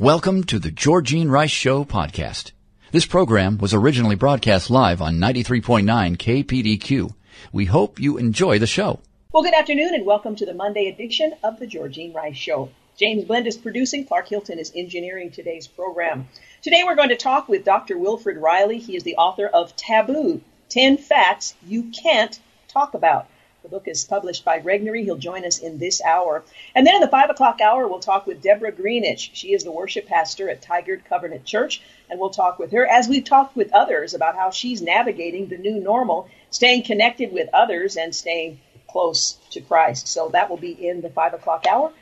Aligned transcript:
Welcome 0.00 0.44
to 0.44 0.58
the 0.58 0.70
Georgene 0.70 1.28
Rice 1.28 1.50
Show 1.50 1.84
podcast. 1.84 2.52
This 2.90 3.04
program 3.04 3.58
was 3.58 3.74
originally 3.74 4.14
broadcast 4.14 4.70
live 4.70 5.02
on 5.02 5.18
93.9 5.18 6.16
KPDQ. 6.16 7.14
We 7.52 7.66
hope 7.66 8.00
you 8.00 8.16
enjoy 8.16 8.58
the 8.58 8.66
show. 8.66 9.00
Well, 9.30 9.42
good 9.42 9.52
afternoon 9.52 9.94
and 9.94 10.06
welcome 10.06 10.36
to 10.36 10.46
the 10.46 10.54
Monday 10.54 10.86
edition 10.86 11.34
of 11.44 11.58
the 11.58 11.66
Georgene 11.66 12.14
Rice 12.14 12.38
Show. 12.38 12.70
James 12.96 13.24
Blend 13.24 13.46
is 13.46 13.58
producing, 13.58 14.06
Clark 14.06 14.28
Hilton 14.28 14.58
is 14.58 14.72
engineering 14.74 15.30
today's 15.30 15.66
program. 15.66 16.28
Today 16.62 16.80
we're 16.82 16.96
going 16.96 17.10
to 17.10 17.16
talk 17.16 17.46
with 17.46 17.66
Dr. 17.66 17.98
Wilfred 17.98 18.38
Reilly. 18.38 18.78
He 18.78 18.96
is 18.96 19.02
the 19.02 19.16
author 19.16 19.48
of 19.48 19.76
Taboo 19.76 20.40
10 20.70 20.96
Facts 20.96 21.56
You 21.66 21.90
Can't 21.90 22.40
Talk 22.68 22.94
About. 22.94 23.28
The 23.62 23.68
book 23.68 23.88
is 23.88 24.04
published 24.04 24.44
by 24.44 24.60
Regnery. 24.60 25.04
He'll 25.04 25.16
join 25.16 25.44
us 25.44 25.58
in 25.58 25.78
this 25.78 26.00
hour. 26.00 26.42
And 26.74 26.86
then 26.86 26.94
in 26.94 27.00
the 27.02 27.08
five 27.08 27.28
o'clock 27.28 27.60
hour, 27.60 27.86
we'll 27.86 28.00
talk 28.00 28.26
with 28.26 28.42
Deborah 28.42 28.72
Greenidge. 28.72 29.30
She 29.34 29.52
is 29.52 29.64
the 29.64 29.70
worship 29.70 30.06
pastor 30.06 30.48
at 30.48 30.62
Tigard 30.62 31.04
Covenant 31.04 31.44
Church, 31.44 31.82
and 32.08 32.18
we'll 32.18 32.30
talk 32.30 32.58
with 32.58 32.72
her 32.72 32.86
as 32.86 33.06
we've 33.06 33.24
talked 33.24 33.56
with 33.56 33.72
others 33.74 34.14
about 34.14 34.34
how 34.34 34.50
she's 34.50 34.80
navigating 34.80 35.48
the 35.48 35.58
new 35.58 35.78
normal, 35.78 36.28
staying 36.50 36.84
connected 36.84 37.32
with 37.32 37.50
others 37.52 37.96
and 37.96 38.14
staying 38.14 38.60
close 38.88 39.38
to 39.50 39.60
Christ. 39.60 40.08
So 40.08 40.30
that 40.30 40.48
will 40.48 40.56
be 40.56 40.72
in 40.72 41.02
the 41.02 41.10
five 41.10 41.34
o'clock 41.34 41.66
hour. 41.66 41.92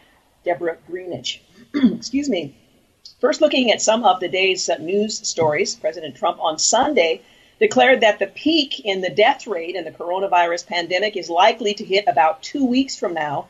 Deborah 0.44 0.78
Greenidge. 0.88 1.40
Excuse 1.74 2.28
me. 2.28 2.54
First, 3.20 3.40
looking 3.40 3.72
at 3.72 3.82
some 3.82 4.04
of 4.04 4.20
the 4.20 4.28
day's 4.28 4.70
news 4.78 5.26
stories, 5.28 5.74
President 5.74 6.16
Trump 6.16 6.38
on 6.40 6.58
Sunday 6.58 7.22
declared 7.60 8.00
that 8.00 8.18
the 8.18 8.26
peak 8.26 8.80
in 8.80 9.00
the 9.00 9.10
death 9.10 9.46
rate 9.46 9.74
in 9.74 9.84
the 9.84 9.90
coronavirus 9.90 10.66
pandemic 10.66 11.16
is 11.16 11.28
likely 11.28 11.74
to 11.74 11.84
hit 11.84 12.04
about 12.06 12.42
two 12.42 12.64
weeks 12.64 12.96
from 12.96 13.14
now. 13.14 13.48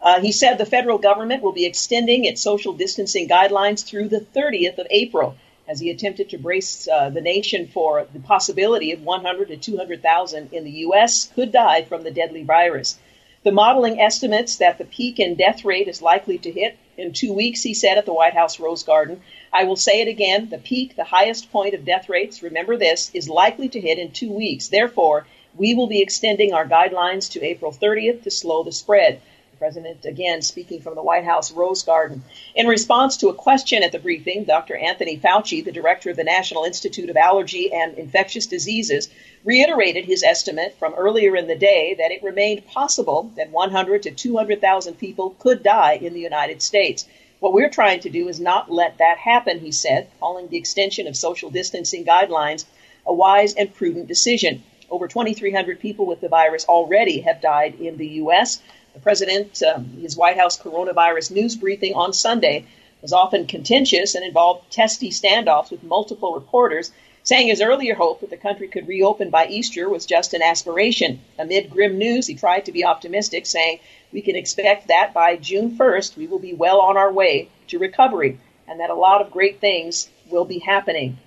Uh, 0.00 0.20
he 0.20 0.32
said 0.32 0.58
the 0.58 0.66
federal 0.66 0.98
government 0.98 1.42
will 1.42 1.52
be 1.52 1.64
extending 1.64 2.24
its 2.24 2.42
social 2.42 2.72
distancing 2.72 3.28
guidelines 3.28 3.84
through 3.84 4.08
the 4.08 4.20
30th 4.20 4.78
of 4.78 4.86
April 4.90 5.36
as 5.68 5.80
he 5.80 5.90
attempted 5.90 6.30
to 6.30 6.38
brace 6.38 6.86
uh, 6.88 7.10
the 7.10 7.20
nation 7.20 7.66
for 7.66 8.06
the 8.12 8.20
possibility 8.20 8.92
of 8.92 9.02
100 9.02 9.48
to 9.48 9.56
200,000 9.56 10.52
in 10.52 10.64
the 10.64 10.70
U.S. 10.70 11.30
could 11.34 11.50
die 11.50 11.82
from 11.82 12.04
the 12.04 12.10
deadly 12.10 12.44
virus. 12.44 12.98
The 13.42 13.52
modeling 13.52 14.00
estimates 14.00 14.56
that 14.56 14.78
the 14.78 14.84
peak 14.84 15.18
in 15.18 15.34
death 15.34 15.64
rate 15.64 15.88
is 15.88 16.02
likely 16.02 16.38
to 16.38 16.50
hit 16.50 16.76
in 16.96 17.12
two 17.12 17.32
weeks, 17.32 17.62
he 17.62 17.74
said 17.74 17.98
at 17.98 18.06
the 18.06 18.12
White 18.12 18.34
House 18.34 18.58
Rose 18.60 18.82
Garden. 18.82 19.22
I 19.52 19.64
will 19.64 19.76
say 19.76 20.00
it 20.00 20.08
again 20.08 20.48
the 20.50 20.58
peak, 20.58 20.96
the 20.96 21.04
highest 21.04 21.52
point 21.52 21.74
of 21.74 21.84
death 21.84 22.08
rates, 22.08 22.42
remember 22.42 22.76
this, 22.76 23.10
is 23.14 23.28
likely 23.28 23.68
to 23.70 23.80
hit 23.80 23.98
in 23.98 24.10
two 24.10 24.32
weeks. 24.32 24.68
Therefore, 24.68 25.26
we 25.56 25.74
will 25.74 25.86
be 25.86 26.02
extending 26.02 26.52
our 26.52 26.66
guidelines 26.66 27.30
to 27.32 27.44
April 27.44 27.72
30th 27.72 28.22
to 28.24 28.30
slow 28.30 28.62
the 28.62 28.72
spread. 28.72 29.20
The 29.52 29.56
president, 29.58 30.04
again, 30.04 30.42
speaking 30.42 30.82
from 30.82 30.96
the 30.96 31.02
White 31.02 31.24
House 31.24 31.50
Rose 31.50 31.82
Garden. 31.82 32.22
In 32.54 32.66
response 32.66 33.16
to 33.18 33.28
a 33.28 33.34
question 33.34 33.82
at 33.82 33.92
the 33.92 33.98
briefing, 33.98 34.44
Dr. 34.44 34.76
Anthony 34.76 35.16
Fauci, 35.16 35.64
the 35.64 35.72
director 35.72 36.10
of 36.10 36.16
the 36.16 36.24
National 36.24 36.64
Institute 36.64 37.08
of 37.08 37.16
Allergy 37.16 37.72
and 37.72 37.96
Infectious 37.96 38.46
Diseases, 38.46 39.08
reiterated 39.44 40.04
his 40.04 40.22
estimate 40.22 40.74
from 40.78 40.92
earlier 40.94 41.34
in 41.36 41.46
the 41.46 41.56
day 41.56 41.94
that 41.94 42.10
it 42.10 42.22
remained 42.22 42.66
possible 42.66 43.30
that 43.36 43.50
100 43.50 44.02
to 44.02 44.10
200,000 44.10 44.98
people 44.98 45.30
could 45.38 45.62
die 45.62 45.94
in 45.94 46.12
the 46.12 46.20
United 46.20 46.60
States. 46.60 47.06
What 47.38 47.52
we're 47.52 47.70
trying 47.70 48.00
to 48.00 48.10
do 48.10 48.28
is 48.28 48.40
not 48.40 48.70
let 48.70 48.98
that 48.98 49.18
happen, 49.18 49.60
he 49.60 49.72
said, 49.72 50.08
calling 50.20 50.48
the 50.48 50.56
extension 50.56 51.06
of 51.06 51.16
social 51.16 51.50
distancing 51.50 52.04
guidelines 52.04 52.64
a 53.06 53.12
wise 53.12 53.54
and 53.54 53.72
prudent 53.72 54.08
decision. 54.08 54.64
Over 54.90 55.06
2,300 55.06 55.80
people 55.80 56.06
with 56.06 56.20
the 56.20 56.28
virus 56.28 56.64
already 56.64 57.20
have 57.20 57.42
died 57.42 57.80
in 57.80 57.98
the 57.98 58.06
U.S. 58.24 58.60
The 58.94 59.00
president, 59.00 59.62
um, 59.62 59.84
his 60.00 60.16
White 60.16 60.38
House 60.38 60.58
coronavirus 60.58 61.30
news 61.30 61.56
briefing 61.56 61.94
on 61.94 62.12
Sunday 62.12 62.64
was 63.02 63.12
often 63.12 63.46
contentious 63.46 64.14
and 64.14 64.24
involved 64.24 64.72
testy 64.72 65.10
standoffs 65.10 65.70
with 65.70 65.82
multiple 65.82 66.32
reporters, 66.34 66.90
saying 67.26 67.48
his 67.48 67.60
earlier 67.60 67.96
hope 67.96 68.20
that 68.20 68.30
the 68.30 68.36
country 68.36 68.68
could 68.68 68.86
reopen 68.86 69.30
by 69.30 69.48
Easter 69.48 69.88
was 69.88 70.06
just 70.06 70.32
an 70.32 70.42
aspiration. 70.42 71.20
Amid 71.40 71.70
grim 71.70 71.98
news, 71.98 72.28
he 72.28 72.36
tried 72.36 72.66
to 72.66 72.72
be 72.72 72.84
optimistic, 72.84 73.46
saying 73.46 73.80
we 74.12 74.22
can 74.22 74.36
expect 74.36 74.86
that 74.86 75.12
by 75.12 75.34
June 75.34 75.76
1st, 75.76 76.16
we 76.16 76.28
will 76.28 76.38
be 76.38 76.54
well 76.54 76.80
on 76.80 76.96
our 76.96 77.12
way 77.12 77.48
to 77.66 77.80
recovery 77.80 78.38
and 78.68 78.78
that 78.78 78.90
a 78.90 78.94
lot 78.94 79.20
of 79.20 79.32
great 79.32 79.60
things 79.60 80.08
will 80.30 80.44
be 80.44 80.60
happening. 80.60 81.18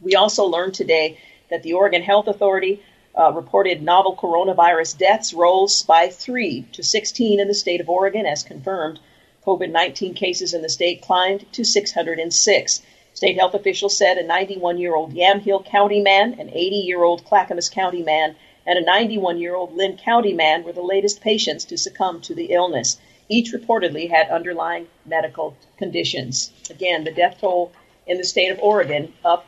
We 0.00 0.14
also 0.14 0.46
learned 0.46 0.72
today 0.72 1.18
that 1.50 1.62
the 1.62 1.74
Oregon 1.74 2.00
Health 2.00 2.26
Authority 2.26 2.82
uh, 3.14 3.30
reported 3.32 3.82
novel 3.82 4.16
coronavirus 4.16 4.96
deaths 4.96 5.34
rose 5.34 5.82
by 5.82 6.08
three 6.08 6.62
to 6.72 6.82
16 6.82 7.38
in 7.38 7.48
the 7.48 7.54
state 7.54 7.82
of 7.82 7.90
Oregon, 7.90 8.24
as 8.24 8.42
confirmed. 8.42 8.98
COVID 9.44 9.70
19 9.70 10.14
cases 10.14 10.54
in 10.54 10.62
the 10.62 10.68
state 10.70 11.02
climbed 11.02 11.52
to 11.52 11.64
606. 11.64 12.82
State 13.18 13.36
health 13.36 13.54
officials 13.54 13.96
said 13.96 14.16
a 14.16 14.22
91 14.22 14.78
year 14.78 14.94
old 14.94 15.12
Yamhill 15.12 15.64
County 15.64 16.00
man, 16.00 16.38
an 16.38 16.50
80 16.50 16.76
year 16.76 17.02
old 17.02 17.24
Clackamas 17.24 17.68
County 17.68 18.00
man, 18.00 18.36
and 18.64 18.78
a 18.78 18.84
91 18.84 19.40
year 19.40 19.56
old 19.56 19.74
Linn 19.74 19.96
County 19.96 20.32
man 20.32 20.62
were 20.62 20.72
the 20.72 20.82
latest 20.82 21.20
patients 21.20 21.64
to 21.64 21.76
succumb 21.76 22.20
to 22.20 22.32
the 22.32 22.52
illness. 22.52 22.96
Each 23.28 23.52
reportedly 23.52 24.08
had 24.08 24.30
underlying 24.30 24.86
medical 25.04 25.56
conditions. 25.78 26.52
Again, 26.70 27.02
the 27.02 27.10
death 27.10 27.38
toll 27.40 27.72
in 28.06 28.18
the 28.18 28.24
state 28.24 28.52
of 28.52 28.60
Oregon 28.60 29.12
up 29.24 29.44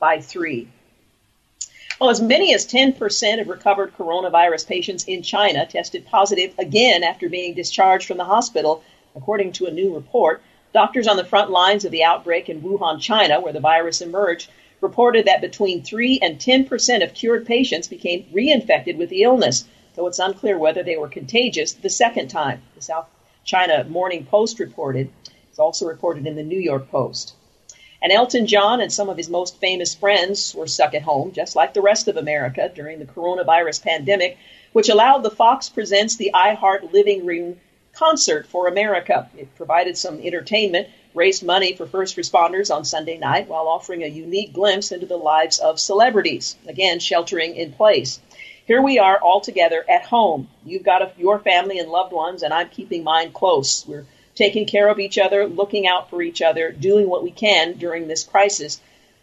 by 0.00 0.20
three. 0.20 0.66
Well, 2.00 2.10
as 2.10 2.20
many 2.20 2.52
as 2.52 2.66
10% 2.66 3.40
of 3.40 3.46
recovered 3.46 3.96
coronavirus 3.96 4.66
patients 4.66 5.04
in 5.04 5.22
China 5.22 5.66
tested 5.66 6.04
positive 6.06 6.52
again 6.58 7.04
after 7.04 7.28
being 7.28 7.54
discharged 7.54 8.08
from 8.08 8.16
the 8.16 8.24
hospital, 8.24 8.82
according 9.14 9.52
to 9.52 9.66
a 9.66 9.70
new 9.70 9.94
report. 9.94 10.42
Doctors 10.74 11.06
on 11.06 11.16
the 11.16 11.24
front 11.24 11.52
lines 11.52 11.84
of 11.84 11.92
the 11.92 12.02
outbreak 12.02 12.48
in 12.48 12.60
Wuhan, 12.60 13.00
China, 13.00 13.40
where 13.40 13.52
the 13.52 13.60
virus 13.60 14.00
emerged, 14.00 14.50
reported 14.80 15.26
that 15.26 15.40
between 15.40 15.84
3 15.84 16.18
and 16.20 16.40
10 16.40 16.64
percent 16.64 17.04
of 17.04 17.14
cured 17.14 17.46
patients 17.46 17.86
became 17.86 18.26
reinfected 18.34 18.96
with 18.96 19.08
the 19.08 19.22
illness, 19.22 19.66
though 19.94 20.08
it's 20.08 20.18
unclear 20.18 20.58
whether 20.58 20.82
they 20.82 20.96
were 20.96 21.06
contagious 21.06 21.74
the 21.74 21.88
second 21.88 22.26
time. 22.26 22.60
The 22.74 22.82
South 22.82 23.06
China 23.44 23.84
Morning 23.84 24.26
Post 24.26 24.58
reported. 24.58 25.10
It's 25.48 25.60
also 25.60 25.86
reported 25.86 26.26
in 26.26 26.34
the 26.34 26.42
New 26.42 26.58
York 26.58 26.90
Post. 26.90 27.34
And 28.02 28.10
Elton 28.10 28.48
John 28.48 28.80
and 28.80 28.92
some 28.92 29.08
of 29.08 29.16
his 29.16 29.30
most 29.30 29.60
famous 29.60 29.94
friends 29.94 30.56
were 30.56 30.66
stuck 30.66 30.92
at 30.94 31.02
home, 31.02 31.30
just 31.30 31.54
like 31.54 31.72
the 31.72 31.82
rest 31.82 32.08
of 32.08 32.16
America, 32.16 32.68
during 32.74 32.98
the 32.98 33.06
coronavirus 33.06 33.84
pandemic, 33.84 34.38
which 34.72 34.88
allowed 34.88 35.22
the 35.22 35.30
Fox 35.30 35.68
Presents 35.68 36.16
the 36.16 36.32
iHeart 36.34 36.92
Living 36.92 37.24
Room 37.24 37.60
concert 37.94 38.46
for 38.46 38.66
America. 38.66 39.28
It 39.36 39.54
provided 39.56 39.96
some 39.96 40.20
entertainment 40.20 40.88
raised 41.14 41.44
money 41.44 41.74
for 41.74 41.86
first 41.86 42.16
responders 42.16 42.74
on 42.74 42.84
Sunday 42.84 43.18
night 43.18 43.48
while 43.48 43.68
offering 43.68 44.02
a 44.02 44.08
unique 44.08 44.52
glimpse 44.52 44.92
into 44.92 45.06
the 45.06 45.16
lives 45.16 45.58
of 45.58 45.78
celebrities, 45.78 46.56
again, 46.66 46.98
sheltering 46.98 47.54
in 47.56 47.72
place. 47.72 48.20
Here 48.66 48.82
we 48.82 48.98
are 48.98 49.18
all 49.18 49.40
together 49.40 49.84
at 49.88 50.04
home. 50.04 50.48
You've 50.64 50.82
got 50.82 51.02
a, 51.02 51.12
your 51.18 51.38
family 51.38 51.78
and 51.78 51.90
loved 51.90 52.12
ones, 52.12 52.42
and 52.42 52.52
I'm 52.52 52.68
keeping 52.70 53.04
mine 53.04 53.30
close. 53.32 53.86
We're 53.86 54.06
taking 54.34 54.66
care 54.66 54.88
of 54.88 54.98
each 54.98 55.18
other, 55.18 55.46
looking 55.46 55.86
out 55.86 56.10
for 56.10 56.22
each 56.22 56.42
other, 56.42 56.72
doing 56.72 57.08
what 57.08 57.22
we 57.22 57.30
can 57.30 57.74
during 57.74 58.08
this 58.08 58.24
crisis. 58.24 58.80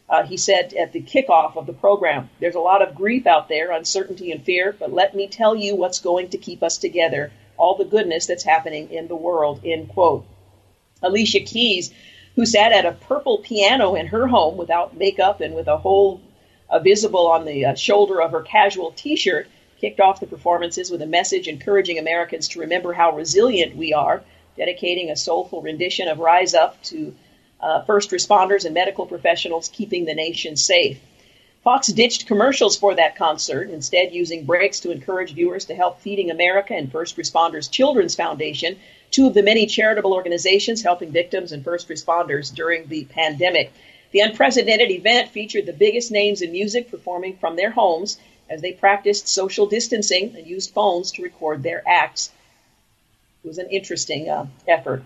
Uh, 0.07 0.23
he 0.23 0.37
said 0.37 0.73
at 0.73 0.91
the 0.91 1.01
kickoff 1.01 1.55
of 1.57 1.65
the 1.65 1.73
program, 1.73 2.29
there's 2.39 2.55
a 2.55 2.59
lot 2.59 2.81
of 2.81 2.95
grief 2.95 3.25
out 3.25 3.49
there, 3.49 3.71
uncertainty 3.71 4.31
and 4.31 4.43
fear, 4.43 4.75
but 4.77 4.93
let 4.93 5.15
me 5.15 5.27
tell 5.27 5.55
you 5.55 5.75
what's 5.75 5.99
going 5.99 6.29
to 6.29 6.37
keep 6.37 6.61
us 6.61 6.77
together, 6.77 7.31
all 7.61 7.75
the 7.75 7.85
goodness 7.85 8.25
that's 8.25 8.43
happening 8.43 8.91
in 8.91 9.07
the 9.07 9.15
world, 9.15 9.61
end 9.63 9.87
quote. 9.89 10.25
Alicia 11.03 11.41
Keys, 11.41 11.93
who 12.35 12.45
sat 12.45 12.71
at 12.71 12.87
a 12.87 12.93
purple 12.93 13.37
piano 13.37 13.93
in 13.93 14.07
her 14.07 14.25
home 14.25 14.57
without 14.57 14.97
makeup 14.97 15.41
and 15.41 15.53
with 15.53 15.67
a 15.67 15.77
hole 15.77 16.21
uh, 16.69 16.79
visible 16.79 17.27
on 17.27 17.45
the 17.45 17.65
uh, 17.65 17.75
shoulder 17.75 18.19
of 18.19 18.31
her 18.31 18.41
casual 18.41 18.91
t-shirt, 18.93 19.47
kicked 19.79 19.99
off 19.99 20.19
the 20.19 20.25
performances 20.25 20.89
with 20.89 21.01
a 21.03 21.05
message 21.05 21.47
encouraging 21.47 21.99
Americans 21.99 22.47
to 22.47 22.61
remember 22.61 22.93
how 22.93 23.15
resilient 23.15 23.75
we 23.75 23.93
are, 23.93 24.23
dedicating 24.57 25.11
a 25.11 25.15
soulful 25.15 25.61
rendition 25.61 26.07
of 26.07 26.17
Rise 26.17 26.55
Up 26.55 26.81
to 26.83 27.13
uh, 27.59 27.83
first 27.83 28.09
responders 28.09 28.65
and 28.65 28.73
medical 28.73 29.05
professionals 29.05 29.69
keeping 29.69 30.05
the 30.05 30.15
nation 30.15 30.55
safe. 30.55 30.99
Fox 31.63 31.87
ditched 31.87 32.25
commercials 32.25 32.75
for 32.75 32.95
that 32.95 33.15
concert, 33.15 33.69
instead 33.69 34.13
using 34.13 34.45
breaks 34.45 34.79
to 34.79 34.91
encourage 34.91 35.33
viewers 35.33 35.65
to 35.65 35.75
help 35.75 35.99
Feeding 35.99 36.31
America 36.31 36.73
and 36.73 36.91
First 36.91 37.17
Responders 37.17 37.69
Children's 37.69 38.15
Foundation 38.15 38.79
two 39.11 39.27
of 39.27 39.33
the 39.33 39.43
many 39.43 39.65
charitable 39.67 40.13
organizations 40.13 40.81
helping 40.81 41.11
victims 41.11 41.51
and 41.51 41.63
first 41.63 41.89
responders 41.89 42.53
during 42.53 42.87
the 42.87 43.05
pandemic. 43.05 43.71
The 44.11 44.21
unprecedented 44.21 44.89
event 44.89 45.29
featured 45.29 45.65
the 45.65 45.73
biggest 45.73 46.11
names 46.11 46.41
in 46.41 46.51
music 46.51 46.89
performing 46.89 47.37
from 47.37 47.55
their 47.55 47.71
homes 47.71 48.17
as 48.49 48.61
they 48.61 48.71
practiced 48.71 49.27
social 49.27 49.67
distancing 49.67 50.35
and 50.35 50.47
used 50.47 50.73
phones 50.73 51.11
to 51.13 51.23
record 51.23 51.61
their 51.61 51.83
acts. 51.87 52.31
It 53.43 53.47
was 53.47 53.57
an 53.57 53.69
interesting 53.69 54.29
uh, 54.29 54.47
effort. 54.67 55.03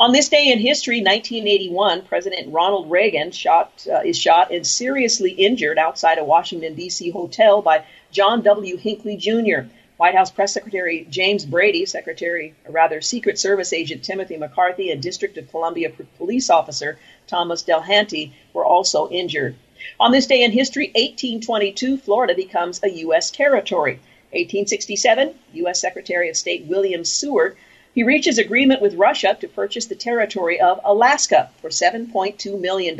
On 0.00 0.12
this 0.12 0.28
day 0.28 0.50
in 0.50 0.58
history, 0.58 1.00
1981, 1.00 2.02
President 2.02 2.52
Ronald 2.52 2.90
Reagan 2.90 3.30
shot, 3.30 3.86
uh, 3.92 4.00
is 4.00 4.18
shot 4.18 4.50
and 4.50 4.66
seriously 4.66 5.32
injured 5.32 5.78
outside 5.78 6.18
a 6.18 6.24
Washington, 6.24 6.74
D.C. 6.74 7.10
hotel 7.10 7.60
by 7.60 7.84
John 8.10 8.42
W. 8.42 8.76
Hinckley 8.76 9.16
Jr. 9.16 9.68
White 9.98 10.14
House 10.14 10.30
Press 10.30 10.54
Secretary 10.54 11.06
James 11.10 11.44
Brady, 11.44 11.84
Secretary, 11.84 12.54
rather 12.68 13.00
Secret 13.00 13.38
Service 13.38 13.72
Agent 13.72 14.02
Timothy 14.02 14.36
McCarthy, 14.38 14.90
and 14.90 15.02
District 15.02 15.36
of 15.36 15.50
Columbia 15.50 15.92
police 16.16 16.48
officer 16.48 16.98
Thomas 17.26 17.62
Delahanty 17.62 18.32
were 18.54 18.64
also 18.64 19.08
injured. 19.10 19.56
On 20.00 20.10
this 20.10 20.26
day 20.26 20.42
in 20.42 20.52
history, 20.52 20.86
1822, 20.94 21.98
Florida 21.98 22.34
becomes 22.34 22.80
a 22.82 22.90
U.S. 22.90 23.30
territory. 23.30 24.00
1867, 24.30 25.34
U.S. 25.52 25.80
Secretary 25.80 26.30
of 26.30 26.36
State 26.36 26.64
William 26.64 27.04
Seward 27.04 27.56
he 27.94 28.02
reaches 28.02 28.38
agreement 28.38 28.80
with 28.80 28.94
Russia 28.94 29.36
to 29.38 29.48
purchase 29.48 29.86
the 29.86 29.94
territory 29.94 30.58
of 30.58 30.80
Alaska 30.82 31.50
for 31.60 31.68
$7.2 31.68 32.58
million, 32.58 32.98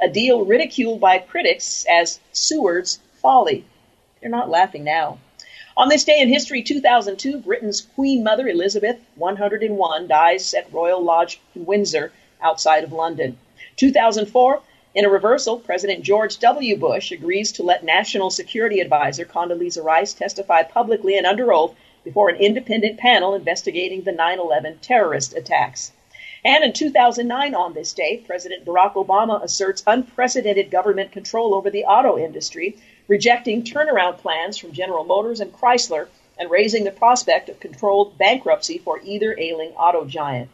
a 0.00 0.08
deal 0.08 0.44
ridiculed 0.44 1.00
by 1.00 1.18
critics 1.18 1.84
as 1.90 2.20
Seward's 2.32 3.00
folly. 3.20 3.64
They're 4.20 4.30
not 4.30 4.50
laughing 4.50 4.84
now. 4.84 5.18
On 5.76 5.88
this 5.88 6.04
day 6.04 6.20
in 6.20 6.28
history, 6.28 6.62
2002, 6.62 7.38
Britain's 7.38 7.80
Queen 7.80 8.22
Mother 8.22 8.46
Elizabeth, 8.46 8.98
101, 9.16 10.06
dies 10.06 10.54
at 10.54 10.72
Royal 10.72 11.02
Lodge 11.02 11.40
in 11.56 11.66
Windsor, 11.66 12.12
outside 12.40 12.84
of 12.84 12.92
London. 12.92 13.36
2004, 13.76 14.62
in 14.94 15.04
a 15.04 15.08
reversal, 15.08 15.58
President 15.58 16.04
George 16.04 16.38
W. 16.38 16.76
Bush 16.76 17.10
agrees 17.10 17.50
to 17.50 17.64
let 17.64 17.82
National 17.82 18.30
Security 18.30 18.78
Advisor 18.78 19.24
Condoleezza 19.24 19.82
Rice 19.82 20.12
testify 20.12 20.62
publicly 20.62 21.18
and 21.18 21.26
under 21.26 21.52
oath 21.52 21.74
before 22.04 22.28
an 22.28 22.36
independent 22.36 22.98
panel 22.98 23.34
investigating 23.34 24.02
the 24.02 24.12
9 24.12 24.38
11 24.38 24.78
terrorist 24.80 25.34
attacks. 25.34 25.90
And 26.44 26.62
in 26.62 26.74
2009, 26.74 27.54
on 27.54 27.72
this 27.72 27.94
day, 27.94 28.22
President 28.26 28.66
Barack 28.66 28.92
Obama 28.94 29.42
asserts 29.42 29.82
unprecedented 29.86 30.70
government 30.70 31.10
control 31.10 31.54
over 31.54 31.70
the 31.70 31.84
auto 31.84 32.18
industry, 32.18 32.76
rejecting 33.08 33.62
turnaround 33.62 34.18
plans 34.18 34.58
from 34.58 34.72
General 34.72 35.04
Motors 35.04 35.40
and 35.40 35.52
Chrysler 35.52 36.08
and 36.38 36.50
raising 36.50 36.84
the 36.84 36.90
prospect 36.90 37.48
of 37.48 37.60
controlled 37.60 38.18
bankruptcy 38.18 38.76
for 38.78 39.00
either 39.02 39.34
ailing 39.38 39.70
auto 39.70 40.04
giant. 40.04 40.50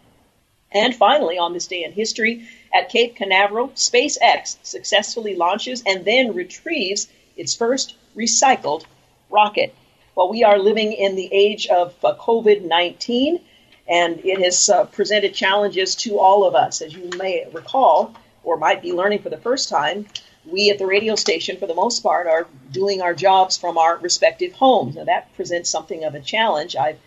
And 0.72 0.94
finally, 0.94 1.38
on 1.38 1.52
this 1.52 1.66
day 1.66 1.82
in 1.82 1.92
history, 1.92 2.46
at 2.72 2.90
Cape 2.90 3.16
Canaveral, 3.16 3.70
SpaceX 3.70 4.56
successfully 4.62 5.34
launches 5.34 5.82
and 5.84 6.04
then 6.04 6.34
retrieves 6.34 7.08
its 7.36 7.56
first 7.56 7.96
recycled 8.16 8.84
rocket. 9.28 9.74
Well, 10.20 10.28
we 10.28 10.44
are 10.44 10.58
living 10.58 10.92
in 10.92 11.16
the 11.16 11.30
age 11.32 11.66
of 11.68 11.94
uh, 12.04 12.14
COVID 12.14 12.66
19, 12.66 13.40
and 13.88 14.20
it 14.22 14.38
has 14.42 14.68
uh, 14.68 14.84
presented 14.84 15.32
challenges 15.32 15.94
to 15.94 16.18
all 16.18 16.44
of 16.46 16.54
us. 16.54 16.82
As 16.82 16.92
you 16.92 17.08
may 17.16 17.46
recall, 17.54 18.14
or 18.44 18.58
might 18.58 18.82
be 18.82 18.92
learning 18.92 19.22
for 19.22 19.30
the 19.30 19.38
first 19.38 19.70
time, 19.70 20.06
we 20.44 20.68
at 20.68 20.78
the 20.78 20.84
radio 20.84 21.14
station, 21.14 21.56
for 21.56 21.66
the 21.66 21.74
most 21.74 22.02
part, 22.02 22.26
are 22.26 22.46
doing 22.70 23.00
our 23.00 23.14
jobs 23.14 23.56
from 23.56 23.78
our 23.78 23.96
respective 23.96 24.52
homes. 24.52 24.96
Now, 24.96 25.04
that 25.04 25.34
presents 25.36 25.70
something 25.70 26.04
of 26.04 26.14
a 26.14 26.20
challenge. 26.20 26.76
I've 26.76 26.98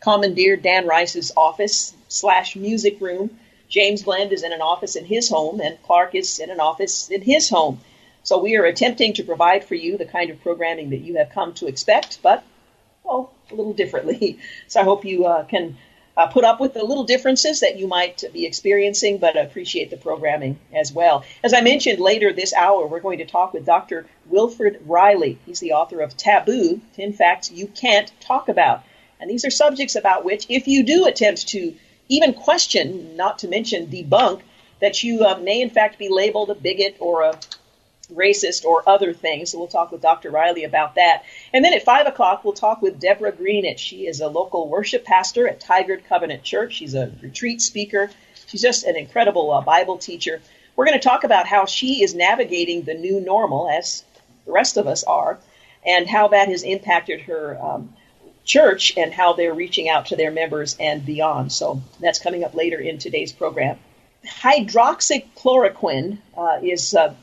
commandeered 0.00 0.60
Dan 0.60 0.86
Rice's 0.86 1.32
office 1.38 1.94
slash 2.08 2.54
music 2.54 3.00
room. 3.00 3.38
James 3.70 4.02
Blend 4.02 4.30
is 4.30 4.42
in 4.42 4.52
an 4.52 4.60
office 4.60 4.94
in 4.94 5.06
his 5.06 5.30
home, 5.30 5.62
and 5.62 5.82
Clark 5.84 6.14
is 6.14 6.38
in 6.38 6.50
an 6.50 6.60
office 6.60 7.08
in 7.08 7.22
his 7.22 7.48
home. 7.48 7.80
So 8.24 8.36
we 8.36 8.56
are 8.56 8.64
attempting 8.64 9.14
to 9.14 9.22
provide 9.22 9.64
for 9.64 9.74
you 9.74 9.96
the 9.96 10.04
kind 10.04 10.28
of 10.28 10.42
programming 10.42 10.90
that 10.90 11.00
you 11.00 11.16
have 11.16 11.30
come 11.30 11.54
to 11.54 11.66
expect, 11.66 12.18
but 12.22 12.44
well, 13.08 13.32
a 13.50 13.54
little 13.54 13.72
differently. 13.72 14.38
So 14.68 14.80
I 14.80 14.84
hope 14.84 15.04
you 15.04 15.24
uh, 15.24 15.44
can 15.44 15.78
uh, 16.16 16.26
put 16.26 16.44
up 16.44 16.60
with 16.60 16.74
the 16.74 16.84
little 16.84 17.04
differences 17.04 17.60
that 17.60 17.78
you 17.78 17.86
might 17.86 18.22
be 18.32 18.44
experiencing, 18.44 19.18
but 19.18 19.36
appreciate 19.36 19.88
the 19.88 19.96
programming 19.96 20.58
as 20.74 20.92
well. 20.92 21.24
As 21.42 21.54
I 21.54 21.62
mentioned 21.62 22.00
later 22.00 22.32
this 22.32 22.52
hour, 22.52 22.86
we're 22.86 23.00
going 23.00 23.18
to 23.18 23.24
talk 23.24 23.54
with 23.54 23.64
Dr. 23.64 24.06
Wilfred 24.26 24.82
Reilly. 24.84 25.38
He's 25.46 25.60
the 25.60 25.72
author 25.72 26.00
of 26.00 26.16
Taboo 26.16 26.80
10 26.96 27.12
Facts 27.14 27.50
You 27.50 27.68
Can't 27.68 28.10
Talk 28.20 28.48
About. 28.48 28.82
And 29.20 29.30
these 29.30 29.44
are 29.44 29.50
subjects 29.50 29.96
about 29.96 30.24
which, 30.24 30.46
if 30.48 30.68
you 30.68 30.82
do 30.82 31.06
attempt 31.06 31.48
to 31.48 31.74
even 32.08 32.34
question, 32.34 33.16
not 33.16 33.38
to 33.38 33.48
mention 33.48 33.86
debunk, 33.86 34.42
that 34.80 35.02
you 35.02 35.24
uh, 35.24 35.38
may 35.38 35.62
in 35.62 35.70
fact 35.70 35.98
be 35.98 36.08
labeled 36.08 36.50
a 36.50 36.54
bigot 36.54 36.96
or 37.00 37.22
a 37.22 37.38
racist 38.12 38.64
or 38.64 38.88
other 38.88 39.12
things. 39.12 39.50
So 39.50 39.58
we'll 39.58 39.68
talk 39.68 39.92
with 39.92 40.00
Dr. 40.00 40.30
Reilly 40.30 40.64
about 40.64 40.94
that. 40.94 41.24
And 41.52 41.64
then 41.64 41.74
at 41.74 41.84
5 41.84 42.06
o'clock, 42.06 42.44
we'll 42.44 42.54
talk 42.54 42.80
with 42.80 43.00
Deborah 43.00 43.32
Greenidge. 43.32 43.78
She 43.78 44.06
is 44.06 44.20
a 44.20 44.28
local 44.28 44.68
worship 44.68 45.04
pastor 45.04 45.48
at 45.48 45.60
Tigard 45.60 46.04
Covenant 46.08 46.42
Church. 46.42 46.74
She's 46.74 46.94
a 46.94 47.12
retreat 47.22 47.60
speaker. 47.60 48.10
She's 48.46 48.62
just 48.62 48.84
an 48.84 48.96
incredible 48.96 49.50
uh, 49.52 49.60
Bible 49.60 49.98
teacher. 49.98 50.40
We're 50.74 50.86
going 50.86 50.98
to 50.98 51.04
talk 51.06 51.24
about 51.24 51.46
how 51.46 51.66
she 51.66 52.02
is 52.02 52.14
navigating 52.14 52.82
the 52.82 52.94
new 52.94 53.20
normal, 53.20 53.68
as 53.68 54.04
the 54.46 54.52
rest 54.52 54.76
of 54.76 54.86
us 54.86 55.04
are, 55.04 55.38
and 55.84 56.08
how 56.08 56.28
that 56.28 56.48
has 56.48 56.62
impacted 56.62 57.22
her 57.22 57.58
um, 57.60 57.92
church 58.44 58.96
and 58.96 59.12
how 59.12 59.34
they're 59.34 59.54
reaching 59.54 59.88
out 59.88 60.06
to 60.06 60.16
their 60.16 60.30
members 60.30 60.76
and 60.80 61.04
beyond. 61.04 61.52
So 61.52 61.82
that's 62.00 62.18
coming 62.18 62.44
up 62.44 62.54
later 62.54 62.78
in 62.78 62.98
today's 62.98 63.32
program. 63.32 63.78
Hydroxychloroquine 64.26 66.18
uh, 66.36 66.58
is 66.62 66.94
uh, 66.94 67.14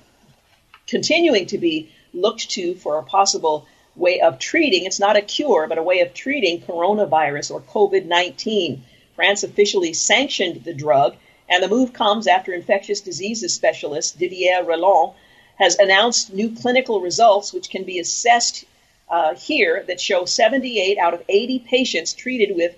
continuing 0.88 1.46
to 1.48 1.58
be 1.58 1.92
looked 2.14 2.50
to 2.52 2.76
for 2.76 2.98
a 2.98 3.04
possible 3.04 3.68
way 3.96 4.20
of 4.20 4.40
treating. 4.40 4.86
It's 4.86 5.00
not 5.00 5.16
a 5.16 5.22
cure, 5.22 5.68
but 5.68 5.78
a 5.78 5.84
way 5.84 6.02
of 6.02 6.14
treating 6.14 6.62
coronavirus 6.62 7.52
or 7.52 7.62
COVID 7.62 8.06
19. 8.06 8.84
France 9.16 9.44
officially 9.44 9.94
sanctioned 9.94 10.64
the 10.64 10.74
drug, 10.74 11.16
and 11.48 11.64
the 11.64 11.70
move 11.70 11.94
comes 11.94 12.28
after 12.28 12.54
infectious 12.54 13.02
diseases 13.02 13.54
specialist 13.54 14.20
Didier 14.20 14.64
Raoult 14.64 15.16
has 15.58 15.78
announced 15.80 16.34
new 16.34 16.54
clinical 16.54 17.00
results 17.00 17.54
which 17.54 17.70
can 17.70 17.84
be 17.84 18.00
assessed 18.00 18.66
uh, 19.10 19.36
here 19.36 19.84
that 19.88 20.02
show 20.02 20.26
78 20.26 20.98
out 20.98 21.14
of 21.14 21.24
80 21.30 21.60
patients 21.60 22.14
treated 22.14 22.56
with 22.56 22.76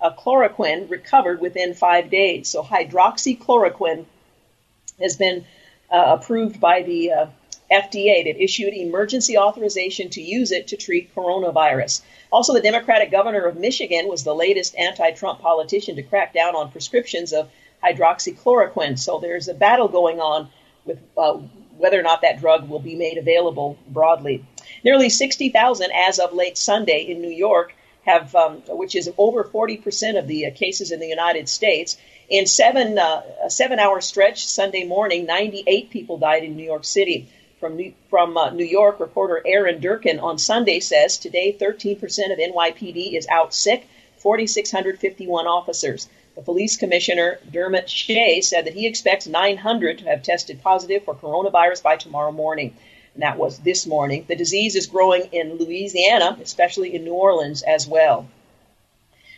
uh, 0.00 0.10
chloroquine 0.12 0.90
recovered 0.90 1.40
within 1.40 1.74
five 1.74 2.10
days. 2.10 2.48
So 2.48 2.62
hydroxychloroquine 2.62 4.04
has 5.00 5.16
been 5.16 5.44
uh, 5.90 6.16
approved 6.18 6.60
by 6.60 6.82
the 6.82 7.12
uh, 7.12 7.26
FDA 7.70 8.24
that 8.24 8.42
issued 8.42 8.74
emergency 8.74 9.36
authorization 9.36 10.08
to 10.10 10.22
use 10.22 10.52
it 10.52 10.68
to 10.68 10.76
treat 10.76 11.14
coronavirus. 11.14 12.02
Also, 12.32 12.54
the 12.54 12.60
Democratic 12.60 13.10
governor 13.10 13.44
of 13.44 13.56
Michigan 13.56 14.08
was 14.08 14.24
the 14.24 14.34
latest 14.34 14.74
anti 14.76 15.10
Trump 15.12 15.40
politician 15.40 15.96
to 15.96 16.02
crack 16.02 16.32
down 16.32 16.54
on 16.56 16.70
prescriptions 16.70 17.32
of 17.32 17.50
hydroxychloroquine. 17.84 18.98
So 18.98 19.18
there's 19.20 19.48
a 19.48 19.54
battle 19.54 19.88
going 19.88 20.20
on 20.20 20.48
with 20.84 20.98
uh, 21.16 21.38
whether 21.76 21.98
or 21.98 22.02
not 22.02 22.22
that 22.22 22.40
drug 22.40 22.68
will 22.68 22.80
be 22.80 22.96
made 22.96 23.18
available 23.18 23.78
broadly. 23.88 24.44
Nearly 24.84 25.08
60,000 25.08 25.90
as 25.92 26.18
of 26.18 26.32
late 26.32 26.58
Sunday 26.58 27.02
in 27.02 27.20
New 27.20 27.30
York 27.30 27.74
have, 28.04 28.34
um, 28.34 28.62
which 28.68 28.96
is 28.96 29.10
over 29.18 29.44
40% 29.44 30.18
of 30.18 30.26
the 30.26 30.46
uh, 30.46 30.50
cases 30.54 30.90
in 30.90 31.00
the 31.00 31.06
United 31.06 31.48
States. 31.48 31.96
In 32.28 32.46
seven 32.46 32.98
uh, 32.98 33.22
a 33.44 33.50
seven 33.50 33.78
hour 33.78 34.00
stretch 34.00 34.46
Sunday 34.46 34.84
morning, 34.84 35.24
98 35.24 35.90
people 35.90 36.18
died 36.18 36.44
in 36.44 36.56
New 36.56 36.64
York 36.64 36.84
City. 36.84 37.28
From 37.60 37.74
New, 37.74 37.92
from 38.08 38.36
uh, 38.36 38.50
New 38.50 38.64
York, 38.64 39.00
reporter 39.00 39.42
Erin 39.44 39.80
Durkin 39.80 40.20
on 40.20 40.38
Sunday 40.38 40.78
says 40.78 41.18
today 41.18 41.52
13% 41.52 41.96
of 42.32 42.38
NYPD 42.38 43.14
is 43.14 43.26
out 43.26 43.52
sick, 43.52 43.88
4,651 44.18 45.46
officers. 45.48 46.08
The 46.36 46.42
police 46.42 46.76
commissioner 46.76 47.40
Dermot 47.50 47.90
Shea 47.90 48.42
said 48.42 48.66
that 48.66 48.74
he 48.74 48.86
expects 48.86 49.26
900 49.26 49.98
to 49.98 50.04
have 50.04 50.22
tested 50.22 50.62
positive 50.62 51.02
for 51.02 51.16
coronavirus 51.16 51.82
by 51.82 51.96
tomorrow 51.96 52.30
morning. 52.30 52.76
And 53.14 53.24
that 53.24 53.38
was 53.38 53.58
this 53.58 53.88
morning. 53.88 54.24
The 54.28 54.36
disease 54.36 54.76
is 54.76 54.86
growing 54.86 55.28
in 55.32 55.58
Louisiana, 55.58 56.38
especially 56.40 56.94
in 56.94 57.02
New 57.02 57.14
Orleans 57.14 57.62
as 57.62 57.88
well. 57.88 58.28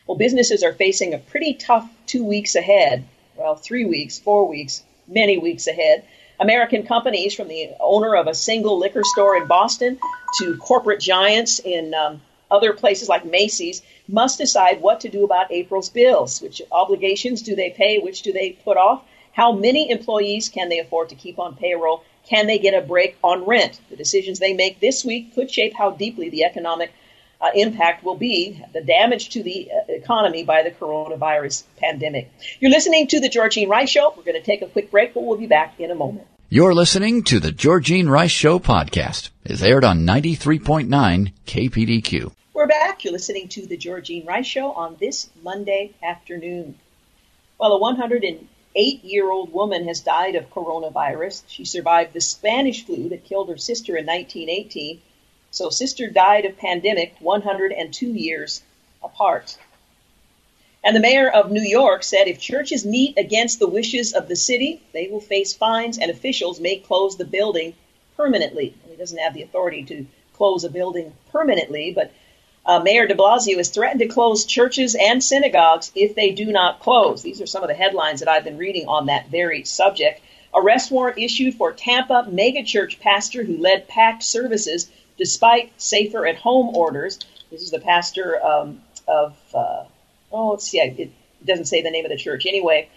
Well, 0.07 0.19
businesses 0.19 0.63
are 0.63 0.75
facing 0.75 1.15
a 1.15 1.19
pretty 1.19 1.55
tough 1.55 1.89
two 2.05 2.25
weeks 2.25 2.55
ahead. 2.55 3.07
Well, 3.35 3.57
three 3.57 3.87
weeks, 3.87 4.19
four 4.19 4.47
weeks, 4.47 4.83
many 5.09 5.39
weeks 5.39 5.67
ahead. 5.67 6.05
American 6.41 6.85
companies, 6.85 7.35
from 7.35 7.49
the 7.49 7.71
owner 7.81 8.17
of 8.17 8.27
a 8.27 8.35
single 8.35 8.79
liquor 8.79 9.03
store 9.05 9.37
in 9.37 9.47
Boston 9.47 9.99
to 10.39 10.57
corporate 10.57 11.01
giants 11.01 11.59
in 11.59 11.93
um, 11.95 12.23
other 12.51 12.73
places 12.73 13.09
like 13.09 13.25
Macy's, 13.25 13.83
must 14.09 14.39
decide 14.39 14.81
what 14.81 15.01
to 15.01 15.09
do 15.09 15.25
about 15.25 15.53
April's 15.53 15.91
bills. 15.91 16.41
Which 16.41 16.63
obligations 16.73 17.43
do 17.43 17.55
they 17.55 17.71
pay? 17.71 17.99
Which 17.99 18.23
do 18.23 18.33
they 18.33 18.51
put 18.65 18.77
off? 18.79 19.05
How 19.33 19.53
many 19.53 19.91
employees 19.91 20.49
can 20.49 20.69
they 20.69 20.81
afford 20.81 21.11
to 21.11 21.15
keep 21.15 21.39
on 21.39 21.57
payroll? 21.57 22.03
Can 22.27 22.47
they 22.47 22.59
get 22.59 22.75
a 22.75 22.87
break 22.87 23.17
on 23.23 23.45
rent? 23.45 23.79
The 23.91 23.97
decisions 23.97 24.39
they 24.39 24.55
make 24.55 24.81
this 24.81 25.05
week 25.05 25.35
could 25.35 25.51
shape 25.51 25.75
how 25.75 25.91
deeply 25.91 26.31
the 26.31 26.45
economic 26.45 26.93
uh, 27.41 27.51
impact 27.55 28.05
will 28.05 28.17
be 28.17 28.63
the 28.73 28.83
damage 28.83 29.31
to 29.31 29.43
the 29.43 29.71
uh, 29.71 29.93
economy 29.93 30.45
by 30.45 30.63
the 30.63 30.71
coronavirus 30.71 31.65
pandemic. 31.79 32.31
You're 32.61 32.71
listening 32.71 33.07
to 33.09 33.21
the 33.21 33.29
Georgene 33.29 33.69
Rice 33.69 33.91
Show. 33.91 34.13
We're 34.17 34.25
going 34.25 34.41
to 34.41 34.43
take 34.43 34.63
a 34.63 34.67
quick 34.67 34.91
break, 34.91 35.15
but 35.15 35.25
we'll 35.25 35.39
be 35.39 35.47
back 35.47 35.81
in 35.81 35.91
a 35.91 35.95
moment. 35.95 36.27
You're 36.51 36.75
listening 36.75 37.23
to 37.25 37.41
the 37.41 37.53
Georgene 37.53 38.09
Rice 38.09 38.31
Show 38.31 38.59
podcast. 38.59 39.31
It's 39.45 39.63
aired 39.63 39.85
on 39.85 40.01
93.9 40.01 41.33
KPDQ. 41.47 42.33
We're 42.53 42.67
back. 42.67 43.05
You're 43.05 43.13
listening 43.13 43.49
to 43.51 43.67
the 43.67 43.77
Georgene 43.77 44.27
Rice 44.27 44.47
Show 44.47 44.73
on 44.73 44.97
this 45.01 45.31
Monday 45.43 45.95
afternoon. 46.03 46.75
Well, 47.59 47.73
a 47.73 47.79
108 47.79 49.05
year 49.05 49.31
old 49.31 49.53
woman 49.53 49.87
has 49.87 50.01
died 50.01 50.35
of 50.35 50.51
coronavirus. 50.51 51.45
She 51.47 51.65
survived 51.65 52.13
the 52.13 52.21
Spanish 52.21 52.85
flu 52.85 53.09
that 53.11 53.25
killed 53.25 53.49
her 53.49 53.57
sister 53.57 53.97
in 53.97 54.05
1918 54.05 55.01
so 55.51 55.71
sister 55.71 56.09
died 56.09 56.45
of 56.45 56.57
pandemic 56.57 57.15
102 57.21 58.07
years 58.07 58.63
apart. 59.03 59.57
And 60.83 60.97
the 60.97 61.01
mayor 61.01 61.29
of 61.29 61.51
New 61.51 61.63
York 61.63 62.03
said 62.03 62.27
if 62.27 62.41
churches 62.41 62.87
meet 62.87 63.19
against 63.19 63.59
the 63.59 63.67
wishes 63.67 64.15
of 64.15 64.29
the 64.29 64.37
city, 64.37 64.81
they 64.93 65.09
will 65.09 65.21
face 65.21 65.53
fines 65.53 65.99
and 65.99 66.11
officials 66.11 66.61
may 66.61 66.77
close 66.77 67.17
the 67.17 67.25
building 67.25 67.75
permanently. 68.17 68.75
He 68.89 68.97
doesn't 68.97 69.19
have 69.19 69.35
the 69.35 69.43
authority 69.43 69.83
to 69.85 70.07
close 70.35 70.65
a 70.65 70.71
building 70.71 71.13
permanently, 71.33 71.93
but 71.93 72.13
uh, 72.65 72.79
Mayor 72.79 73.07
de 73.07 73.15
Blasio 73.15 73.57
has 73.57 73.69
threatened 73.69 74.01
to 74.01 74.07
close 74.07 74.45
churches 74.45 74.95
and 74.95 75.23
synagogues 75.23 75.91
if 75.95 76.15
they 76.15 76.31
do 76.31 76.47
not 76.47 76.81
close. 76.81 77.23
These 77.23 77.41
are 77.43 77.47
some 77.47 77.63
of 77.63 77.69
the 77.69 77.75
headlines 77.75 78.21
that 78.21 78.29
I've 78.29 78.45
been 78.45 78.59
reading 78.59 78.87
on 78.87 79.07
that 79.07 79.29
very 79.29 79.65
subject. 79.65 80.21
Arrest 80.55 80.91
warrant 80.91 81.19
issued 81.19 81.55
for 81.55 81.73
Tampa 81.73 82.27
megachurch 82.31 83.01
pastor 83.01 83.45
who 83.45 83.59
led 83.59 83.89
packed 83.89 84.23
services 84.23 84.91
despite 85.21 85.71
safer 85.77 86.27
at 86.27 86.37
home 86.37 86.75
orders. 86.75 87.19
This 87.51 87.61
is 87.61 87.71
the 87.71 87.79
pastor 87.79 88.43
um, 88.43 88.81
of, 89.07 89.37
uh, 89.55 89.85
oh, 90.33 90.51
let's 90.53 90.67
see, 90.67 90.81
it 90.81 91.13
doesn't 91.45 91.67
say 91.67 91.83
the 91.83 91.91
name 91.91 92.07
of 92.07 92.11
the 92.11 92.17
church. 92.17 92.47
Anyway, 92.47 92.89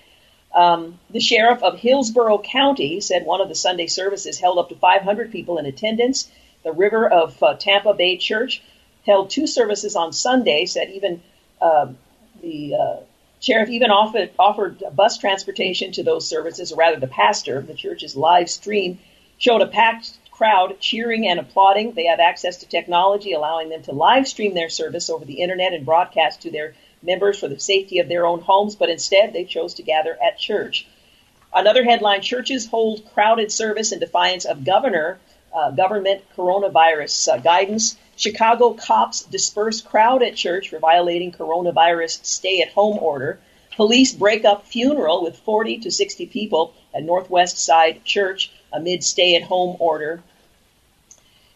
um, 0.55 0.99
the 1.09 1.19
sheriff 1.19 1.61
of 1.61 1.77
Hillsborough 1.77 2.39
County 2.39 3.01
said 3.01 3.25
one 3.25 3.41
of 3.41 3.49
the 3.49 3.55
Sunday 3.55 3.87
services 3.87 4.39
held 4.39 4.57
up 4.57 4.69
to 4.69 4.75
500 4.75 5.31
people 5.31 5.57
in 5.57 5.65
attendance. 5.65 6.31
The 6.63 6.71
River 6.71 7.09
of 7.09 7.43
uh, 7.43 7.55
Tampa 7.55 7.93
Bay 7.93 8.15
Church 8.15 8.63
held 9.05 9.29
two 9.29 9.45
services 9.45 9.97
on 9.97 10.13
Sunday, 10.13 10.65
said 10.65 10.91
even 10.91 11.21
uh, 11.59 11.87
the 12.41 12.75
uh, 12.75 12.95
sheriff 13.41 13.67
even 13.67 13.91
offered, 13.91 14.31
offered 14.39 14.81
bus 14.95 15.17
transportation 15.17 15.91
to 15.91 16.03
those 16.03 16.25
services, 16.25 16.71
or 16.71 16.77
rather 16.77 17.01
the 17.01 17.07
pastor 17.07 17.57
of 17.57 17.67
the 17.67 17.73
church's 17.73 18.15
live 18.15 18.49
stream 18.49 18.99
showed 19.37 19.61
a 19.61 19.67
packed 19.67 20.13
crowd 20.33 20.79
cheering 20.79 21.27
and 21.27 21.39
applauding. 21.39 21.93
They 21.93 22.05
have 22.05 22.19
access 22.19 22.57
to 22.57 22.67
technology, 22.67 23.33
allowing 23.33 23.69
them 23.69 23.83
to 23.83 23.91
live 23.91 24.27
stream 24.27 24.55
their 24.55 24.69
service 24.69 25.09
over 25.09 25.25
the 25.25 25.41
internet 25.41 25.73
and 25.73 25.85
broadcast 25.85 26.41
to 26.41 26.51
their 26.51 26.73
members 27.03 27.39
for 27.39 27.47
the 27.47 27.59
safety 27.59 27.99
of 27.99 28.07
their 28.07 28.25
own 28.25 28.39
homes, 28.39 28.75
but 28.75 28.89
instead 28.89 29.31
they 29.31 29.43
chose 29.43 29.75
to 29.75 29.83
gather 29.83 30.17
at 30.21 30.39
church. 30.39 30.87
Another 31.53 31.83
headline 31.83 32.21
churches 32.21 32.65
hold 32.65 33.13
crowded 33.13 33.51
service 33.51 33.91
in 33.91 33.99
defiance 33.99 34.45
of 34.45 34.65
governor 34.65 35.19
uh, 35.53 35.69
government 35.69 36.23
coronavirus 36.35 37.31
uh, 37.31 37.37
guidance. 37.37 37.95
Chicago 38.15 38.73
cops 38.73 39.21
disperse 39.21 39.81
crowd 39.81 40.23
at 40.23 40.35
church 40.35 40.69
for 40.69 40.79
violating 40.79 41.31
coronavirus 41.31 42.25
stay 42.25 42.61
at 42.61 42.69
home 42.69 42.97
order. 42.97 43.39
Police 43.75 44.13
break 44.13 44.45
up 44.45 44.65
funeral 44.65 45.23
with 45.23 45.37
40 45.37 45.79
to 45.79 45.91
60 45.91 46.25
people 46.27 46.73
at 46.93 47.03
Northwest 47.03 47.57
Side 47.57 48.03
Church 48.03 48.51
amid 48.73 49.03
stay 49.03 49.35
at 49.35 49.43
home 49.43 49.77
order. 49.79 50.21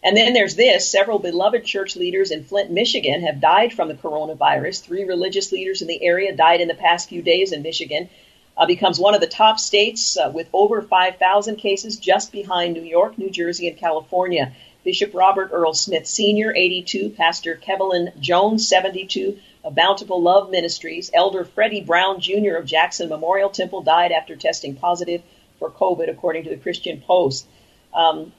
And 0.04 0.16
then 0.16 0.34
there's 0.34 0.56
this 0.56 0.90
several 0.90 1.20
beloved 1.20 1.66
church 1.66 1.96
leaders 1.96 2.32
in 2.32 2.44
Flint, 2.44 2.72
Michigan 2.72 3.24
have 3.24 3.42
died 3.42 3.74
from 3.74 3.88
the 3.88 3.96
coronavirus. 3.96 4.84
Three 4.84 5.04
religious 5.04 5.52
leaders 5.52 5.82
in 5.82 5.88
the 5.88 6.02
area 6.04 6.36
died 6.36 6.62
in 6.62 6.68
the 6.68 6.76
past 6.76 7.10
few 7.10 7.22
days 7.22 7.52
in 7.52 7.62
Michigan. 7.64 8.10
Uh, 8.56 8.66
becomes 8.66 9.00
one 9.00 9.14
of 9.14 9.22
the 9.22 9.28
top 9.28 9.60
states 9.60 10.18
uh, 10.18 10.32
with 10.34 10.50
over 10.54 10.82
5,000 10.82 11.58
cases, 11.58 11.98
just 11.98 12.32
behind 12.32 12.74
New 12.74 12.84
York, 12.84 13.18
New 13.18 13.30
Jersey, 13.30 13.68
and 13.68 13.78
California. 13.78 14.54
Bishop 14.84 15.14
Robert 15.14 15.50
Earl 15.52 15.74
Smith 15.74 16.08
Sr., 16.08 16.56
82, 16.56 17.10
Pastor 17.10 17.56
Kevin 17.56 18.12
Jones, 18.20 18.68
72, 18.68 19.38
of 19.64 19.76
Bountiful 19.76 20.22
Love 20.22 20.50
Ministries. 20.50 21.12
Elder 21.14 21.44
Freddie 21.44 21.82
Brown 21.82 22.22
Jr. 22.22 22.56
of 22.56 22.66
Jackson 22.66 23.10
Memorial 23.10 23.50
Temple 23.50 23.82
died 23.82 24.14
after 24.14 24.36
testing 24.36 24.76
positive 24.76 25.22
for 25.60 25.70
COVID, 25.70 26.10
according 26.10 26.44
to 26.46 26.50
the 26.50 26.58
Christian 26.58 27.02
Post. 27.02 27.48
Um, 27.94 28.32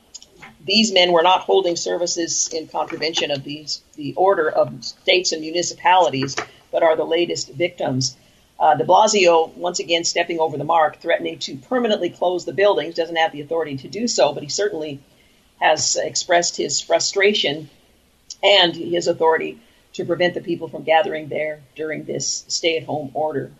these 0.64 0.92
men 0.92 1.12
were 1.12 1.22
not 1.22 1.40
holding 1.40 1.76
services 1.76 2.48
in 2.52 2.68
contravention 2.68 3.30
of 3.30 3.44
these, 3.44 3.82
the 3.96 4.14
order 4.14 4.48
of 4.48 4.84
states 4.84 5.32
and 5.32 5.40
municipalities, 5.40 6.36
but 6.70 6.82
are 6.82 6.96
the 6.96 7.04
latest 7.04 7.50
victims. 7.50 8.16
Uh, 8.58 8.74
de 8.74 8.84
Blasio, 8.84 9.54
once 9.56 9.78
again 9.78 10.04
stepping 10.04 10.40
over 10.40 10.56
the 10.56 10.64
mark, 10.64 11.00
threatening 11.00 11.38
to 11.38 11.56
permanently 11.56 12.10
close 12.10 12.44
the 12.44 12.52
buildings, 12.52 12.94
doesn't 12.94 13.16
have 13.16 13.32
the 13.32 13.40
authority 13.40 13.76
to 13.76 13.88
do 13.88 14.08
so, 14.08 14.32
but 14.32 14.42
he 14.42 14.48
certainly 14.48 15.00
has 15.60 15.96
expressed 15.96 16.56
his 16.56 16.80
frustration 16.80 17.70
and 18.42 18.74
his 18.74 19.06
authority 19.06 19.60
to 19.92 20.04
prevent 20.04 20.34
the 20.34 20.40
people 20.40 20.68
from 20.68 20.84
gathering 20.84 21.28
there 21.28 21.60
during 21.74 22.04
this 22.04 22.44
stay 22.48 22.76
at 22.76 22.84
home 22.84 23.10
order. 23.14 23.52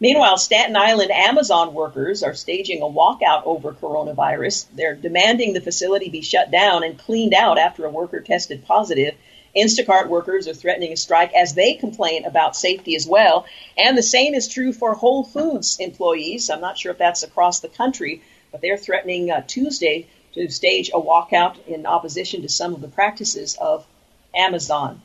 Meanwhile, 0.00 0.38
Staten 0.38 0.76
Island 0.76 1.10
Amazon 1.10 1.74
workers 1.74 2.22
are 2.22 2.34
staging 2.34 2.82
a 2.82 2.86
walkout 2.86 3.42
over 3.44 3.72
coronavirus. 3.72 4.66
They're 4.74 4.94
demanding 4.94 5.52
the 5.52 5.60
facility 5.60 6.08
be 6.08 6.22
shut 6.22 6.52
down 6.52 6.84
and 6.84 6.98
cleaned 6.98 7.34
out 7.34 7.58
after 7.58 7.84
a 7.84 7.90
worker 7.90 8.20
tested 8.20 8.64
positive. 8.64 9.14
Instacart 9.56 10.08
workers 10.08 10.46
are 10.46 10.54
threatening 10.54 10.92
a 10.92 10.96
strike 10.96 11.34
as 11.34 11.54
they 11.54 11.74
complain 11.74 12.24
about 12.24 12.54
safety 12.54 12.94
as 12.94 13.08
well. 13.08 13.46
And 13.76 13.98
the 13.98 14.02
same 14.02 14.34
is 14.34 14.46
true 14.46 14.72
for 14.72 14.94
Whole 14.94 15.24
Foods 15.24 15.78
employees. 15.80 16.48
I'm 16.48 16.60
not 16.60 16.78
sure 16.78 16.92
if 16.92 16.98
that's 16.98 17.24
across 17.24 17.58
the 17.58 17.68
country, 17.68 18.22
but 18.52 18.60
they're 18.60 18.76
threatening 18.76 19.32
uh, 19.32 19.42
Tuesday 19.46 20.06
to 20.34 20.48
stage 20.48 20.90
a 20.90 21.00
walkout 21.00 21.66
in 21.66 21.86
opposition 21.86 22.42
to 22.42 22.48
some 22.48 22.72
of 22.72 22.80
the 22.80 22.88
practices 22.88 23.56
of 23.60 23.84
Amazon. 24.32 25.02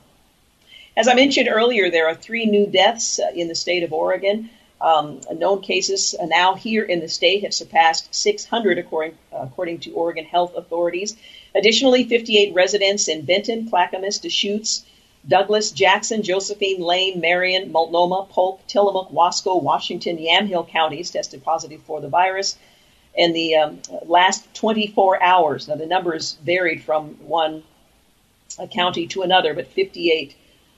As 0.96 1.08
I 1.08 1.16
mentioned 1.16 1.50
earlier, 1.50 1.90
there 1.90 2.08
are 2.08 2.14
three 2.14 2.46
new 2.46 2.68
deaths 2.68 3.20
uh, 3.20 3.32
in 3.34 3.48
the 3.48 3.56
state 3.56 3.82
of 3.82 3.92
Oregon. 3.92 4.52
Um, 4.84 5.22
known 5.34 5.62
cases 5.62 6.14
now 6.22 6.56
here 6.56 6.84
in 6.84 7.00
the 7.00 7.08
state 7.08 7.44
have 7.44 7.54
surpassed 7.54 8.14
600, 8.14 8.78
according, 8.78 9.18
uh, 9.32 9.38
according 9.44 9.80
to 9.80 9.94
Oregon 9.94 10.26
health 10.26 10.56
authorities. 10.56 11.16
Additionally, 11.56 12.04
58 12.04 12.54
residents 12.54 13.08
in 13.08 13.24
Benton, 13.24 13.70
Clackamas, 13.70 14.20
Deschutes, 14.20 14.84
Douglas, 15.26 15.72
Jackson, 15.72 16.22
Josephine, 16.22 16.82
Lane, 16.82 17.22
Marion, 17.22 17.72
Multnomah, 17.72 18.28
Polk, 18.30 18.60
Tillamook, 18.68 19.10
Wasco, 19.10 19.62
Washington, 19.62 20.18
Yamhill 20.18 20.68
counties 20.68 21.12
tested 21.12 21.44
positive 21.46 21.82
for 21.84 22.02
the 22.02 22.10
virus 22.10 22.58
in 23.16 23.32
the 23.32 23.56
um, 23.56 23.80
last 24.06 24.54
24 24.54 25.24
hours. 25.24 25.70
Now, 25.70 25.76
the 25.76 25.86
numbers 25.86 26.38
varied 26.44 26.84
from 26.84 27.12
one 27.26 27.64
county 28.74 29.08
to 29.08 29.22
another, 29.22 29.54
but 29.54 29.68
58 29.68 30.36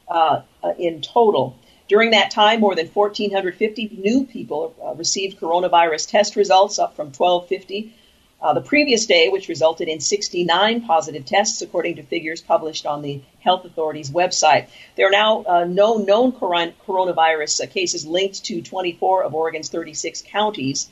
uh, 0.07 0.41
uh, 0.63 0.73
in 0.77 1.01
total. 1.01 1.57
During 1.87 2.11
that 2.11 2.31
time, 2.31 2.61
more 2.61 2.73
than 2.73 2.87
1,450 2.87 3.97
new 3.97 4.25
people 4.25 4.75
uh, 4.83 4.95
received 4.95 5.39
coronavirus 5.39 6.09
test 6.09 6.35
results, 6.35 6.79
up 6.79 6.95
from 6.95 7.07
1,250 7.07 7.93
uh, 8.41 8.53
the 8.53 8.61
previous 8.61 9.05
day, 9.05 9.29
which 9.29 9.47
resulted 9.47 9.87
in 9.87 9.99
69 9.99 10.81
positive 10.81 11.25
tests, 11.25 11.61
according 11.61 11.95
to 11.95 12.03
figures 12.03 12.41
published 12.41 12.85
on 12.85 13.01
the 13.01 13.21
health 13.39 13.65
authorities' 13.65 14.11
website. 14.11 14.67
There 14.95 15.07
are 15.07 15.11
now 15.11 15.43
uh, 15.47 15.63
no 15.65 15.97
known 15.97 16.31
coronavirus 16.31 17.63
uh, 17.63 17.67
cases 17.67 18.05
linked 18.05 18.43
to 18.45 18.61
24 18.61 19.23
of 19.23 19.33
Oregon's 19.33 19.69
36 19.69 20.23
counties. 20.27 20.89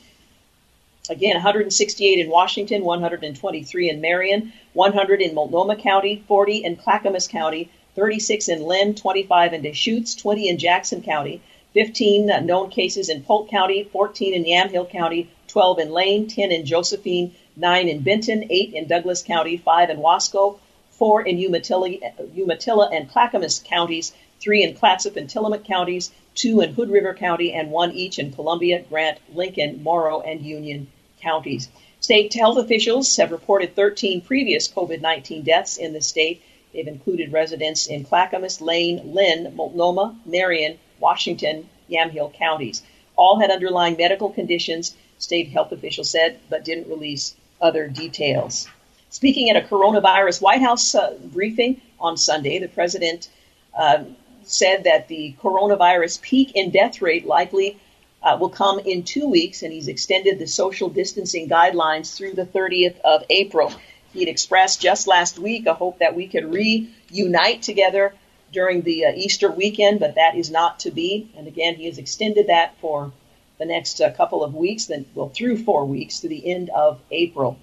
Again, 1.10 1.34
168 1.34 2.18
in 2.18 2.30
Washington, 2.30 2.82
123 2.82 3.90
in 3.90 4.00
Marion, 4.00 4.52
100 4.72 5.20
in 5.20 5.34
Multnomah 5.34 5.76
County, 5.76 6.24
40 6.26 6.64
in 6.64 6.76
Clackamas 6.76 7.28
County, 7.28 7.70
36 7.94 8.48
in 8.48 8.62
Linn, 8.62 8.94
25 8.94 9.52
in 9.52 9.62
Deschutes, 9.62 10.14
20 10.14 10.48
in 10.48 10.58
Jackson 10.58 11.02
County, 11.02 11.40
15 11.74 12.26
known 12.46 12.70
cases 12.70 13.08
in 13.08 13.22
Polk 13.22 13.48
County, 13.48 13.84
14 13.84 14.34
in 14.34 14.44
Yamhill 14.44 14.88
County, 14.88 15.28
12 15.48 15.78
in 15.78 15.90
Lane, 15.92 16.26
10 16.26 16.52
in 16.52 16.66
Josephine, 16.66 17.34
9 17.56 17.88
in 17.88 18.00
Benton, 18.00 18.46
8 18.50 18.74
in 18.74 18.86
Douglas 18.86 19.22
County, 19.22 19.56
5 19.56 19.90
in 19.90 19.98
Wasco, 19.98 20.58
4 20.90 21.22
in 21.22 21.38
Umatilla, 21.38 21.90
Umatilla 22.36 22.90
and 22.92 23.10
Clackamas 23.10 23.60
counties, 23.64 24.12
3 24.40 24.62
in 24.62 24.74
Clatsop 24.74 25.16
and 25.16 25.28
Tillamook 25.28 25.64
counties, 25.64 26.10
2 26.34 26.60
in 26.60 26.74
Hood 26.74 26.90
River 26.90 27.14
County, 27.14 27.52
and 27.52 27.70
1 27.70 27.92
each 27.92 28.18
in 28.18 28.32
Columbia, 28.32 28.84
Grant, 28.88 29.18
Lincoln, 29.32 29.82
Morrow, 29.82 30.20
and 30.20 30.42
Union 30.42 30.88
counties. 31.20 31.68
State 32.00 32.34
health 32.34 32.58
officials 32.58 33.16
have 33.16 33.32
reported 33.32 33.74
13 33.74 34.20
previous 34.20 34.68
COVID 34.68 35.00
19 35.00 35.42
deaths 35.42 35.76
in 35.76 35.92
the 35.92 36.00
state 36.00 36.42
They've 36.74 36.86
included 36.86 37.32
residents 37.32 37.86
in 37.86 38.04
Clackamas, 38.04 38.60
Lane, 38.60 39.14
Linn, 39.14 39.54
Multnomah, 39.54 40.16
Marion, 40.26 40.78
Washington, 40.98 41.68
Yamhill 41.88 42.34
counties. 42.34 42.82
All 43.16 43.38
had 43.38 43.50
underlying 43.50 43.96
medical 43.96 44.30
conditions, 44.30 44.94
state 45.18 45.48
health 45.48 45.72
officials 45.72 46.10
said, 46.10 46.38
but 46.50 46.64
didn't 46.64 46.88
release 46.88 47.36
other 47.60 47.86
details. 47.86 48.68
Speaking 49.10 49.48
at 49.48 49.56
a 49.56 49.66
coronavirus 49.66 50.42
White 50.42 50.60
House 50.60 50.94
uh, 50.94 51.16
briefing 51.22 51.80
on 52.04 52.16
Sunday. 52.16 52.58
The 52.58 52.68
president 52.68 53.28
uh, 53.76 54.04
said 54.44 54.84
that 54.84 55.08
the 55.08 55.34
coronavirus 55.42 56.20
peak 56.20 56.52
in 56.54 56.70
death 56.70 57.00
rate 57.00 57.26
likely 57.26 57.78
uh, 58.22 58.36
will 58.38 58.50
come 58.50 58.78
in 58.78 59.02
two 59.02 59.28
weeks, 59.28 59.62
and 59.62 59.72
he's 59.72 59.88
extended 59.88 60.38
the 60.38 60.46
social 60.46 60.88
distancing 60.88 61.48
guidelines 61.48 62.16
through 62.16 62.34
the 62.34 62.46
30th 62.46 63.00
of 63.00 63.24
April. 63.30 63.72
He'd 64.14 64.28
expressed 64.28 64.80
just 64.80 65.08
last 65.08 65.40
week 65.40 65.66
a 65.66 65.74
hope 65.74 65.98
that 65.98 66.14
we 66.14 66.28
could 66.28 66.52
reunite 66.52 67.62
together 67.62 68.14
during 68.52 68.82
the 68.82 69.06
uh, 69.06 69.12
Easter 69.14 69.50
weekend, 69.50 69.98
but 69.98 70.14
that 70.14 70.36
is 70.36 70.50
not 70.50 70.78
to 70.80 70.92
be. 70.92 71.28
And 71.36 71.48
again, 71.48 71.74
he 71.74 71.86
has 71.86 71.98
extended 71.98 72.46
that 72.46 72.76
for 72.80 73.12
the 73.58 73.64
next 73.64 74.00
uh, 74.00 74.12
couple 74.12 74.44
of 74.44 74.54
weeks, 74.54 74.86
then 74.86 75.04
well 75.16 75.28
through 75.28 75.58
four 75.64 75.84
weeks 75.84 76.20
to 76.20 76.28
the 76.28 76.48
end 76.48 76.70
of 76.70 77.00
April. 77.10 77.58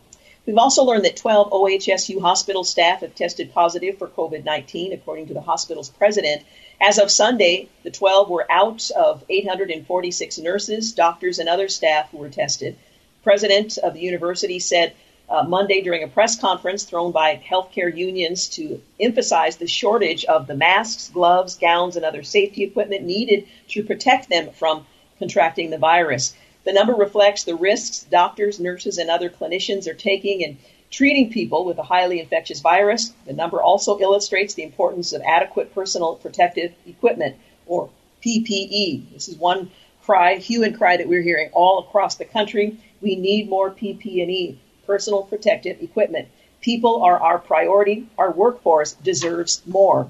We've 0.46 0.58
also 0.58 0.84
learned 0.84 1.05
that 1.05 1.15
12 1.15 1.51
OHSU 1.51 2.20
hospital 2.20 2.65
staff 2.65 3.00
have 3.00 3.15
tested 3.15 3.53
positive 3.53 3.98
for 3.98 4.08
COVID 4.10 4.43
19, 4.43 4.91
according 4.91 5.27
to 5.27 5.34
the 5.34 5.41
hospital's 5.41 5.89
president. 5.89 6.43
As 6.81 6.98
of 6.98 7.12
Sunday, 7.12 7.70
the 7.84 7.91
12 7.91 8.29
were 8.29 8.51
out 8.51 8.91
of 8.91 9.24
846 9.29 10.39
nurses, 10.39 10.91
doctors, 10.91 11.39
and 11.39 11.48
other 11.48 11.70
staff 11.70 12.10
who 12.12 12.17
were 12.17 12.29
tested. 12.29 12.75
President 13.24 13.77
of 13.77 13.93
the 13.93 14.01
university 14.01 14.60
said 14.60 14.93
uh, 15.31 15.43
Monday 15.43 15.81
during 15.81 16.03
a 16.03 16.07
press 16.07 16.38
conference 16.38 16.83
thrown 16.83 17.13
by 17.13 17.41
healthcare 17.50 17.95
unions 17.95 18.50
to 18.50 18.81
emphasize 19.00 19.55
the 19.55 19.67
shortage 19.67 20.25
of 20.25 20.45
the 20.45 20.55
masks, 20.55 21.09
gloves, 21.09 21.57
gowns, 21.57 21.95
and 21.95 22.03
other 22.03 22.21
safety 22.21 22.63
equipment 22.63 23.03
needed 23.03 23.47
to 23.69 23.81
protect 23.83 24.29
them 24.29 24.51
from 24.51 24.85
contracting 25.19 25.69
the 25.69 25.77
virus. 25.77 26.35
The 26.65 26.73
number 26.73 26.93
reflects 26.93 27.45
the 27.45 27.55
risks 27.55 28.05
doctors, 28.11 28.59
nurses, 28.59 28.97
and 28.97 29.09
other 29.09 29.29
clinicians 29.29 29.88
are 29.88 29.93
taking 29.93 30.41
in 30.41 30.57
treating 30.91 31.31
people 31.31 31.63
with 31.63 31.77
a 31.77 31.83
highly 31.83 32.19
infectious 32.19 32.59
virus. 32.59 33.13
The 33.25 33.33
number 33.33 33.63
also 33.63 34.00
illustrates 34.00 34.53
the 34.53 34.63
importance 34.63 35.13
of 35.13 35.21
adequate 35.21 35.73
personal 35.73 36.15
protective 36.15 36.73
equipment, 36.85 37.38
or 37.65 37.89
PPE. 38.23 39.13
This 39.13 39.29
is 39.29 39.38
one 39.38 39.71
cry, 40.03 40.35
hue 40.35 40.63
and 40.63 40.77
cry 40.77 40.97
that 40.97 41.07
we're 41.07 41.21
hearing 41.21 41.50
all 41.53 41.79
across 41.79 42.15
the 42.15 42.25
country. 42.25 42.77
We 43.00 43.15
need 43.15 43.50
more 43.50 43.71
PPE, 43.71 44.57
personal 44.85 45.23
protective 45.23 45.81
equipment. 45.81 46.27
People 46.61 47.01
are 47.03 47.19
our 47.19 47.39
priority. 47.39 48.07
Our 48.17 48.31
workforce 48.31 48.93
deserves 48.93 49.61
more. 49.65 50.09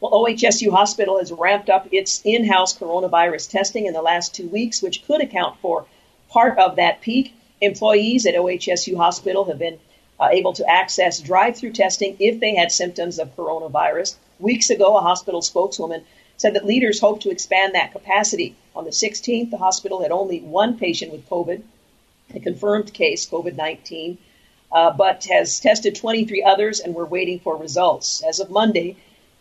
Well, 0.00 0.12
OHSU 0.12 0.70
Hospital 0.70 1.18
has 1.18 1.32
ramped 1.32 1.68
up 1.68 1.88
its 1.90 2.20
in 2.24 2.46
house 2.46 2.76
coronavirus 2.76 3.50
testing 3.50 3.86
in 3.86 3.94
the 3.94 4.02
last 4.02 4.34
two 4.34 4.48
weeks, 4.48 4.80
which 4.80 5.04
could 5.06 5.20
account 5.20 5.58
for 5.60 5.86
part 6.28 6.58
of 6.58 6.76
that 6.76 7.00
peak. 7.00 7.32
Employees 7.60 8.24
at 8.24 8.34
OHSU 8.34 8.96
Hospital 8.96 9.46
have 9.46 9.58
been 9.58 9.80
uh, 10.20 10.28
able 10.30 10.52
to 10.52 10.70
access 10.70 11.20
drive 11.20 11.56
through 11.56 11.72
testing 11.72 12.16
if 12.20 12.38
they 12.38 12.54
had 12.54 12.70
symptoms 12.70 13.18
of 13.18 13.34
coronavirus. 13.34 14.14
Weeks 14.38 14.70
ago, 14.70 14.96
a 14.96 15.00
hospital 15.00 15.42
spokeswoman 15.42 16.04
said 16.36 16.54
that 16.54 16.64
leaders 16.64 17.00
hope 17.00 17.20
to 17.22 17.30
expand 17.30 17.74
that 17.74 17.92
capacity. 17.92 18.54
On 18.76 18.84
the 18.84 18.90
16th, 18.90 19.50
the 19.50 19.56
hospital 19.56 20.02
had 20.02 20.12
only 20.12 20.38
one 20.40 20.78
patient 20.78 21.10
with 21.10 21.28
COVID, 21.28 21.62
a 22.34 22.40
confirmed 22.40 22.92
case, 22.92 23.28
COVID 23.28 23.56
19, 23.56 24.18
uh, 24.70 24.90
but 24.92 25.24
has 25.24 25.60
tested 25.60 25.96
23 25.96 26.42
others 26.42 26.80
and 26.80 26.94
we're 26.94 27.04
waiting 27.04 27.40
for 27.40 27.56
results. 27.56 28.22
As 28.22 28.40
of 28.40 28.50
Monday, 28.50 28.96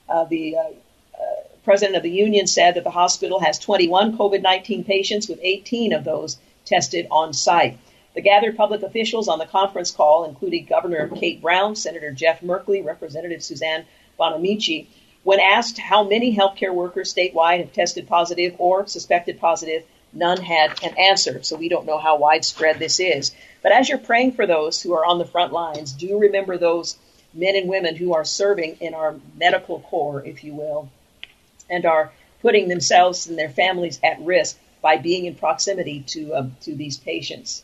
uh, 0.07 0.23
the 0.25 0.57
uh, 0.57 0.61
uh, 0.61 1.25
president 1.63 1.97
of 1.97 2.03
the 2.03 2.11
union 2.11 2.47
said 2.47 2.75
that 2.75 2.83
the 2.83 2.91
hospital 2.91 3.39
has 3.39 3.59
21 3.59 4.17
COVID 4.17 4.41
19 4.41 4.83
patients, 4.83 5.27
with 5.27 5.39
18 5.41 5.93
of 5.93 6.03
those 6.03 6.37
tested 6.65 7.07
on 7.11 7.33
site. 7.33 7.77
The 8.15 8.21
gathered 8.21 8.57
public 8.57 8.81
officials 8.81 9.27
on 9.27 9.37
the 9.37 9.45
conference 9.45 9.91
call, 9.91 10.25
including 10.25 10.65
Governor 10.65 11.07
Kate 11.09 11.41
Brown, 11.41 11.75
Senator 11.75 12.11
Jeff 12.11 12.41
Merkley, 12.41 12.83
Representative 12.83 13.43
Suzanne 13.43 13.85
Bonamici, 14.19 14.87
when 15.23 15.39
asked 15.39 15.77
how 15.77 16.03
many 16.03 16.35
healthcare 16.35 16.73
workers 16.73 17.13
statewide 17.13 17.59
have 17.59 17.73
tested 17.73 18.07
positive 18.07 18.55
or 18.59 18.87
suspected 18.87 19.39
positive, 19.39 19.83
none 20.17 20.41
had 20.41 20.83
an 20.83 20.97
answer. 20.97 21.43
So 21.43 21.55
we 21.55 21.69
don't 21.69 21.85
know 21.85 21.97
how 21.97 22.17
widespread 22.17 22.79
this 22.79 22.99
is. 22.99 23.31
But 23.61 23.71
as 23.71 23.89
you're 23.89 23.97
praying 23.97 24.33
for 24.33 24.47
those 24.47 24.81
who 24.81 24.93
are 24.93 25.05
on 25.05 25.19
the 25.19 25.25
front 25.25 25.53
lines, 25.53 25.91
do 25.91 26.17
remember 26.17 26.57
those 26.57 26.97
men 27.33 27.55
and 27.55 27.69
women 27.69 27.95
who 27.95 28.13
are 28.13 28.25
serving 28.25 28.77
in 28.79 28.93
our 28.93 29.15
medical 29.37 29.79
corps, 29.81 30.23
if 30.25 30.43
you 30.43 30.53
will, 30.53 30.89
and 31.69 31.85
are 31.85 32.11
putting 32.41 32.67
themselves 32.67 33.27
and 33.27 33.37
their 33.37 33.49
families 33.49 33.99
at 34.03 34.19
risk 34.21 34.57
by 34.81 34.97
being 34.97 35.25
in 35.25 35.35
proximity 35.35 36.01
to, 36.07 36.33
um, 36.33 36.55
to 36.61 36.73
these 36.73 36.97
patients. 36.97 37.63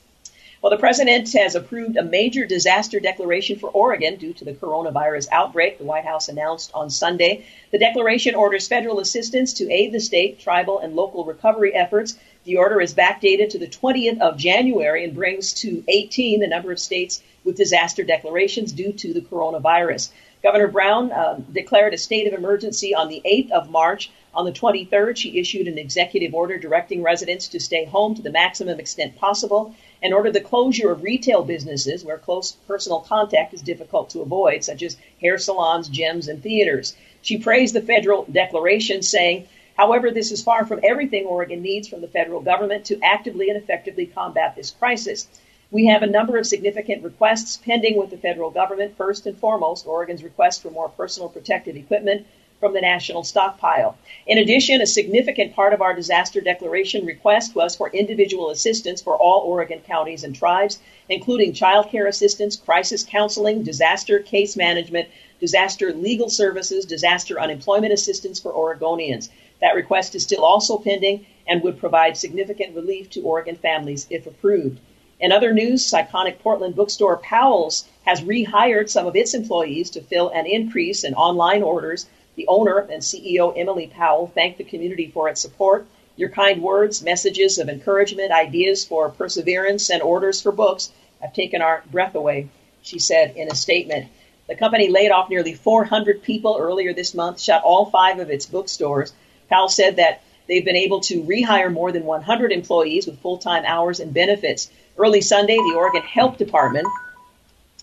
Well, 0.61 0.69
the 0.69 0.77
president 0.77 1.33
has 1.33 1.55
approved 1.55 1.97
a 1.97 2.03
major 2.03 2.45
disaster 2.45 3.01
declaration 3.01 3.59
for 3.59 3.69
Oregon 3.69 4.15
due 4.15 4.33
to 4.35 4.45
the 4.45 4.53
coronavirus 4.53 5.27
outbreak, 5.29 5.77
the 5.77 5.83
White 5.83 6.05
House 6.05 6.29
announced 6.29 6.71
on 6.73 6.89
Sunday. 6.89 7.45
The 7.71 7.79
declaration 7.79 8.33
orders 8.33 8.69
federal 8.69 9.01
assistance 9.01 9.51
to 9.55 9.69
aid 9.69 9.91
the 9.91 9.99
state, 9.99 10.39
tribal, 10.39 10.79
and 10.79 10.95
local 10.95 11.25
recovery 11.25 11.75
efforts. 11.75 12.15
The 12.45 12.57
order 12.57 12.81
is 12.81 12.93
backdated 12.93 13.49
to 13.49 13.57
the 13.57 13.67
20th 13.67 14.19
of 14.19 14.37
January 14.37 15.05
and 15.05 15.15
brings 15.15 15.53
to 15.61 15.81
18 15.87 16.41
the 16.41 16.47
number 16.47 16.73
of 16.73 16.79
states 16.79 17.21
with 17.45 17.55
disaster 17.55 18.03
declarations 18.03 18.73
due 18.73 18.91
to 18.91 19.13
the 19.13 19.21
coronavirus. 19.21 20.09
Governor 20.43 20.67
Brown 20.67 21.13
uh, 21.13 21.39
declared 21.53 21.93
a 21.93 21.97
state 21.97 22.27
of 22.27 22.33
emergency 22.33 22.93
on 22.93 23.07
the 23.07 23.21
8th 23.25 23.51
of 23.51 23.69
March. 23.69 24.11
On 24.33 24.43
the 24.43 24.51
23rd, 24.51 25.15
she 25.15 25.39
issued 25.39 25.69
an 25.69 25.77
executive 25.77 26.33
order 26.33 26.57
directing 26.57 27.01
residents 27.01 27.47
to 27.47 27.61
stay 27.61 27.85
home 27.85 28.13
to 28.15 28.21
the 28.21 28.29
maximum 28.29 28.77
extent 28.77 29.15
possible 29.15 29.73
and 30.01 30.13
ordered 30.13 30.33
the 30.33 30.41
closure 30.41 30.91
of 30.91 31.01
retail 31.01 31.43
businesses 31.43 32.03
where 32.03 32.17
close 32.17 32.51
personal 32.67 32.99
contact 32.99 33.53
is 33.53 33.61
difficult 33.61 34.09
to 34.09 34.21
avoid, 34.21 34.65
such 34.65 34.83
as 34.83 34.97
hair 35.21 35.37
salons, 35.37 35.87
gyms, 35.87 36.27
and 36.27 36.43
theaters. 36.43 36.93
She 37.21 37.37
praised 37.37 37.73
the 37.73 37.81
federal 37.81 38.25
declaration, 38.25 39.01
saying, 39.01 39.47
However, 39.75 40.11
this 40.11 40.31
is 40.31 40.43
far 40.43 40.65
from 40.65 40.79
everything 40.83 41.25
Oregon 41.25 41.61
needs 41.61 41.87
from 41.87 42.01
the 42.01 42.07
federal 42.07 42.41
government 42.41 42.85
to 42.85 42.99
actively 43.01 43.49
and 43.49 43.57
effectively 43.57 44.05
combat 44.05 44.55
this 44.55 44.71
crisis. 44.71 45.27
We 45.71 45.87
have 45.87 46.03
a 46.03 46.07
number 46.07 46.37
of 46.37 46.45
significant 46.45 47.03
requests 47.03 47.57
pending 47.57 47.97
with 47.97 48.11
the 48.11 48.17
federal 48.17 48.51
government. 48.51 48.95
First 48.95 49.25
and 49.25 49.35
foremost, 49.37 49.87
Oregon's 49.87 50.23
request 50.23 50.61
for 50.61 50.69
more 50.69 50.89
personal 50.89 51.29
protective 51.29 51.75
equipment 51.75 52.27
from 52.59 52.73
the 52.73 52.79
national 52.79 53.23
stockpile. 53.23 53.97
In 54.27 54.37
addition, 54.37 54.79
a 54.79 54.85
significant 54.85 55.55
part 55.55 55.73
of 55.73 55.81
our 55.81 55.93
disaster 55.93 56.39
declaration 56.39 57.05
request 57.05 57.55
was 57.55 57.75
for 57.75 57.89
individual 57.89 58.51
assistance 58.51 59.01
for 59.01 59.17
all 59.17 59.41
Oregon 59.41 59.81
counties 59.85 60.23
and 60.23 60.33
tribes, 60.33 60.79
including 61.09 61.51
child 61.51 61.89
care 61.89 62.07
assistance, 62.07 62.55
crisis 62.55 63.03
counseling, 63.03 63.63
disaster 63.63 64.19
case 64.19 64.55
management, 64.55 65.09
disaster 65.41 65.91
legal 65.91 66.29
services, 66.29 66.85
disaster 66.85 67.37
unemployment 67.37 67.91
assistance 67.91 68.39
for 68.39 68.53
Oregonians. 68.53 69.27
That 69.63 69.75
request 69.75 70.13
is 70.13 70.23
still 70.23 70.43
also 70.43 70.77
pending 70.77 71.25
and 71.47 71.63
would 71.63 71.79
provide 71.79 72.17
significant 72.17 72.75
relief 72.75 73.09
to 73.11 73.21
Oregon 73.21 73.55
families 73.55 74.05
if 74.09 74.27
approved. 74.27 74.81
In 75.21 75.31
other 75.31 75.53
news, 75.53 75.89
iconic 75.91 76.39
Portland 76.39 76.75
bookstore 76.75 77.15
Powell's 77.15 77.87
has 78.05 78.19
rehired 78.19 78.89
some 78.89 79.07
of 79.07 79.15
its 79.15 79.33
employees 79.33 79.89
to 79.91 80.01
fill 80.01 80.27
an 80.27 80.47
increase 80.47 81.05
in 81.05 81.13
online 81.13 81.63
orders. 81.63 82.07
The 82.35 82.45
owner 82.49 82.79
and 82.79 83.01
CEO, 83.01 83.57
Emily 83.57 83.87
Powell, 83.87 84.27
thanked 84.27 84.57
the 84.57 84.65
community 84.65 85.07
for 85.07 85.29
its 85.29 85.39
support. 85.39 85.87
Your 86.17 86.27
kind 86.27 86.61
words, 86.61 87.01
messages 87.01 87.57
of 87.57 87.69
encouragement, 87.69 88.33
ideas 88.33 88.83
for 88.83 89.07
perseverance, 89.07 89.89
and 89.89 90.01
orders 90.01 90.41
for 90.41 90.51
books 90.51 90.91
have 91.21 91.31
taken 91.31 91.61
our 91.61 91.85
breath 91.89 92.15
away, 92.15 92.49
she 92.81 92.99
said 92.99 93.37
in 93.37 93.49
a 93.49 93.55
statement. 93.55 94.07
The 94.49 94.55
company 94.55 94.89
laid 94.89 95.11
off 95.11 95.29
nearly 95.29 95.53
400 95.53 96.21
people 96.21 96.57
earlier 96.59 96.93
this 96.93 97.13
month, 97.13 97.39
shut 97.39 97.63
all 97.63 97.85
five 97.85 98.19
of 98.19 98.29
its 98.29 98.45
bookstores. 98.45 99.13
Powell 99.49 99.69
said 99.69 99.97
that 99.97 100.21
they've 100.47 100.65
been 100.65 100.75
able 100.75 101.01
to 101.01 101.23
rehire 101.23 101.71
more 101.71 101.91
than 101.91 102.05
100 102.05 102.51
employees 102.51 103.05
with 103.05 103.19
full 103.19 103.37
time 103.37 103.63
hours 103.65 103.99
and 103.99 104.13
benefits. 104.13 104.69
Early 104.97 105.21
Sunday, 105.21 105.55
the 105.55 105.75
Oregon 105.75 106.03
Health 106.03 106.37
Department 106.37 106.87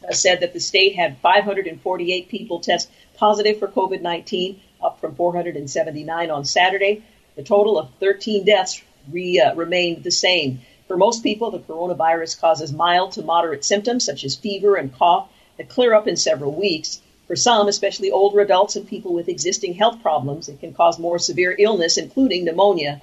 uh, 0.09 0.12
said 0.12 0.40
that 0.40 0.53
the 0.53 0.61
state 0.61 0.94
had 0.94 1.18
548 1.18 2.29
people 2.29 2.61
test 2.61 2.90
positive 3.16 3.59
for 3.59 3.68
COVID 3.68 4.01
19, 4.01 4.61
up 4.83 5.01
from 5.01 5.14
479 5.14 6.31
on 6.31 6.44
Saturday. 6.44 7.03
The 7.37 7.42
total 7.42 7.79
of 7.79 7.90
13 8.01 8.44
deaths 8.44 8.83
re, 9.11 9.40
uh, 9.40 9.55
remained 9.55 10.05
the 10.05 10.11
same. 10.11 10.61
For 10.88 10.96
most 10.96 11.23
people, 11.23 11.51
the 11.51 11.61
coronavirus 11.61 12.40
causes 12.40 12.73
mild 12.73 13.12
to 13.12 13.23
moderate 13.23 13.64
symptoms 13.64 14.05
such 14.05 14.25
as 14.25 14.35
fever 14.35 14.75
and 14.77 14.92
cough 14.92 15.29
that 15.57 15.68
clear 15.68 15.94
up 15.94 16.09
in 16.09 16.16
several 16.16 16.53
weeks. 16.53 17.01
For 17.31 17.37
some, 17.37 17.69
especially 17.69 18.11
older 18.11 18.40
adults 18.40 18.75
and 18.75 18.88
people 18.88 19.12
with 19.12 19.29
existing 19.29 19.75
health 19.75 20.03
problems, 20.03 20.49
it 20.49 20.59
can 20.59 20.75
cause 20.75 20.99
more 20.99 21.16
severe 21.21 21.55
illness, 21.57 21.97
including 21.97 22.45
pneumonia 22.45 23.01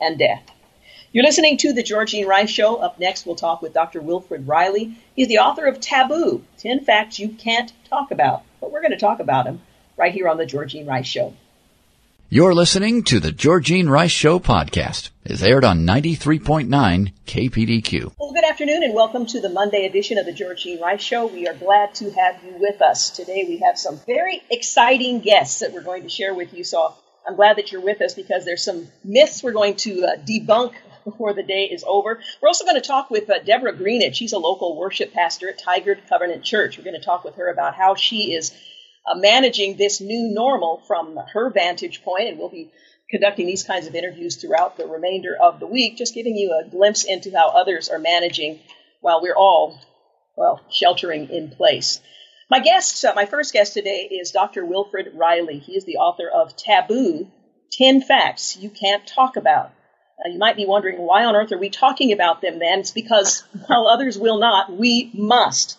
and 0.00 0.18
death. 0.18 0.42
You're 1.12 1.22
listening 1.22 1.58
to 1.58 1.72
The 1.72 1.84
Georgene 1.84 2.26
Rice 2.26 2.50
Show. 2.50 2.78
Up 2.78 2.98
next, 2.98 3.24
we'll 3.24 3.36
talk 3.36 3.62
with 3.62 3.74
Dr. 3.74 4.00
Wilfred 4.00 4.48
Reilly. 4.48 4.96
He's 5.14 5.28
the 5.28 5.38
author 5.38 5.64
of 5.64 5.78
Taboo 5.78 6.42
10 6.56 6.86
Facts 6.86 7.20
You 7.20 7.28
Can't 7.28 7.72
Talk 7.88 8.10
About. 8.10 8.42
But 8.60 8.72
we're 8.72 8.80
going 8.80 8.90
to 8.90 8.98
talk 8.98 9.20
about 9.20 9.46
him 9.46 9.60
right 9.96 10.12
here 10.12 10.28
on 10.28 10.38
The 10.38 10.46
Georgene 10.46 10.88
Rice 10.88 11.06
Show. 11.06 11.34
You're 12.30 12.54
listening 12.54 13.04
to 13.04 13.20
the 13.20 13.32
Georgene 13.32 13.88
Rice 13.88 14.10
Show 14.10 14.38
podcast. 14.38 15.08
It's 15.24 15.42
aired 15.42 15.64
on 15.64 15.86
93.9 15.86 16.68
KPDQ. 17.26 18.12
Well, 18.18 18.34
good 18.34 18.44
afternoon 18.44 18.82
and 18.82 18.92
welcome 18.92 19.24
to 19.24 19.40
the 19.40 19.48
Monday 19.48 19.86
edition 19.86 20.18
of 20.18 20.26
the 20.26 20.34
Georgene 20.34 20.78
Rice 20.78 21.00
Show. 21.00 21.24
We 21.24 21.48
are 21.48 21.54
glad 21.54 21.94
to 21.94 22.10
have 22.10 22.44
you 22.44 22.58
with 22.60 22.82
us. 22.82 23.08
Today 23.08 23.46
we 23.48 23.62
have 23.66 23.78
some 23.78 23.98
very 24.06 24.42
exciting 24.50 25.20
guests 25.20 25.60
that 25.60 25.72
we're 25.72 25.80
going 25.80 26.02
to 26.02 26.10
share 26.10 26.34
with 26.34 26.52
you. 26.52 26.64
So 26.64 26.92
I'm 27.26 27.34
glad 27.34 27.56
that 27.56 27.72
you're 27.72 27.80
with 27.80 28.02
us 28.02 28.12
because 28.12 28.44
there's 28.44 28.62
some 28.62 28.88
myths 29.02 29.42
we're 29.42 29.52
going 29.52 29.76
to 29.76 30.04
uh, 30.04 30.16
debunk 30.16 30.74
before 31.04 31.32
the 31.32 31.42
day 31.42 31.64
is 31.64 31.82
over. 31.86 32.20
We're 32.42 32.48
also 32.48 32.66
going 32.66 32.78
to 32.78 32.86
talk 32.86 33.08
with 33.10 33.30
uh, 33.30 33.38
Deborah 33.38 33.72
Greenidge. 33.72 34.16
She's 34.16 34.34
a 34.34 34.38
local 34.38 34.76
worship 34.76 35.14
pastor 35.14 35.48
at 35.48 35.58
Tigard 35.58 36.06
Covenant 36.10 36.44
Church. 36.44 36.76
We're 36.76 36.84
going 36.84 37.00
to 37.00 37.02
talk 37.02 37.24
with 37.24 37.36
her 37.36 37.50
about 37.50 37.74
how 37.74 37.94
she 37.94 38.34
is 38.34 38.52
uh, 39.10 39.14
managing 39.16 39.76
this 39.76 40.00
new 40.00 40.30
normal 40.32 40.82
from 40.86 41.18
her 41.32 41.50
vantage 41.50 42.02
point, 42.02 42.28
and 42.28 42.38
we'll 42.38 42.48
be 42.48 42.70
conducting 43.10 43.46
these 43.46 43.64
kinds 43.64 43.86
of 43.86 43.94
interviews 43.94 44.36
throughout 44.36 44.76
the 44.76 44.86
remainder 44.86 45.36
of 45.40 45.60
the 45.60 45.66
week, 45.66 45.96
just 45.96 46.14
giving 46.14 46.36
you 46.36 46.52
a 46.52 46.68
glimpse 46.68 47.04
into 47.04 47.30
how 47.30 47.48
others 47.48 47.88
are 47.88 47.98
managing 47.98 48.60
while 49.00 49.22
we're 49.22 49.36
all, 49.36 49.80
well, 50.36 50.60
sheltering 50.70 51.30
in 51.30 51.50
place. 51.50 52.00
My 52.50 52.60
guest, 52.60 53.04
uh, 53.04 53.12
my 53.14 53.26
first 53.26 53.52
guest 53.52 53.74
today 53.74 54.08
is 54.10 54.30
Dr. 54.30 54.64
Wilfred 54.64 55.12
Reilly. 55.14 55.58
He 55.58 55.72
is 55.72 55.84
the 55.84 55.96
author 55.96 56.28
of 56.28 56.56
Taboo 56.56 57.30
10 57.72 58.00
Facts 58.02 58.56
You 58.56 58.70
Can't 58.70 59.06
Talk 59.06 59.36
About. 59.36 59.70
Uh, 60.18 60.30
you 60.30 60.38
might 60.38 60.56
be 60.56 60.66
wondering, 60.66 60.98
why 60.98 61.24
on 61.24 61.36
earth 61.36 61.52
are 61.52 61.58
we 61.58 61.70
talking 61.70 62.12
about 62.12 62.40
them 62.40 62.58
then? 62.58 62.80
It's 62.80 62.90
because 62.90 63.44
while 63.66 63.86
others 63.86 64.18
will 64.18 64.38
not, 64.38 64.72
we 64.72 65.10
must. 65.14 65.78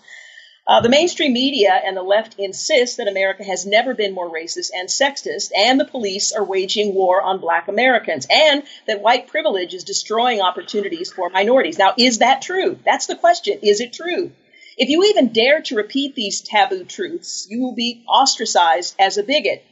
Uh, 0.69 0.81
the 0.81 0.87
mainstream 0.87 1.33
media 1.33 1.73
and 1.83 1.97
the 1.97 2.03
left 2.03 2.35
insist 2.37 2.97
that 2.97 3.07
America 3.07 3.43
has 3.43 3.65
never 3.65 3.95
been 3.95 4.13
more 4.13 4.29
racist 4.29 4.69
and 4.71 4.87
sexist, 4.87 5.49
and 5.57 5.79
the 5.79 5.85
police 5.85 6.31
are 6.31 6.43
waging 6.43 6.93
war 6.93 7.23
on 7.23 7.39
black 7.39 7.67
Americans, 7.67 8.27
and 8.29 8.61
that 8.85 9.01
white 9.01 9.25
privilege 9.25 9.73
is 9.73 9.83
destroying 9.83 10.41
opportunities 10.41 11.11
for 11.11 11.31
minorities. 11.31 11.79
Now, 11.79 11.95
is 11.97 12.19
that 12.19 12.43
true? 12.43 12.77
That's 12.85 13.07
the 13.07 13.15
question. 13.15 13.57
Is 13.63 13.81
it 13.81 13.93
true? 13.93 14.31
If 14.77 14.89
you 14.89 15.03
even 15.05 15.33
dare 15.33 15.59
to 15.63 15.75
repeat 15.75 16.13
these 16.13 16.41
taboo 16.41 16.83
truths, 16.83 17.47
you 17.49 17.61
will 17.61 17.73
be 17.73 18.03
ostracized 18.07 18.93
as 18.99 19.17
a 19.17 19.23
bigot. 19.23 19.63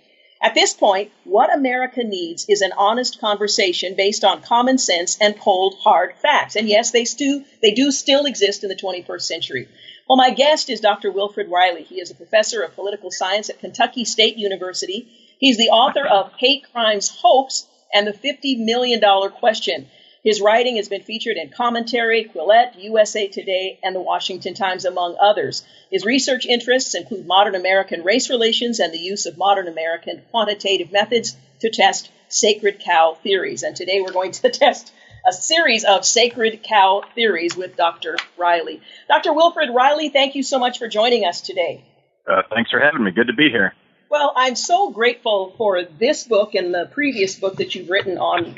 At 0.42 0.56
this 0.56 0.74
point, 0.74 1.12
what 1.26 1.56
America 1.56 2.04
needs 2.04 2.48
is 2.50 2.62
an 2.62 2.74
honest 2.76 3.22
conversation 3.22 3.94
based 3.96 4.24
on 4.24 4.42
common 4.42 4.80
sense 4.80 5.16
and 5.22 5.40
cold, 5.40 5.76
hard 5.80 6.16
facts. 6.24 6.56
And 6.56 6.68
yes, 6.68 6.90
they 6.90 7.04
do, 7.04 7.44
they 7.62 7.72
do 7.72 7.92
still 7.92 8.26
exist 8.26 8.64
in 8.64 8.70
the 8.70 8.76
21st 8.76 9.22
century. 9.22 9.68
Well, 10.08 10.16
my 10.16 10.30
guest 10.30 10.70
is 10.70 10.80
Dr. 10.80 11.12
Wilfred 11.12 11.52
Reilly. 11.52 11.84
He 11.84 12.00
is 12.00 12.12
a 12.12 12.16
professor 12.16 12.62
of 12.62 12.76
political 12.76 13.12
science 13.12 13.50
at 13.50 13.60
Kentucky 13.60 14.06
State 14.06 14.38
University. 14.38 15.10
He's 15.38 15.58
the 15.58 15.70
author 15.70 16.06
of 16.06 16.32
Hate 16.38 16.64
Crimes 16.72 17.10
Hoax 17.10 17.68
and 17.94 18.08
the 18.08 18.14
$50 18.14 18.64
Million 18.64 19.02
Question. 19.32 19.90
His 20.24 20.40
writing 20.40 20.78
has 20.78 20.88
been 20.88 21.02
featured 21.02 21.36
in 21.36 21.50
Commentary, 21.50 22.24
Quillette, 22.24 22.82
USA 22.82 23.28
Today, 23.28 23.80
and 23.84 23.94
the 23.94 24.02
Washington 24.02 24.54
Times, 24.54 24.86
among 24.86 25.18
others. 25.20 25.64
His 25.92 26.06
research 26.06 26.46
interests 26.46 26.96
include 26.96 27.28
modern 27.28 27.56
American 27.56 28.04
race 28.04 28.30
relations 28.30 28.80
and 28.80 28.94
the 28.94 29.00
use 29.00 29.26
of 29.26 29.38
modern 29.38 29.68
American 29.68 30.22
quantitative 30.32 30.92
methods 30.92 31.36
to 31.60 31.70
test 31.70 32.10
sacred 32.30 32.80
cow 32.80 33.18
theories. 33.24 33.64
And 33.64 33.76
today 33.76 34.00
we're 34.00 34.14
going 34.14 34.32
to 34.32 34.50
test 34.50 34.92
a 35.28 35.34
series 35.34 35.84
of 35.84 36.06
sacred 36.06 36.64
cow 36.64 37.04
theories 37.14 37.56
with 37.56 37.76
Dr. 37.76 38.16
Reilly. 38.38 38.82
Dr. 39.10 39.34
Wilfred 39.34 39.70
Reilly, 39.76 40.10
thank 40.10 40.36
you 40.36 40.44
so 40.44 40.58
much 40.58 40.80
for 40.80 40.88
joining 40.88 41.26
us 41.26 41.42
today. 41.42 41.84
Uh, 42.26 42.44
thanks 42.50 42.72
for 42.72 42.80
having 42.80 43.04
me. 43.04 43.12
Good 43.12 43.28
to 43.28 43.34
be 43.34 43.50
here. 43.50 43.74
Well, 44.10 44.32
I'm 44.38 44.56
so 44.56 44.90
grateful 44.92 45.54
for 45.58 45.84
this 45.84 46.24
book 46.24 46.56
and 46.56 46.74
the 46.74 46.90
previous 46.94 47.36
book 47.36 47.58
that 47.58 47.76
you've 47.76 47.90
written 47.90 48.18
on. 48.18 48.58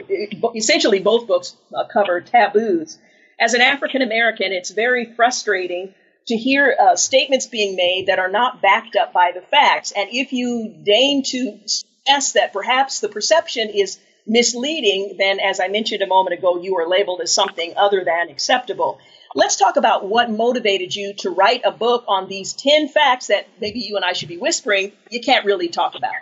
Essentially, 0.55 0.99
both 0.99 1.25
books 1.25 1.55
uh, 1.73 1.85
cover 1.91 2.21
taboos. 2.21 2.99
As 3.39 3.55
an 3.55 3.61
African 3.61 4.03
American, 4.03 4.51
it's 4.51 4.69
very 4.69 5.05
frustrating 5.15 5.95
to 6.27 6.37
hear 6.37 6.75
uh, 6.79 6.95
statements 6.95 7.47
being 7.47 7.75
made 7.75 8.07
that 8.07 8.19
are 8.19 8.29
not 8.29 8.61
backed 8.61 8.95
up 8.95 9.11
by 9.11 9.31
the 9.33 9.41
facts. 9.41 9.91
And 9.91 10.09
if 10.11 10.33
you 10.33 10.75
deign 10.83 11.23
to 11.23 11.59
suggest 11.65 12.35
that 12.35 12.53
perhaps 12.53 12.99
the 12.99 13.09
perception 13.09 13.69
is 13.69 13.97
misleading, 14.29 15.15
then 15.17 15.39
as 15.39 15.59
I 15.59 15.67
mentioned 15.67 16.01
a 16.01 16.07
moment 16.07 16.37
ago, 16.37 16.61
you 16.61 16.77
are 16.77 16.87
labeled 16.87 17.19
as 17.21 17.33
something 17.33 17.73
other 17.75 18.05
than 18.05 18.29
acceptable. 18.29 18.99
Let's 19.35 19.57
talk 19.57 19.75
about 19.75 20.07
what 20.07 20.31
motivated 20.31 20.95
you 20.95 21.13
to 21.15 21.29
write 21.29 21.61
a 21.65 21.71
book 21.71 22.05
on 22.07 22.29
these 22.29 22.53
10 22.53 22.87
facts 22.87 23.27
that 23.27 23.47
maybe 23.59 23.79
you 23.79 23.95
and 23.95 24.05
I 24.05 24.13
should 24.13 24.29
be 24.29 24.37
whispering 24.37 24.91
you 25.09 25.19
can't 25.19 25.45
really 25.45 25.67
talk 25.67 25.95
about. 25.95 26.13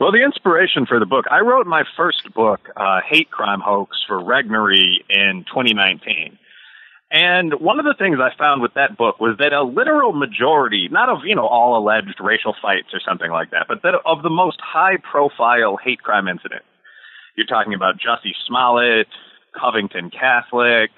Well, 0.00 0.12
the 0.12 0.22
inspiration 0.22 0.86
for 0.86 1.00
the 1.00 1.06
book, 1.06 1.24
I 1.28 1.40
wrote 1.40 1.66
my 1.66 1.82
first 1.96 2.32
book, 2.32 2.60
uh, 2.76 3.00
Hate 3.08 3.30
Crime 3.30 3.60
Hoax, 3.60 3.96
for 4.06 4.18
Regnery 4.18 4.98
in 5.10 5.44
2019. 5.48 6.38
And 7.10 7.54
one 7.54 7.80
of 7.80 7.86
the 7.86 7.94
things 7.98 8.18
I 8.20 8.36
found 8.36 8.60
with 8.60 8.74
that 8.74 8.96
book 8.96 9.18
was 9.18 9.36
that 9.38 9.52
a 9.52 9.62
literal 9.62 10.12
majority, 10.12 10.88
not 10.90 11.08
of, 11.08 11.24
you 11.24 11.34
know, 11.34 11.46
all 11.46 11.78
alleged 11.78 12.20
racial 12.20 12.54
fights 12.60 12.88
or 12.92 13.00
something 13.00 13.30
like 13.30 13.50
that, 13.50 13.64
but 13.66 13.82
that 13.82 13.94
of 14.04 14.22
the 14.22 14.30
most 14.30 14.60
high 14.60 14.98
profile 15.10 15.78
hate 15.82 16.02
crime 16.02 16.28
incidents, 16.28 16.66
you're 17.38 17.46
talking 17.46 17.72
about 17.72 17.94
Jussie 17.94 18.34
Smollett, 18.46 19.06
Covington 19.58 20.10
Catholic, 20.10 20.90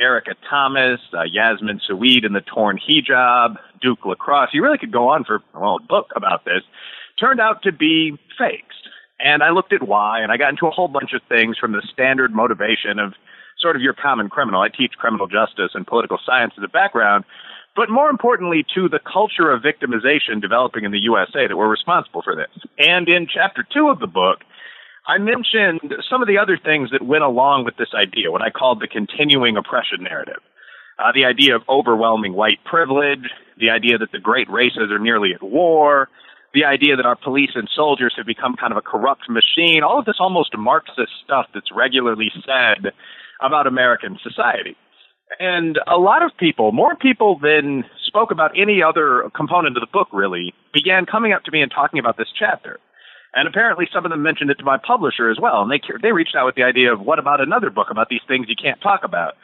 Erica 0.00 0.34
Thomas, 0.48 1.00
uh, 1.12 1.24
Yasmin 1.24 1.80
Seweid 1.86 2.24
in 2.24 2.32
the 2.32 2.40
torn 2.40 2.78
hijab, 2.78 3.56
Duke 3.82 4.06
Lacrosse. 4.06 4.50
You 4.52 4.62
really 4.62 4.78
could 4.78 4.92
go 4.92 5.08
on 5.10 5.24
for 5.24 5.42
well, 5.52 5.76
a 5.76 5.86
book 5.86 6.12
about 6.16 6.44
this. 6.44 6.62
Turned 7.18 7.40
out 7.40 7.62
to 7.64 7.72
be 7.72 8.16
fakes. 8.38 8.74
And 9.20 9.42
I 9.42 9.50
looked 9.50 9.72
at 9.72 9.86
why, 9.86 10.20
and 10.20 10.32
I 10.32 10.36
got 10.36 10.50
into 10.50 10.66
a 10.66 10.70
whole 10.70 10.88
bunch 10.88 11.12
of 11.12 11.22
things 11.28 11.56
from 11.58 11.72
the 11.72 11.82
standard 11.92 12.32
motivation 12.32 12.98
of 12.98 13.14
sort 13.58 13.76
of 13.76 13.82
your 13.82 13.94
common 13.94 14.28
criminal. 14.28 14.60
I 14.60 14.68
teach 14.68 14.92
criminal 14.98 15.26
justice 15.26 15.70
and 15.74 15.86
political 15.86 16.18
science 16.24 16.54
as 16.58 16.64
a 16.64 16.68
background, 16.68 17.24
but 17.76 17.88
more 17.88 18.10
importantly, 18.10 18.64
to 18.74 18.88
the 18.88 18.98
culture 18.98 19.50
of 19.50 19.62
victimization 19.62 20.40
developing 20.40 20.84
in 20.84 20.92
the 20.92 20.98
USA 21.00 21.46
that 21.46 21.56
we're 21.56 21.70
responsible 21.70 22.22
for 22.22 22.34
this. 22.34 22.50
And 22.78 23.08
in 23.08 23.26
chapter 23.32 23.64
two 23.72 23.88
of 23.88 24.00
the 24.00 24.06
book, 24.08 24.40
I 25.06 25.18
mentioned 25.18 25.92
some 26.08 26.22
of 26.22 26.28
the 26.28 26.38
other 26.38 26.58
things 26.62 26.90
that 26.92 27.04
went 27.04 27.24
along 27.24 27.64
with 27.64 27.76
this 27.76 27.92
idea, 27.94 28.30
what 28.30 28.42
I 28.42 28.50
called 28.50 28.80
the 28.80 28.88
continuing 28.88 29.56
oppression 29.56 30.02
narrative. 30.02 30.40
Uh, 30.98 31.12
the 31.14 31.24
idea 31.24 31.56
of 31.56 31.62
overwhelming 31.68 32.32
white 32.32 32.64
privilege, 32.64 33.28
the 33.58 33.70
idea 33.70 33.98
that 33.98 34.12
the 34.12 34.18
great 34.18 34.48
races 34.48 34.90
are 34.90 34.98
nearly 34.98 35.32
at 35.34 35.42
war, 35.42 36.08
the 36.54 36.64
idea 36.64 36.96
that 36.96 37.04
our 37.04 37.16
police 37.16 37.50
and 37.54 37.68
soldiers 37.74 38.14
have 38.16 38.26
become 38.26 38.54
kind 38.58 38.72
of 38.72 38.78
a 38.78 38.80
corrupt 38.80 39.28
machine, 39.28 39.82
all 39.82 39.98
of 39.98 40.06
this 40.06 40.16
almost 40.20 40.56
Marxist 40.56 41.12
stuff 41.24 41.46
that's 41.52 41.70
regularly 41.74 42.30
said 42.46 42.92
about 43.42 43.66
American 43.66 44.18
society. 44.22 44.76
And 45.40 45.78
a 45.86 45.96
lot 45.96 46.22
of 46.22 46.30
people, 46.38 46.70
more 46.70 46.94
people 46.94 47.38
than 47.42 47.84
spoke 48.06 48.30
about 48.30 48.52
any 48.56 48.82
other 48.82 49.30
component 49.34 49.76
of 49.76 49.80
the 49.80 49.92
book 49.92 50.08
really, 50.12 50.54
began 50.72 51.06
coming 51.06 51.32
up 51.32 51.42
to 51.44 51.50
me 51.50 51.60
and 51.60 51.72
talking 51.72 51.98
about 51.98 52.16
this 52.16 52.28
chapter. 52.38 52.78
And 53.34 53.48
apparently, 53.48 53.88
some 53.92 54.04
of 54.04 54.10
them 54.10 54.22
mentioned 54.22 54.50
it 54.50 54.58
to 54.58 54.64
my 54.64 54.78
publisher 54.78 55.30
as 55.30 55.38
well. 55.40 55.62
And 55.62 55.70
they 55.70 55.80
they 56.02 56.12
reached 56.12 56.36
out 56.36 56.46
with 56.46 56.54
the 56.54 56.62
idea 56.62 56.92
of 56.92 57.00
what 57.00 57.18
about 57.18 57.40
another 57.40 57.70
book 57.70 57.88
about 57.90 58.08
these 58.08 58.22
things 58.28 58.46
you 58.48 58.56
can't 58.60 58.80
talk 58.80 59.02
about. 59.02 59.34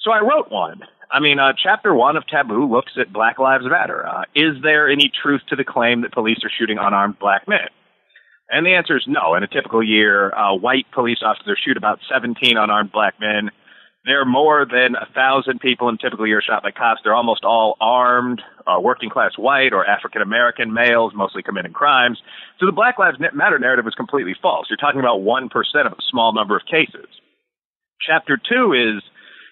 So 0.00 0.10
I 0.10 0.20
wrote 0.20 0.50
one. 0.50 0.82
I 1.10 1.20
mean, 1.20 1.38
uh, 1.38 1.52
chapter 1.60 1.94
one 1.94 2.16
of 2.16 2.26
Taboo 2.26 2.66
looks 2.66 2.92
at 3.00 3.12
Black 3.12 3.38
Lives 3.38 3.64
Matter. 3.64 4.06
Uh, 4.06 4.22
is 4.34 4.60
there 4.62 4.90
any 4.90 5.10
truth 5.22 5.40
to 5.48 5.56
the 5.56 5.64
claim 5.64 6.02
that 6.02 6.12
police 6.12 6.38
are 6.44 6.50
shooting 6.50 6.78
unarmed 6.78 7.18
black 7.18 7.48
men? 7.48 7.68
And 8.50 8.64
the 8.64 8.74
answer 8.74 8.96
is 8.96 9.04
no. 9.06 9.34
In 9.34 9.42
a 9.42 9.46
typical 9.46 9.82
year, 9.82 10.34
uh, 10.34 10.54
white 10.54 10.86
police 10.92 11.18
officers 11.22 11.60
shoot 11.64 11.76
about 11.76 12.00
17 12.10 12.56
unarmed 12.56 12.92
black 12.92 13.14
men. 13.20 13.50
There 14.08 14.22
are 14.22 14.24
more 14.24 14.64
than 14.64 14.96
a 14.96 15.04
thousand 15.12 15.60
people 15.60 15.90
in 15.90 15.98
typical 15.98 16.26
year 16.26 16.40
shot 16.40 16.62
by 16.62 16.70
cops. 16.70 17.02
They're 17.04 17.14
almost 17.14 17.44
all 17.44 17.76
armed, 17.78 18.40
uh, 18.66 18.80
working 18.80 19.10
class 19.10 19.32
white 19.36 19.74
or 19.74 19.84
African 19.84 20.22
American 20.22 20.72
males, 20.72 21.12
mostly 21.14 21.42
committing 21.42 21.74
crimes. 21.74 22.16
So 22.58 22.64
the 22.64 22.72
Black 22.72 22.98
Lives 22.98 23.18
Matter 23.20 23.58
narrative 23.58 23.86
is 23.86 23.92
completely 23.94 24.34
false. 24.40 24.68
You're 24.70 24.78
talking 24.78 25.00
about 25.00 25.20
1% 25.20 25.52
of 25.84 25.92
a 25.92 25.96
small 26.10 26.32
number 26.32 26.56
of 26.56 26.62
cases. 26.64 27.04
Chapter 28.00 28.38
two 28.38 28.72
is, 28.72 29.02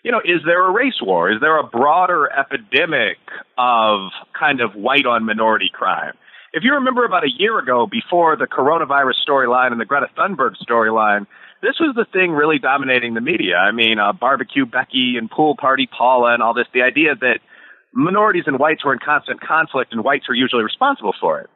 you 0.02 0.10
know, 0.10 0.22
is 0.24 0.40
there 0.46 0.66
a 0.66 0.72
race 0.72 1.02
war? 1.02 1.30
Is 1.30 1.38
there 1.42 1.58
a 1.58 1.62
broader 1.62 2.32
epidemic 2.32 3.18
of 3.58 4.08
kind 4.32 4.62
of 4.62 4.74
white 4.74 5.04
on 5.04 5.26
minority 5.26 5.68
crime? 5.70 6.14
If 6.54 6.64
you 6.64 6.72
remember 6.72 7.04
about 7.04 7.24
a 7.24 7.30
year 7.30 7.58
ago, 7.58 7.86
before 7.86 8.36
the 8.36 8.46
coronavirus 8.46 9.16
storyline 9.28 9.72
and 9.72 9.78
the 9.78 9.84
Greta 9.84 10.06
Thunberg 10.16 10.54
storyline, 10.66 11.26
this 11.62 11.76
was 11.80 11.94
the 11.94 12.06
thing 12.12 12.32
really 12.32 12.58
dominating 12.58 13.14
the 13.14 13.20
media. 13.20 13.56
I 13.56 13.72
mean, 13.72 13.98
uh, 13.98 14.12
barbecue 14.12 14.66
Becky 14.66 15.16
and 15.18 15.30
pool 15.30 15.56
party 15.56 15.86
Paula 15.86 16.34
and 16.34 16.42
all 16.42 16.54
this. 16.54 16.66
The 16.72 16.82
idea 16.82 17.14
that 17.14 17.40
minorities 17.92 18.44
and 18.46 18.58
whites 18.58 18.84
were 18.84 18.92
in 18.92 18.98
constant 18.98 19.40
conflict 19.40 19.92
and 19.92 20.04
whites 20.04 20.28
were 20.28 20.34
usually 20.34 20.62
responsible 20.62 21.14
for 21.18 21.40
it. 21.40 21.50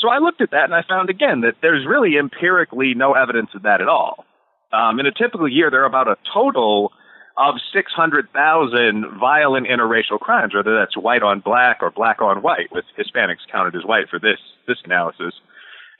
So 0.00 0.08
I 0.08 0.18
looked 0.18 0.40
at 0.40 0.52
that 0.52 0.64
and 0.64 0.74
I 0.74 0.82
found 0.88 1.10
again 1.10 1.40
that 1.40 1.56
there's 1.60 1.86
really 1.86 2.16
empirically 2.18 2.94
no 2.94 3.14
evidence 3.14 3.50
of 3.54 3.62
that 3.62 3.80
at 3.80 3.88
all. 3.88 4.24
Um, 4.72 5.00
in 5.00 5.06
a 5.06 5.12
typical 5.12 5.48
year, 5.48 5.70
there 5.70 5.82
are 5.82 5.86
about 5.86 6.08
a 6.08 6.16
total 6.32 6.92
of 7.38 7.54
600,000 7.72 9.06
violent 9.18 9.66
interracial 9.66 10.18
crimes, 10.20 10.54
whether 10.54 10.76
that's 10.76 10.96
white 10.96 11.22
on 11.22 11.40
black 11.40 11.78
or 11.80 11.90
black 11.90 12.20
on 12.20 12.42
white, 12.42 12.70
with 12.72 12.84
Hispanics 12.98 13.46
counted 13.50 13.76
as 13.76 13.84
white 13.84 14.08
for 14.10 14.18
this, 14.18 14.38
this 14.66 14.78
analysis. 14.84 15.34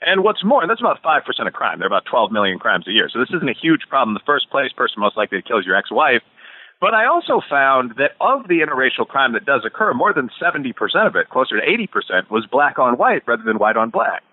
And 0.01 0.23
what's 0.23 0.43
more, 0.43 0.65
that's 0.65 0.79
about 0.79 1.03
5% 1.03 1.47
of 1.47 1.53
crime. 1.53 1.79
There 1.79 1.85
are 1.85 1.91
about 1.91 2.05
12 2.09 2.31
million 2.31 2.57
crimes 2.57 2.87
a 2.87 2.91
year. 2.91 3.09
So 3.11 3.19
this 3.19 3.29
isn't 3.35 3.49
a 3.49 3.59
huge 3.59 3.81
problem 3.89 4.15
in 4.15 4.19
the 4.19 4.25
first 4.25 4.49
place. 4.49 4.71
Person 4.71 5.01
most 5.01 5.17
likely 5.17 5.41
to 5.41 5.47
kill 5.47 5.59
is 5.59 5.65
your 5.65 5.75
ex-wife. 5.75 6.21
But 6.79 6.93
I 6.93 7.05
also 7.05 7.41
found 7.49 7.95
that 7.97 8.15
of 8.21 8.47
the 8.47 8.63
interracial 8.63 9.05
crime 9.05 9.33
that 9.33 9.45
does 9.45 9.63
occur, 9.65 9.93
more 9.93 10.13
than 10.13 10.29
70% 10.41 10.71
of 11.05 11.15
it, 11.17 11.29
closer 11.29 11.59
to 11.59 11.65
80%, 11.67 12.31
was 12.31 12.47
black 12.49 12.79
on 12.79 12.95
white 12.95 13.23
rather 13.27 13.43
than 13.43 13.59
white 13.59 13.75
on 13.75 13.89
black. 13.89 14.23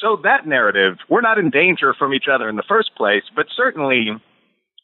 So 0.00 0.18
that 0.24 0.46
narrative, 0.46 0.98
we're 1.08 1.20
not 1.20 1.38
in 1.38 1.50
danger 1.50 1.94
from 1.96 2.12
each 2.12 2.26
other 2.26 2.48
in 2.48 2.56
the 2.56 2.64
first 2.66 2.96
place, 2.96 3.22
but 3.36 3.46
certainly 3.54 4.10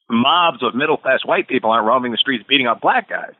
mobs 0.08 0.62
of 0.62 0.76
middle 0.76 0.96
class 0.96 1.20
white 1.24 1.48
people 1.48 1.70
aren't 1.70 1.88
roaming 1.88 2.12
the 2.12 2.18
streets 2.18 2.44
beating 2.48 2.68
up 2.68 2.80
black 2.80 3.08
guys. 3.08 3.34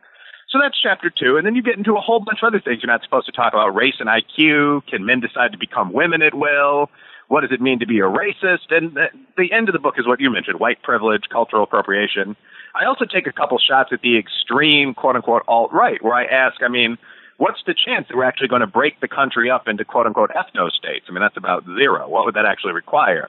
So 0.51 0.59
that's 0.63 0.81
chapter 0.81 1.11
two. 1.11 1.37
And 1.37 1.47
then 1.47 1.55
you 1.55 1.63
get 1.63 1.77
into 1.77 1.97
a 1.97 2.01
whole 2.01 2.21
bunch 2.21 2.39
of 2.43 2.47
other 2.47 2.61
things. 2.61 2.83
You're 2.83 2.91
not 2.91 3.03
supposed 3.03 3.27
to 3.27 3.33
talk 3.33 3.53
about 3.53 3.75
race 3.75 3.97
and 4.01 4.09
IQ. 4.09 4.87
Can 4.87 5.05
men 5.05 5.21
decide 5.21 5.53
to 5.53 5.59
become 5.59 5.93
women 5.93 6.23
at 6.23 6.35
will? 6.35 6.91
What 7.29 7.43
does 7.43 7.53
it 7.53 7.61
mean 7.61 7.81
to 7.81 7.87
be 7.87 7.99
a 7.99 8.05
racist? 8.05 8.71
And 8.71 8.95
the, 8.95 9.09
the 9.37 9.53
end 9.53 9.69
of 9.69 9.75
the 9.75 9.79
book 9.79 9.97
is 9.99 10.07
what 10.07 10.21
you 10.21 10.31
mentioned 10.31 10.59
white 10.59 10.83
privilege, 10.83 11.25
cultural 11.31 11.63
appropriation. 11.63 12.35
I 12.75 12.87
also 12.87 13.05
take 13.05 13.27
a 13.27 13.33
couple 13.33 13.59
shots 13.59 13.91
at 13.93 14.01
the 14.01 14.17
extreme, 14.19 14.95
quote 14.95 15.17
unquote, 15.17 15.43
alt 15.47 15.71
right, 15.73 16.03
where 16.03 16.15
I 16.15 16.25
ask, 16.25 16.63
I 16.63 16.69
mean, 16.69 16.97
what's 17.37 17.63
the 17.67 17.75
chance 17.75 18.09
that 18.09 18.17
we're 18.17 18.25
actually 18.25 18.49
going 18.49 18.61
to 18.63 18.67
break 18.67 19.01
the 19.01 19.09
country 19.09 19.51
up 19.51 19.69
into 19.69 19.85
quote 19.85 20.07
unquote 20.07 20.31
ethno 20.31 20.71
states? 20.71 21.07
I 21.09 21.13
mean, 21.13 21.21
that's 21.21 21.37
about 21.37 21.65
zero. 21.67 22.09
What 22.09 22.25
would 22.25 22.35
that 22.37 22.47
actually 22.47 22.73
require? 22.73 23.29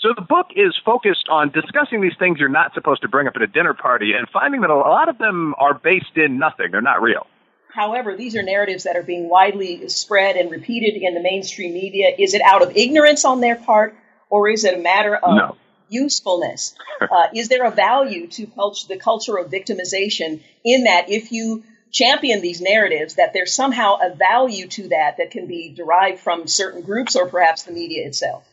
So 0.00 0.14
the 0.16 0.22
book 0.22 0.46
is 0.56 0.74
focused 0.82 1.28
on 1.28 1.50
discussing 1.50 2.00
these 2.00 2.16
things 2.18 2.38
you're 2.38 2.48
not 2.48 2.72
supposed 2.72 3.02
to 3.02 3.08
bring 3.08 3.26
up 3.26 3.36
at 3.36 3.42
a 3.42 3.46
dinner 3.46 3.74
party 3.74 4.12
and 4.18 4.26
finding 4.30 4.62
that 4.62 4.70
a 4.70 4.76
lot 4.76 5.10
of 5.10 5.18
them 5.18 5.54
are 5.58 5.74
based 5.74 6.16
in 6.16 6.38
nothing. 6.38 6.70
They're 6.70 6.80
not 6.80 7.02
real. 7.02 7.26
However, 7.68 8.16
these 8.16 8.34
are 8.34 8.42
narratives 8.42 8.84
that 8.84 8.96
are 8.96 9.02
being 9.02 9.28
widely 9.28 9.86
spread 9.88 10.36
and 10.36 10.50
repeated 10.50 11.00
in 11.00 11.14
the 11.14 11.20
mainstream 11.20 11.74
media. 11.74 12.14
Is 12.18 12.32
it 12.32 12.40
out 12.40 12.62
of 12.62 12.74
ignorance 12.76 13.26
on 13.26 13.40
their 13.40 13.56
part, 13.56 13.94
or 14.30 14.48
is 14.48 14.64
it 14.64 14.74
a 14.74 14.78
matter 14.78 15.14
of 15.14 15.36
no. 15.36 15.56
usefulness? 15.90 16.74
uh, 17.02 17.28
is 17.34 17.48
there 17.48 17.64
a 17.64 17.70
value 17.70 18.26
to 18.28 18.46
culture, 18.46 18.88
the 18.88 18.96
culture 18.96 19.36
of 19.36 19.50
victimization 19.50 20.42
in 20.64 20.84
that 20.84 21.10
if 21.10 21.30
you 21.30 21.62
champion 21.92 22.40
these 22.40 22.62
narratives, 22.62 23.16
that 23.16 23.34
there's 23.34 23.52
somehow 23.52 23.98
a 24.00 24.14
value 24.14 24.66
to 24.68 24.88
that 24.88 25.18
that 25.18 25.30
can 25.30 25.46
be 25.46 25.74
derived 25.76 26.20
from 26.20 26.46
certain 26.46 26.80
groups 26.80 27.16
or 27.16 27.26
perhaps 27.26 27.64
the 27.64 27.72
media 27.72 28.06
itself? 28.06 28.49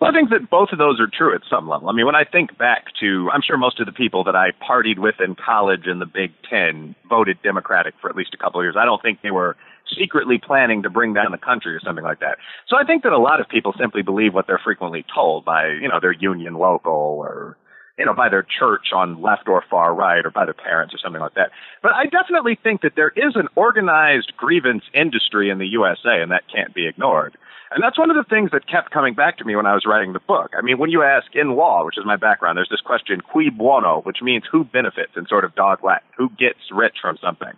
Well, 0.00 0.10
I 0.10 0.12
think 0.12 0.28
that 0.30 0.50
both 0.50 0.70
of 0.72 0.78
those 0.78 1.00
are 1.00 1.08
true 1.10 1.34
at 1.34 1.40
some 1.48 1.68
level. 1.68 1.88
I 1.88 1.92
mean, 1.92 2.04
when 2.04 2.14
I 2.14 2.24
think 2.24 2.58
back 2.58 2.86
to, 3.00 3.30
I'm 3.32 3.40
sure 3.40 3.56
most 3.56 3.80
of 3.80 3.86
the 3.86 3.92
people 3.92 4.24
that 4.24 4.36
I 4.36 4.50
partied 4.52 4.98
with 4.98 5.16
in 5.20 5.34
college 5.34 5.86
in 5.86 6.00
the 6.00 6.06
Big 6.06 6.32
Ten 6.48 6.94
voted 7.08 7.38
Democratic 7.42 7.94
for 8.00 8.10
at 8.10 8.16
least 8.16 8.34
a 8.34 8.36
couple 8.36 8.60
of 8.60 8.64
years. 8.64 8.76
I 8.78 8.84
don't 8.84 9.00
think 9.00 9.22
they 9.22 9.30
were 9.30 9.56
secretly 9.98 10.38
planning 10.38 10.82
to 10.82 10.90
bring 10.90 11.14
down 11.14 11.32
the 11.32 11.38
country 11.38 11.74
or 11.74 11.80
something 11.80 12.04
like 12.04 12.20
that. 12.20 12.36
So 12.68 12.76
I 12.76 12.84
think 12.84 13.04
that 13.04 13.12
a 13.12 13.18
lot 13.18 13.40
of 13.40 13.48
people 13.48 13.72
simply 13.78 14.02
believe 14.02 14.34
what 14.34 14.46
they're 14.46 14.60
frequently 14.62 15.04
told 15.14 15.44
by, 15.44 15.68
you 15.68 15.88
know, 15.88 16.00
their 16.00 16.12
union 16.12 16.54
local 16.54 16.92
or, 16.92 17.56
you 17.98 18.04
know, 18.04 18.12
by 18.12 18.28
their 18.28 18.42
church 18.58 18.92
on 18.94 19.22
left 19.22 19.48
or 19.48 19.64
far 19.70 19.94
right 19.94 20.26
or 20.26 20.30
by 20.30 20.44
their 20.44 20.54
parents 20.54 20.92
or 20.92 20.98
something 20.98 21.22
like 21.22 21.34
that. 21.34 21.50
But 21.82 21.92
I 21.94 22.04
definitely 22.04 22.58
think 22.62 22.82
that 22.82 22.96
there 22.96 23.12
is 23.16 23.34
an 23.36 23.48
organized 23.54 24.32
grievance 24.36 24.82
industry 24.92 25.48
in 25.48 25.58
the 25.58 25.68
USA 25.68 26.20
and 26.20 26.30
that 26.32 26.42
can't 26.52 26.74
be 26.74 26.86
ignored. 26.86 27.38
And 27.70 27.82
that's 27.82 27.98
one 27.98 28.10
of 28.10 28.16
the 28.16 28.28
things 28.28 28.50
that 28.52 28.68
kept 28.68 28.90
coming 28.92 29.14
back 29.14 29.38
to 29.38 29.44
me 29.44 29.56
when 29.56 29.66
I 29.66 29.74
was 29.74 29.84
writing 29.86 30.12
the 30.12 30.20
book. 30.20 30.52
I 30.56 30.62
mean, 30.62 30.78
when 30.78 30.90
you 30.90 31.02
ask 31.02 31.34
in 31.34 31.56
law, 31.56 31.84
which 31.84 31.98
is 31.98 32.04
my 32.06 32.16
background, 32.16 32.56
there's 32.56 32.70
this 32.70 32.80
question, 32.80 33.20
cui 33.20 33.50
bono, 33.50 34.02
which 34.02 34.18
means 34.22 34.44
who 34.50 34.64
benefits 34.64 35.12
in 35.16 35.26
sort 35.26 35.44
of 35.44 35.54
dog 35.54 35.82
Latin, 35.82 36.08
who 36.16 36.30
gets 36.38 36.70
rich 36.70 36.96
from 37.02 37.18
something. 37.20 37.52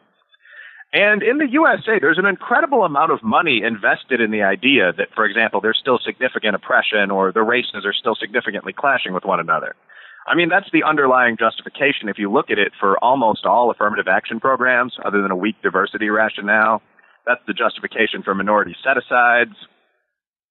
And 0.92 1.22
in 1.22 1.36
the 1.36 1.48
USA, 1.50 1.98
there's 2.00 2.16
an 2.16 2.24
incredible 2.24 2.84
amount 2.84 3.12
of 3.12 3.22
money 3.22 3.60
invested 3.62 4.22
in 4.22 4.30
the 4.30 4.42
idea 4.42 4.92
that, 4.96 5.08
for 5.14 5.26
example, 5.26 5.60
there's 5.60 5.78
still 5.78 5.98
significant 6.02 6.54
oppression 6.54 7.10
or 7.10 7.30
the 7.30 7.42
races 7.42 7.84
are 7.84 7.92
still 7.92 8.14
significantly 8.14 8.72
clashing 8.72 9.12
with 9.12 9.24
one 9.24 9.40
another. 9.40 9.76
I 10.26 10.34
mean, 10.34 10.48
that's 10.48 10.70
the 10.72 10.84
underlying 10.84 11.36
justification 11.36 12.08
if 12.08 12.18
you 12.18 12.32
look 12.32 12.50
at 12.50 12.58
it 12.58 12.72
for 12.80 12.98
almost 13.04 13.44
all 13.44 13.70
affirmative 13.70 14.08
action 14.08 14.40
programs, 14.40 14.96
other 15.04 15.20
than 15.20 15.30
a 15.30 15.36
weak 15.36 15.56
diversity 15.62 16.08
rationale. 16.08 16.80
That's 17.26 17.40
the 17.46 17.52
justification 17.52 18.22
for 18.22 18.34
minority 18.34 18.74
set 18.82 18.96
asides. 18.96 19.56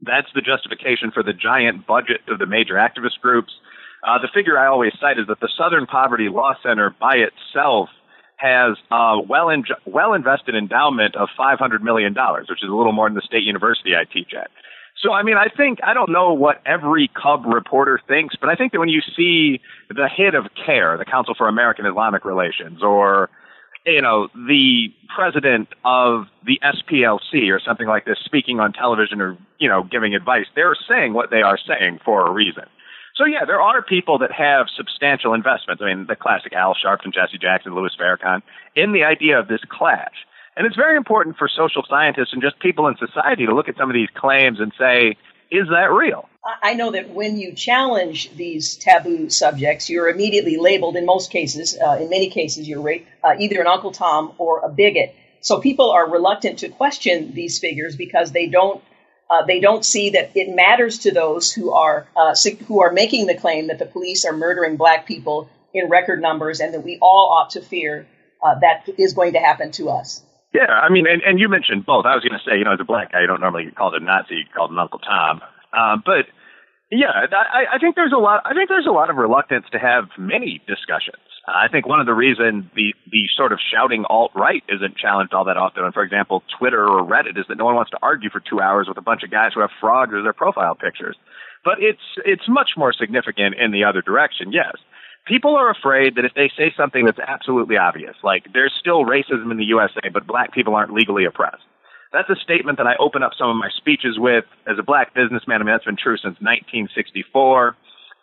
That's 0.01 0.27
the 0.36 0.41
justification 0.41 1.12
for 1.12 1.23
the 1.23 1.33
giant 1.33 1.88
budget 1.88 2.21
of 2.27 2.39
the 2.39 2.45
major 2.45 2.75
activist 2.75 3.19
groups. 3.21 3.51
Uh, 4.05 4.19
the 4.21 4.29
figure 4.33 4.57
I 4.57 4.67
always 4.67 4.93
cite 5.01 5.17
is 5.17 5.27
that 5.27 5.39
the 5.39 5.49
Southern 5.57 5.88
Poverty 5.88 6.29
Law 6.29 6.53
Center 6.62 6.95
by 6.99 7.15
itself 7.15 7.89
has 8.38 8.77
a 8.91 9.19
well, 9.27 9.49
in, 9.49 9.63
well 9.86 10.13
invested 10.13 10.55
endowment 10.55 11.15
of 11.15 11.29
$500 11.38 11.81
million, 11.81 12.15
which 12.47 12.63
is 12.63 12.69
a 12.69 12.73
little 12.73 12.91
more 12.91 13.10
than 13.10 13.15
the 13.15 13.21
state 13.25 13.43
university 13.43 13.95
I 13.95 14.05
teach 14.05 14.33
at. 14.38 14.51
So, 15.01 15.12
I 15.12 15.23
mean, 15.23 15.38
I 15.38 15.47
think, 15.55 15.79
I 15.83 15.93
don't 15.93 16.12
know 16.12 16.33
what 16.33 16.62
every 16.65 17.10
Cub 17.21 17.45
reporter 17.45 17.99
thinks, 18.07 18.36
but 18.39 18.49
I 18.49 18.55
think 18.55 18.71
that 18.71 18.79
when 18.79 18.89
you 18.89 19.01
see 19.15 19.62
the 19.89 20.07
head 20.07 20.33
of 20.33 20.45
CAIR, 20.65 20.97
the 20.97 21.05
Council 21.05 21.36
for 21.38 21.47
American 21.47 21.86
Islamic 21.86 22.25
Relations, 22.25 22.81
or 22.81 23.29
you 23.88 24.02
know, 24.02 24.28
the 24.36 24.93
president 25.15 25.69
of 25.86 26.28
the 26.45 26.60
SPLC 26.62 27.52
or 27.52 27.60
something 27.60 27.88
like 27.88 28.06
this 28.06 28.17
speaking 28.23 28.60
on 28.60 28.73
television 28.73 29.21
or, 29.21 29.38
you 29.60 29.69
know, 29.69 29.84
giving 29.84 30.13
advice, 30.13 30.45
they're 30.56 30.76
saying 30.88 31.13
what 31.13 31.32
they 31.32 31.41
are 31.41 31.58
saying 31.58 32.00
for 32.04 32.28
a 32.28 32.32
reason. 32.32 32.65
So 33.15 33.26
yeah, 33.26 33.45
there 33.45 33.62
are 33.62 33.82
people 33.82 34.19
that 34.19 34.32
have 34.32 34.67
substantial 34.76 35.34
investments. 35.34 35.82
I 35.82 35.88
mean, 35.88 36.06
the 36.06 36.15
classic 36.15 36.54
Al 36.54 36.76
Sharpton, 36.76 37.13
Jesse 37.13 37.39
Jackson, 37.39 37.73
Louis 37.73 37.95
Farrakhan, 38.00 38.43
in 38.76 38.91
the 38.91 39.04
idea 39.04 39.39
of 39.39 39.47
this 39.47 39.62
clash. 39.67 40.13
And 40.56 40.67
it's 40.67 40.76
very 40.76 40.97
important 40.97 41.38
for 41.38 41.47
social 41.47 41.84
scientists 41.88 42.34
and 42.34 42.41
just 42.41 42.60
people 42.60 42.88
in 42.88 42.95
society 42.97 43.45
to 43.45 43.56
look 43.56 43.69
at 43.69 43.78
some 43.78 43.89
of 43.89 43.93
these 43.93 44.10
claims 44.15 44.60
and 44.60 44.71
say, 44.78 45.15
is 45.51 45.67
that 45.69 45.91
real? 45.91 46.27
I 46.63 46.75
know 46.75 46.91
that 46.91 47.10
when 47.10 47.38
you 47.38 47.53
challenge 47.53 48.33
these 48.36 48.75
taboo 48.75 49.29
subjects, 49.29 49.89
you're 49.89 50.10
immediately 50.10 50.57
labeled, 50.57 50.95
in 50.95 51.05
most 51.05 51.29
cases, 51.29 51.77
uh, 51.77 51.97
in 52.01 52.10
many 52.10 52.29
cases, 52.29 52.67
you're 52.67 52.89
uh, 53.23 53.36
either 53.38 53.60
an 53.60 53.67
Uncle 53.67 53.91
Tom 53.91 54.33
or 54.38 54.62
a 54.62 54.69
bigot. 54.69 55.13
So 55.41 55.60
people 55.60 55.91
are 55.91 56.10
reluctant 56.10 56.60
to 56.60 56.69
question 56.69 57.33
these 57.33 57.60
figures 57.60 57.95
because 57.95 58.31
they 58.31 58.47
don't 58.47 58.81
uh, 59.29 59.43
they 59.45 59.60
don't 59.60 59.83
see 59.83 60.12
that 60.12 60.31
it 60.36 60.55
matters 60.55 60.99
to 60.99 61.12
those 61.12 61.51
who 61.51 61.71
are 61.71 62.07
uh, 62.15 62.33
who 62.67 62.81
are 62.81 62.93
making 62.93 63.27
the 63.27 63.36
claim 63.36 63.67
that 63.67 63.77
the 63.77 63.86
police 63.86 64.23
are 64.25 64.31
murdering 64.31 64.77
black 64.77 65.05
people 65.05 65.49
in 65.73 65.89
record 65.89 66.21
numbers, 66.21 66.62
and 66.62 66.73
that 66.73 66.83
we 66.83 66.97
all 67.01 67.29
ought 67.38 67.49
to 67.51 67.62
fear 67.62 68.07
uh, 68.41 68.55
that 68.60 68.88
is 68.97 69.13
going 69.13 69.33
to 69.33 69.39
happen 69.39 69.71
to 69.71 69.89
us. 69.89 70.23
Yeah, 70.58 70.74
I 70.74 70.89
mean, 70.89 71.06
and, 71.06 71.22
and 71.22 71.38
you 71.38 71.50
mentioned 71.50 71.86
both. 71.86 72.10
I 72.10 72.17
was 72.17 72.26
going 72.26 72.34
to 72.34 72.41
say, 72.41 72.58
you 72.58 72.65
know, 72.65 72.74
as 72.74 72.82
a 72.82 72.89
black 72.89 73.12
guy, 73.13 73.22
you 73.22 73.28
don't 73.28 73.41
normally 73.41 73.65
get 73.65 73.76
called 73.78 73.93
a 73.93 74.02
Nazi, 74.02 74.41
you 74.41 74.46
get 74.50 74.58
called 74.58 74.72
an 74.72 74.80
Uncle 74.82 74.98
Tom. 74.98 75.41
Uh, 75.70 76.02
but 76.02 76.26
yeah, 76.89 77.30
I, 77.30 77.76
I 77.76 77.78
think 77.78 77.93
there's 77.93 78.15
a 78.15 78.17
lot. 78.17 78.41
I 78.41 78.58
think 78.58 78.65
there's 78.67 78.89
a 78.89 78.96
lot 78.96 79.12
of 79.12 79.17
reluctance 79.17 79.65
to 79.74 79.78
have 79.78 80.10
many 80.17 80.58
discussions. 80.65 81.22
I 81.46 81.67
think 81.70 81.86
one 81.86 82.00
of 82.00 82.08
the 82.08 82.17
reasons 82.17 82.65
the 82.74 82.96
the 83.12 83.30
sort 83.38 83.52
of 83.54 83.60
shouting 83.62 84.04
alt 84.10 84.32
right 84.34 84.63
isn't 84.67 84.98
challenged 84.98 85.34
all 85.34 85.46
that 85.46 85.58
often, 85.58 85.84
and 85.84 85.93
for 85.93 86.02
example, 86.02 86.41
Twitter 86.58 86.82
or 86.82 87.06
Reddit, 87.06 87.38
is 87.38 87.46
that 87.50 87.58
no 87.58 87.65
one 87.65 87.76
wants 87.76 87.91
to 87.91 88.00
argue 88.02 88.30
for 88.32 88.41
two 88.41 88.60
hours 88.60 88.88
with 88.88 88.98
a 88.98 89.06
bunch 89.06 89.22
of 89.22 89.30
guys 89.30 89.52
who 89.54 89.62
have 89.62 89.70
frogs 89.80 90.13
as 90.17 90.24
their 90.24 90.34
profile 90.34 90.74
pictures. 90.76 91.17
But 91.63 91.78
it's 91.80 92.08
it's 92.26 92.48
much 92.48 92.72
more 92.76 92.93
significant 92.93 93.56
in 93.62 93.72
the 93.72 93.84
other 93.84 94.02
direction. 94.02 94.52
Yes, 94.52 94.74
people 95.28 95.56
are 95.56 95.70
afraid 95.70 96.16
that 96.16 96.26
if 96.26 96.34
they 96.34 96.50
say 96.58 96.74
something 96.76 97.06
that's 97.06 97.20
absolutely 97.20 97.78
obvious, 97.78 98.16
like 98.24 98.48
there's 98.54 98.74
still 98.80 99.04
racism 99.06 99.52
in 99.52 99.58
the 99.58 99.66
USA, 99.66 100.10
but 100.12 100.26
black 100.26 100.54
people 100.54 100.76
aren't 100.76 100.94
legally 100.94 101.26
oppressed 101.26 101.63
that's 102.13 102.30
a 102.30 102.36
statement 102.42 102.78
that 102.78 102.88
I 102.88 102.96
open 103.00 103.24
up 103.24 103.32
some 103.38 103.50
of 103.50 103.56
my 103.58 103.70
speeches 103.76 104.18
with 104.18 104.46
as 104.66 104.80
a 104.80 104.84
black 104.84 105.13
businessman. 105.13 105.62
I 105.62 105.66
mean, 105.66 105.74
that's 105.74 105.86
been 105.86 105.98
true 105.98 106.18
since 106.18 106.40
1964. 106.40 107.76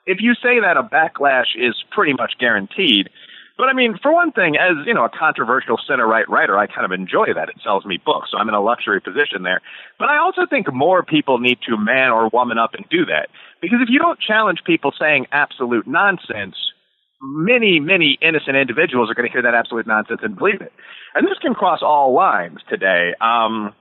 If 0.06 0.18
you 0.20 0.34
say 0.34 0.60
that, 0.60 0.76
a 0.76 0.82
backlash 0.82 1.56
is 1.56 1.74
pretty 1.90 2.12
much 2.12 2.34
guaranteed. 2.38 3.08
But 3.56 3.68
I 3.68 3.72
mean, 3.72 3.96
for 4.02 4.12
one 4.12 4.32
thing, 4.32 4.56
as 4.56 4.84
you 4.84 4.94
know, 4.94 5.04
a 5.04 5.08
controversial 5.08 5.78
center 5.86 6.06
right 6.06 6.28
writer, 6.28 6.58
I 6.58 6.66
kind 6.66 6.84
of 6.84 6.90
enjoy 6.90 7.32
that. 7.34 7.48
It 7.48 7.56
sells 7.62 7.84
me 7.86 8.00
books, 8.04 8.30
so 8.32 8.38
I'm 8.38 8.48
in 8.48 8.54
a 8.54 8.60
luxury 8.60 9.00
position 9.00 9.44
there. 9.44 9.60
But 9.98 10.08
I 10.08 10.18
also 10.18 10.42
think 10.48 10.72
more 10.72 11.04
people 11.04 11.38
need 11.38 11.58
to 11.68 11.76
man 11.76 12.10
or 12.10 12.28
woman 12.28 12.58
up 12.58 12.74
and 12.74 12.84
do 12.90 13.06
that. 13.06 13.28
Because 13.62 13.78
if 13.80 13.88
you 13.90 14.00
don't 14.00 14.18
challenge 14.18 14.64
people 14.66 14.92
saying 14.98 15.26
absolute 15.30 15.86
nonsense, 15.86 16.56
many, 17.24 17.80
many 17.80 18.18
innocent 18.20 18.56
individuals 18.56 19.10
are 19.10 19.14
going 19.14 19.26
to 19.26 19.32
hear 19.32 19.42
that 19.42 19.54
absolute 19.54 19.86
nonsense 19.86 20.20
and 20.22 20.36
believe 20.36 20.60
it. 20.60 20.72
And 21.14 21.26
this 21.26 21.38
can 21.40 21.54
cross 21.54 21.80
all 21.82 22.14
lines 22.14 22.58
today. 22.68 23.14
Um, 23.20 23.72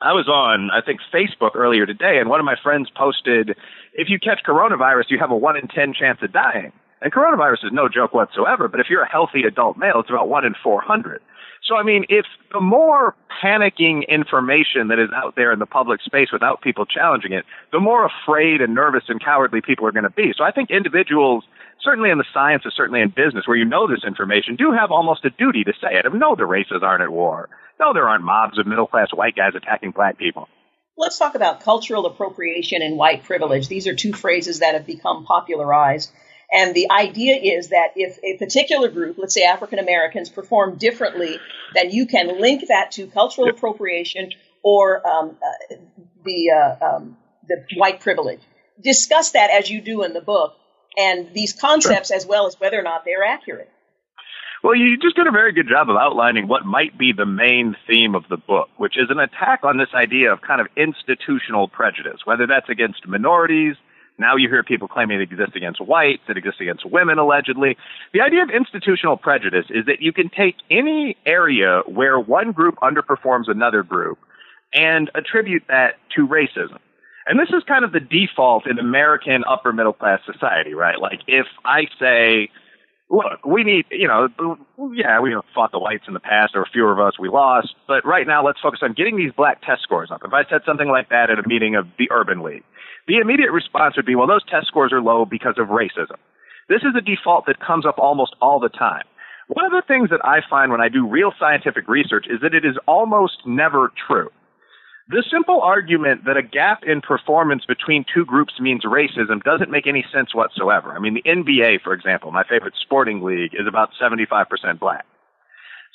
I 0.00 0.12
was 0.12 0.28
on, 0.28 0.70
I 0.70 0.80
think, 0.84 1.00
Facebook 1.12 1.54
earlier 1.54 1.84
today, 1.84 2.18
and 2.18 2.30
one 2.30 2.40
of 2.40 2.46
my 2.46 2.56
friends 2.62 2.88
posted, 2.96 3.50
if 3.92 4.08
you 4.08 4.18
catch 4.18 4.40
coronavirus, 4.46 5.10
you 5.10 5.18
have 5.18 5.30
a 5.30 5.36
1 5.36 5.56
in 5.58 5.68
10 5.68 5.92
chance 5.92 6.18
of 6.22 6.32
dying. 6.32 6.72
And 7.02 7.12
coronavirus 7.12 7.64
is 7.64 7.72
no 7.72 7.88
joke 7.88 8.14
whatsoever, 8.14 8.68
but 8.68 8.80
if 8.80 8.86
you're 8.88 9.02
a 9.02 9.10
healthy 9.10 9.42
adult 9.42 9.76
male, 9.76 10.00
it's 10.00 10.10
about 10.10 10.28
1 10.28 10.44
in 10.46 10.54
400. 10.62 11.20
So, 11.62 11.76
I 11.76 11.82
mean, 11.82 12.06
if 12.08 12.24
the 12.52 12.60
more 12.60 13.14
panicking 13.42 14.08
information 14.08 14.88
that 14.88 14.98
is 14.98 15.10
out 15.14 15.36
there 15.36 15.52
in 15.52 15.58
the 15.58 15.66
public 15.66 16.00
space 16.00 16.28
without 16.32 16.62
people 16.62 16.86
challenging 16.86 17.32
it, 17.32 17.44
the 17.70 17.80
more 17.80 18.06
afraid 18.06 18.62
and 18.62 18.74
nervous 18.74 19.04
and 19.08 19.22
cowardly 19.22 19.60
people 19.60 19.86
are 19.86 19.92
going 19.92 20.04
to 20.04 20.10
be. 20.10 20.32
So 20.36 20.44
I 20.44 20.50
think 20.52 20.70
individuals– 20.70 21.44
certainly 21.82 22.10
in 22.10 22.18
the 22.18 22.24
sciences, 22.32 22.72
certainly 22.76 23.00
in 23.00 23.08
business, 23.08 23.46
where 23.46 23.56
you 23.56 23.64
know 23.64 23.86
this 23.86 24.04
information, 24.06 24.56
do 24.56 24.72
have 24.72 24.90
almost 24.90 25.24
a 25.24 25.30
duty 25.30 25.64
to 25.64 25.72
say 25.80 25.94
it. 25.94 26.06
No, 26.12 26.36
the 26.36 26.46
races 26.46 26.82
aren't 26.82 27.02
at 27.02 27.10
war. 27.10 27.48
No, 27.78 27.92
there 27.92 28.08
aren't 28.08 28.24
mobs 28.24 28.58
of 28.58 28.66
middle 28.66 28.86
class 28.86 29.08
white 29.12 29.36
guys 29.36 29.52
attacking 29.54 29.92
black 29.92 30.18
people. 30.18 30.48
Let's 30.96 31.18
talk 31.18 31.34
about 31.34 31.60
cultural 31.60 32.04
appropriation 32.06 32.82
and 32.82 32.96
white 32.96 33.24
privilege. 33.24 33.68
These 33.68 33.86
are 33.86 33.94
two 33.94 34.12
phrases 34.12 34.58
that 34.58 34.74
have 34.74 34.86
become 34.86 35.24
popularized. 35.24 36.12
And 36.52 36.74
the 36.74 36.90
idea 36.90 37.36
is 37.36 37.68
that 37.68 37.92
if 37.96 38.18
a 38.24 38.36
particular 38.36 38.88
group, 38.88 39.16
let's 39.18 39.34
say 39.34 39.44
African 39.44 39.78
Americans, 39.78 40.28
perform 40.28 40.76
differently, 40.76 41.38
then 41.74 41.90
you 41.90 42.06
can 42.06 42.40
link 42.40 42.64
that 42.68 42.90
to 42.92 43.06
cultural 43.06 43.48
appropriation 43.48 44.30
or 44.62 45.06
um, 45.06 45.36
uh, 45.42 45.76
the 46.24 46.50
uh, 46.50 46.84
um, 46.84 47.16
the 47.48 47.64
white 47.76 48.00
privilege. 48.00 48.40
Discuss 48.82 49.32
that 49.32 49.50
as 49.50 49.70
you 49.70 49.80
do 49.80 50.02
in 50.02 50.12
the 50.12 50.20
book, 50.20 50.54
and 50.96 51.32
these 51.34 51.52
concepts 51.52 52.08
sure. 52.08 52.16
as 52.16 52.26
well 52.26 52.46
as 52.46 52.58
whether 52.58 52.78
or 52.78 52.82
not 52.82 53.04
they're 53.04 53.24
accurate. 53.24 53.70
Well, 54.62 54.74
you 54.74 54.98
just 54.98 55.16
did 55.16 55.26
a 55.26 55.30
very 55.30 55.52
good 55.52 55.68
job 55.68 55.88
of 55.88 55.96
outlining 55.96 56.46
what 56.46 56.66
might 56.66 56.98
be 56.98 57.12
the 57.16 57.24
main 57.24 57.76
theme 57.86 58.14
of 58.14 58.24
the 58.28 58.36
book, 58.36 58.68
which 58.76 58.98
is 58.98 59.08
an 59.08 59.18
attack 59.18 59.60
on 59.64 59.78
this 59.78 59.88
idea 59.94 60.32
of 60.32 60.42
kind 60.42 60.60
of 60.60 60.66
institutional 60.76 61.66
prejudice, 61.66 62.20
whether 62.26 62.46
that's 62.46 62.68
against 62.68 63.06
minorities. 63.08 63.76
Now 64.18 64.36
you 64.36 64.50
hear 64.50 64.62
people 64.62 64.86
claiming 64.86 65.18
it 65.18 65.22
exists 65.22 65.56
against 65.56 65.80
whites, 65.80 66.24
it 66.28 66.36
exists 66.36 66.60
against 66.60 66.84
women, 66.84 67.18
allegedly. 67.18 67.78
The 68.12 68.20
idea 68.20 68.42
of 68.42 68.50
institutional 68.50 69.16
prejudice 69.16 69.64
is 69.70 69.86
that 69.86 70.02
you 70.02 70.12
can 70.12 70.28
take 70.28 70.56
any 70.70 71.16
area 71.24 71.80
where 71.86 72.20
one 72.20 72.52
group 72.52 72.76
underperforms 72.82 73.48
another 73.48 73.82
group 73.82 74.18
and 74.74 75.10
attribute 75.14 75.62
that 75.68 75.94
to 76.16 76.28
racism. 76.28 76.78
And 77.26 77.38
this 77.38 77.48
is 77.50 77.62
kind 77.68 77.84
of 77.84 77.92
the 77.92 78.00
default 78.00 78.66
in 78.66 78.78
American 78.78 79.44
upper 79.48 79.72
middle 79.72 79.92
class 79.92 80.20
society, 80.24 80.74
right? 80.74 80.98
Like 81.00 81.20
if 81.26 81.46
I 81.64 81.82
say, 81.98 82.50
look, 83.10 83.44
we 83.44 83.64
need, 83.64 83.84
you 83.90 84.08
know, 84.08 84.28
yeah, 84.94 85.20
we 85.20 85.36
fought 85.54 85.72
the 85.72 85.78
whites 85.78 86.04
in 86.08 86.14
the 86.14 86.20
past. 86.20 86.52
There 86.54 86.62
were 86.62 86.68
fewer 86.72 86.92
of 86.92 87.00
us. 87.00 87.18
We 87.18 87.28
lost. 87.28 87.74
But 87.86 88.06
right 88.06 88.26
now, 88.26 88.44
let's 88.44 88.60
focus 88.60 88.80
on 88.82 88.94
getting 88.94 89.16
these 89.16 89.32
black 89.36 89.60
test 89.62 89.82
scores 89.82 90.10
up. 90.10 90.22
If 90.24 90.32
I 90.32 90.44
said 90.48 90.62
something 90.64 90.88
like 90.88 91.10
that 91.10 91.30
at 91.30 91.38
a 91.38 91.46
meeting 91.46 91.74
of 91.74 91.86
the 91.98 92.08
Urban 92.10 92.42
League, 92.42 92.64
the 93.06 93.16
immediate 93.18 93.50
response 93.50 93.96
would 93.96 94.06
be, 94.06 94.14
well, 94.14 94.28
those 94.28 94.44
test 94.48 94.68
scores 94.68 94.92
are 94.92 95.02
low 95.02 95.24
because 95.24 95.54
of 95.58 95.68
racism. 95.68 96.16
This 96.68 96.82
is 96.82 96.94
a 96.96 97.00
default 97.00 97.46
that 97.46 97.58
comes 97.58 97.84
up 97.84 97.98
almost 97.98 98.36
all 98.40 98.60
the 98.60 98.68
time. 98.68 99.04
One 99.48 99.64
of 99.64 99.72
the 99.72 99.82
things 99.86 100.10
that 100.10 100.24
I 100.24 100.38
find 100.48 100.70
when 100.70 100.80
I 100.80 100.88
do 100.88 101.06
real 101.06 101.32
scientific 101.38 101.88
research 101.88 102.26
is 102.30 102.40
that 102.42 102.54
it 102.54 102.64
is 102.64 102.76
almost 102.86 103.38
never 103.44 103.90
true. 104.06 104.30
The 105.10 105.24
simple 105.28 105.60
argument 105.60 106.24
that 106.26 106.36
a 106.36 106.42
gap 106.42 106.84
in 106.86 107.00
performance 107.00 107.64
between 107.66 108.04
two 108.14 108.24
groups 108.24 108.60
means 108.60 108.84
racism 108.84 109.42
doesn't 109.42 109.68
make 109.68 109.88
any 109.88 110.04
sense 110.14 110.36
whatsoever. 110.36 110.92
I 110.92 111.00
mean, 111.00 111.14
the 111.14 111.22
NBA, 111.22 111.82
for 111.82 111.92
example, 111.92 112.30
my 112.30 112.44
favorite 112.44 112.74
sporting 112.80 113.20
league, 113.20 113.52
is 113.52 113.66
about 113.66 113.90
75% 114.00 114.46
black. 114.78 115.04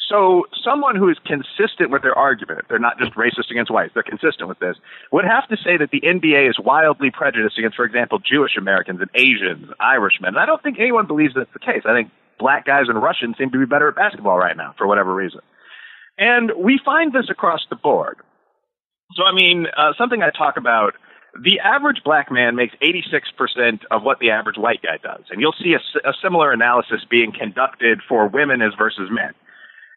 So 0.09 0.43
someone 0.61 0.97
who 0.97 1.07
is 1.07 1.15
consistent 1.25 1.91
with 1.91 2.01
their 2.01 2.13
argument, 2.13 2.65
they're 2.67 2.77
not 2.77 2.99
just 2.99 3.13
racist 3.13 3.49
against 3.49 3.71
whites, 3.71 3.93
they're 3.93 4.03
consistent 4.03 4.49
with 4.49 4.59
this, 4.59 4.75
would 5.13 5.23
have 5.23 5.47
to 5.47 5.55
say 5.55 5.77
that 5.77 5.91
the 5.91 6.01
NBA 6.01 6.49
is 6.49 6.59
wildly 6.59 7.09
prejudiced 7.09 7.57
against, 7.57 7.77
for 7.77 7.85
example, 7.85 8.19
Jewish 8.19 8.57
Americans 8.57 8.99
and 8.99 9.09
Asians, 9.15 9.71
Irishmen. 9.79 10.35
And 10.35 10.39
I 10.39 10.45
don't 10.45 10.61
think 10.61 10.77
anyone 10.77 11.07
believes 11.07 11.35
that's 11.35 11.53
the 11.53 11.59
case. 11.59 11.83
I 11.85 11.93
think 11.93 12.11
black 12.37 12.65
guys 12.65 12.89
and 12.89 13.01
Russians 13.01 13.37
seem 13.37 13.49
to 13.51 13.59
be 13.59 13.65
better 13.65 13.87
at 13.87 13.95
basketball 13.95 14.37
right 14.37 14.57
now, 14.57 14.75
for 14.77 14.85
whatever 14.87 15.15
reason. 15.15 15.39
And 16.17 16.51
we 16.57 16.81
find 16.83 17.13
this 17.13 17.29
across 17.29 17.65
the 17.69 17.77
board. 17.77 18.17
So, 19.13 19.23
I 19.23 19.33
mean, 19.33 19.67
uh, 19.77 19.93
something 19.97 20.23
I 20.23 20.31
talk 20.31 20.57
about 20.57 20.95
the 21.35 21.59
average 21.59 22.01
black 22.03 22.31
man 22.31 22.55
makes 22.55 22.73
86% 22.81 23.83
of 23.91 24.03
what 24.03 24.19
the 24.19 24.31
average 24.31 24.57
white 24.57 24.81
guy 24.81 24.97
does. 25.03 25.25
And 25.29 25.41
you'll 25.41 25.55
see 25.61 25.75
a, 25.75 26.09
a, 26.09 26.13
similar 26.23 26.51
analysis 26.51 27.03
being 27.09 27.33
conducted 27.37 27.99
for 28.07 28.27
women 28.27 28.61
as 28.61 28.71
versus 28.77 29.09
men. 29.11 29.33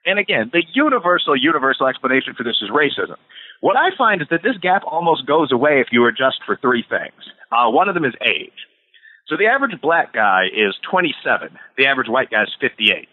And 0.05 0.19
again, 0.19 0.51
the 0.53 0.65
universal, 0.75 1.37
universal 1.37 1.87
explanation 1.87 2.35
for 2.35 2.43
this 2.43 2.57
is 2.61 2.71
racism. 2.71 3.17
What 3.61 3.77
I 3.77 3.91
find 3.97 4.23
is 4.23 4.29
that 4.31 4.43
this 4.43 4.57
gap 4.61 4.83
almost 4.87 5.27
goes 5.27 5.53
away 5.53 5.81
if 5.81 5.89
you 5.93 6.07
adjust 6.07 6.41
for 6.45 6.57
three 6.57 6.85
things. 6.89 7.23
Uh, 7.53 7.71
one 7.71 7.89
of 7.89 7.95
them 7.95 8.05
is 8.05 8.15
age. 8.23 8.67
So 9.29 9.37
the 9.37 9.47
average 9.47 9.81
black 9.81 10.13
guy 10.13 10.47
is 10.47 10.75
27. 10.91 11.51
The 11.77 11.87
average 11.87 12.09
white 12.09 12.31
guy 12.31 12.45
is 12.45 12.51
58. 12.61 13.09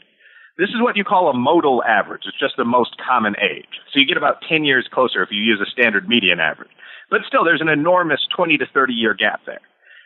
This 0.58 0.70
is 0.70 0.80
what 0.80 0.96
you 0.96 1.04
call 1.04 1.30
a 1.30 1.34
modal 1.34 1.84
average. 1.84 2.24
It's 2.26 2.40
just 2.40 2.56
the 2.56 2.64
most 2.64 2.96
common 2.98 3.36
age. 3.42 3.82
So 3.92 4.00
you 4.00 4.06
get 4.06 4.16
about 4.16 4.42
10 4.48 4.64
years 4.64 4.88
closer 4.92 5.22
if 5.22 5.30
you 5.30 5.42
use 5.42 5.60
a 5.60 5.70
standard 5.70 6.08
median 6.08 6.40
average. 6.40 6.72
But 7.10 7.22
still, 7.28 7.44
there's 7.44 7.62
an 7.62 7.68
enormous 7.68 8.22
20 8.36 8.58
to 8.60 8.66
30 8.74 8.94
year 8.94 9.14
gap 9.14 9.42
there. 9.46 9.60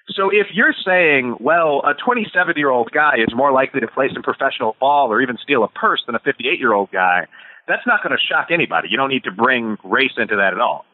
So 0.10 0.30
if 0.32 0.48
you're 0.52 0.74
saying, 0.74 1.38
well, 1.40 1.84
a 1.86 1.94
27 1.94 2.56
year 2.58 2.72
old 2.72 2.90
guy 2.92 3.18
is 3.18 3.34
more 3.36 3.52
likely 3.52 3.80
to 3.82 3.88
play 3.88 4.10
some 4.12 4.24
professional 4.24 4.76
ball 4.80 5.14
or 5.14 5.22
even 5.22 5.38
steal 5.38 5.64
a 5.64 5.68
purse 5.68 6.02
than 6.08 6.16
a 6.16 6.20
58 6.20 6.60
year 6.60 6.74
old 6.74 6.92
guy, 6.92 7.28
that's 7.68 7.86
not 7.86 8.02
going 8.02 8.18
to 8.18 8.18
shock 8.18 8.48
anybody. 8.52 8.88
You 8.90 8.98
don't 8.98 9.10
need 9.10 9.26
to 9.26 9.32
bring 9.32 9.78
race 9.84 10.18
into 10.18 10.36
that 10.38 10.54
at 10.54 10.60
all. 10.60 10.86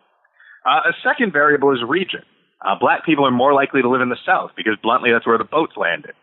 Uh, 0.66 0.90
a 0.90 0.94
second 1.02 1.32
variable 1.32 1.72
is 1.72 1.80
region. 1.88 2.24
Uh, 2.60 2.76
black 2.78 3.06
people 3.06 3.26
are 3.26 3.32
more 3.32 3.54
likely 3.54 3.82
to 3.82 3.90
live 3.90 4.02
in 4.02 4.10
the 4.10 4.20
South 4.26 4.52
because 4.58 4.76
bluntly 4.84 5.12
that's 5.14 5.26
where 5.26 5.38
the 5.38 5.46
boats 5.46 5.74
landed. 5.78 6.14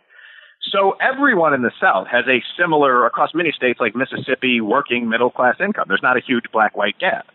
So 0.71 0.97
everyone 1.01 1.55
in 1.55 1.63
the 1.63 1.73
South 1.81 2.07
has 2.07 2.25
a 2.29 2.43
similar, 2.59 3.05
across 3.07 3.31
many 3.35 3.53
states 3.53 3.81
like 3.81 3.97
Mississippi, 3.97 4.61
working 4.61 5.09
middle 5.09 5.31
class 5.31 5.57
income. 5.61 5.87
There's 5.89 6.03
not 6.03 6.17
a 6.17 6.21
huge 6.21 6.45
black 6.53 6.77
white 6.77 6.99
gap. 6.99 7.27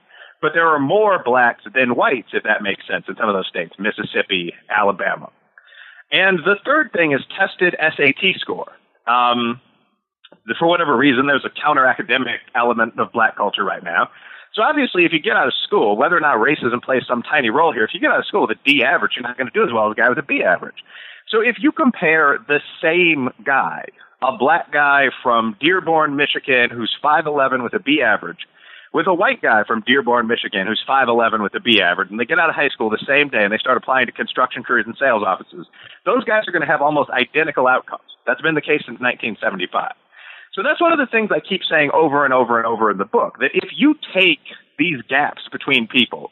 But 0.42 0.52
there 0.54 0.68
are 0.68 0.80
more 0.80 1.22
blacks 1.24 1.64
than 1.74 1.96
whites, 1.96 2.30
if 2.34 2.44
that 2.44 2.62
makes 2.62 2.88
sense, 2.88 3.06
in 3.08 3.16
some 3.16 3.28
of 3.28 3.36
those 3.36 3.48
states, 3.48 3.74
Mississippi, 3.80 4.54
Alabama. 4.70 5.30
And 6.12 6.40
the 6.40 6.56
third 6.64 6.92
thing 6.94 7.12
is 7.12 7.22
tested 7.38 7.76
SAT 7.80 8.40
score. 8.40 8.72
Um, 9.08 9.60
for 10.60 10.68
whatever 10.68 10.96
reason, 10.96 11.28
there's 11.28 11.46
a 11.46 11.62
counter 11.62 11.86
academic 11.86 12.40
element 12.56 13.00
of 13.00 13.12
black 13.12 13.36
culture 13.36 13.64
right 13.64 13.84
now. 13.84 14.10
So 14.54 14.62
obviously, 14.62 15.06
if 15.06 15.12
you 15.12 15.20
get 15.20 15.36
out 15.36 15.48
of 15.48 15.54
school, 15.66 15.98
whether 15.98 16.16
or 16.16 16.20
not 16.20 16.38
racism 16.38 16.82
plays 16.82 17.04
some 17.08 17.24
tiny 17.24 17.50
role 17.50 17.74
here, 17.74 17.84
if 17.84 17.94
you 17.94 18.00
get 18.00 18.12
out 18.12 18.20
of 18.20 18.26
school 18.26 18.48
with 18.48 18.58
a 18.58 18.60
D 18.66 18.84
average, 18.84 19.14
you're 19.16 19.24
not 19.24 19.38
going 19.38 19.48
to 19.48 19.54
do 19.54 19.64
as 19.66 19.74
well 19.74 19.88
as 19.88 19.92
a 19.92 19.96
guy 19.96 20.10
with 20.10 20.18
a 20.18 20.24
B 20.24 20.44
average. 20.44 20.84
So 21.30 21.42
if 21.42 21.58
you 21.60 21.72
compare 21.72 22.38
the 22.48 22.62
same 22.82 23.30
guy, 23.46 23.86
a 24.22 24.38
black 24.38 24.72
guy 24.72 25.08
from 25.22 25.58
Dearborn, 25.60 26.16
Michigan, 26.16 26.70
who's 26.72 26.96
5'11 27.04 27.64
with 27.64 27.74
a 27.74 27.80
B 27.80 28.02
average, 28.02 28.48
with 28.94 29.08
a 29.08 29.14
white 29.14 29.42
guy 29.42 29.64
from 29.68 29.84
Dearborn, 29.86 30.28
Michigan, 30.28 30.68
who's 30.68 30.82
5'11 30.88 31.44
with 31.44 31.54
a 31.54 31.60
B 31.60 31.82
average, 31.82 32.10
and 32.10 32.20
they 32.20 32.26
get 32.26 32.40
out 32.40 32.50
of 32.50 32.56
high 32.56 32.70
school 32.70 32.90
the 32.90 33.04
same 33.06 33.28
day 33.28 33.44
and 33.44 33.52
they 33.52 33.58
start 33.58 33.76
applying 33.76 34.06
to 34.06 34.14
construction 34.14 34.64
careers 34.64 34.86
and 34.88 34.96
sales 34.98 35.24
offices, 35.26 35.68
those 36.06 36.24
guys 36.24 36.48
are 36.48 36.52
going 36.52 36.66
to 36.66 36.72
have 36.72 36.82
almost 36.82 37.10
identical 37.10 37.68
outcomes. 37.68 38.08
That's 38.26 38.42
been 38.42 38.56
the 38.56 38.62
case 38.62 38.88
since 38.88 39.00
1975. 39.00 39.92
So 40.54 40.64
that's 40.64 40.82
one 40.82 40.94
of 40.94 40.98
the 40.98 41.12
things 41.12 41.30
I 41.30 41.42
keep 41.42 41.62
saying 41.70 41.92
over 41.94 42.24
and 42.24 42.34
over 42.34 42.58
and 42.58 42.66
over 42.66 42.90
in 42.90 42.98
the 42.98 43.06
book, 43.06 43.38
that 43.40 43.52
if 43.54 43.70
you 43.76 43.96
take 44.14 44.40
these 44.80 45.02
gaps 45.10 45.42
between 45.52 45.88
people 45.88 46.32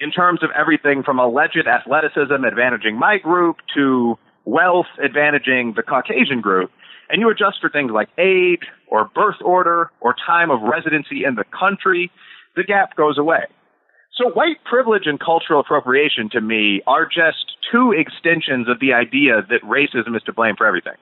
in 0.00 0.10
terms 0.10 0.42
of 0.42 0.50
everything 0.54 1.02
from 1.02 1.18
alleged 1.18 1.66
athleticism 1.66 2.44
advantaging 2.44 2.94
my 2.98 3.16
group 3.18 3.56
to 3.74 4.18
wealth 4.46 4.86
advantaging 4.98 5.74
the 5.76 5.82
Caucasian 5.82 6.40
group, 6.40 6.70
and 7.10 7.20
you 7.20 7.28
adjust 7.28 7.60
for 7.60 7.68
things 7.68 7.90
like 7.92 8.08
age 8.16 8.66
or 8.88 9.10
birth 9.14 9.42
order 9.44 9.90
or 10.00 10.14
time 10.26 10.50
of 10.50 10.62
residency 10.62 11.24
in 11.24 11.34
the 11.34 11.44
country, 11.44 12.10
the 12.56 12.64
gap 12.64 12.96
goes 12.96 13.18
away. 13.18 13.44
So 14.16 14.30
white 14.30 14.56
privilege 14.64 15.02
and 15.04 15.20
cultural 15.20 15.60
appropriation 15.60 16.30
to 16.30 16.40
me 16.40 16.80
are 16.86 17.04
just 17.04 17.58
two 17.70 17.92
extensions 17.92 18.66
of 18.68 18.80
the 18.80 18.94
idea 18.94 19.42
that 19.50 19.60
racism 19.62 20.16
is 20.16 20.22
to 20.22 20.32
blame 20.32 20.54
for 20.56 20.66
everything. 20.66 20.96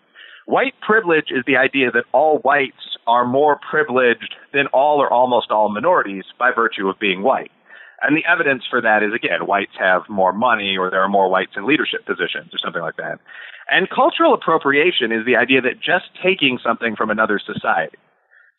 White 0.46 0.74
privilege 0.84 1.30
is 1.30 1.44
the 1.46 1.56
idea 1.56 1.90
that 1.92 2.04
all 2.12 2.38
whites 2.38 2.98
are 3.06 3.24
more 3.24 3.58
privileged 3.70 4.34
than 4.52 4.66
all 4.72 5.00
or 5.00 5.10
almost 5.12 5.50
all 5.50 5.72
minorities 5.72 6.24
by 6.38 6.50
virtue 6.54 6.88
of 6.88 6.98
being 6.98 7.22
white. 7.22 7.52
And 8.06 8.16
the 8.16 8.24
evidence 8.30 8.64
for 8.68 8.82
that 8.82 9.02
is, 9.02 9.12
again, 9.14 9.46
whites 9.46 9.72
have 9.78 10.02
more 10.08 10.32
money 10.32 10.76
or 10.76 10.90
there 10.90 11.00
are 11.00 11.08
more 11.08 11.30
whites 11.30 11.52
in 11.56 11.66
leadership 11.66 12.04
positions 12.04 12.52
or 12.52 12.58
something 12.62 12.82
like 12.82 12.96
that. 12.96 13.18
And 13.70 13.88
cultural 13.88 14.34
appropriation 14.34 15.10
is 15.10 15.24
the 15.24 15.36
idea 15.36 15.62
that 15.62 15.80
just 15.80 16.12
taking 16.22 16.58
something 16.62 16.96
from 16.96 17.10
another 17.10 17.40
society. 17.40 17.96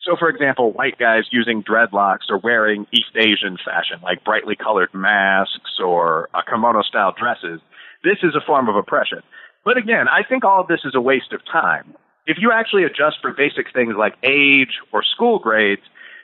So, 0.02 0.16
for 0.18 0.28
example, 0.28 0.72
white 0.72 0.98
guys 0.98 1.24
using 1.30 1.62
dreadlocks 1.62 2.28
or 2.28 2.38
wearing 2.38 2.86
East 2.92 3.14
Asian 3.16 3.56
fashion, 3.64 3.98
like 4.02 4.24
brightly 4.24 4.56
colored 4.56 4.90
masks 4.92 5.78
or 5.82 6.28
uh, 6.34 6.42
kimono 6.48 6.82
style 6.82 7.14
dresses, 7.16 7.60
this 8.04 8.18
is 8.22 8.34
a 8.34 8.44
form 8.44 8.68
of 8.68 8.76
oppression. 8.76 9.22
But 9.64 9.76
again, 9.76 10.06
I 10.08 10.22
think 10.22 10.44
all 10.44 10.60
of 10.60 10.68
this 10.68 10.80
is 10.84 10.94
a 10.94 11.00
waste 11.00 11.32
of 11.32 11.40
time. 11.50 11.94
If 12.26 12.38
you 12.40 12.52
actually 12.52 12.84
adjust 12.84 13.18
for 13.22 13.32
basic 13.32 13.72
things 13.72 13.94
like 13.98 14.14
age 14.22 14.78
or 14.92 15.02
school 15.02 15.38
grades, 15.38 15.82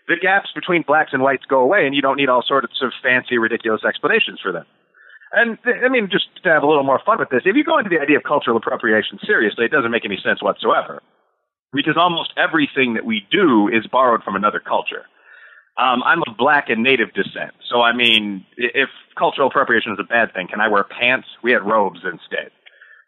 the 0.09 0.17
gaps 0.21 0.51
between 0.55 0.83
blacks 0.83 1.13
and 1.13 1.23
whites 1.23 1.45
go 1.49 1.61
away, 1.61 1.87
and 1.87 1.95
you 1.95 2.03
don't 2.03 2.17
need 2.17 2.29
all 2.29 2.43
sorts 2.47 2.81
of 2.83 2.93
fancy, 3.03 3.39
ridiculous 3.39 3.85
explanations 3.85 4.41
for 4.41 4.53
them. 4.53 4.67
And 5.33 5.59
I 5.65 5.89
mean, 5.89 6.09
just 6.11 6.27
to 6.43 6.51
have 6.51 6.63
a 6.63 6.67
little 6.67 6.83
more 6.83 7.01
fun 7.05 7.19
with 7.19 7.31
this, 7.31 7.43
if 7.45 7.57
you 7.57 7.65
go 7.65 7.79
into 7.79 7.89
the 7.89 8.01
idea 8.01 8.19
of 8.19 8.23
cultural 8.25 8.57
appropriation 8.57 9.19
seriously, 9.25 9.65
it 9.65 9.71
doesn't 9.71 9.91
make 9.91 10.05
any 10.05 10.19
sense 10.23 10.43
whatsoever, 10.43 11.03
because 11.73 11.97
almost 11.97 12.33
everything 12.37 12.95
that 12.95 13.07
we 13.07 13.27
do 13.31 13.69
is 13.69 13.87
borrowed 13.87 14.23
from 14.23 14.37
another 14.37 14.61
culture. 14.61 15.07
Um, 15.79 16.03
I'm 16.05 16.23
of 16.29 16.37
black 16.37 16.69
and 16.69 16.83
native 16.83 17.15
descent, 17.15 17.55
so 17.71 17.81
I 17.81 17.95
mean, 17.95 18.45
if 18.59 18.91
cultural 19.17 19.49
appropriation 19.49 19.93
is 19.93 19.99
a 19.99 20.05
bad 20.05 20.35
thing, 20.35 20.49
can 20.49 20.61
I 20.61 20.69
wear 20.69 20.85
pants? 20.85 21.29
We 21.43 21.53
had 21.53 21.63
robes 21.63 22.01
instead. 22.05 22.51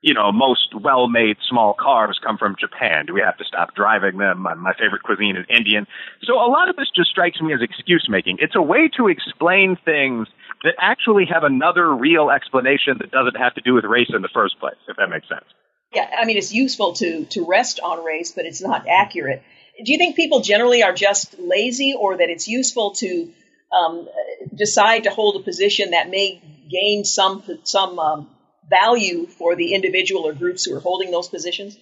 You 0.04 0.12
know, 0.12 0.30
most 0.30 0.74
well-made 0.74 1.38
small 1.48 1.72
cars 1.72 2.20
come 2.22 2.36
from 2.36 2.56
Japan. 2.60 3.06
Do 3.06 3.14
we 3.14 3.22
have 3.22 3.38
to 3.38 3.44
stop 3.44 3.74
driving 3.74 4.18
them? 4.18 4.42
My 4.42 4.74
favorite 4.78 5.02
cuisine 5.02 5.34
is 5.34 5.46
Indian. 5.48 5.86
So 6.24 6.34
a 6.34 6.44
lot 6.44 6.68
of 6.68 6.76
this 6.76 6.90
just 6.94 7.08
strikes 7.08 7.40
me 7.40 7.54
as 7.54 7.62
excuse 7.62 8.06
making. 8.06 8.36
It's 8.38 8.54
a 8.54 8.60
way 8.60 8.90
to 8.98 9.08
explain 9.08 9.78
things 9.82 10.28
that 10.62 10.74
actually 10.78 11.24
have 11.32 11.42
another 11.42 11.90
real 11.90 12.28
explanation 12.28 12.98
that 12.98 13.12
doesn't 13.12 13.36
have 13.36 13.54
to 13.54 13.62
do 13.62 13.72
with 13.72 13.84
race 13.84 14.10
in 14.14 14.20
the 14.20 14.28
first 14.28 14.60
place, 14.60 14.76
if 14.88 14.98
that 14.98 15.08
makes 15.08 15.26
sense. 15.26 15.46
Yeah, 15.94 16.10
I 16.20 16.26
mean, 16.26 16.36
it's 16.36 16.52
useful 16.52 16.92
to, 16.96 17.24
to 17.24 17.46
rest 17.46 17.80
on 17.80 18.04
race, 18.04 18.30
but 18.30 18.44
it's 18.44 18.60
not 18.60 18.86
accurate. 18.86 19.42
Do 19.82 19.90
you 19.90 19.96
think 19.96 20.16
people 20.16 20.40
generally 20.40 20.82
are 20.82 20.92
just 20.92 21.38
lazy 21.38 21.94
or 21.98 22.18
that 22.18 22.28
it's 22.28 22.46
useful 22.46 22.90
to 22.96 23.30
um, 23.72 24.06
decide 24.54 25.04
to 25.04 25.10
hold 25.10 25.36
a 25.36 25.42
position 25.42 25.92
that 25.92 26.10
may 26.10 26.42
gain 26.70 27.04
some, 27.04 27.42
some 27.62 27.98
um, 27.98 28.28
value 28.68 29.26
for 29.26 29.54
the 29.54 29.74
individual 29.74 30.26
or 30.26 30.32
groups 30.32 30.64
who 30.64 30.74
are 30.76 30.80
holding 30.80 31.10
those 31.10 31.28
positions? 31.28 31.78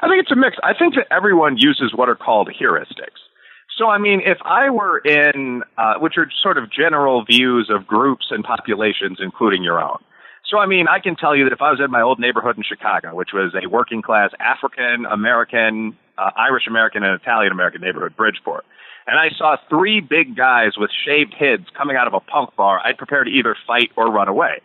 I 0.00 0.08
think 0.08 0.22
it's 0.22 0.32
a 0.32 0.36
mix. 0.36 0.56
I 0.62 0.72
think 0.78 0.94
that 0.94 1.06
everyone 1.10 1.56
uses 1.58 1.92
what 1.94 2.08
are 2.08 2.14
called 2.14 2.48
heuristics. 2.48 3.20
So, 3.78 3.88
I 3.88 3.98
mean, 3.98 4.20
if 4.24 4.38
I 4.44 4.70
were 4.70 4.98
in, 4.98 5.62
uh, 5.78 5.94
which 5.98 6.14
are 6.18 6.28
sort 6.42 6.58
of 6.58 6.70
general 6.70 7.24
views 7.24 7.70
of 7.70 7.86
groups 7.86 8.26
and 8.30 8.44
populations, 8.44 9.18
including 9.20 9.62
your 9.62 9.82
own. 9.82 9.98
So, 10.50 10.58
I 10.58 10.66
mean, 10.66 10.86
I 10.88 10.98
can 11.00 11.16
tell 11.16 11.34
you 11.34 11.44
that 11.44 11.52
if 11.52 11.62
I 11.62 11.70
was 11.70 11.80
in 11.82 11.90
my 11.90 12.02
old 12.02 12.20
neighborhood 12.20 12.56
in 12.58 12.62
Chicago, 12.62 13.14
which 13.14 13.30
was 13.32 13.54
a 13.54 13.66
working 13.68 14.02
class 14.02 14.30
African 14.38 15.06
American, 15.10 15.96
uh, 16.18 16.30
Irish 16.36 16.64
American, 16.68 17.02
and 17.02 17.18
Italian 17.18 17.52
American 17.52 17.80
neighborhood, 17.80 18.14
Bridgeport, 18.16 18.66
and 19.06 19.18
I 19.18 19.30
saw 19.36 19.56
three 19.70 20.00
big 20.00 20.36
guys 20.36 20.72
with 20.76 20.90
shaved 21.06 21.34
heads 21.34 21.64
coming 21.76 21.96
out 21.96 22.06
of 22.06 22.14
a 22.14 22.20
punk 22.20 22.54
bar, 22.54 22.80
I'd 22.84 22.98
prepare 22.98 23.24
to 23.24 23.30
either 23.30 23.56
fight 23.66 23.90
or 23.96 24.12
run 24.12 24.28
away 24.28 24.60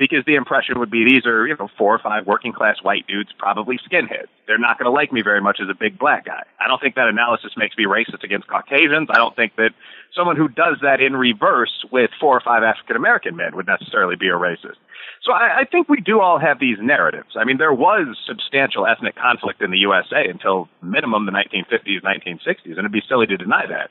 because 0.00 0.24
the 0.24 0.34
impression 0.34 0.78
would 0.78 0.90
be 0.90 1.04
these 1.04 1.26
are, 1.26 1.46
you 1.46 1.54
know, 1.58 1.68
four 1.76 1.94
or 1.94 1.98
five 1.98 2.26
working 2.26 2.54
class 2.54 2.76
white 2.80 3.06
dudes, 3.06 3.28
probably 3.38 3.76
skinheads. 3.76 4.32
They're 4.46 4.58
not 4.58 4.78
going 4.78 4.86
to 4.86 4.90
like 4.90 5.12
me 5.12 5.20
very 5.20 5.42
much 5.42 5.60
as 5.60 5.68
a 5.68 5.74
big 5.74 5.98
black 5.98 6.24
guy. 6.24 6.42
I 6.58 6.68
don't 6.68 6.80
think 6.80 6.94
that 6.94 7.06
analysis 7.06 7.52
makes 7.54 7.76
me 7.76 7.84
racist 7.84 8.24
against 8.24 8.48
Caucasians. 8.48 9.08
I 9.10 9.18
don't 9.18 9.36
think 9.36 9.56
that 9.56 9.72
someone 10.16 10.36
who 10.36 10.48
does 10.48 10.78
that 10.80 11.02
in 11.02 11.14
reverse 11.14 11.84
with 11.92 12.08
four 12.18 12.34
or 12.34 12.40
five 12.40 12.62
African 12.62 12.96
American 12.96 13.36
men 13.36 13.54
would 13.54 13.66
necessarily 13.66 14.16
be 14.16 14.28
a 14.28 14.40
racist. 14.40 14.80
So 15.22 15.32
I, 15.32 15.60
I 15.60 15.64
think 15.70 15.90
we 15.90 16.00
do 16.00 16.18
all 16.20 16.38
have 16.38 16.58
these 16.58 16.78
narratives. 16.80 17.36
I 17.36 17.44
mean, 17.44 17.58
there 17.58 17.74
was 17.74 18.16
substantial 18.26 18.86
ethnic 18.86 19.16
conflict 19.16 19.60
in 19.60 19.70
the 19.70 19.84
USA 19.84 20.24
until 20.26 20.70
minimum 20.82 21.26
the 21.26 21.32
1950s, 21.32 22.00
1960s, 22.00 22.56
and 22.64 22.78
it'd 22.78 22.92
be 22.92 23.02
silly 23.06 23.26
to 23.26 23.36
deny 23.36 23.66
that. 23.68 23.90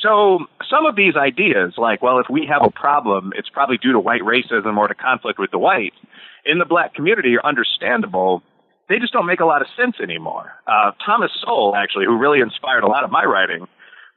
So 0.00 0.46
some 0.70 0.86
of 0.86 0.96
these 0.96 1.16
ideas, 1.16 1.74
like, 1.76 2.02
well, 2.02 2.18
if 2.18 2.26
we 2.30 2.46
have 2.50 2.62
a 2.64 2.70
problem, 2.70 3.32
it's 3.36 3.48
probably 3.48 3.76
due 3.76 3.92
to 3.92 4.00
white 4.00 4.22
racism 4.22 4.76
or 4.76 4.88
to 4.88 4.94
conflict 4.94 5.38
with 5.38 5.50
the 5.50 5.58
whites, 5.58 5.96
in 6.44 6.58
the 6.58 6.64
black 6.64 6.94
community 6.94 7.36
are 7.36 7.46
understandable. 7.46 8.42
They 8.88 8.98
just 8.98 9.12
don't 9.12 9.26
make 9.26 9.40
a 9.40 9.44
lot 9.44 9.60
of 9.60 9.68
sense 9.76 9.96
anymore. 10.02 10.52
Uh, 10.66 10.92
Thomas 11.04 11.30
Sowell, 11.44 11.74
actually, 11.76 12.06
who 12.06 12.18
really 12.18 12.40
inspired 12.40 12.84
a 12.84 12.88
lot 12.88 13.04
of 13.04 13.10
my 13.10 13.24
writing, 13.24 13.66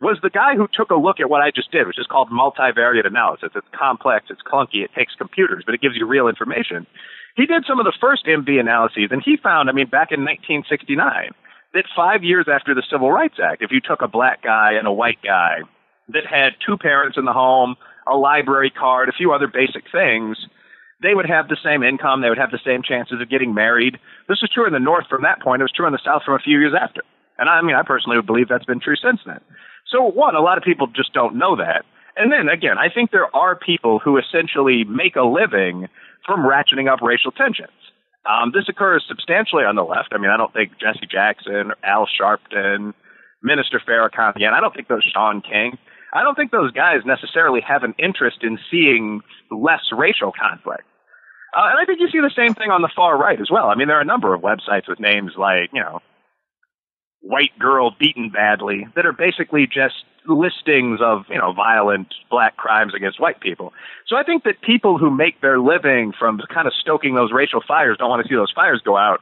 was 0.01 0.17
the 0.21 0.29
guy 0.29 0.55
who 0.55 0.67
took 0.71 0.91
a 0.91 0.95
look 0.95 1.19
at 1.19 1.29
what 1.29 1.41
I 1.41 1.51
just 1.51 1.71
did, 1.71 1.87
which 1.87 1.99
is 1.99 2.07
called 2.07 2.29
multivariate 2.29 3.05
analysis. 3.05 3.51
It's 3.55 3.67
complex, 3.77 4.27
it's 4.29 4.41
clunky, 4.41 4.83
it 4.83 4.91
takes 4.95 5.13
computers, 5.15 5.63
but 5.65 5.75
it 5.75 5.81
gives 5.81 5.95
you 5.95 6.05
real 6.05 6.27
information. 6.27 6.87
He 7.35 7.45
did 7.45 7.65
some 7.67 7.79
of 7.79 7.85
the 7.85 7.93
first 7.99 8.25
MV 8.25 8.59
analyses, 8.59 9.09
and 9.11 9.21
he 9.23 9.37
found, 9.37 9.69
I 9.69 9.73
mean, 9.73 9.87
back 9.87 10.11
in 10.11 10.23
1969, 10.23 11.31
that 11.75 11.85
five 11.95 12.23
years 12.23 12.47
after 12.51 12.73
the 12.73 12.83
Civil 12.89 13.11
Rights 13.11 13.35
Act, 13.43 13.61
if 13.61 13.71
you 13.71 13.79
took 13.79 14.01
a 14.01 14.07
black 14.07 14.41
guy 14.41 14.73
and 14.73 14.87
a 14.87 14.91
white 14.91 15.19
guy 15.23 15.59
that 16.09 16.25
had 16.25 16.53
two 16.65 16.77
parents 16.77 17.17
in 17.17 17.25
the 17.25 17.33
home, 17.33 17.75
a 18.07 18.15
library 18.15 18.71
card, 18.71 19.09
a 19.09 19.11
few 19.11 19.33
other 19.33 19.47
basic 19.47 19.83
things, 19.91 20.37
they 21.03 21.13
would 21.13 21.27
have 21.27 21.49
the 21.49 21.57
same 21.61 21.83
income. 21.83 22.21
They 22.21 22.29
would 22.29 22.37
have 22.37 22.51
the 22.51 22.63
same 22.65 22.81
chances 22.81 23.19
of 23.21 23.29
getting 23.29 23.53
married. 23.53 23.99
This 24.29 24.41
was 24.41 24.49
true 24.49 24.65
in 24.65 24.73
the 24.73 24.79
North 24.79 25.07
from 25.09 25.23
that 25.23 25.41
point. 25.41 25.61
It 25.61 25.65
was 25.65 25.75
true 25.75 25.85
in 25.85 25.91
the 25.91 25.99
South 26.03 26.23
from 26.23 26.35
a 26.35 26.39
few 26.39 26.57
years 26.57 26.73
after. 26.79 27.01
And 27.37 27.49
I 27.49 27.61
mean, 27.61 27.75
I 27.75 27.83
personally 27.83 28.17
would 28.17 28.25
believe 28.25 28.47
that's 28.47 28.65
been 28.65 28.79
true 28.79 28.95
since 28.95 29.19
then. 29.25 29.41
So, 29.91 30.01
one, 30.03 30.35
a 30.35 30.41
lot 30.41 30.57
of 30.57 30.63
people 30.63 30.87
just 30.87 31.13
don't 31.13 31.35
know 31.35 31.57
that. 31.57 31.83
And 32.15 32.31
then 32.31 32.47
again, 32.47 32.77
I 32.77 32.87
think 32.89 33.11
there 33.11 33.33
are 33.35 33.55
people 33.55 33.99
who 33.99 34.17
essentially 34.17 34.85
make 34.85 35.17
a 35.17 35.23
living 35.23 35.89
from 36.25 36.47
ratcheting 36.47 36.89
up 36.91 37.01
racial 37.01 37.31
tensions. 37.31 37.69
Um, 38.25 38.51
this 38.53 38.65
occurs 38.67 39.05
substantially 39.07 39.63
on 39.63 39.75
the 39.75 39.83
left. 39.83 40.09
I 40.11 40.17
mean, 40.17 40.31
I 40.31 40.37
don't 40.37 40.51
think 40.51 40.71
Jesse 40.79 41.07
Jackson, 41.09 41.71
Al 41.83 42.07
Sharpton, 42.07 42.93
Minister 43.43 43.79
Farrakhan, 43.79 44.35
and 44.35 44.55
I 44.55 44.59
don't 44.59 44.73
think 44.73 44.87
those 44.87 45.03
Shaun 45.13 45.41
King, 45.41 45.77
I 46.13 46.23
don't 46.23 46.35
think 46.35 46.51
those 46.51 46.71
guys 46.71 47.01
necessarily 47.05 47.61
have 47.61 47.83
an 47.83 47.93
interest 47.99 48.37
in 48.41 48.57
seeing 48.71 49.21
less 49.51 49.83
racial 49.91 50.31
conflict. 50.31 50.83
Uh, 51.55 51.69
and 51.69 51.79
I 51.79 51.85
think 51.85 51.99
you 51.99 52.09
see 52.09 52.19
the 52.19 52.33
same 52.35 52.53
thing 52.53 52.71
on 52.71 52.81
the 52.81 52.89
far 52.95 53.17
right 53.17 53.39
as 53.39 53.49
well. 53.51 53.67
I 53.67 53.75
mean, 53.75 53.87
there 53.87 53.97
are 53.97 54.01
a 54.01 54.05
number 54.05 54.33
of 54.33 54.41
websites 54.41 54.87
with 54.87 54.99
names 54.99 55.33
like, 55.37 55.69
you 55.73 55.81
know, 55.81 56.01
white 57.25 57.57
girl 57.57 57.91
beaten 57.99 58.29
badly 58.29 58.87
that 58.95 59.05
are 59.05 59.13
basically 59.13 59.65
just 59.65 60.05
listings 60.27 60.99
of, 61.01 61.25
you 61.29 61.37
know, 61.37 61.53
violent 61.53 62.13
black 62.29 62.55
crimes 62.57 62.93
against 62.95 63.19
white 63.19 63.39
people. 63.39 63.73
So 64.07 64.15
I 64.15 64.23
think 64.23 64.43
that 64.43 64.61
people 64.61 64.97
who 64.97 65.09
make 65.09 65.41
their 65.41 65.59
living 65.59 66.13
from 66.17 66.39
kind 66.53 66.67
of 66.67 66.73
stoking 66.81 67.15
those 67.15 67.31
racial 67.31 67.61
fires 67.67 67.97
don't 67.97 68.09
want 68.09 68.23
to 68.23 68.29
see 68.29 68.35
those 68.35 68.53
fires 68.55 68.81
go 68.85 68.97
out. 68.97 69.21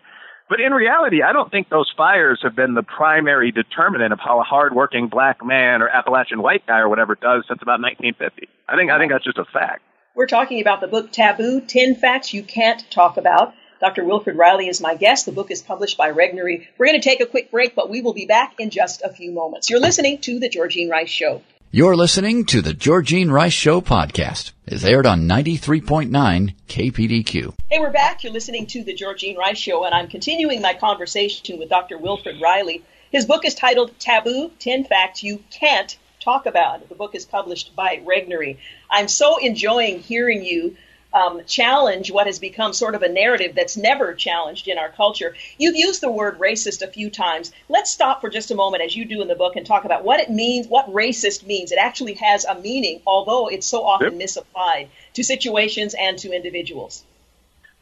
But 0.50 0.60
in 0.60 0.74
reality, 0.74 1.24
I 1.24 1.32
don't 1.32 1.50
think 1.50 1.70
those 1.70 1.92
fires 1.96 2.40
have 2.44 2.56
been 2.56 2.74
the 2.74 2.84
primary 2.84 3.52
determinant 3.52 4.12
of 4.12 4.20
how 4.20 4.40
a 4.40 4.44
hardworking 4.44 5.08
black 5.08 5.44
man 5.44 5.82
or 5.82 5.88
Appalachian 5.88 6.42
white 6.42 6.68
guy 6.68 6.80
or 6.80 6.90
whatever 6.90 7.16
does 7.16 7.46
since 7.48 7.62
about 7.62 7.80
1950. 7.82 8.50
I 8.68 8.76
think 8.76 8.92
I 8.92 9.00
think 9.00 9.12
that's 9.12 9.24
just 9.24 9.38
a 9.38 9.46
fact. 9.46 9.82
We're 10.16 10.28
talking 10.28 10.62
about 10.62 10.82
the 10.82 10.88
book 10.88 11.12
Taboo: 11.12 11.62
Ten 11.62 11.96
Facts 11.96 12.34
You 12.34 12.44
Can't 12.44 12.84
Talk 12.92 13.18
About. 13.18 13.54
Dr. 13.84 14.06
Wilfred 14.06 14.38
Reilly 14.38 14.70
is 14.70 14.80
my 14.80 14.96
guest. 14.96 15.26
The 15.26 15.34
book 15.34 15.52
is 15.52 15.62
published 15.62 15.98
by 15.98 16.10
Regnery. 16.10 16.68
We're 16.78 16.86
going 16.86 17.02
to 17.02 17.04
take 17.04 17.20
a 17.20 17.26
quick 17.26 17.52
break, 17.52 17.76
but 17.76 17.90
we 17.90 18.00
will 18.00 18.14
be 18.14 18.26
back 18.26 18.54
in 18.58 18.70
just 18.70 19.02
a 19.02 19.10
few 19.10 19.34
moments. 19.34 19.70
You're 19.70 19.82
listening 19.82 20.20
to 20.20 20.40
The 20.40 20.48
Georgene 20.48 20.90
Rice 20.90 21.10
Show. 21.10 21.42
You're 21.70 21.98
listening 21.98 22.46
to 22.46 22.62
The 22.62 22.74
Georgene 22.74 23.30
Rice 23.30 23.52
Show 23.52 23.82
podcast. 23.82 24.54
It's 24.66 24.86
aired 24.86 25.06
on 25.06 25.28
93.9 25.28 26.56
KPDQ. 26.70 27.54
Hey, 27.70 27.80
we're 27.80 27.92
back. 27.92 28.24
You're 28.24 28.32
listening 28.32 28.68
to 28.68 28.86
The 28.86 28.96
Georgene 28.96 29.36
Rice 29.36 29.58
Show, 29.58 29.84
and 29.84 29.94
I'm 29.94 30.08
continuing 30.08 30.62
my 30.62 30.76
conversation 30.76 31.60
with 31.60 31.68
Dr. 31.68 31.98
Wilfred 31.98 32.40
Reilly. 32.42 32.86
His 33.12 33.26
book 33.26 33.44
is 33.44 33.54
titled 33.54 34.00
Taboo 34.00 34.50
10 34.60 34.86
Facts 34.86 35.24
You 35.24 35.44
Can't 35.52 35.98
Talk 36.22 36.46
About. 36.46 36.88
The 36.88 36.96
book 36.96 37.16
is 37.16 37.26
published 37.26 37.76
by 37.76 37.98
Regnery. 37.98 38.60
I'm 38.90 39.10
so 39.10 39.40
enjoying 39.40 40.00
hearing 40.00 40.46
you 40.46 40.78
um, 41.14 41.42
challenge 41.46 42.12
what 42.12 42.28
has 42.28 42.40
become 42.40 42.74
sort 42.74 42.96
of 42.96 43.04
a 43.04 43.10
narrative 43.10 43.56
that's 43.56 43.78
never 43.78 44.14
challenged 44.14 44.68
in 44.68 44.78
our 44.78 44.90
culture. 44.90 45.36
You've 45.58 45.76
used 45.76 46.02
the 46.02 46.12
word 46.12 46.40
racist 46.40 46.82
a 46.82 46.88
few 46.88 47.10
times. 47.10 47.52
Let's 47.70 47.92
stop 47.92 48.22
for 48.22 48.30
just 48.30 48.52
a 48.52 48.56
moment, 48.56 48.84
as 48.84 48.96
you 48.96 49.06
do 49.06 49.22
in 49.22 49.28
the 49.28 49.36
book, 49.36 49.56
and 49.56 49.66
talk 49.66 49.86
about 49.86 50.04
what 50.04 50.20
it 50.20 50.30
means, 50.30 50.68
what 50.68 50.92
racist 50.92 51.46
means. 51.46 51.72
It 51.72 51.78
actually 51.78 52.16
has 52.16 52.46
a 52.46 52.56
meaning, 52.56 53.02
although 53.06 53.48
it's 53.48 53.68
so 53.68 53.84
often 53.84 54.12
yep. 54.12 54.18
misapplied 54.18 54.90
to 55.14 55.24
situations 55.24 55.94
and 55.94 56.18
to 56.20 56.34
individuals. 56.34 57.04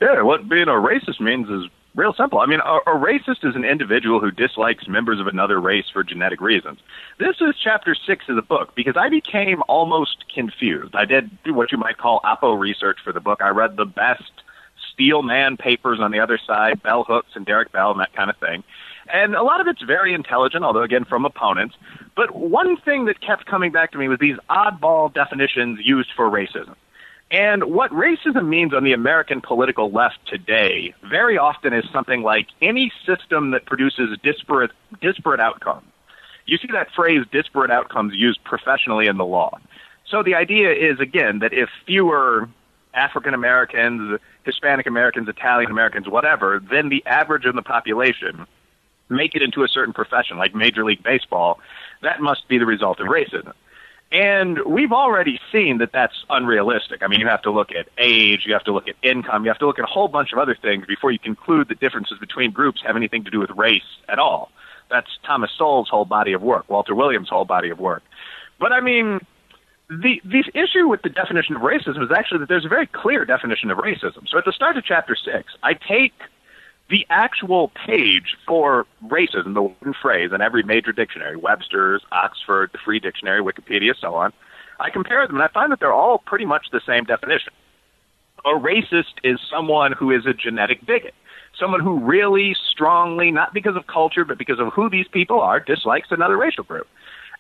Yeah, 0.02 0.22
what 0.24 0.50
being 0.50 0.68
a 0.68 0.72
racist 0.72 1.20
means 1.20 1.48
is 1.50 1.70
Real 1.94 2.14
simple. 2.14 2.39
I 2.39 2.46
mean, 2.46 2.62
a, 2.62 2.78
a, 2.89 2.98
racist 2.98 3.44
is 3.44 3.54
an 3.56 3.66
individual 3.66 4.22
who 4.22 4.32
dislikes 4.32 4.88
members 4.88 5.20
of 5.20 5.28
another 5.28 5.60
race 5.60 5.86
for 5.92 6.04
genetic 6.04 6.39
reasons. 6.39 6.80
This 7.20 7.36
is 7.42 7.54
chapter 7.62 7.96
six 7.96 8.26
of 8.30 8.38
the 8.38 8.42
book 8.42 8.74
because 8.76 8.96
I 8.96 9.10
became 9.10 9.62
almost 9.68 10.24
confused. 10.34 10.96
I 10.96 11.04
did 11.04 11.30
what 11.48 11.74
you 11.74 11.78
might 11.78 11.98
call 11.98 12.22
oppo 12.24 12.58
research 12.58 13.00
for 13.04 13.12
the 13.12 13.20
book. 13.20 13.42
I 13.42 13.50
read 13.50 13.76
the 13.76 13.86
best 13.86 14.32
Steel 14.94 15.22
Man 15.22 15.58
papers 15.58 16.00
on 16.00 16.12
the 16.12 16.20
other 16.20 16.38
side, 16.38 16.82
Bell 16.82 17.04
Hooks 17.04 17.32
and 17.36 17.46
Derek 17.46 17.74
Bell 17.74 17.92
and 17.92 18.00
that 18.00 18.14
kind 18.14 18.30
of 18.30 18.38
thing. 18.38 18.64
And 19.14 19.36
a 19.36 19.44
lot 19.44 19.60
of 19.60 19.68
it's 19.68 19.82
very 19.82 20.14
intelligent, 20.14 20.64
although 20.64 20.84
again 20.84 21.04
from 21.04 21.26
opponents. 21.26 21.76
But 22.16 22.34
one 22.34 22.78
thing 22.78 23.06
that 23.06 23.20
kept 23.20 23.48
coming 23.48 23.74
back 23.74 23.92
to 23.92 23.98
me 23.98 24.08
was 24.08 24.20
these 24.20 24.38
oddball 24.50 25.14
definitions 25.14 25.80
used 25.84 26.10
for 26.16 26.30
racism. 26.30 26.76
And 27.32 27.64
what 27.64 27.92
racism 27.92 28.48
means 28.48 28.74
on 28.74 28.84
the 28.84 28.92
American 28.92 29.40
political 29.40 29.90
left 29.90 30.18
today 30.28 30.94
very 31.10 31.38
often 31.38 31.72
is 31.72 31.86
something 31.94 32.24
like 32.24 32.48
any 32.62 32.92
system 33.06 33.52
that 33.52 33.66
produces 33.66 34.18
disparate, 34.22 34.72
disparate 35.00 35.40
outcomes. 35.40 35.88
You 36.46 36.58
see 36.58 36.68
that 36.74 36.92
phrase 36.94 37.26
disparate 37.32 37.72
outcomes 37.72 38.14
used 38.16 38.44
professionally 38.44 39.08
in 39.08 39.16
the 39.16 39.26
law. 39.26 39.58
So 40.06 40.24
the 40.24 40.36
idea 40.36 40.74
is, 40.74 41.00
again, 41.00 41.40
that 41.40 41.54
if 41.54 41.70
fewer 41.86 42.50
African 42.94 43.34
Americans, 43.34 44.20
Hispanic 44.44 44.86
Americans, 44.86 45.30
Italian 45.30 45.72
Americans, 45.72 46.10
whatever, 46.10 46.62
then 46.70 46.90
the 46.90 47.02
average 47.06 47.46
of 47.46 47.56
the 47.56 47.62
population 47.62 48.46
make 49.08 49.36
it 49.36 49.42
into 49.42 49.64
a 49.64 49.70
certain 49.70 49.94
profession, 49.94 50.38
like 50.38 50.54
Major 50.54 50.84
League 50.84 51.04
Baseball, 51.04 51.62
that 52.02 52.20
must 52.20 52.50
be 52.50 52.58
the 52.58 52.66
result 52.66 53.00
of 53.00 53.08
racism. 53.08 53.54
And 54.12 54.59
we've 54.66 54.91
already 54.91 55.39
seen 55.53 55.78
that 55.78 55.91
that's 55.93 56.26
unrealistic. 56.30 57.01
I 57.01 57.07
mean, 57.07 57.22
you 57.22 57.28
have 57.28 57.41
to 57.43 57.51
look 57.51 57.72
at 57.72 57.88
age, 57.97 58.41
you 58.45 58.51
have 58.53 58.64
to 58.66 58.74
look 58.74 58.89
at 58.89 58.95
income, 59.01 59.45
you 59.45 59.49
have 59.49 59.59
to 59.59 59.68
look 59.68 59.80
at 59.80 59.86
a 59.86 59.88
whole 59.88 60.09
bunch 60.09 60.34
of 60.34 60.39
other 60.39 60.57
things 60.62 60.86
before 60.86 61.12
you 61.12 61.20
conclude 61.20 61.70
that 61.70 61.80
differences 61.80 62.18
between 62.20 62.51
groups 62.51 62.82
have 62.86 62.97
anything 62.97 63.24
to 63.24 63.32
do 63.32 63.39
with 63.39 63.49
race 63.51 63.82
at 64.09 64.20
all. 64.20 64.51
That's 64.89 65.07
Thomas 65.26 65.49
Sowell's 65.57 65.88
whole 65.88 66.03
body 66.03 66.34
of 66.34 66.41
work, 66.41 66.70
Walter 66.70 66.93
Williams' 66.93 67.30
whole 67.30 67.45
body 67.45 67.70
of 67.70 67.80
work. 67.80 68.03
But 68.59 68.74
I 68.74 68.82
mean, 68.82 69.22
the 69.89 70.22
the 70.26 70.43
issue 70.53 70.89
with 70.89 71.01
the 71.03 71.09
definition 71.09 71.55
of 71.55 71.62
racism 71.62 72.03
is 72.03 72.12
actually 72.14 72.39
that 72.39 72.49
there's 72.49 72.66
a 72.66 72.70
very 72.70 72.88
clear 72.88 73.24
definition 73.24 73.72
of 73.72 73.78
racism. 73.78 74.28
So 74.28 74.38
at 74.38 74.43
the 74.43 74.51
start 74.51 74.76
of 74.76 74.84
chapter 74.84 75.16
six, 75.16 75.53
I 75.64 75.74
take 75.74 76.14
the 76.92 77.08
actual 77.10 77.70
page 77.70 78.36
for 78.46 78.86
racism, 79.08 79.54
the 79.54 79.62
one 79.62 79.96
phrase 80.00 80.32
in 80.34 80.42
every 80.42 80.62
major 80.62 80.92
dictionary, 80.92 81.38
Webster's, 81.38 82.04
Oxford, 82.12 82.70
the 82.74 82.78
Free 82.78 83.00
Dictionary, 83.00 83.42
Wikipedia, 83.42 83.94
so 84.00 84.14
on, 84.14 84.34
I 84.80 84.89
compare 84.89 85.26
them 85.26 85.38
and 85.38 85.44
I 85.44 85.48
find 85.48 85.72
that 85.72 85.80
they're 85.80 85.94
all 85.94 86.20
pretty 86.20 86.46
much 86.46 86.68
the 86.72 86.82
same 86.86 87.06
definition. 87.06 87.54
A 88.46 88.50
racist 88.50 89.14
is 89.24 89.39
someone 89.50 89.94
who 89.94 90.12
is 90.12 90.26
a 90.26 90.34
genetic 90.34 90.86
bigot. 90.86 91.14
Someone 91.58 91.80
who 91.80 92.00
really 92.00 92.56
strongly, 92.72 93.32
not 93.32 93.54
because 93.54 93.76
of 93.76 93.88
culture, 93.88 94.26
but 94.26 94.38
because 94.38 94.60
of 94.60 94.74
who 94.74 94.89
these 94.89 95.08
people 95.08 95.39
are, 95.39 95.60
dislikes 95.60 96.08
another 96.12 96.38
racial 96.38 96.64
group. 96.64 96.88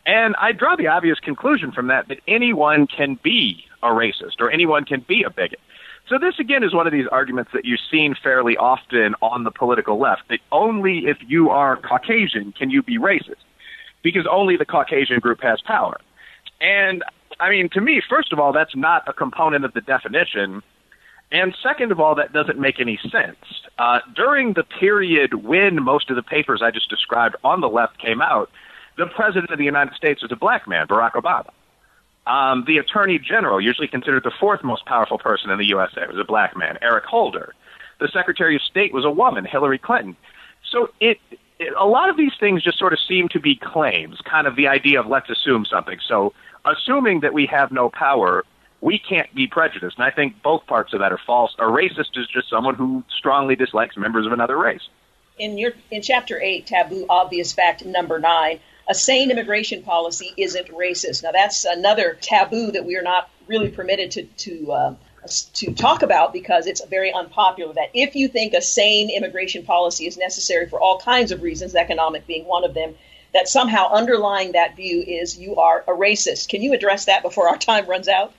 And 0.05 0.35
I 0.37 0.51
draw 0.51 0.75
the 0.75 0.87
obvious 0.87 1.19
conclusion 1.19 1.71
from 1.71 1.87
that 1.87 2.07
that 2.07 2.19
anyone 2.27 2.87
can 2.87 3.19
be 3.21 3.65
a 3.83 3.87
racist 3.87 4.39
or 4.39 4.51
anyone 4.51 4.85
can 4.85 5.03
be 5.07 5.23
a 5.23 5.29
bigot. 5.29 5.59
So 6.11 6.17
this 6.17 6.39
again 6.39 6.61
is 6.61 6.73
one 6.73 6.87
of 6.87 6.91
these 6.91 7.07
arguments 7.09 7.51
that 7.53 7.63
you've 7.63 7.79
seen 7.89 8.15
fairly 8.21 8.57
often 8.57 9.15
on 9.21 9.45
the 9.45 9.51
political 9.51 9.97
left 9.97 10.23
that 10.29 10.39
only 10.51 11.05
if 11.05 11.17
you 11.25 11.49
are 11.49 11.77
Caucasian 11.77 12.51
can 12.51 12.69
you 12.69 12.83
be 12.83 12.99
racist 12.99 13.39
because 14.03 14.27
only 14.29 14.57
the 14.57 14.65
Caucasian 14.65 15.21
group 15.21 15.41
has 15.41 15.61
power. 15.61 16.01
And 16.59 17.01
I 17.39 17.49
mean, 17.49 17.69
to 17.69 17.79
me, 17.79 18.01
first 18.09 18.33
of 18.33 18.39
all, 18.39 18.51
that's 18.51 18.75
not 18.75 19.07
a 19.07 19.13
component 19.13 19.63
of 19.63 19.71
the 19.71 19.79
definition. 19.79 20.61
And 21.31 21.55
second 21.63 21.93
of 21.93 22.01
all, 22.01 22.13
that 22.15 22.33
doesn't 22.33 22.59
make 22.59 22.81
any 22.81 22.99
sense. 23.09 23.37
Uh, 23.79 23.99
during 24.13 24.51
the 24.51 24.63
period 24.63 25.45
when 25.45 25.81
most 25.81 26.09
of 26.09 26.17
the 26.17 26.23
papers 26.23 26.61
I 26.61 26.71
just 26.71 26.89
described 26.89 27.37
on 27.45 27.61
the 27.61 27.69
left 27.69 27.99
came 27.99 28.21
out, 28.21 28.49
the 28.97 29.07
president 29.07 29.49
of 29.49 29.57
the 29.57 29.63
United 29.63 29.93
States 29.95 30.21
was 30.21 30.31
a 30.33 30.35
black 30.35 30.67
man, 30.67 30.87
Barack 30.87 31.13
Obama. 31.13 31.51
Um, 32.31 32.63
the 32.65 32.77
attorney 32.77 33.19
general, 33.19 33.59
usually 33.59 33.89
considered 33.89 34.23
the 34.23 34.31
fourth 34.39 34.63
most 34.63 34.85
powerful 34.85 35.17
person 35.17 35.49
in 35.49 35.57
the 35.57 35.65
USA, 35.65 36.07
was 36.07 36.17
a 36.17 36.23
black 36.23 36.55
man, 36.55 36.77
Eric 36.81 37.03
Holder. 37.03 37.53
The 37.99 38.07
secretary 38.07 38.55
of 38.55 38.61
state 38.61 38.93
was 38.93 39.03
a 39.03 39.11
woman, 39.11 39.43
Hillary 39.43 39.77
Clinton. 39.77 40.15
So 40.71 40.91
it, 41.01 41.19
it, 41.59 41.73
a 41.77 41.85
lot 41.85 42.07
of 42.07 42.15
these 42.15 42.31
things 42.39 42.63
just 42.63 42.79
sort 42.79 42.93
of 42.93 42.99
seem 43.05 43.27
to 43.29 43.39
be 43.41 43.55
claims, 43.57 44.17
kind 44.23 44.47
of 44.47 44.55
the 44.55 44.69
idea 44.69 45.01
of 45.01 45.07
let's 45.07 45.29
assume 45.29 45.65
something. 45.65 45.99
So 46.07 46.31
assuming 46.63 47.19
that 47.19 47.33
we 47.33 47.47
have 47.47 47.69
no 47.69 47.89
power, 47.89 48.45
we 48.79 48.97
can't 48.97 49.33
be 49.35 49.47
prejudiced. 49.47 49.97
And 49.97 50.05
I 50.05 50.11
think 50.11 50.41
both 50.41 50.65
parts 50.67 50.93
of 50.93 51.01
that 51.01 51.11
are 51.11 51.19
false. 51.27 51.53
A 51.59 51.63
racist 51.63 52.15
is 52.17 52.27
just 52.33 52.49
someone 52.49 52.75
who 52.75 53.03
strongly 53.17 53.57
dislikes 53.57 53.97
members 53.97 54.25
of 54.25 54.31
another 54.31 54.57
race. 54.57 54.87
In 55.37 55.57
your 55.57 55.73
in 55.89 56.01
chapter 56.01 56.41
eight, 56.41 56.65
taboo 56.67 57.05
obvious 57.09 57.51
fact 57.51 57.83
number 57.83 58.19
nine, 58.19 58.61
a 58.89 58.93
sane 58.93 59.31
immigration 59.31 59.83
policy 59.83 60.33
isn't 60.37 60.67
racist. 60.69 61.23
Now, 61.23 61.31
that's 61.31 61.65
another 61.65 62.17
taboo 62.21 62.71
that 62.71 62.85
we 62.85 62.97
are 62.97 63.03
not 63.03 63.29
really 63.47 63.69
permitted 63.69 64.11
to 64.11 64.23
to 64.23 64.71
uh, 64.71 64.95
to 65.53 65.73
talk 65.73 66.01
about 66.01 66.33
because 66.33 66.65
it's 66.65 66.83
very 66.85 67.13
unpopular. 67.13 67.73
That 67.73 67.89
if 67.93 68.15
you 68.15 68.27
think 68.27 68.53
a 68.53 68.61
sane 68.61 69.09
immigration 69.09 69.63
policy 69.63 70.07
is 70.07 70.17
necessary 70.17 70.67
for 70.67 70.79
all 70.79 70.99
kinds 70.99 71.31
of 71.31 71.41
reasons, 71.41 71.75
economic 71.75 72.25
being 72.27 72.45
one 72.45 72.63
of 72.63 72.73
them, 72.73 72.95
that 73.33 73.47
somehow 73.47 73.89
underlying 73.91 74.53
that 74.53 74.75
view 74.75 75.01
is 75.01 75.37
you 75.37 75.57
are 75.57 75.83
a 75.87 75.91
racist. 75.91 76.49
Can 76.49 76.61
you 76.61 76.73
address 76.73 77.05
that 77.05 77.21
before 77.21 77.47
our 77.49 77.57
time 77.57 77.87
runs 77.87 78.07
out? 78.07 78.33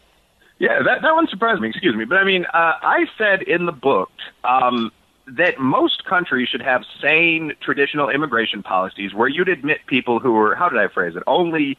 Yeah, 0.59 0.83
that 0.83 1.03
that 1.03 1.15
one 1.15 1.29
surprised 1.29 1.61
me. 1.61 1.69
Excuse 1.69 1.97
me, 1.97 2.05
but 2.05 2.19
I 2.19 2.25
mean, 2.25 2.45
uh, 2.45 2.73
I 2.83 3.07
said 3.19 3.43
in 3.43 3.67
the 3.67 3.73
book 3.73 4.11
um, 4.45 4.93
that 5.27 5.59
most 5.59 6.05
countries 6.05 6.49
should 6.49 6.63
have 6.63 6.83
sane 7.01 7.53
traditional 7.61 8.09
immigration 8.09 8.63
policies 8.63 9.15
where 9.15 9.29
you'd 9.29 9.49
admit 9.49 9.79
people 9.87 10.19
who 10.19 10.37
are, 10.37 10.55
how 10.55 10.69
did 10.69 10.79
I 10.79 10.89
phrase 10.89 11.17
it, 11.17 11.23
only 11.27 11.79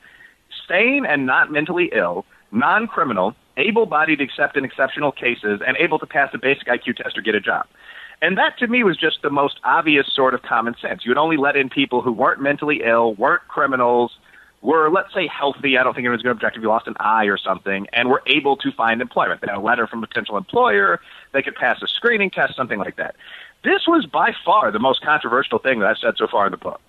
sane 0.67 1.05
and 1.05 1.25
not 1.25 1.51
mentally 1.51 1.89
ill, 1.93 2.25
non 2.51 2.87
criminal, 2.87 3.35
able 3.57 3.85
bodied 3.85 4.21
except 4.21 4.57
in 4.57 4.63
exceptional 4.65 5.11
cases, 5.11 5.61
and 5.65 5.75
able 5.77 5.99
to 5.99 6.05
pass 6.05 6.29
a 6.33 6.37
basic 6.37 6.67
IQ 6.67 6.97
test 6.97 7.17
or 7.17 7.21
get 7.21 7.35
a 7.35 7.41
job. 7.41 7.65
And 8.21 8.37
that 8.37 8.57
to 8.59 8.67
me 8.67 8.83
was 8.83 8.95
just 8.95 9.21
the 9.21 9.29
most 9.29 9.59
obvious 9.65 10.07
sort 10.13 10.33
of 10.33 10.43
common 10.43 10.75
sense. 10.81 11.03
You 11.03 11.09
would 11.09 11.17
only 11.17 11.35
let 11.35 11.57
in 11.57 11.69
people 11.69 12.01
who 12.01 12.11
weren't 12.11 12.41
mentally 12.41 12.81
ill, 12.85 13.15
weren't 13.15 13.45
criminals, 13.49 14.13
were, 14.63 14.89
let's 14.89 15.13
say, 15.13 15.27
healthy. 15.27 15.77
I 15.77 15.83
don't 15.83 15.93
think 15.93 16.05
anyone's 16.05 16.23
going 16.23 16.35
to 16.35 16.37
object 16.37 16.55
if 16.55 16.63
you 16.63 16.69
lost 16.69 16.87
an 16.87 16.95
eye 16.99 17.25
or 17.25 17.37
something, 17.37 17.85
and 17.91 18.09
were 18.09 18.23
able 18.25 18.55
to 18.57 18.71
find 18.71 19.01
employment. 19.01 19.41
They 19.41 19.47
had 19.47 19.57
a 19.57 19.61
letter 19.61 19.85
from 19.85 20.03
a 20.03 20.07
potential 20.07 20.37
employer. 20.37 21.01
They 21.33 21.41
could 21.41 21.55
pass 21.55 21.81
a 21.83 21.87
screening 21.87 22.31
test, 22.31 22.55
something 22.55 22.79
like 22.79 22.95
that. 22.95 23.15
This 23.63 23.85
was 23.87 24.05
by 24.05 24.33
far 24.43 24.71
the 24.71 24.79
most 24.79 25.03
controversial 25.03 25.59
thing 25.59 25.79
that 25.79 25.89
I've 25.89 25.97
said 25.97 26.15
so 26.17 26.27
far 26.27 26.45
in 26.47 26.51
the 26.51 26.57
book, 26.57 26.79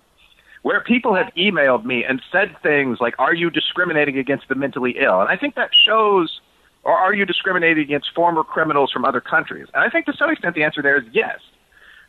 where 0.61 0.81
people 0.81 1.15
have 1.15 1.31
emailed 1.37 1.83
me 1.83 2.05
and 2.05 2.21
said 2.31 2.55
things 2.63 2.99
like, 3.01 3.13
Are 3.19 3.33
you 3.33 3.49
discriminating 3.49 4.17
against 4.17 4.47
the 4.47 4.55
mentally 4.55 4.95
ill? 4.97 5.19
And 5.19 5.29
I 5.29 5.35
think 5.35 5.55
that 5.55 5.71
shows, 5.73 6.39
or 6.83 6.97
are 6.97 7.13
you 7.13 7.25
discriminating 7.25 7.83
against 7.83 8.13
former 8.15 8.43
criminals 8.43 8.91
from 8.91 9.03
other 9.03 9.21
countries? 9.21 9.67
And 9.73 9.83
I 9.83 9.89
think 9.89 10.05
to 10.05 10.13
some 10.13 10.29
extent 10.29 10.55
the 10.55 10.63
answer 10.63 10.81
there 10.81 10.97
is 10.97 11.05
yes. 11.11 11.39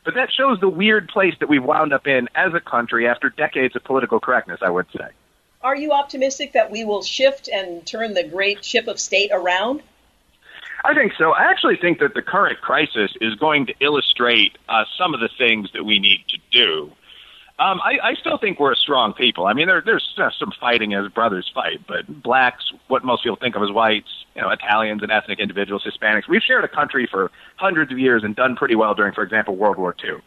But 0.05 0.15
that 0.15 0.31
shows 0.33 0.61
the 0.61 0.69
weird 0.69 1.09
place 1.09 1.35
that 1.41 1.49
we've 1.49 1.65
wound 1.65 1.93
up 1.93 2.07
in 2.07 2.29
as 2.37 2.55
a 2.55 2.61
country 2.61 3.09
after 3.09 3.31
decades 3.31 3.75
of 3.75 3.83
political 3.83 4.21
correctness, 4.21 4.61
I 4.63 4.71
would 4.71 4.87
say. 4.97 5.09
Are 5.67 5.75
you 5.75 5.91
optimistic 5.91 6.53
that 6.53 6.71
we 6.71 6.85
will 6.85 7.03
shift 7.03 7.49
and 7.49 7.85
turn 7.85 8.15
the 8.15 8.23
great 8.23 8.65
ship 8.65 8.87
of 8.87 9.01
state 9.01 9.31
around? 9.33 9.83
I 10.85 10.95
think 10.95 11.15
so. 11.19 11.33
I 11.33 11.51
actually 11.51 11.77
think 11.77 11.99
that 11.99 12.15
the 12.15 12.23
current 12.23 12.61
crisis 12.61 13.11
is 13.21 13.35
going 13.35 13.67
to 13.67 13.75
illustrate 13.81 14.57
uh, 14.69 14.85
some 14.97 15.13
of 15.13 15.19
the 15.19 15.29
things 15.37 15.73
that 15.73 15.83
we 15.83 15.99
need 15.99 16.21
to 16.29 16.39
do. 16.53 16.93
Um, 17.59 17.81
I, 17.83 17.99
I 18.01 18.15
still 18.15 18.39
think 18.39 18.61
we're 18.61 18.75
a 18.75 18.77
strong 18.77 19.13
people. 19.13 19.47
I 19.47 19.55
mean, 19.55 19.67
there, 19.67 19.83
there's 19.85 20.15
uh, 20.19 20.31
some 20.39 20.53
fighting 20.61 20.95
as 20.95 21.11
brothers 21.11 21.51
fight, 21.53 21.81
but 21.89 22.23
blacks, 22.23 22.73
what 22.87 23.03
most 23.03 23.25
people 23.25 23.35
think 23.35 23.57
of 23.57 23.63
as 23.65 23.73
whites, 23.73 24.25
you 24.37 24.43
know, 24.43 24.51
Italians 24.51 25.03
and 25.03 25.11
ethnic 25.11 25.41
individuals, 25.41 25.83
Hispanics, 25.85 26.29
we've 26.29 26.45
shared 26.45 26.63
a 26.63 26.69
country 26.69 27.09
for 27.11 27.33
hundreds 27.57 27.91
of 27.91 27.99
years 27.99 28.23
and 28.23 28.37
done 28.37 28.55
pretty 28.55 28.77
well 28.77 28.95
during, 28.95 29.13
for 29.13 29.25
example, 29.25 29.57
World 29.57 29.79
War 29.79 29.97
II. 30.05 30.19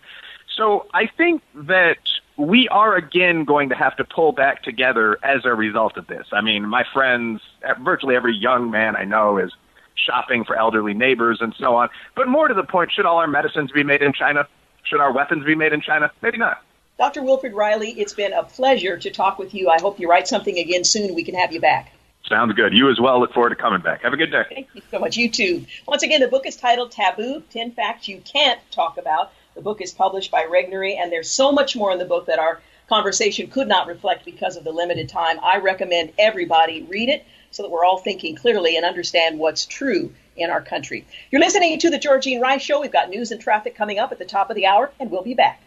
So 0.57 0.87
I 0.93 1.07
think 1.07 1.43
that 1.55 1.99
we 2.39 2.69
are 2.69 2.95
again 2.95 3.43
going 3.43 3.69
to 3.69 3.75
have 3.75 3.97
to 3.97 4.05
pull 4.05 4.31
back 4.31 4.63
together 4.63 5.17
as 5.23 5.41
a 5.43 5.53
result 5.53 5.97
of 5.97 6.07
this. 6.07 6.25
I 6.31 6.39
mean, 6.39 6.65
my 6.65 6.85
friends, 6.93 7.41
virtually 7.81 8.15
every 8.15 8.33
young 8.35 8.71
man 8.71 8.95
I 8.95 9.03
know 9.03 9.37
is 9.37 9.51
shopping 9.95 10.45
for 10.45 10.57
elderly 10.57 10.93
neighbors 10.93 11.39
and 11.41 11.53
so 11.59 11.75
on. 11.75 11.89
But 12.15 12.29
more 12.29 12.47
to 12.47 12.53
the 12.53 12.63
point, 12.63 12.91
should 12.93 13.05
all 13.05 13.17
our 13.17 13.27
medicines 13.27 13.71
be 13.71 13.83
made 13.83 14.01
in 14.01 14.13
China? 14.13 14.47
Should 14.83 15.01
our 15.01 15.11
weapons 15.11 15.45
be 15.45 15.53
made 15.53 15.73
in 15.73 15.81
China? 15.81 16.11
Maybe 16.21 16.37
not. 16.37 16.61
Dr. 16.97 17.23
Wilfred 17.23 17.53
Reilly, 17.53 17.91
it's 17.91 18.13
been 18.13 18.31
a 18.31 18.43
pleasure 18.43 18.97
to 18.97 19.09
talk 19.09 19.37
with 19.37 19.53
you. 19.53 19.69
I 19.69 19.79
hope 19.79 19.99
you 19.99 20.09
write 20.09 20.27
something 20.27 20.57
again 20.57 20.85
soon. 20.85 21.15
We 21.15 21.23
can 21.23 21.35
have 21.35 21.51
you 21.51 21.59
back. 21.59 21.91
Sounds 22.25 22.53
good. 22.53 22.73
You 22.73 22.89
as 22.89 22.99
well. 23.01 23.19
Look 23.19 23.33
forward 23.33 23.49
to 23.49 23.55
coming 23.55 23.81
back. 23.81 24.03
Have 24.03 24.13
a 24.13 24.17
good 24.17 24.31
day. 24.31 24.43
Thank 24.49 24.67
you 24.73 24.81
so 24.91 24.99
much. 24.99 25.17
You 25.17 25.29
too. 25.29 25.65
Once 25.87 26.03
again, 26.03 26.21
the 26.21 26.27
book 26.27 26.45
is 26.45 26.55
titled 26.55 26.91
Taboo 26.91 27.43
10 27.49 27.71
Facts 27.71 28.07
You 28.07 28.21
Can't 28.21 28.59
Talk 28.71 28.97
About. 28.97 29.31
The 29.59 29.63
book 29.63 29.81
is 29.81 29.91
published 29.91 30.31
by 30.31 30.43
Regnery, 30.43 30.95
and 30.97 31.11
there's 31.11 31.29
so 31.29 31.51
much 31.51 31.75
more 31.75 31.91
in 31.91 31.99
the 31.99 32.05
book 32.05 32.27
that 32.27 32.39
our 32.39 32.61
conversation 32.87 33.49
could 33.49 33.67
not 33.67 33.87
reflect 33.87 34.23
because 34.23 34.55
of 34.55 34.63
the 34.63 34.71
limited 34.71 35.09
time. 35.09 35.37
I 35.43 35.57
recommend 35.57 36.13
everybody 36.17 36.83
read 36.83 37.09
it 37.09 37.25
so 37.51 37.63
that 37.63 37.69
we're 37.69 37.83
all 37.83 37.97
thinking 37.97 38.37
clearly 38.37 38.77
and 38.77 38.85
understand 38.85 39.37
what's 39.37 39.65
true 39.65 40.13
in 40.37 40.49
our 40.49 40.61
country. 40.61 41.05
You're 41.29 41.41
listening 41.41 41.77
to 41.79 41.89
the 41.89 41.99
Georgene 41.99 42.39
Rice 42.39 42.61
Show. 42.61 42.79
We've 42.79 42.89
got 42.89 43.09
news 43.09 43.31
and 43.31 43.41
traffic 43.41 43.75
coming 43.75 43.99
up 43.99 44.13
at 44.13 44.17
the 44.17 44.23
top 44.23 44.49
of 44.49 44.55
the 44.55 44.65
hour, 44.65 44.93
and 44.97 45.11
we'll 45.11 45.23
be 45.23 45.33
back. 45.33 45.61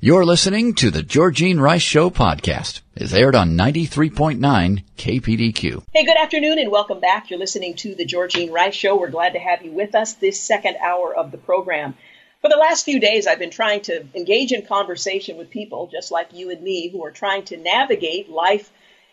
You're 0.00 0.24
listening 0.24 0.74
to 0.76 0.90
the 0.90 1.02
Georgene 1.02 1.60
Rice 1.60 1.82
Show 1.82 2.08
podcast. 2.08 2.80
It's 2.94 3.12
aired 3.12 3.34
on 3.34 3.50
93.9 3.50 4.82
KPDQ. 4.96 5.82
Hey, 5.92 6.06
good 6.06 6.16
afternoon 6.16 6.58
and 6.58 6.70
welcome 6.70 7.00
back. 7.00 7.28
You're 7.28 7.38
listening 7.38 7.74
to 7.76 7.94
the 7.94 8.06
Georgene 8.06 8.50
Rice 8.50 8.74
Show. 8.74 8.98
We're 8.98 9.10
glad 9.10 9.34
to 9.34 9.38
have 9.38 9.62
you 9.62 9.72
with 9.72 9.94
us 9.94 10.14
this 10.14 10.40
second 10.40 10.76
hour 10.76 11.14
of 11.14 11.32
the 11.32 11.38
program. 11.38 11.96
For 12.42 12.50
the 12.50 12.56
last 12.56 12.84
few 12.84 13.00
days, 13.00 13.26
I've 13.26 13.38
been 13.38 13.48
trying 13.48 13.80
to 13.82 14.04
engage 14.14 14.52
in 14.52 14.60
conversation 14.60 15.38
with 15.38 15.48
people 15.48 15.86
just 15.86 16.10
like 16.10 16.34
you 16.34 16.50
and 16.50 16.60
me 16.60 16.88
who 16.88 17.02
are 17.02 17.10
trying 17.10 17.44
to 17.46 17.56
navigate 17.56 18.28
life 18.28 18.70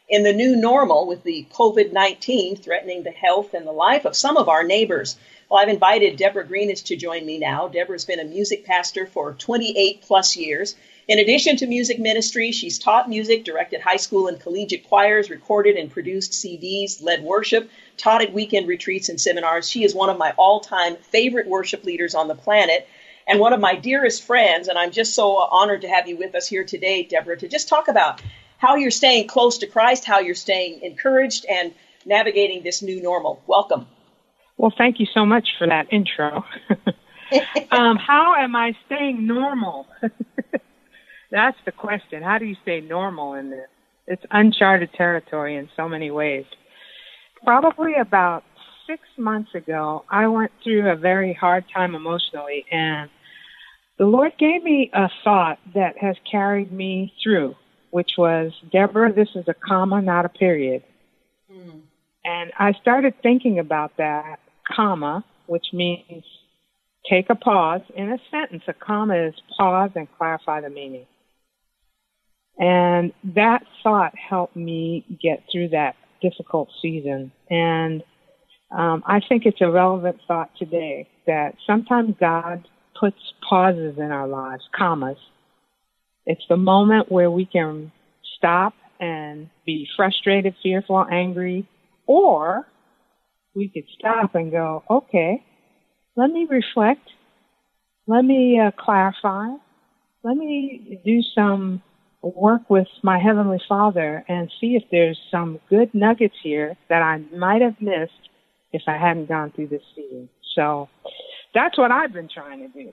in 0.10 0.24
the 0.24 0.34
new 0.34 0.58
normal 0.58 1.08
with 1.08 1.24
the 1.24 1.48
COVID 1.54 1.94
19 1.94 2.58
threatening 2.58 3.04
the 3.04 3.12
health 3.12 3.54
and 3.54 3.66
the 3.66 3.72
life 3.72 4.04
of 4.04 4.18
some 4.18 4.36
of 4.36 4.50
our 4.50 4.66
neighbors. 4.66 5.16
Well, 5.50 5.62
I've 5.62 5.70
invited 5.70 6.18
Deborah 6.18 6.46
Greenidge 6.46 6.84
to 6.88 6.98
join 6.98 7.26
me 7.26 7.38
now. 7.38 7.70
Deborah's 7.70 8.04
been 8.04 8.20
a 8.20 8.26
music 8.26 8.66
pastor 8.66 9.08
for 9.08 9.34
28 9.36 10.02
plus 10.02 10.36
years. 10.36 10.76
In 11.08 11.18
addition 11.18 11.56
to 11.58 11.66
music 11.66 12.00
ministry, 12.00 12.52
she's 12.52 12.78
taught 12.78 13.08
music, 13.08 13.46
directed 13.46 13.80
high 13.80 13.96
school 13.96 14.28
and 14.28 14.38
collegiate 14.38 14.90
choirs, 14.90 15.30
recorded 15.30 15.78
and 15.78 15.90
produced 15.90 16.34
CDs, 16.34 17.02
led 17.02 17.24
worship, 17.24 17.70
taught 17.96 18.22
at 18.22 18.34
weekend 18.34 18.68
retreats 18.68 19.08
and 19.08 19.20
seminars. 19.20 19.70
She 19.70 19.86
is 19.86 19.96
one 19.96 20.10
of 20.10 20.18
my 20.18 20.32
all 20.38 20.60
time 20.60 20.98
favorite 20.98 21.48
worship 21.48 21.86
leaders 21.86 22.16
on 22.16 22.28
the 22.28 22.36
planet 22.36 22.86
and 23.28 23.40
one 23.40 23.54
of 23.54 23.60
my 23.60 23.76
dearest 23.76 24.24
friends. 24.24 24.68
And 24.68 24.78
I'm 24.78 24.92
just 24.92 25.14
so 25.14 25.38
honored 25.38 25.82
to 25.82 25.88
have 25.88 26.08
you 26.08 26.18
with 26.18 26.36
us 26.36 26.48
here 26.48 26.64
today, 26.64 27.04
Deborah, 27.04 27.38
to 27.38 27.48
just 27.48 27.70
talk 27.70 27.88
about 27.88 28.22
how 28.58 28.76
you're 28.76 28.92
staying 28.92 29.28
close 29.28 29.60
to 29.60 29.68
Christ, 29.68 30.06
how 30.06 30.20
you're 30.20 30.36
staying 30.36 30.82
encouraged, 30.82 31.46
and 31.50 31.74
navigating 32.06 32.64
this 32.64 32.82
new 32.82 33.02
normal. 33.02 33.42
Welcome. 33.48 33.88
Well, 34.58 34.74
thank 34.78 35.00
you 35.00 35.08
so 35.14 35.26
much 35.26 35.50
for 35.58 35.68
that 35.68 35.92
intro. 35.92 36.46
um, 37.72 37.98
how 37.98 38.36
am 38.36 38.56
I 38.56 38.76
staying 38.86 39.26
normal? 39.26 39.88
That's 41.32 41.58
the 41.66 41.72
question. 41.72 42.22
How 42.22 42.38
do 42.38 42.46
you 42.46 42.56
stay 42.62 42.80
normal 42.80 43.34
in 43.34 43.50
this? 43.50 43.68
It's 44.06 44.24
uncharted 44.30 44.94
territory 44.94 45.56
in 45.56 45.70
so 45.76 45.90
many 45.90 46.12
ways. 46.12 46.46
Probably 47.44 47.96
about 47.96 48.44
six 48.88 49.02
months 49.18 49.54
ago, 49.56 50.06
I 50.10 50.28
went 50.28 50.52
through 50.64 50.90
a 50.90 50.96
very 50.96 51.34
hard 51.34 51.66
time 51.74 51.96
emotionally, 51.96 52.66
and 52.72 53.10
the 53.98 54.06
Lord 54.06 54.34
gave 54.38 54.64
me 54.64 54.90
a 54.94 55.10
thought 55.24 55.60
that 55.76 55.98
has 56.00 56.16
carried 56.30 56.72
me 56.72 57.14
through, 57.24 57.56
which 57.92 58.12
was, 58.18 58.52
Deborah, 58.72 59.14
this 59.14 59.30
is 59.36 59.46
a 59.48 59.54
comma, 59.54 60.02
not 60.02 60.26
a 60.26 60.30
period. 60.30 60.84
Mm. 61.52 61.82
And 62.26 62.52
I 62.58 62.74
started 62.82 63.14
thinking 63.22 63.60
about 63.60 63.98
that 63.98 64.40
comma, 64.68 65.24
which 65.46 65.68
means 65.74 66.24
take 67.10 67.30
a 67.30 67.36
pause 67.36 67.82
in 67.96 68.12
a 68.12 68.18
sentence. 68.32 68.64
A 68.68 68.74
comma 68.74 69.28
is 69.28 69.34
pause 69.58 69.92
and 69.96 70.08
clarify 70.18 70.62
the 70.62 70.70
meaning. 70.70 71.06
And 72.58 73.14
that 73.36 73.64
thought 73.84 74.14
helped 74.18 74.56
me 74.56 75.06
get 75.22 75.44
through 75.52 75.70
that 75.70 75.96
difficult 76.22 76.70
season. 76.82 77.32
And 77.50 78.04
um, 78.74 79.04
I 79.06 79.20
think 79.28 79.46
it's 79.46 79.62
a 79.62 79.70
relevant 79.70 80.18
thought 80.28 80.50
today 80.58 81.08
that 81.28 81.56
sometimes 81.68 82.16
God 82.20 82.68
puts 83.00 83.18
pauses 83.48 83.98
in 83.98 84.12
our 84.12 84.28
lives, 84.28 84.64
commas. 84.76 85.18
It's 86.26 86.44
the 86.50 86.58
moment 86.58 87.12
where 87.12 87.30
we 87.30 87.46
can 87.46 87.92
stop 88.38 88.74
and 89.00 89.50
be 89.66 89.88
frustrated, 89.96 90.56
fearful, 90.64 91.06
angry, 91.10 91.68
or 92.08 92.66
we 93.56 93.68
could 93.68 93.86
stop 93.98 94.34
and 94.36 94.52
go, 94.52 94.84
okay, 94.90 95.44
let 96.16 96.32
me 96.32 96.48
reflect. 96.50 97.08
Let 98.08 98.24
me 98.24 98.60
uh, 98.60 98.72
clarify. 98.72 99.50
Let 100.24 100.36
me 100.36 101.00
do 101.06 101.22
some 101.36 101.82
work 102.22 102.70
with 102.70 102.88
my 103.04 103.20
Heavenly 103.20 103.62
Father 103.68 104.24
and 104.28 104.50
see 104.60 104.76
if 104.76 104.84
there's 104.90 105.20
some 105.30 105.60
good 105.70 105.94
nuggets 105.94 106.36
here 106.42 106.76
that 106.90 107.02
I 107.02 107.18
might 107.36 107.62
have 107.62 107.76
missed 107.82 108.30
if 108.74 108.82
I 108.88 108.98
hadn't 108.98 109.28
gone 109.28 109.52
through 109.52 109.68
this 109.68 109.84
season. 109.96 110.30
So 110.56 110.90
that's 111.54 111.78
what 111.78 111.92
I've 111.92 112.12
been 112.12 112.28
trying 112.28 112.60
to 112.60 112.68
do. 112.68 112.92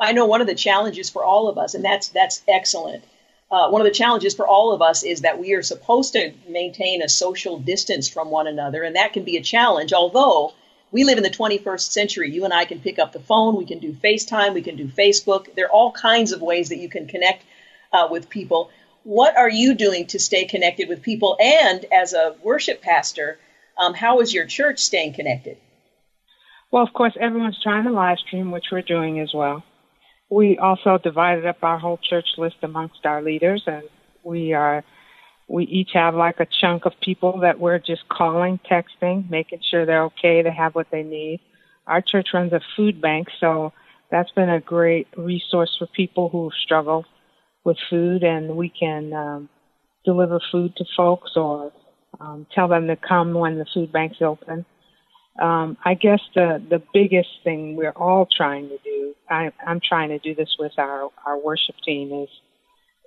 I 0.00 0.12
know 0.12 0.26
one 0.26 0.42
of 0.42 0.46
the 0.46 0.54
challenges 0.54 1.08
for 1.08 1.24
all 1.24 1.48
of 1.48 1.56
us, 1.56 1.74
and 1.74 1.84
that's 1.84 2.10
that's 2.10 2.42
excellent. 2.46 3.02
Uh, 3.50 3.68
one 3.70 3.80
of 3.80 3.86
the 3.86 3.90
challenges 3.92 4.34
for 4.34 4.46
all 4.46 4.72
of 4.72 4.82
us 4.82 5.02
is 5.02 5.22
that 5.22 5.40
we 5.40 5.54
are 5.54 5.62
supposed 5.62 6.12
to 6.12 6.32
maintain 6.48 7.02
a 7.02 7.08
social 7.08 7.58
distance 7.58 8.08
from 8.08 8.30
one 8.30 8.46
another, 8.46 8.82
and 8.84 8.94
that 8.94 9.12
can 9.12 9.24
be 9.24 9.36
a 9.38 9.42
challenge. 9.42 9.92
Although 9.92 10.52
we 10.92 11.04
live 11.04 11.18
in 11.18 11.24
the 11.24 11.30
21st 11.30 11.90
century, 11.90 12.30
you 12.30 12.44
and 12.44 12.52
I 12.52 12.64
can 12.64 12.80
pick 12.80 12.98
up 12.98 13.12
the 13.12 13.20
phone, 13.20 13.56
we 13.56 13.64
can 13.64 13.78
do 13.78 13.92
FaceTime, 13.92 14.54
we 14.54 14.62
can 14.62 14.76
do 14.76 14.86
Facebook. 14.86 15.54
There 15.54 15.66
are 15.66 15.72
all 15.72 15.92
kinds 15.92 16.32
of 16.32 16.42
ways 16.42 16.68
that 16.68 16.78
you 16.78 16.88
can 16.88 17.08
connect 17.08 17.44
uh, 17.92 18.08
with 18.10 18.28
people. 18.28 18.70
What 19.02 19.36
are 19.36 19.48
you 19.48 19.74
doing 19.74 20.06
to 20.08 20.18
stay 20.18 20.44
connected 20.44 20.88
with 20.88 21.02
people? 21.02 21.36
And 21.40 21.84
as 21.92 22.12
a 22.12 22.36
worship 22.42 22.82
pastor, 22.82 23.38
um, 23.80 23.94
how 23.94 24.20
is 24.20 24.32
your 24.32 24.44
church 24.44 24.78
staying 24.78 25.14
connected? 25.14 25.56
Well, 26.70 26.82
of 26.82 26.92
course, 26.92 27.14
everyone's 27.18 27.60
trying 27.62 27.84
to 27.84 27.90
live 27.90 28.18
stream, 28.18 28.50
which 28.50 28.66
we're 28.70 28.82
doing 28.82 29.18
as 29.18 29.32
well. 29.34 29.64
We 30.30 30.58
also 30.58 30.98
divided 30.98 31.46
up 31.46 31.56
our 31.62 31.78
whole 31.78 31.98
church 31.98 32.26
list 32.36 32.56
amongst 32.62 33.04
our 33.04 33.22
leaders, 33.22 33.64
and 33.66 33.82
we 34.22 34.52
are 34.52 34.84
we 35.48 35.64
each 35.64 35.90
have 35.94 36.14
like 36.14 36.38
a 36.38 36.46
chunk 36.60 36.84
of 36.84 36.92
people 37.00 37.40
that 37.40 37.58
we're 37.58 37.80
just 37.80 38.08
calling, 38.08 38.60
texting, 38.70 39.28
making 39.28 39.60
sure 39.68 39.84
they're 39.84 40.04
okay, 40.04 40.42
they 40.42 40.52
have 40.52 40.76
what 40.76 40.86
they 40.92 41.02
need. 41.02 41.40
Our 41.88 42.00
church 42.00 42.28
runs 42.32 42.52
a 42.52 42.60
food 42.76 43.00
bank, 43.00 43.28
so 43.40 43.72
that's 44.12 44.30
been 44.30 44.50
a 44.50 44.60
great 44.60 45.08
resource 45.16 45.74
for 45.76 45.88
people 45.88 46.28
who 46.28 46.52
struggle 46.62 47.04
with 47.64 47.78
food, 47.88 48.22
and 48.22 48.56
we 48.56 48.68
can 48.68 49.12
um, 49.12 49.48
deliver 50.04 50.38
food 50.52 50.76
to 50.76 50.84
folks 50.96 51.32
or 51.34 51.72
um, 52.18 52.46
tell 52.54 52.68
them 52.68 52.86
to 52.88 52.96
come 52.96 53.34
when 53.34 53.58
the 53.58 53.66
food 53.72 53.92
bank's 53.92 54.20
open. 54.20 54.64
Um, 55.40 55.76
I 55.84 55.94
guess 55.94 56.20
the 56.34 56.62
the 56.68 56.82
biggest 56.92 57.28
thing 57.44 57.76
we're 57.76 57.92
all 57.92 58.26
trying 58.26 58.68
to 58.68 58.78
do, 58.84 59.14
I, 59.28 59.52
I'm 59.66 59.80
trying 59.80 60.10
to 60.10 60.18
do 60.18 60.34
this 60.34 60.56
with 60.58 60.72
our 60.78 61.08
our 61.24 61.38
worship 61.38 61.76
team, 61.84 62.12
is 62.12 62.28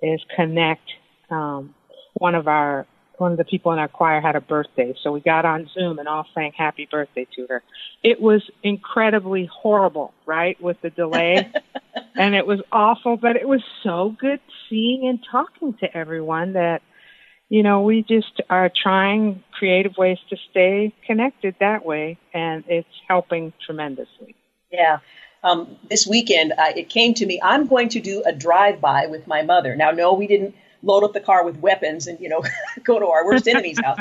is 0.02 0.20
connect. 0.34 0.88
Um, 1.30 1.74
one 2.14 2.34
of 2.34 2.48
our 2.48 2.86
one 3.18 3.32
of 3.32 3.38
the 3.38 3.44
people 3.44 3.72
in 3.72 3.78
our 3.78 3.88
choir 3.88 4.20
had 4.20 4.36
a 4.36 4.40
birthday, 4.40 4.94
so 5.02 5.12
we 5.12 5.20
got 5.20 5.44
on 5.44 5.68
Zoom 5.72 5.98
and 5.98 6.08
all 6.08 6.26
sang 6.34 6.52
happy 6.56 6.88
birthday 6.90 7.26
to 7.36 7.46
her. 7.48 7.62
It 8.02 8.20
was 8.20 8.42
incredibly 8.62 9.44
horrible, 9.46 10.12
right, 10.26 10.60
with 10.60 10.80
the 10.80 10.90
delay. 10.90 11.52
and 12.16 12.34
it 12.34 12.46
was 12.46 12.60
awful, 12.72 13.16
but 13.16 13.36
it 13.36 13.46
was 13.46 13.62
so 13.82 14.14
good 14.18 14.40
seeing 14.68 15.08
and 15.08 15.18
talking 15.30 15.74
to 15.74 15.96
everyone 15.96 16.54
that, 16.54 16.82
you 17.48 17.62
know, 17.62 17.82
we 17.82 18.02
just 18.02 18.40
are 18.48 18.70
trying 18.82 19.42
creative 19.52 19.96
ways 19.96 20.18
to 20.30 20.36
stay 20.50 20.92
connected 21.06 21.54
that 21.60 21.84
way, 21.84 22.18
and 22.32 22.64
it's 22.66 22.88
helping 23.08 23.52
tremendously. 23.64 24.34
Yeah. 24.70 24.98
Um, 25.42 25.76
this 25.90 26.06
weekend, 26.06 26.52
uh, 26.56 26.72
it 26.74 26.88
came 26.88 27.12
to 27.14 27.26
me, 27.26 27.38
I'm 27.42 27.66
going 27.66 27.90
to 27.90 28.00
do 28.00 28.22
a 28.24 28.32
drive 28.32 28.80
by 28.80 29.06
with 29.06 29.26
my 29.26 29.42
mother. 29.42 29.76
Now, 29.76 29.90
no, 29.90 30.14
we 30.14 30.26
didn't 30.26 30.54
load 30.82 31.04
up 31.04 31.12
the 31.12 31.20
car 31.20 31.44
with 31.44 31.56
weapons 31.58 32.06
and 32.06 32.20
you 32.20 32.28
know 32.28 32.42
go 32.84 32.98
to 32.98 33.06
our 33.06 33.24
worst 33.26 33.48
enemy's 33.48 33.80
house. 33.80 33.98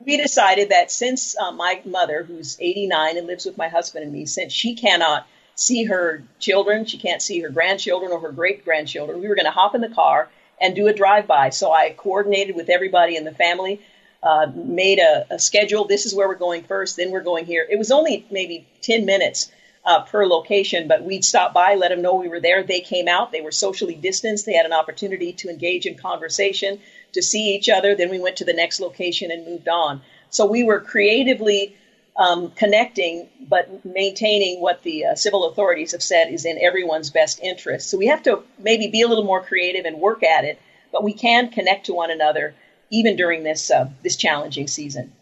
We 0.00 0.16
decided 0.16 0.70
that 0.70 0.90
since 0.90 1.36
uh, 1.36 1.52
my 1.52 1.80
mother, 1.84 2.22
who's 2.22 2.58
89 2.60 3.16
and 3.16 3.26
lives 3.26 3.46
with 3.46 3.56
my 3.56 3.68
husband 3.68 4.04
and 4.04 4.12
me, 4.12 4.26
since 4.26 4.52
she 4.52 4.74
cannot 4.74 5.26
see 5.54 5.84
her 5.84 6.22
children, 6.38 6.84
she 6.84 6.98
can't 6.98 7.22
see 7.22 7.40
her 7.40 7.48
grandchildren 7.48 8.12
or 8.12 8.20
her 8.20 8.32
great 8.32 8.64
grandchildren, 8.64 9.20
we 9.20 9.28
were 9.28 9.34
going 9.34 9.46
to 9.46 9.50
hop 9.50 9.74
in 9.74 9.80
the 9.80 9.88
car 9.88 10.28
and 10.64 10.74
do 10.74 10.88
a 10.88 10.94
drive 10.94 11.26
by. 11.26 11.50
So 11.50 11.70
I 11.70 11.90
coordinated 11.90 12.56
with 12.56 12.70
everybody 12.70 13.16
in 13.16 13.24
the 13.24 13.34
family, 13.34 13.82
uh, 14.22 14.46
made 14.54 14.98
a, 14.98 15.26
a 15.34 15.38
schedule. 15.38 15.84
This 15.84 16.06
is 16.06 16.14
where 16.14 16.26
we're 16.26 16.36
going 16.36 16.64
first, 16.64 16.96
then 16.96 17.10
we're 17.10 17.22
going 17.22 17.44
here. 17.44 17.66
It 17.70 17.78
was 17.78 17.90
only 17.90 18.26
maybe 18.30 18.66
10 18.80 19.04
minutes 19.04 19.52
uh, 19.84 20.00
per 20.04 20.26
location, 20.26 20.88
but 20.88 21.04
we'd 21.04 21.22
stop 21.22 21.52
by, 21.52 21.74
let 21.74 21.90
them 21.90 22.00
know 22.00 22.14
we 22.14 22.28
were 22.28 22.40
there. 22.40 22.62
They 22.62 22.80
came 22.80 23.08
out. 23.08 23.30
They 23.30 23.42
were 23.42 23.52
socially 23.52 23.94
distanced. 23.94 24.46
They 24.46 24.54
had 24.54 24.64
an 24.64 24.72
opportunity 24.72 25.34
to 25.34 25.50
engage 25.50 25.84
in 25.84 25.98
conversation, 25.98 26.80
to 27.12 27.20
see 27.20 27.54
each 27.54 27.68
other. 27.68 27.94
Then 27.94 28.08
we 28.08 28.18
went 28.18 28.36
to 28.36 28.46
the 28.46 28.54
next 28.54 28.80
location 28.80 29.30
and 29.30 29.44
moved 29.44 29.68
on. 29.68 30.00
So 30.30 30.46
we 30.46 30.64
were 30.64 30.80
creatively 30.80 31.76
um, 32.16 32.50
connecting, 32.52 33.28
but 33.48 33.84
maintaining 33.84 34.60
what 34.60 34.82
the 34.82 35.06
uh, 35.06 35.14
civil 35.14 35.48
authorities 35.48 35.92
have 35.92 36.02
said 36.02 36.32
is 36.32 36.44
in 36.44 36.58
everyone's 36.62 37.10
best 37.10 37.40
interest. 37.40 37.90
So 37.90 37.98
we 37.98 38.06
have 38.06 38.22
to 38.24 38.42
maybe 38.58 38.88
be 38.88 39.02
a 39.02 39.08
little 39.08 39.24
more 39.24 39.42
creative 39.42 39.84
and 39.84 39.98
work 39.98 40.22
at 40.22 40.44
it, 40.44 40.60
but 40.92 41.02
we 41.02 41.12
can 41.12 41.50
connect 41.50 41.86
to 41.86 41.94
one 41.94 42.10
another 42.10 42.54
even 42.90 43.16
during 43.16 43.42
this 43.42 43.70
uh, 43.70 43.88
this 44.02 44.16
challenging 44.16 44.68
season. 44.68 45.12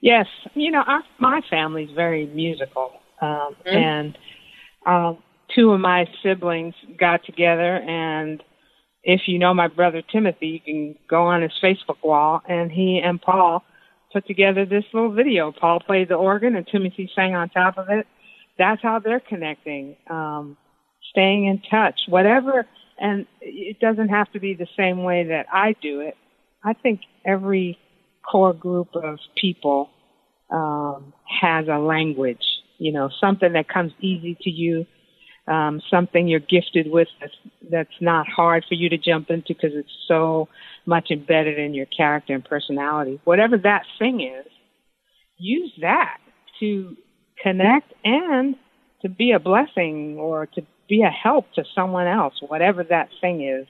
Yes, 0.00 0.26
you 0.54 0.70
know, 0.70 0.82
our, 0.86 1.02
my 1.18 1.40
family's 1.50 1.90
very 1.90 2.26
musical, 2.26 2.92
um, 3.20 3.56
mm-hmm. 3.66 3.76
And 3.76 4.18
um, 4.84 5.18
two 5.54 5.70
of 5.72 5.80
my 5.80 6.06
siblings 6.22 6.74
got 6.98 7.24
together, 7.24 7.76
and 7.76 8.42
if 9.02 9.22
you 9.26 9.38
know 9.38 9.54
my 9.54 9.68
brother 9.68 10.02
Timothy, 10.02 10.48
you 10.48 10.60
can 10.60 10.96
go 11.08 11.22
on 11.22 11.42
his 11.42 11.52
Facebook 11.62 12.02
wall, 12.02 12.42
and 12.48 12.70
he 12.70 13.00
and 13.02 13.20
Paul 13.20 13.64
put 14.16 14.26
together 14.26 14.64
this 14.64 14.84
little 14.94 15.12
video. 15.12 15.52
Paul 15.52 15.80
played 15.80 16.08
the 16.08 16.14
organ, 16.14 16.56
and 16.56 16.66
Timothy 16.66 17.10
sang 17.14 17.34
on 17.34 17.50
top 17.50 17.76
of 17.76 17.88
it. 17.90 18.06
That's 18.58 18.82
how 18.82 18.98
they're 18.98 19.20
connecting, 19.20 19.96
um, 20.08 20.56
staying 21.10 21.46
in 21.46 21.60
touch, 21.70 22.00
whatever. 22.08 22.66
And 22.98 23.26
it 23.42 23.78
doesn't 23.78 24.08
have 24.08 24.32
to 24.32 24.40
be 24.40 24.54
the 24.54 24.68
same 24.76 25.02
way 25.02 25.24
that 25.24 25.46
I 25.52 25.74
do 25.82 26.00
it. 26.00 26.16
I 26.64 26.72
think 26.72 27.00
every 27.26 27.78
core 28.22 28.54
group 28.54 28.88
of 28.94 29.18
people 29.36 29.90
um, 30.50 31.12
has 31.40 31.66
a 31.68 31.78
language 31.78 32.42
you 32.78 32.92
know, 32.92 33.10
something 33.20 33.52
that 33.52 33.68
comes 33.68 33.92
easy 34.00 34.36
to 34.42 34.50
you, 34.50 34.86
um, 35.48 35.80
something 35.90 36.26
you're 36.26 36.40
gifted 36.40 36.90
with 36.90 37.08
that's, 37.20 37.34
that's 37.70 38.00
not 38.00 38.26
hard 38.28 38.64
for 38.68 38.74
you 38.74 38.88
to 38.88 38.98
jump 38.98 39.30
into 39.30 39.54
because 39.54 39.72
it's 39.74 39.88
so 40.08 40.48
much 40.86 41.10
embedded 41.10 41.58
in 41.58 41.74
your 41.74 41.86
character 41.86 42.34
and 42.34 42.44
personality. 42.44 43.20
Whatever 43.24 43.56
that 43.58 43.84
thing 43.98 44.20
is, 44.20 44.46
use 45.38 45.72
that 45.80 46.18
to 46.60 46.96
connect 47.42 47.92
and 48.04 48.56
to 49.02 49.08
be 49.08 49.32
a 49.32 49.38
blessing 49.38 50.16
or 50.18 50.46
to 50.46 50.62
be 50.88 51.02
a 51.02 51.10
help 51.10 51.52
to 51.54 51.64
someone 51.74 52.06
else, 52.06 52.34
whatever 52.40 52.82
that 52.84 53.08
thing 53.20 53.46
is. 53.46 53.66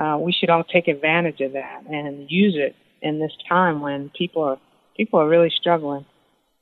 Uh, 0.00 0.16
we 0.18 0.32
should 0.32 0.50
all 0.50 0.64
take 0.64 0.88
advantage 0.88 1.40
of 1.40 1.52
that 1.52 1.82
and 1.86 2.30
use 2.30 2.54
it 2.56 2.74
in 3.02 3.18
this 3.18 3.32
time 3.48 3.80
when 3.80 4.10
people 4.16 4.42
are 4.42 4.58
people 4.96 5.20
are 5.20 5.28
really 5.28 5.52
struggling. 5.54 6.06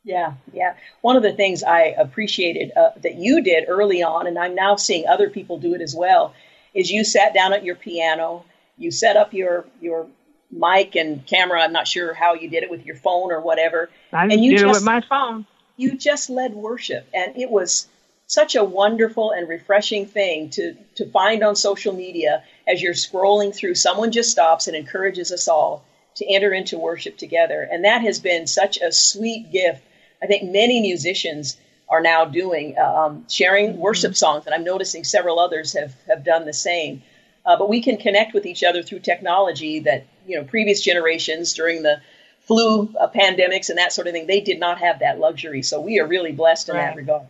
Yeah, 0.04 0.34
yeah. 0.52 0.76
One 1.02 1.16
of 1.16 1.22
the 1.22 1.32
things 1.32 1.62
I 1.62 1.94
appreciated 1.96 2.72
uh, 2.76 2.90
that 3.02 3.16
you 3.16 3.42
did 3.42 3.64
early 3.68 4.02
on, 4.02 4.26
and 4.26 4.38
I'm 4.38 4.54
now 4.54 4.76
seeing 4.76 5.06
other 5.06 5.28
people 5.28 5.58
do 5.58 5.74
it 5.74 5.82
as 5.82 5.94
well, 5.94 6.34
is 6.74 6.90
you 6.90 7.04
sat 7.04 7.34
down 7.34 7.52
at 7.52 7.64
your 7.64 7.74
piano, 7.76 8.44
you 8.78 8.90
set 8.90 9.16
up 9.16 9.34
your 9.34 9.66
your 9.80 10.06
mic 10.50 10.96
and 10.96 11.24
camera. 11.26 11.60
I'm 11.60 11.72
not 11.72 11.86
sure 11.86 12.14
how 12.14 12.34
you 12.34 12.48
did 12.48 12.62
it 12.62 12.70
with 12.70 12.86
your 12.86 12.96
phone 12.96 13.30
or 13.30 13.40
whatever. 13.40 13.90
I 14.12 14.24
and 14.24 14.42
you 14.42 14.52
did 14.52 14.60
just, 14.60 14.64
it 14.64 14.72
with 14.72 14.84
my 14.84 15.02
phone. 15.02 15.46
You 15.76 15.96
just 15.96 16.30
led 16.30 16.54
worship, 16.54 17.06
and 17.12 17.36
it 17.36 17.50
was 17.50 17.86
such 18.26 18.54
a 18.54 18.64
wonderful 18.64 19.32
and 19.32 19.48
refreshing 19.48 20.06
thing 20.06 20.48
to 20.50 20.76
to 20.94 21.10
find 21.10 21.42
on 21.42 21.56
social 21.56 21.92
media 21.92 22.42
as 22.66 22.80
you're 22.80 22.94
scrolling 22.94 23.54
through. 23.54 23.74
Someone 23.74 24.12
just 24.12 24.30
stops 24.30 24.66
and 24.66 24.74
encourages 24.74 25.30
us 25.30 25.46
all 25.46 25.84
to 26.14 26.26
enter 26.26 26.54
into 26.54 26.78
worship 26.78 27.18
together, 27.18 27.68
and 27.70 27.84
that 27.84 28.00
has 28.00 28.18
been 28.18 28.46
such 28.46 28.78
a 28.78 28.92
sweet 28.92 29.52
gift 29.52 29.82
I 30.22 30.26
think 30.26 30.50
many 30.50 30.80
musicians 30.80 31.56
are 31.88 32.00
now 32.00 32.24
doing, 32.24 32.78
um, 32.78 33.26
sharing 33.28 33.70
mm-hmm. 33.70 33.80
worship 33.80 34.16
songs, 34.16 34.46
and 34.46 34.54
I'm 34.54 34.64
noticing 34.64 35.04
several 35.04 35.38
others 35.38 35.72
have, 35.72 35.94
have 36.06 36.24
done 36.24 36.46
the 36.46 36.52
same. 36.52 37.02
Uh, 37.44 37.56
but 37.56 37.68
we 37.68 37.82
can 37.82 37.96
connect 37.96 38.34
with 38.34 38.46
each 38.46 38.62
other 38.62 38.82
through 38.82 39.00
technology 39.00 39.80
that 39.80 40.06
you 40.26 40.36
know 40.36 40.44
previous 40.44 40.80
generations 40.82 41.54
during 41.54 41.82
the 41.82 42.00
flu 42.40 42.92
uh, 42.98 43.08
pandemics 43.08 43.70
and 43.70 43.78
that 43.78 43.92
sort 43.92 44.06
of 44.06 44.12
thing 44.12 44.26
they 44.26 44.40
did 44.40 44.60
not 44.60 44.78
have 44.78 45.00
that 45.00 45.18
luxury. 45.18 45.62
So 45.62 45.80
we 45.80 46.00
are 46.00 46.06
really 46.06 46.32
blessed 46.32 46.68
in 46.68 46.76
right. 46.76 46.82
that 46.82 46.96
regard. 46.96 47.26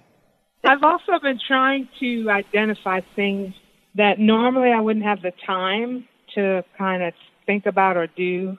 I've 0.65 0.83
also 0.83 1.19
been 1.23 1.39
trying 1.47 1.89
to 2.01 2.29
identify 2.31 3.01
things 3.17 3.55
that 3.95 4.19
normally 4.19 4.71
I 4.71 4.81
wouldn't 4.81 5.05
have 5.05 5.23
the 5.23 5.33
time 5.47 6.07
to 6.35 6.65
kind 6.77 7.03
of 7.03 7.15
think 7.47 7.67
about 7.67 7.97
or 7.97 8.07
do, 8.07 8.59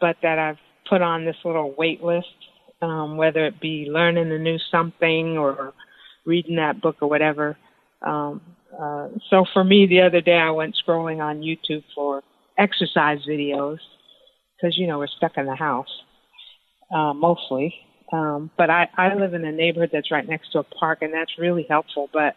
but 0.00 0.16
that 0.22 0.38
I've 0.38 0.58
put 0.88 1.02
on 1.02 1.24
this 1.24 1.36
little 1.44 1.74
wait 1.76 2.02
list, 2.02 2.28
um, 2.82 3.16
whether 3.16 3.46
it 3.46 3.60
be 3.60 3.88
learning 3.90 4.32
a 4.32 4.38
new 4.38 4.58
something 4.70 5.38
or 5.38 5.72
reading 6.24 6.56
that 6.56 6.80
book 6.80 6.96
or 7.00 7.08
whatever. 7.08 7.56
Um, 8.02 8.40
uh, 8.78 9.08
so 9.28 9.44
for 9.52 9.64
me, 9.64 9.86
the 9.86 10.02
other 10.02 10.20
day 10.20 10.36
I 10.36 10.50
went 10.50 10.76
scrolling 10.86 11.20
on 11.20 11.40
YouTube 11.40 11.84
for 11.94 12.22
exercise 12.58 13.18
videos 13.28 13.78
because 14.56 14.76
you 14.76 14.86
know 14.86 14.98
we're 14.98 15.08
stuck 15.08 15.36
in 15.36 15.46
the 15.46 15.56
house 15.56 15.88
uh, 16.94 17.12
mostly. 17.12 17.74
Um, 18.12 18.50
but 18.58 18.70
I, 18.70 18.88
I 18.96 19.14
live 19.14 19.34
in 19.34 19.44
a 19.44 19.52
neighborhood 19.52 19.90
that's 19.92 20.10
right 20.10 20.28
next 20.28 20.52
to 20.52 20.60
a 20.60 20.64
park, 20.64 20.98
and 21.02 21.14
that's 21.14 21.38
really 21.38 21.66
helpful. 21.68 22.08
But 22.12 22.34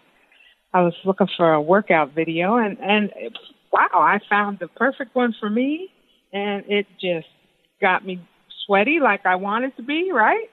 I 0.74 0.82
was 0.82 0.94
looking 1.06 1.28
for 1.36 1.54
a 1.54 1.62
workout 1.62 2.14
video, 2.14 2.58
and 2.58 2.78
and 2.80 3.12
wow, 3.72 3.90
I 3.94 4.20
found 4.30 4.60
the 4.60 4.68
perfect 4.68 5.16
one 5.16 5.34
for 5.40 5.50
me, 5.50 5.90
and 6.32 6.64
it 6.68 6.86
just 7.02 7.28
got 7.82 8.06
me 8.06 8.22
sweaty 8.66 9.00
like 9.02 9.26
I 9.26 9.36
wanted 9.36 9.76
to 9.78 9.84
be, 9.84 10.12
right? 10.12 10.50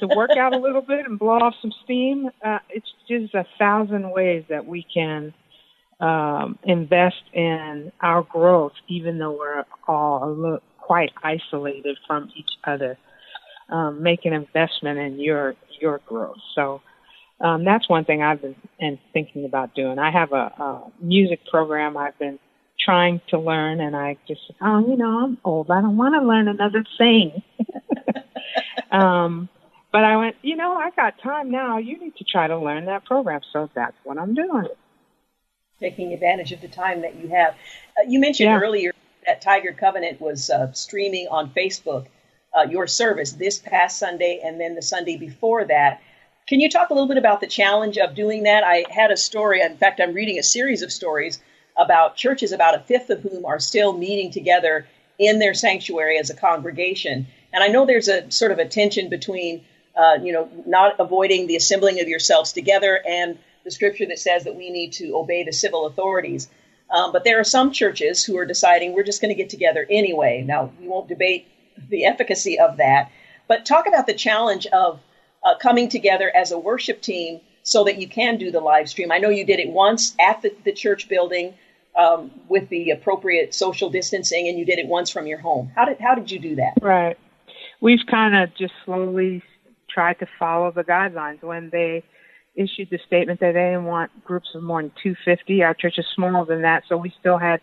to 0.00 0.06
work 0.06 0.30
out 0.38 0.54
a 0.54 0.58
little 0.58 0.80
bit 0.80 1.06
and 1.06 1.18
blow 1.18 1.38
off 1.38 1.54
some 1.60 1.72
steam. 1.84 2.30
Uh, 2.44 2.58
it's 2.70 2.88
just 3.08 3.34
a 3.34 3.44
thousand 3.58 4.10
ways 4.10 4.44
that 4.48 4.64
we 4.64 4.86
can 4.94 5.34
um, 6.00 6.58
invest 6.64 7.22
in 7.32 7.92
our 8.00 8.22
growth, 8.22 8.72
even 8.88 9.18
though 9.18 9.32
we're 9.32 9.64
all 9.86 10.24
a 10.24 10.30
little, 10.30 10.60
quite 10.78 11.10
isolated 11.22 11.96
from 12.06 12.30
each 12.36 12.50
other. 12.64 12.98
Um, 13.68 14.02
make 14.02 14.24
an 14.24 14.32
investment 14.32 14.98
in 14.98 15.18
your 15.18 15.54
your 15.80 16.00
growth. 16.06 16.36
So 16.54 16.82
um, 17.40 17.64
that's 17.64 17.88
one 17.88 18.04
thing 18.04 18.22
I've 18.22 18.42
been 18.42 18.56
and 18.78 18.98
thinking 19.12 19.44
about 19.44 19.74
doing. 19.74 19.98
I 19.98 20.10
have 20.10 20.32
a, 20.32 20.52
a 20.58 20.92
music 21.00 21.40
program 21.50 21.96
I've 21.96 22.18
been 22.18 22.38
trying 22.84 23.20
to 23.28 23.38
learn, 23.38 23.80
and 23.80 23.96
I 23.96 24.16
just 24.26 24.40
oh, 24.60 24.80
you 24.80 24.96
know, 24.96 25.24
I'm 25.24 25.38
old. 25.44 25.70
I 25.70 25.80
don't 25.80 25.96
want 25.96 26.14
to 26.14 26.26
learn 26.26 26.48
another 26.48 26.84
thing. 26.98 27.42
um, 28.90 29.48
but 29.90 30.04
I 30.04 30.16
went, 30.16 30.36
you 30.42 30.56
know, 30.56 30.74
I 30.74 30.90
got 30.90 31.20
time 31.22 31.50
now. 31.50 31.78
You 31.78 31.98
need 31.98 32.16
to 32.16 32.24
try 32.24 32.46
to 32.46 32.58
learn 32.58 32.86
that 32.86 33.04
program. 33.04 33.40
So 33.52 33.68
that's 33.74 33.96
what 34.04 34.18
I'm 34.18 34.34
doing. 34.34 34.68
Taking 35.80 36.12
advantage 36.12 36.52
of 36.52 36.60
the 36.60 36.68
time 36.68 37.02
that 37.02 37.16
you 37.16 37.28
have. 37.28 37.54
Uh, 37.98 38.08
you 38.08 38.18
mentioned 38.18 38.48
yeah. 38.48 38.58
earlier 38.58 38.92
that 39.26 39.42
Tigard 39.42 39.78
Covenant 39.78 40.20
was 40.20 40.48
uh, 40.50 40.72
streaming 40.72 41.28
on 41.28 41.50
Facebook 41.50 42.06
uh, 42.56 42.62
your 42.68 42.86
service 42.86 43.32
this 43.32 43.58
past 43.58 43.98
Sunday 43.98 44.40
and 44.44 44.60
then 44.60 44.74
the 44.74 44.82
Sunday 44.82 45.16
before 45.16 45.64
that. 45.66 46.00
Can 46.48 46.60
you 46.60 46.68
talk 46.68 46.90
a 46.90 46.94
little 46.94 47.08
bit 47.08 47.18
about 47.18 47.40
the 47.40 47.46
challenge 47.46 47.98
of 47.98 48.14
doing 48.14 48.42
that? 48.44 48.64
I 48.64 48.84
had 48.90 49.10
a 49.10 49.16
story, 49.16 49.60
in 49.60 49.76
fact, 49.76 50.00
I'm 50.00 50.12
reading 50.12 50.38
a 50.38 50.42
series 50.42 50.82
of 50.82 50.92
stories 50.92 51.40
about 51.76 52.16
churches, 52.16 52.52
about 52.52 52.74
a 52.74 52.80
fifth 52.80 53.10
of 53.10 53.20
whom 53.20 53.44
are 53.44 53.58
still 53.58 53.96
meeting 53.96 54.30
together 54.30 54.86
in 55.18 55.38
their 55.38 55.54
sanctuary 55.54 56.18
as 56.18 56.30
a 56.30 56.34
congregation. 56.34 57.26
And 57.52 57.62
I 57.62 57.68
know 57.68 57.86
there's 57.86 58.08
a 58.08 58.30
sort 58.30 58.52
of 58.52 58.58
a 58.58 58.66
tension 58.66 59.08
between, 59.08 59.64
uh, 59.96 60.18
you 60.22 60.32
know, 60.32 60.48
not 60.66 60.96
avoiding 60.98 61.46
the 61.46 61.56
assembling 61.56 62.00
of 62.00 62.08
yourselves 62.08 62.52
together 62.52 63.00
and 63.06 63.38
the 63.64 63.70
scripture 63.70 64.06
that 64.06 64.18
says 64.18 64.44
that 64.44 64.56
we 64.56 64.70
need 64.70 64.92
to 64.94 65.16
obey 65.16 65.44
the 65.44 65.52
civil 65.52 65.86
authorities. 65.86 66.48
Um, 66.90 67.12
but 67.12 67.24
there 67.24 67.38
are 67.40 67.44
some 67.44 67.72
churches 67.72 68.24
who 68.24 68.36
are 68.38 68.44
deciding 68.44 68.92
we're 68.92 69.02
just 69.02 69.22
going 69.22 69.34
to 69.34 69.40
get 69.40 69.50
together 69.50 69.86
anyway. 69.88 70.44
Now, 70.46 70.72
we 70.80 70.88
won't 70.88 71.08
debate 71.08 71.46
the 71.88 72.04
efficacy 72.04 72.58
of 72.58 72.78
that, 72.78 73.10
but 73.48 73.64
talk 73.64 73.86
about 73.86 74.06
the 74.06 74.14
challenge 74.14 74.66
of 74.66 75.00
uh, 75.42 75.56
coming 75.56 75.88
together 75.88 76.30
as 76.34 76.52
a 76.52 76.58
worship 76.58 77.00
team 77.00 77.40
so 77.62 77.84
that 77.84 77.98
you 77.98 78.08
can 78.08 78.38
do 78.38 78.50
the 78.50 78.60
live 78.60 78.88
stream. 78.88 79.12
I 79.12 79.18
know 79.18 79.28
you 79.30 79.44
did 79.44 79.60
it 79.60 79.68
once 79.68 80.14
at 80.18 80.42
the, 80.42 80.54
the 80.64 80.72
church 80.72 81.08
building 81.08 81.54
um, 81.96 82.30
with 82.48 82.68
the 82.68 82.90
appropriate 82.90 83.54
social 83.54 83.90
distancing, 83.90 84.48
and 84.48 84.58
you 84.58 84.64
did 84.64 84.78
it 84.78 84.86
once 84.86 85.10
from 85.10 85.26
your 85.26 85.38
home. 85.38 85.70
How 85.74 85.84
did 85.84 86.00
how 86.00 86.14
did 86.14 86.30
you 86.30 86.38
do 86.38 86.56
that? 86.56 86.74
Right. 86.80 87.18
We've 87.80 88.04
kind 88.10 88.36
of 88.36 88.54
just 88.56 88.72
slowly 88.84 89.42
tried 89.92 90.18
to 90.20 90.26
follow 90.38 90.70
the 90.70 90.84
guidelines 90.84 91.42
when 91.42 91.68
they 91.70 92.04
issued 92.54 92.88
the 92.90 92.98
statement 93.06 93.40
that 93.40 93.52
they 93.52 93.70
didn't 93.70 93.84
want 93.84 94.10
groups 94.24 94.48
of 94.54 94.62
more 94.62 94.82
than 94.82 94.92
250. 95.02 95.62
Our 95.62 95.74
church 95.74 95.94
is 95.98 96.06
smaller 96.14 96.44
than 96.44 96.62
that, 96.62 96.84
so 96.88 96.96
we 96.96 97.12
still 97.18 97.38
had 97.38 97.60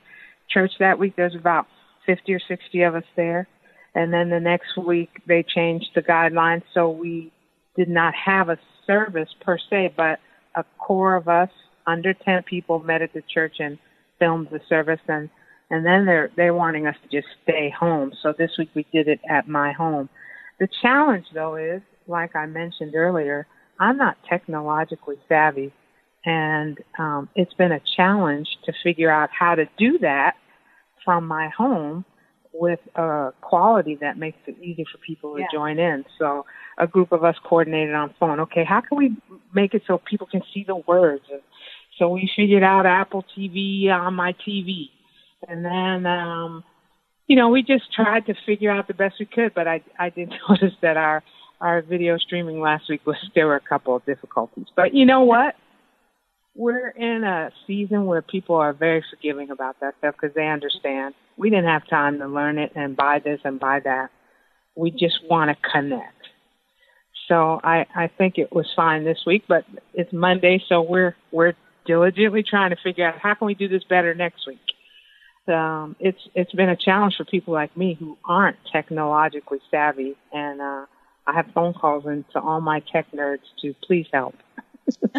church 0.49 0.71
that 0.79 0.99
week. 0.99 1.15
There's 1.15 1.35
about 1.35 1.67
50 2.05 2.33
or 2.33 2.39
60 2.47 2.81
of 2.83 2.95
us 2.95 3.03
there. 3.15 3.47
And 3.95 4.13
then 4.13 4.29
the 4.29 4.39
next 4.39 4.77
week 4.77 5.09
they 5.27 5.43
changed 5.43 5.89
the 5.95 6.01
guidelines, 6.01 6.63
so 6.73 6.89
we 6.89 7.31
did 7.75 7.89
not 7.89 8.13
have 8.13 8.49
a 8.49 8.57
service 8.85 9.29
per 9.41 9.57
se, 9.69 9.93
but 9.95 10.19
a 10.55 10.63
core 10.77 11.15
of 11.15 11.27
us 11.27 11.49
under 11.87 12.13
10 12.13 12.43
people 12.43 12.79
met 12.79 13.01
at 13.01 13.13
the 13.13 13.23
church 13.33 13.55
and 13.59 13.77
filmed 14.19 14.47
the 14.51 14.59
service 14.69 14.99
and 15.07 15.29
and 15.71 15.85
then 15.85 16.05
they're 16.05 16.31
they're 16.35 16.53
wanting 16.53 16.87
us 16.87 16.95
to 17.03 17.15
just 17.15 17.27
stay 17.43 17.73
home. 17.77 18.11
So 18.21 18.33
this 18.37 18.51
week 18.57 18.69
we 18.75 18.85
did 18.91 19.07
it 19.07 19.19
at 19.29 19.47
my 19.47 19.71
home. 19.71 20.09
The 20.59 20.67
challenge 20.81 21.25
though 21.33 21.55
is, 21.55 21.81
like 22.07 22.35
I 22.35 22.45
mentioned 22.45 22.95
earlier, 22.95 23.47
I'm 23.79 23.97
not 23.97 24.17
technologically 24.27 25.17
savvy, 25.27 25.71
and 26.25 26.77
um, 26.97 27.29
it's 27.35 27.53
been 27.53 27.71
a 27.71 27.81
challenge 27.95 28.47
to 28.65 28.73
figure 28.83 29.11
out 29.11 29.29
how 29.37 29.55
to 29.55 29.65
do 29.77 29.99
that 29.99 30.33
from 31.05 31.27
my 31.27 31.49
home 31.55 32.05
with 32.53 32.79
a 32.95 33.31
quality 33.41 33.97
that 34.01 34.17
makes 34.17 34.39
it 34.47 34.55
easy 34.61 34.85
for 34.91 34.97
people 34.97 35.35
to 35.35 35.41
yeah. 35.41 35.47
join 35.53 35.79
in. 35.79 36.03
So 36.17 36.45
a 36.77 36.87
group 36.87 37.11
of 37.11 37.23
us 37.23 37.35
coordinated 37.47 37.93
on 37.93 38.13
phone. 38.19 38.39
Okay, 38.41 38.63
how 38.63 38.81
can 38.81 38.97
we 38.97 39.15
make 39.53 39.73
it 39.73 39.83
so 39.87 40.01
people 40.09 40.27
can 40.27 40.41
see 40.53 40.63
the 40.67 40.75
words? 40.75 41.23
And 41.31 41.41
so 41.99 42.07
we 42.07 42.31
figured 42.35 42.63
out 42.63 42.85
Apple 42.85 43.23
TV 43.37 43.89
on 43.89 44.15
my 44.15 44.33
TV, 44.47 44.89
and 45.47 45.63
then 45.63 46.05
um, 46.11 46.63
you 47.27 47.35
know 47.35 47.49
we 47.49 47.61
just 47.61 47.93
tried 47.93 48.25
to 48.27 48.33
figure 48.45 48.71
out 48.71 48.87
the 48.87 48.93
best 48.93 49.15
we 49.19 49.25
could. 49.25 49.53
But 49.53 49.67
I 49.67 49.83
I 49.99 50.09
did 50.09 50.33
notice 50.49 50.73
that 50.81 50.97
our 50.97 51.21
our 51.61 51.81
video 51.81 52.17
streaming 52.17 52.61
last 52.61 52.85
week 52.89 53.05
was 53.05 53.17
there 53.35 53.47
were 53.47 53.57
a 53.57 53.61
couple 53.61 53.95
of 53.95 54.05
difficulties. 54.05 54.67
But 54.75 54.95
you 54.95 55.05
know 55.05 55.21
what? 55.21 55.55
We're 56.55 56.89
in 56.89 57.23
a 57.23 57.51
season 57.67 58.05
where 58.05 58.21
people 58.21 58.55
are 58.55 58.73
very 58.73 59.03
forgiving 59.09 59.49
about 59.51 59.79
that 59.81 59.95
stuff 59.99 60.15
because 60.19 60.33
they 60.35 60.47
understand. 60.47 61.13
We 61.37 61.49
didn't 61.49 61.69
have 61.69 61.87
time 61.87 62.19
to 62.19 62.27
learn 62.27 62.57
it 62.57 62.71
and 62.75 62.97
buy 62.97 63.19
this 63.23 63.39
and 63.43 63.59
buy 63.59 63.81
that. 63.83 64.09
We 64.75 64.91
just 64.91 65.19
want 65.29 65.51
to 65.51 65.71
connect. 65.71 66.15
So 67.27 67.61
I, 67.63 67.85
I 67.95 68.09
think 68.17 68.37
it 68.37 68.51
was 68.51 68.65
fine 68.75 69.05
this 69.05 69.19
week, 69.25 69.43
but 69.47 69.63
it's 69.93 70.11
Monday, 70.11 70.61
so 70.67 70.81
we're 70.81 71.15
we're 71.31 71.53
diligently 71.89 72.43
trying 72.43 72.69
to 72.69 72.75
figure 72.75 73.07
out 73.07 73.17
how 73.17 73.33
can 73.33 73.47
we 73.47 73.55
do 73.55 73.67
this 73.67 73.83
better 73.83 74.13
next 74.13 74.45
week. 74.45 74.59
Um, 75.47 75.95
it's 75.99 76.19
it's 76.35 76.53
been 76.53 76.69
a 76.69 76.75
challenge 76.75 77.15
for 77.17 77.25
people 77.25 77.51
like 77.51 77.75
me 77.75 77.95
who 77.95 78.15
aren't 78.23 78.57
technologically 78.71 79.57
savvy, 79.71 80.15
and 80.31 80.61
uh, 80.61 80.85
I 81.25 81.33
have 81.33 81.47
phone 81.55 81.73
calls 81.73 82.05
into 82.05 82.39
all 82.39 82.61
my 82.61 82.81
tech 82.81 83.07
nerds 83.11 83.47
to 83.63 83.73
please 83.83 84.05
help. 84.13 84.35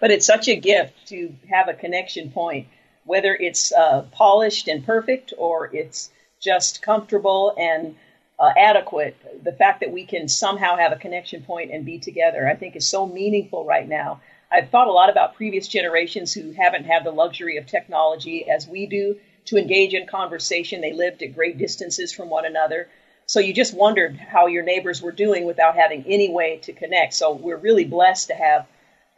but 0.00 0.12
it's 0.12 0.26
such 0.26 0.46
a 0.46 0.54
gift 0.54 0.94
to 1.08 1.34
have 1.50 1.66
a 1.68 1.74
connection 1.74 2.30
point, 2.30 2.68
whether 3.04 3.34
it's 3.34 3.72
uh, 3.72 4.02
polished 4.12 4.68
and 4.68 4.86
perfect 4.86 5.32
or 5.36 5.74
it's 5.74 6.12
just 6.40 6.80
comfortable 6.80 7.56
and 7.58 7.96
uh, 8.38 8.52
adequate. 8.56 9.16
The 9.42 9.52
fact 9.52 9.80
that 9.80 9.90
we 9.90 10.06
can 10.06 10.28
somehow 10.28 10.76
have 10.76 10.92
a 10.92 10.96
connection 10.96 11.42
point 11.42 11.72
and 11.72 11.84
be 11.84 11.98
together, 11.98 12.48
I 12.48 12.54
think, 12.54 12.76
is 12.76 12.86
so 12.86 13.04
meaningful 13.04 13.64
right 13.64 13.88
now. 13.88 14.20
I've 14.50 14.70
thought 14.70 14.88
a 14.88 14.92
lot 14.92 15.10
about 15.10 15.36
previous 15.36 15.68
generations 15.68 16.32
who 16.32 16.52
haven't 16.52 16.84
had 16.84 17.04
the 17.04 17.10
luxury 17.10 17.58
of 17.58 17.66
technology 17.66 18.48
as 18.48 18.66
we 18.66 18.86
do 18.86 19.16
to 19.46 19.56
engage 19.56 19.94
in 19.94 20.06
conversation. 20.06 20.80
They 20.80 20.92
lived 20.92 21.22
at 21.22 21.34
great 21.34 21.58
distances 21.58 22.12
from 22.12 22.30
one 22.30 22.44
another. 22.44 22.88
So 23.26 23.40
you 23.40 23.52
just 23.52 23.74
wondered 23.74 24.16
how 24.16 24.46
your 24.46 24.62
neighbors 24.62 25.02
were 25.02 25.12
doing 25.12 25.44
without 25.44 25.76
having 25.76 26.04
any 26.06 26.30
way 26.30 26.60
to 26.62 26.72
connect. 26.72 27.12
So 27.12 27.34
we're 27.34 27.58
really 27.58 27.84
blessed 27.84 28.28
to 28.28 28.34
have 28.34 28.66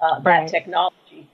uh, 0.00 0.20
right. 0.22 0.46
that 0.46 0.48
technology. 0.48 1.28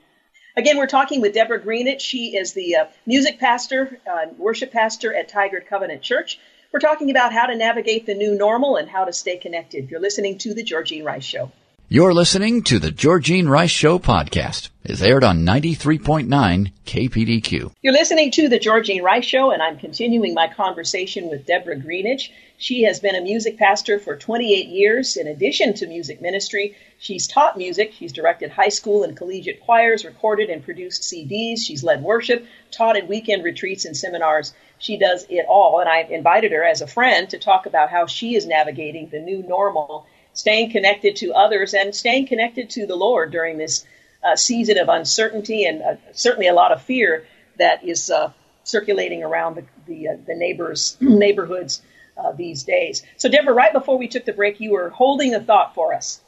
Again, 0.57 0.77
we're 0.77 0.87
talking 0.87 1.21
with 1.21 1.35
Deborah 1.35 1.61
Greenidge. 1.61 2.01
She 2.01 2.37
is 2.37 2.53
the 2.53 2.77
uh, 2.77 2.87
music 3.07 3.39
pastor, 3.39 3.99
uh, 4.11 4.27
worship 4.37 4.73
pastor 4.73 5.15
at 5.15 5.31
Tigard 5.31 5.67
Covenant 5.69 6.03
Church. 6.03 6.39
We're 6.73 6.81
talking 6.81 7.11
about 7.11 7.33
how 7.33 7.47
to 7.47 7.57
navigate 7.57 8.05
the 8.05 8.15
new 8.15 8.35
normal 8.35 8.77
and 8.77 8.89
how 8.89 9.05
to 9.05 9.13
stay 9.13 9.39
connected. 9.39 9.91
You're 9.91 10.01
listening 10.01 10.39
to 10.39 10.53
The 10.53 10.63
Georgene 10.63 11.05
Rice 11.05 11.25
Show. 11.25 11.53
You're 11.89 12.15
listening 12.15 12.65
to 12.65 12.81
the 12.81 12.91
Georgene 12.91 13.49
Rice 13.49 13.71
Show 13.71 14.01
podcast. 14.01 14.71
It's 14.83 15.03
aired 15.03 15.23
on 15.23 15.47
93.9 15.47 16.73
KPDQ. 16.85 17.75
You're 17.81 17.93
listening 17.93 18.33
to 18.33 18.49
the 18.49 18.59
Georgene 18.59 19.05
Rice 19.05 19.25
Show, 19.25 19.53
and 19.53 19.63
I'm 19.63 19.79
continuing 19.79 20.35
my 20.35 20.49
conversation 20.49 21.31
with 21.31 21.47
Deborah 21.47 21.77
Greenidge. 21.77 22.33
She 22.59 22.83
has 22.83 22.99
been 22.99 23.15
a 23.15 23.21
music 23.21 23.57
pastor 23.57 24.01
for 24.01 24.17
28 24.17 24.67
years. 24.67 25.17
In 25.17 25.29
addition 25.29 25.75
to 25.75 25.87
music 25.87 26.21
ministry, 26.21 26.77
she's 26.99 27.29
taught 27.29 27.57
music. 27.57 27.93
She's 27.93 28.13
directed 28.13 28.51
high 28.51 28.71
school 28.71 29.05
and 29.05 29.17
collegiate 29.17 29.61
choirs, 29.61 30.05
recorded 30.05 30.51
and 30.51 30.65
produced 30.65 31.03
CDs. 31.03 31.61
She's 31.65 31.85
led 31.85 32.03
worship, 32.03 32.45
taught 32.73 32.97
at 32.97 33.07
weekend 33.07 33.45
retreats 33.45 33.85
and 33.85 33.97
seminars. 33.97 34.53
She 34.79 34.99
does 34.99 35.25
it 35.29 35.47
all, 35.49 35.79
and 35.79 35.89
I've 35.89 36.11
invited 36.11 36.51
her 36.51 36.65
as 36.65 36.81
a 36.81 36.89
friend 36.89 37.31
to 37.31 37.39
talk 37.39 37.67
about 37.67 37.91
how 37.91 38.07
she 38.07 38.35
is 38.35 38.45
navigating 38.45 39.09
the 39.09 39.21
new 39.21 39.45
normal 39.45 40.09
staying 40.37 40.71
connected 40.71 41.17
to 41.17 41.33
others 41.33 41.75
and 41.75 41.95
staying 41.95 42.29
connected 42.29 42.71
to 42.71 42.87
the 42.87 42.95
Lord 42.95 43.33
during 43.33 43.59
this 43.59 43.85
uh, 44.23 44.37
season 44.37 44.79
of 44.79 44.89
uncertainty 44.89 45.65
and 45.65 45.83
uh, 45.83 45.97
certainly 46.13 46.47
a 46.47 46.55
lot 46.55 46.71
of 46.71 46.83
fear 46.83 47.27
that 47.59 47.85
is 47.85 48.11
uh, 48.11 48.31
circulating 48.63 49.25
around 49.25 49.57
the 49.57 49.65
the, 49.87 50.09
uh, 50.09 50.17
the 50.27 50.35
neighbors 50.35 50.97
neighborhoods 51.01 51.83
uh, 52.17 52.33
these 52.33 52.65
days. 52.65 53.03
So, 53.17 53.29
Deborah, 53.29 53.55
right 53.55 53.73
before 53.73 53.99
we 53.99 54.09
took 54.09 54.25
the 54.25 54.33
break, 54.33 54.61
you 54.61 54.73
were 54.73 54.91
holding 54.91 55.35
a 55.35 55.41
thought 55.41 55.75
for 55.75 55.95
us. 55.95 56.21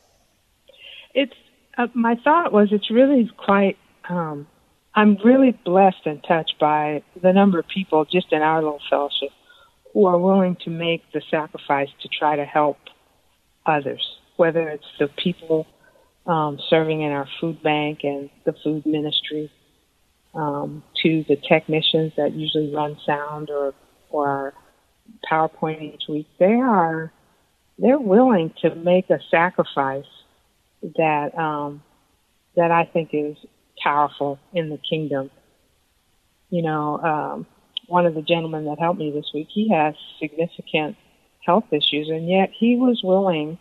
It's 1.15 1.35
uh, 1.77 1.89
my 1.95 2.17
thought 2.17 2.53
was 2.53 2.69
it's 2.73 2.91
really 2.91 3.31
quite. 3.37 3.79
Um, 4.09 4.47
I'm 4.95 5.17
really 5.25 5.53
blessed 5.53 6.07
and 6.07 6.25
touched 6.25 6.59
by 6.59 7.03
the 7.21 7.33
number 7.33 7.59
of 7.59 7.69
people 7.69 8.05
just 8.05 8.33
in 8.33 8.43
our 8.43 8.63
little 8.63 8.81
fellowship 8.91 9.31
who 9.93 10.07
are 10.07 10.19
willing 10.19 10.57
to 10.65 10.71
make 10.71 11.03
the 11.13 11.23
sacrifice 11.31 11.89
to 12.03 12.09
try 12.09 12.37
to 12.37 12.45
help 12.45 12.79
others, 13.69 14.03
whether 14.37 14.69
it's 14.69 14.85
the 14.99 15.09
people 15.23 15.67
um, 16.27 16.59
serving 16.69 17.03
in 17.03 17.13
our 17.13 17.29
food 17.41 17.63
bank 17.63 18.01
and 18.03 18.31
the 18.45 18.55
food 18.65 18.85
ministry, 18.87 19.51
um, 20.35 20.83
to 21.03 21.25
the 21.29 21.37
technicians 21.49 22.13
that 22.17 22.33
usually 22.33 22.75
run 22.75 22.97
sound 23.07 23.51
or 23.51 23.75
or 24.11 24.29
our 24.29 24.55
PowerPoint 25.31 25.95
each 25.95 26.03
week. 26.09 26.27
They 26.39 26.55
are 26.55 27.13
they're 27.79 27.99
willing 27.99 28.53
to 28.63 28.75
make 28.75 29.11
a 29.11 29.19
sacrifice 29.31 30.05
that 30.83 31.37
um, 31.37 31.83
that 32.57 32.71
I 32.71 32.85
think 32.93 33.11
is 33.13 33.37
powerful 33.83 34.39
in 34.53 34.71
the 34.71 34.79
kingdom. 34.79 35.31
You 36.51 36.63
know, 36.63 36.99
um, 36.99 37.47
one 37.87 38.07
of 38.07 38.15
the 38.15 38.23
gentlemen 38.23 38.65
that 38.67 38.79
helped 38.79 38.99
me 38.99 39.11
this 39.11 39.31
week, 39.33 39.49
he 39.53 39.71
has 39.73 39.95
significant 40.21 40.97
health 41.49 41.73
issues, 41.73 42.11
and 42.11 42.29
yet 42.29 42.51
he 42.53 42.77
was 42.77 43.01
willing 43.03 43.59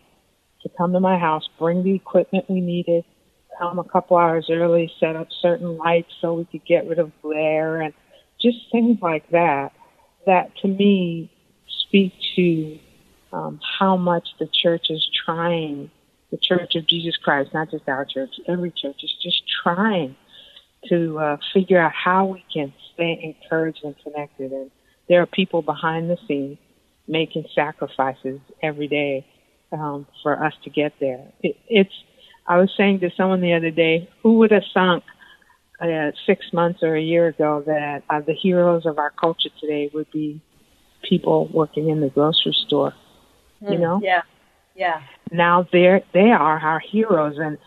to 0.61 0.69
come 0.77 0.91
to 0.91 0.99
my 0.99 1.17
house, 1.17 1.47
bring 1.57 1.83
the 1.83 1.95
equipment 1.95 2.43
we 2.49 2.59
needed, 2.59 3.05
come 3.57 3.79
a 3.79 3.83
couple 3.85 4.17
hours 4.17 4.49
early, 4.51 4.91
set 4.99 5.15
up 5.15 5.29
certain 5.41 5.77
lights 5.77 6.11
so 6.19 6.33
we 6.33 6.43
could 6.43 6.65
get 6.65 6.85
rid 6.85 6.99
of 6.99 7.13
glare, 7.21 7.79
and 7.79 7.93
just 8.41 8.57
things 8.73 8.97
like 9.01 9.29
that. 9.31 9.71
That 10.25 10.53
to 10.57 10.67
me 10.67 11.31
speak 11.85 12.11
to 12.35 12.77
um, 13.31 13.61
how 13.79 13.95
much 13.95 14.27
the 14.37 14.47
church 14.47 14.87
is 14.89 15.09
trying, 15.25 15.89
the 16.29 16.37
Church 16.37 16.75
of 16.75 16.85
Jesus 16.87 17.15
Christ, 17.15 17.53
not 17.53 17.71
just 17.71 17.87
our 17.87 18.03
church, 18.03 18.35
every 18.49 18.71
church 18.71 19.01
is 19.01 19.13
just 19.23 19.43
trying 19.63 20.17
to 20.89 21.17
uh, 21.19 21.37
figure 21.53 21.79
out 21.79 21.93
how 21.93 22.25
we 22.25 22.43
can 22.53 22.73
stay 22.93 23.17
encouraged 23.23 23.79
and 23.85 23.95
connected. 24.03 24.51
And 24.51 24.71
there 25.07 25.21
are 25.21 25.25
people 25.25 25.61
behind 25.61 26.09
the 26.09 26.17
scenes 26.27 26.57
making 27.07 27.45
sacrifices 27.55 28.39
every 28.61 28.87
day 28.87 29.25
um, 29.71 30.07
for 30.23 30.43
us 30.43 30.53
to 30.63 30.69
get 30.69 30.93
there. 30.99 31.25
It, 31.41 31.55
it's. 31.67 31.93
I 32.49 32.57
was 32.57 32.71
saying 32.77 33.01
to 33.01 33.09
someone 33.17 33.41
the 33.41 33.53
other 33.53 33.71
day, 33.71 34.09
who 34.23 34.37
would 34.37 34.51
have 34.51 34.63
thunk 34.73 35.03
uh, 35.81 36.11
six 36.25 36.45
months 36.53 36.79
or 36.81 36.95
a 36.95 37.01
year 37.01 37.27
ago 37.27 37.61
that 37.65 38.03
uh, 38.09 38.21
the 38.21 38.33
heroes 38.33 38.85
of 38.85 38.97
our 38.97 39.11
culture 39.11 39.49
today 39.59 39.89
would 39.93 40.09
be 40.11 40.41
people 41.07 41.49
working 41.53 41.89
in 41.89 41.99
the 41.99 42.09
grocery 42.09 42.55
store? 42.65 42.93
Mm, 43.61 43.73
you 43.73 43.77
know? 43.79 43.99
Yeah. 44.01 44.21
Yeah. 44.75 45.01
Now 45.31 45.67
they're 45.71 46.03
they 46.13 46.31
are 46.31 46.59
our 46.59 46.79
heroes, 46.79 47.37
and 47.37 47.57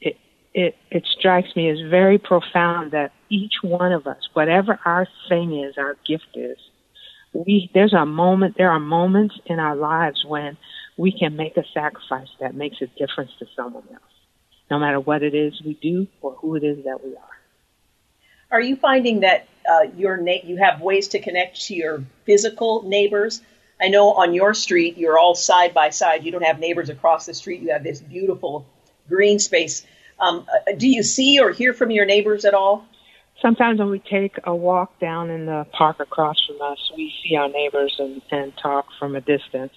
it 0.00 0.16
it 0.52 0.76
it 0.90 1.06
strikes 1.18 1.56
me 1.56 1.70
as 1.70 1.78
very 1.88 2.18
profound 2.18 2.92
that 2.92 3.12
each 3.30 3.54
one 3.62 3.92
of 3.92 4.06
us, 4.06 4.28
whatever 4.34 4.78
our 4.84 5.08
thing 5.28 5.58
is, 5.58 5.76
our 5.78 5.96
gift 6.06 6.28
is, 6.34 6.58
we 7.32 7.70
there's 7.74 7.92
a 7.92 8.06
moment 8.06 8.56
there 8.56 8.70
are 8.70 8.80
moments 8.80 9.38
in 9.46 9.58
our 9.58 9.76
lives 9.76 10.24
when 10.24 10.56
we 10.96 11.12
can 11.12 11.36
make 11.36 11.56
a 11.56 11.64
sacrifice 11.72 12.28
that 12.40 12.54
makes 12.54 12.76
a 12.82 12.86
difference 12.98 13.30
to 13.38 13.46
someone 13.56 13.84
else. 13.92 14.02
No 14.70 14.78
matter 14.78 15.00
what 15.00 15.22
it 15.22 15.34
is 15.34 15.60
we 15.64 15.74
do 15.74 16.06
or 16.20 16.32
who 16.32 16.56
it 16.56 16.64
is 16.64 16.84
that 16.84 17.02
we 17.04 17.16
are. 17.16 17.22
Are 18.50 18.60
you 18.60 18.76
finding 18.76 19.20
that 19.20 19.46
uh, 19.68 19.86
your 19.96 20.16
na- 20.16 20.44
you 20.44 20.56
have 20.56 20.80
ways 20.80 21.08
to 21.08 21.20
connect 21.20 21.66
to 21.66 21.74
your 21.74 22.04
physical 22.24 22.82
neighbors? 22.82 23.40
I 23.80 23.88
know 23.88 24.12
on 24.12 24.34
your 24.34 24.54
street 24.54 24.98
you're 24.98 25.18
all 25.18 25.34
side 25.34 25.72
by 25.72 25.90
side. 25.90 26.24
You 26.24 26.32
don't 26.32 26.44
have 26.44 26.58
neighbors 26.58 26.90
across 26.90 27.26
the 27.26 27.34
street. 27.34 27.62
You 27.62 27.72
have 27.72 27.84
this 27.84 28.00
beautiful 28.00 28.66
green 29.08 29.38
space. 29.38 29.86
Um, 30.18 30.46
uh, 30.52 30.72
do 30.76 30.88
you 30.88 31.02
see 31.02 31.40
or 31.40 31.50
hear 31.52 31.72
from 31.72 31.90
your 31.90 32.04
neighbors 32.04 32.44
at 32.44 32.54
all 32.54 32.84
sometimes 33.42 33.78
when 33.78 33.90
we 33.90 33.98
take 33.98 34.36
a 34.44 34.54
walk 34.54 34.98
down 35.00 35.30
in 35.30 35.46
the 35.46 35.66
park 35.72 36.00
across 36.00 36.36
from 36.46 36.60
us, 36.62 36.78
we 36.96 37.12
see 37.22 37.36
our 37.36 37.48
neighbors 37.48 37.94
and, 37.98 38.22
and 38.30 38.52
talk 38.62 38.86
from 38.98 39.16
a 39.16 39.20
distance. 39.20 39.72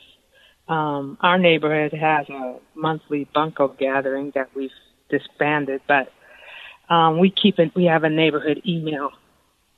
Um, 0.67 1.17
our 1.21 1.37
neighborhood 1.37 1.93
has 1.93 2.29
a 2.29 2.57
monthly 2.75 3.27
bunco 3.33 3.67
gathering 3.67 4.31
that 4.35 4.49
we've 4.55 4.71
disbanded, 5.09 5.81
but 5.87 6.11
um, 6.89 7.19
we 7.19 7.29
keep 7.31 7.59
in, 7.59 7.71
we 7.75 7.85
have 7.85 8.03
a 8.03 8.09
neighborhood 8.09 8.61
email 8.65 9.11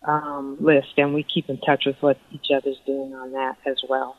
um, 0.07 0.57
list, 0.59 0.93
and 0.97 1.13
we 1.13 1.23
keep 1.23 1.49
in 1.49 1.59
touch 1.61 1.83
with 1.85 1.95
what 2.01 2.17
each 2.31 2.47
other's 2.55 2.77
doing 2.85 3.13
on 3.15 3.31
that 3.31 3.57
as 3.65 3.77
well. 3.87 4.15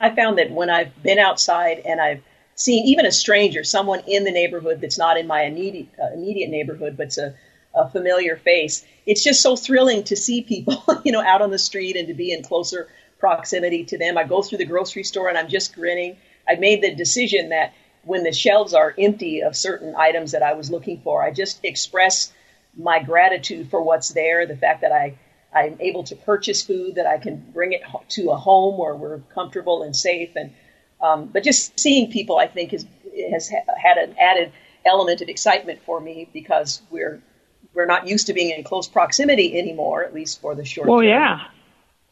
I 0.00 0.14
found 0.14 0.38
that 0.38 0.50
when 0.50 0.70
I've 0.70 1.02
been 1.02 1.18
outside 1.18 1.80
and 1.84 2.00
I've 2.00 2.22
seen 2.54 2.86
even 2.86 3.06
a 3.06 3.12
stranger, 3.12 3.64
someone 3.64 4.02
in 4.06 4.24
the 4.24 4.30
neighborhood 4.30 4.80
that's 4.80 4.98
not 4.98 5.16
in 5.16 5.26
my 5.26 5.42
immediate 5.42 5.88
uh, 6.00 6.12
immediate 6.14 6.50
neighborhood, 6.50 6.96
but's 6.96 7.18
a 7.18 7.34
a 7.76 7.88
familiar 7.88 8.36
face. 8.36 8.84
It's 9.06 9.22
just 9.22 9.42
so 9.42 9.54
thrilling 9.54 10.04
to 10.04 10.16
see 10.16 10.42
people, 10.42 10.82
you 11.04 11.12
know, 11.12 11.22
out 11.22 11.42
on 11.42 11.50
the 11.50 11.58
street 11.58 11.96
and 11.96 12.08
to 12.08 12.14
be 12.14 12.32
in 12.32 12.42
closer 12.42 12.88
proximity 13.18 13.84
to 13.84 13.98
them. 13.98 14.18
I 14.18 14.24
go 14.24 14.42
through 14.42 14.58
the 14.58 14.64
grocery 14.64 15.04
store 15.04 15.28
and 15.28 15.38
I'm 15.38 15.48
just 15.48 15.74
grinning. 15.74 16.16
I 16.48 16.56
made 16.56 16.82
the 16.82 16.94
decision 16.94 17.50
that 17.50 17.74
when 18.02 18.22
the 18.22 18.32
shelves 18.32 18.72
are 18.72 18.94
empty 18.98 19.42
of 19.42 19.56
certain 19.56 19.94
items 19.96 20.32
that 20.32 20.42
I 20.42 20.54
was 20.54 20.70
looking 20.70 21.00
for, 21.00 21.22
I 21.22 21.32
just 21.32 21.60
express 21.64 22.32
my 22.76 23.02
gratitude 23.02 23.70
for 23.70 23.82
what's 23.82 24.10
there, 24.10 24.46
the 24.46 24.56
fact 24.56 24.82
that 24.82 24.92
I 24.92 25.18
I'm 25.54 25.78
able 25.80 26.04
to 26.04 26.16
purchase 26.16 26.62
food, 26.62 26.96
that 26.96 27.06
I 27.06 27.16
can 27.16 27.36
bring 27.54 27.72
it 27.72 27.82
to 28.10 28.30
a 28.30 28.36
home 28.36 28.76
where 28.78 28.94
we're 28.94 29.20
comfortable 29.34 29.82
and 29.82 29.96
safe, 29.96 30.36
and 30.36 30.52
um, 31.00 31.26
but 31.26 31.44
just 31.44 31.80
seeing 31.80 32.10
people, 32.10 32.36
I 32.36 32.46
think, 32.46 32.72
has 32.72 32.86
has 33.32 33.48
had 33.48 33.96
an 33.96 34.16
added 34.18 34.52
element 34.84 35.22
of 35.22 35.28
excitement 35.28 35.80
for 35.84 35.98
me 35.98 36.28
because 36.32 36.82
we're 36.90 37.22
we're 37.76 37.86
not 37.86 38.08
used 38.08 38.26
to 38.26 38.32
being 38.32 38.56
in 38.56 38.64
close 38.64 38.88
proximity 38.88 39.56
anymore, 39.58 40.02
at 40.02 40.14
least 40.14 40.40
for 40.40 40.54
the 40.54 40.64
short 40.64 40.88
well, 40.88 41.00
term. 41.00 41.08
yeah. 41.08 41.40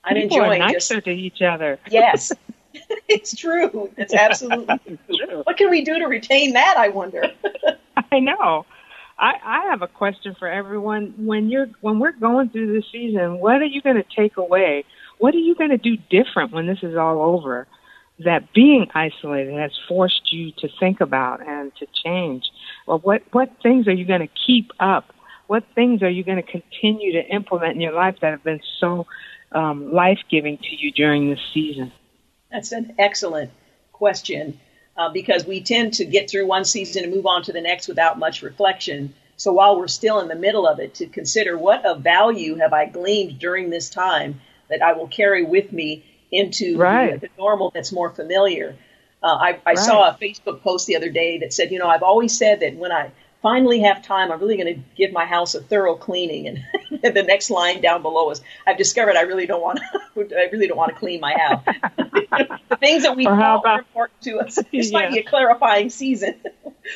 I'm 0.04 0.14
People 0.14 0.36
enjoying 0.36 0.62
are 0.62 0.66
nicer 0.66 0.96
just 0.96 1.04
to 1.06 1.10
each 1.10 1.40
other. 1.40 1.78
yes. 1.90 2.30
it's 3.08 3.34
true. 3.34 3.90
It's 3.96 4.12
absolutely 4.12 4.98
true. 5.26 5.42
What 5.44 5.56
can 5.56 5.70
we 5.70 5.82
do 5.82 5.98
to 5.98 6.04
retain 6.04 6.52
that, 6.52 6.76
I 6.76 6.88
wonder? 6.88 7.30
I 8.12 8.20
know. 8.20 8.66
I, 9.18 9.34
I 9.42 9.70
have 9.70 9.82
a 9.82 9.86
question 9.86 10.36
for 10.38 10.48
everyone. 10.48 11.14
When 11.16 11.48
you're 11.48 11.68
when 11.80 11.98
we're 11.98 12.12
going 12.12 12.50
through 12.50 12.74
this 12.74 12.84
season, 12.92 13.38
what 13.38 13.62
are 13.62 13.66
you 13.66 13.80
going 13.80 13.96
to 13.96 14.04
take 14.16 14.36
away? 14.36 14.84
What 15.18 15.34
are 15.34 15.38
you 15.38 15.54
going 15.54 15.70
to 15.70 15.78
do 15.78 15.96
different 16.10 16.52
when 16.52 16.66
this 16.66 16.82
is 16.82 16.96
all 16.96 17.22
over? 17.22 17.66
That 18.24 18.52
being 18.52 18.88
isolated 18.94 19.54
has 19.54 19.72
forced 19.88 20.32
you 20.32 20.52
to 20.58 20.68
think 20.78 21.00
about 21.00 21.46
and 21.46 21.72
to 21.76 21.86
change. 22.04 22.44
Well, 22.86 22.98
what 22.98 23.22
what 23.32 23.50
things 23.62 23.88
are 23.88 23.92
you 23.92 24.04
going 24.04 24.20
to 24.20 24.34
keep 24.46 24.72
up 24.80 25.13
what 25.54 25.62
things 25.76 26.02
are 26.02 26.10
you 26.10 26.24
going 26.24 26.42
to 26.42 26.50
continue 26.50 27.12
to 27.12 27.24
implement 27.28 27.76
in 27.76 27.80
your 27.80 27.92
life 27.92 28.16
that 28.20 28.32
have 28.32 28.42
been 28.42 28.60
so 28.80 29.06
um, 29.52 29.92
life 29.92 30.18
giving 30.28 30.58
to 30.58 30.76
you 30.76 30.90
during 30.90 31.30
this 31.30 31.38
season? 31.54 31.92
That's 32.50 32.72
an 32.72 32.96
excellent 32.98 33.52
question 33.92 34.58
uh, 34.96 35.10
because 35.10 35.46
we 35.46 35.62
tend 35.62 35.94
to 35.94 36.06
get 36.06 36.28
through 36.28 36.48
one 36.48 36.64
season 36.64 37.04
and 37.04 37.14
move 37.14 37.26
on 37.26 37.44
to 37.44 37.52
the 37.52 37.60
next 37.60 37.86
without 37.86 38.18
much 38.18 38.42
reflection. 38.42 39.14
So 39.36 39.52
while 39.52 39.78
we're 39.78 39.86
still 39.86 40.18
in 40.18 40.26
the 40.26 40.34
middle 40.34 40.66
of 40.66 40.80
it, 40.80 40.94
to 40.94 41.06
consider 41.06 41.56
what 41.56 41.86
of 41.86 42.00
value 42.00 42.56
have 42.56 42.72
I 42.72 42.86
gleaned 42.86 43.38
during 43.38 43.70
this 43.70 43.88
time 43.88 44.40
that 44.68 44.82
I 44.82 44.94
will 44.94 45.06
carry 45.06 45.44
with 45.44 45.72
me 45.72 46.04
into 46.32 46.78
right. 46.78 47.20
the, 47.20 47.28
the, 47.28 47.32
normal 47.38 47.70
that's 47.70 47.92
more 47.92 48.10
familiar. 48.10 48.74
Uh, 49.22 49.36
I, 49.36 49.48
I 49.64 49.74
right. 49.74 49.78
saw 49.78 50.10
a 50.10 50.18
Facebook 50.20 50.62
post 50.62 50.88
the 50.88 50.96
other 50.96 51.10
day 51.10 51.38
that 51.38 51.52
said, 51.52 51.70
you 51.70 51.78
know, 51.78 51.86
I've 51.86 52.02
always 52.02 52.36
said 52.36 52.58
that 52.58 52.74
when 52.74 52.90
I 52.90 53.12
finally 53.44 53.80
have 53.80 54.02
time, 54.02 54.32
I'm 54.32 54.40
really 54.40 54.56
going 54.56 54.74
to 54.74 54.80
give 54.96 55.12
my 55.12 55.26
house 55.26 55.54
a 55.54 55.60
thorough 55.60 55.96
cleaning. 55.96 56.48
And 56.48 56.64
the 57.14 57.22
next 57.22 57.50
line 57.50 57.82
down 57.82 58.00
below 58.00 58.30
is, 58.30 58.40
I've 58.66 58.78
discovered 58.78 59.16
I 59.16 59.20
really 59.20 59.44
don't 59.44 59.60
want 59.60 59.80
to, 60.14 60.38
I 60.38 60.48
really 60.50 60.66
don't 60.66 60.78
want 60.78 60.94
to 60.94 60.98
clean 60.98 61.20
my 61.20 61.36
house. 61.36 61.62
the 61.98 62.76
things 62.80 63.02
that 63.02 63.14
we 63.14 63.24
thought 63.24 63.62
were 63.62 63.78
important 63.80 64.22
to 64.22 64.38
us. 64.38 64.58
This 64.72 64.90
yeah. 64.90 64.98
might 64.98 65.10
be 65.12 65.18
a 65.18 65.24
clarifying 65.24 65.90
season. 65.90 66.36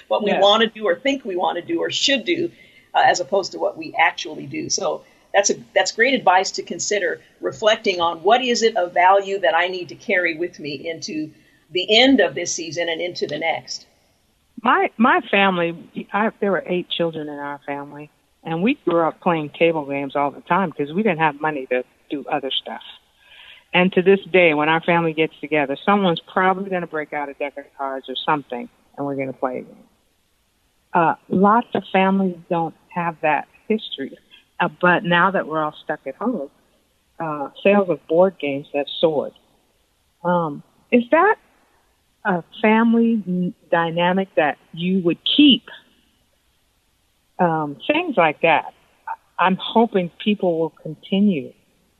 what 0.08 0.24
we 0.24 0.30
Yeah. 0.30 0.40
want 0.40 0.62
to 0.62 0.68
do 0.68 0.86
or 0.86 0.96
think 0.96 1.26
we 1.26 1.36
want 1.36 1.56
to 1.56 1.62
do 1.62 1.80
or 1.80 1.90
should 1.90 2.24
do, 2.24 2.50
uh, 2.94 3.02
as 3.04 3.20
opposed 3.20 3.52
to 3.52 3.58
what 3.58 3.76
we 3.76 3.94
actually 3.98 4.46
do. 4.46 4.70
So 4.70 5.04
that's 5.34 5.50
a 5.50 5.54
that's 5.74 5.92
great 5.92 6.14
advice 6.14 6.52
to 6.52 6.62
consider 6.62 7.20
reflecting 7.42 8.00
on 8.00 8.22
what 8.22 8.42
is 8.42 8.62
it 8.62 8.74
of 8.78 8.94
value 8.94 9.38
that 9.40 9.54
I 9.54 9.68
need 9.68 9.90
to 9.90 9.94
carry 9.94 10.34
with 10.38 10.58
me 10.58 10.88
into 10.88 11.30
the 11.70 12.00
end 12.00 12.20
of 12.20 12.34
this 12.34 12.54
season 12.54 12.88
and 12.88 13.02
into 13.02 13.26
the 13.26 13.38
next. 13.38 13.84
My 14.62 14.90
my 14.96 15.20
family, 15.30 16.06
I, 16.12 16.30
there 16.40 16.50
were 16.50 16.64
eight 16.66 16.88
children 16.88 17.28
in 17.28 17.38
our 17.38 17.60
family, 17.66 18.10
and 18.42 18.62
we 18.62 18.78
grew 18.84 19.06
up 19.06 19.20
playing 19.20 19.50
table 19.50 19.86
games 19.86 20.16
all 20.16 20.30
the 20.30 20.40
time 20.40 20.70
because 20.70 20.92
we 20.92 21.02
didn't 21.02 21.18
have 21.18 21.40
money 21.40 21.66
to 21.66 21.84
do 22.10 22.24
other 22.30 22.50
stuff. 22.50 22.82
And 23.72 23.92
to 23.92 24.02
this 24.02 24.20
day, 24.32 24.54
when 24.54 24.68
our 24.68 24.80
family 24.80 25.12
gets 25.12 25.34
together, 25.40 25.76
someone's 25.84 26.20
probably 26.32 26.70
going 26.70 26.80
to 26.80 26.86
break 26.86 27.12
out 27.12 27.28
a 27.28 27.34
deck 27.34 27.56
of 27.58 27.64
cards 27.76 28.06
or 28.08 28.16
something, 28.24 28.68
and 28.96 29.06
we're 29.06 29.14
going 29.14 29.32
to 29.32 29.38
play 29.38 29.58
a 29.58 29.62
game. 29.62 29.84
Uh, 30.94 31.14
lots 31.28 31.68
of 31.74 31.84
families 31.92 32.36
don't 32.48 32.74
have 32.88 33.16
that 33.20 33.46
history, 33.68 34.16
uh, 34.58 34.68
but 34.80 35.04
now 35.04 35.30
that 35.30 35.46
we're 35.46 35.62
all 35.62 35.74
stuck 35.84 36.00
at 36.06 36.14
home, 36.16 36.48
uh, 37.20 37.50
sales 37.62 37.90
of 37.90 38.04
board 38.06 38.36
games 38.40 38.66
have 38.74 38.86
soared. 39.00 39.34
Um, 40.24 40.62
is 40.90 41.04
that 41.10 41.36
a 42.28 42.44
family 42.60 43.54
dynamic 43.70 44.28
that 44.36 44.58
you 44.72 45.00
would 45.00 45.18
keep. 45.24 45.64
Um, 47.38 47.78
things 47.86 48.16
like 48.16 48.42
that. 48.42 48.74
I- 49.08 49.46
I'm 49.46 49.56
hoping 49.56 50.10
people 50.22 50.58
will 50.58 50.70
continue 50.70 51.52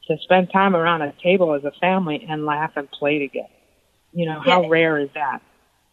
to 0.07 0.19
spend 0.19 0.51
time 0.53 0.77
around 0.77 1.03
a 1.03 1.13
table 1.23 1.55
as 1.55 1.65
a 1.65 1.71
family 1.71 2.27
and 2.29 2.45
laugh 2.45 2.73
and 2.77 2.91
play 2.91 3.19
together. 3.19 3.49
You 4.13 4.27
know, 4.27 4.41
how 4.41 4.63
Yeah. 4.63 4.69
rare 4.69 4.99
is 4.99 5.11
that? 5.15 5.41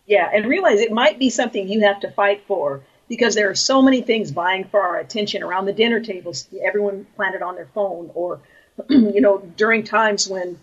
Yeah, 0.05 0.29
and 0.33 0.45
realize 0.45 0.81
it 0.81 0.91
might 0.91 1.17
be 1.17 1.29
something 1.29 1.67
you 1.67 1.81
have 1.81 2.01
to 2.01 2.11
fight 2.11 2.43
for 2.47 2.81
because 3.07 3.35
there 3.35 3.49
are 3.49 3.55
so 3.55 3.81
many 3.81 4.01
things 4.01 4.31
vying 4.31 4.65
for 4.65 4.81
our 4.81 4.97
attention 4.97 5.43
around 5.43 5.65
the 5.65 5.73
dinner 5.73 5.99
tables. 5.99 6.47
Everyone 6.61 7.05
planted 7.15 7.41
on 7.41 7.55
their 7.55 7.67
phone, 7.73 8.11
or 8.13 8.39
you 8.89 9.21
know, 9.21 9.37
during 9.55 9.83
times 9.83 10.27
when 10.27 10.59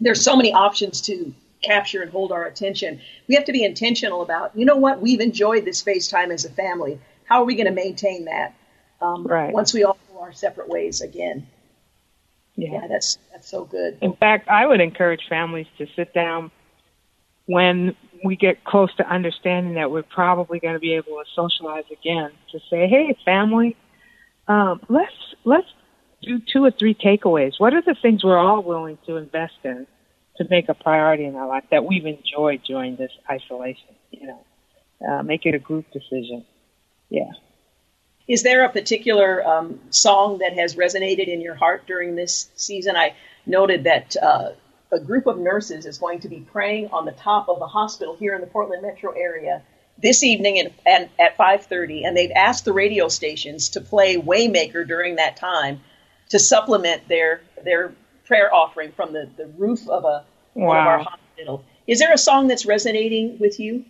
there's 0.00 0.22
so 0.22 0.36
many 0.36 0.52
options 0.52 1.02
to 1.02 1.32
capture 1.62 2.02
and 2.02 2.10
hold 2.10 2.32
our 2.32 2.44
attention. 2.44 3.00
We 3.28 3.34
have 3.36 3.44
to 3.46 3.52
be 3.52 3.64
intentional 3.64 4.22
about, 4.22 4.56
you 4.56 4.64
know 4.64 4.76
what, 4.76 5.00
we've 5.00 5.20
enjoyed 5.20 5.64
this 5.64 5.82
FaceTime 5.82 6.32
as 6.32 6.44
a 6.44 6.50
family. 6.50 7.00
How 7.24 7.42
are 7.42 7.44
we 7.44 7.54
going 7.54 7.66
to 7.66 7.72
maintain 7.72 8.26
that 8.26 8.54
um, 9.00 9.24
Right. 9.26 9.52
once 9.52 9.72
we 9.72 9.84
all 9.84 9.98
go 10.12 10.20
our 10.20 10.32
separate 10.32 10.68
ways 10.68 11.00
again? 11.00 11.46
Yeah, 12.54 12.86
that's 12.86 13.16
that's 13.32 13.48
so 13.48 13.64
good. 13.64 13.98
In 14.02 14.12
fact, 14.12 14.48
I 14.48 14.66
would 14.66 14.80
encourage 14.80 15.22
families 15.28 15.66
to 15.78 15.86
sit 15.96 16.12
down 16.12 16.50
when 17.46 17.96
we 18.22 18.36
get 18.36 18.62
close 18.62 18.94
to 18.96 19.08
understanding 19.08 19.74
that 19.74 19.90
we're 19.90 20.02
probably 20.02 20.60
going 20.60 20.74
to 20.74 20.80
be 20.80 20.94
able 20.94 21.12
to 21.12 21.24
socialize 21.34 21.84
again 21.90 22.30
to 22.50 22.60
say, 22.68 22.86
"Hey, 22.88 23.16
family, 23.24 23.74
um, 24.48 24.80
let's 24.90 25.14
let's 25.44 25.66
do 26.22 26.40
two 26.40 26.64
or 26.64 26.70
three 26.70 26.94
takeaways. 26.94 27.58
What 27.58 27.72
are 27.74 27.82
the 27.82 27.96
things 28.00 28.22
we're 28.22 28.38
all 28.38 28.62
willing 28.62 28.98
to 29.06 29.16
invest 29.16 29.54
in 29.64 29.86
to 30.36 30.46
make 30.48 30.68
a 30.68 30.74
priority 30.74 31.24
in 31.24 31.36
our 31.36 31.46
life 31.46 31.64
that 31.70 31.84
we've 31.84 32.06
enjoyed 32.06 32.62
during 32.64 32.96
this 32.96 33.12
isolation? 33.30 33.94
You 34.10 34.26
know, 34.28 34.44
uh, 35.08 35.22
make 35.22 35.46
it 35.46 35.54
a 35.54 35.58
group 35.58 35.86
decision. 35.92 36.44
Yeah. 37.08 37.30
Is 38.28 38.42
there 38.42 38.64
a 38.64 38.68
particular 38.68 39.46
um, 39.46 39.80
song 39.90 40.38
that 40.38 40.54
has 40.54 40.76
resonated 40.76 41.26
in 41.26 41.40
your 41.40 41.54
heart 41.54 41.86
during 41.86 42.14
this 42.14 42.48
season? 42.54 42.96
I 42.96 43.14
noted 43.46 43.84
that 43.84 44.16
uh, 44.16 44.52
a 44.92 45.00
group 45.00 45.26
of 45.26 45.38
nurses 45.38 45.86
is 45.86 45.98
going 45.98 46.20
to 46.20 46.28
be 46.28 46.40
praying 46.40 46.90
on 46.92 47.04
the 47.04 47.12
top 47.12 47.48
of 47.48 47.60
a 47.60 47.66
hospital 47.66 48.16
here 48.16 48.34
in 48.34 48.40
the 48.40 48.46
Portland 48.46 48.82
metro 48.82 49.10
area 49.12 49.62
this 49.98 50.22
evening 50.22 50.72
and 50.86 51.08
at 51.18 51.36
5:30, 51.36 52.04
and 52.04 52.16
they've 52.16 52.32
asked 52.34 52.64
the 52.64 52.72
radio 52.72 53.08
stations 53.08 53.70
to 53.70 53.80
play 53.80 54.16
Waymaker 54.16 54.86
during 54.86 55.16
that 55.16 55.36
time 55.36 55.80
to 56.30 56.38
supplement 56.38 57.08
their 57.08 57.42
their 57.64 57.92
prayer 58.24 58.52
offering 58.54 58.92
from 58.92 59.12
the, 59.12 59.28
the 59.36 59.46
roof 59.58 59.88
of 59.88 60.04
a 60.04 60.24
one 60.54 60.78
of 60.78 60.86
our 60.86 60.98
Wow. 60.98 61.04
hospitals. 61.04 61.64
Is 61.86 61.98
there 61.98 62.12
a 62.12 62.18
song 62.18 62.48
that's 62.48 62.66
resonating 62.66 63.38
with 63.38 63.58
you? 63.58 63.84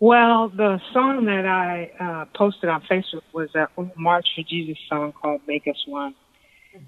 Well, 0.00 0.48
the 0.48 0.80
song 0.92 1.26
that 1.26 1.46
I 1.46 1.90
uh, 2.00 2.24
posted 2.36 2.70
on 2.70 2.82
Facebook 2.82 3.22
was 3.34 3.54
a 3.54 3.68
March 3.96 4.26
for 4.34 4.42
Jesus 4.42 4.78
song 4.88 5.12
called 5.12 5.42
"Make 5.46 5.66
Us 5.66 5.82
One," 5.86 6.14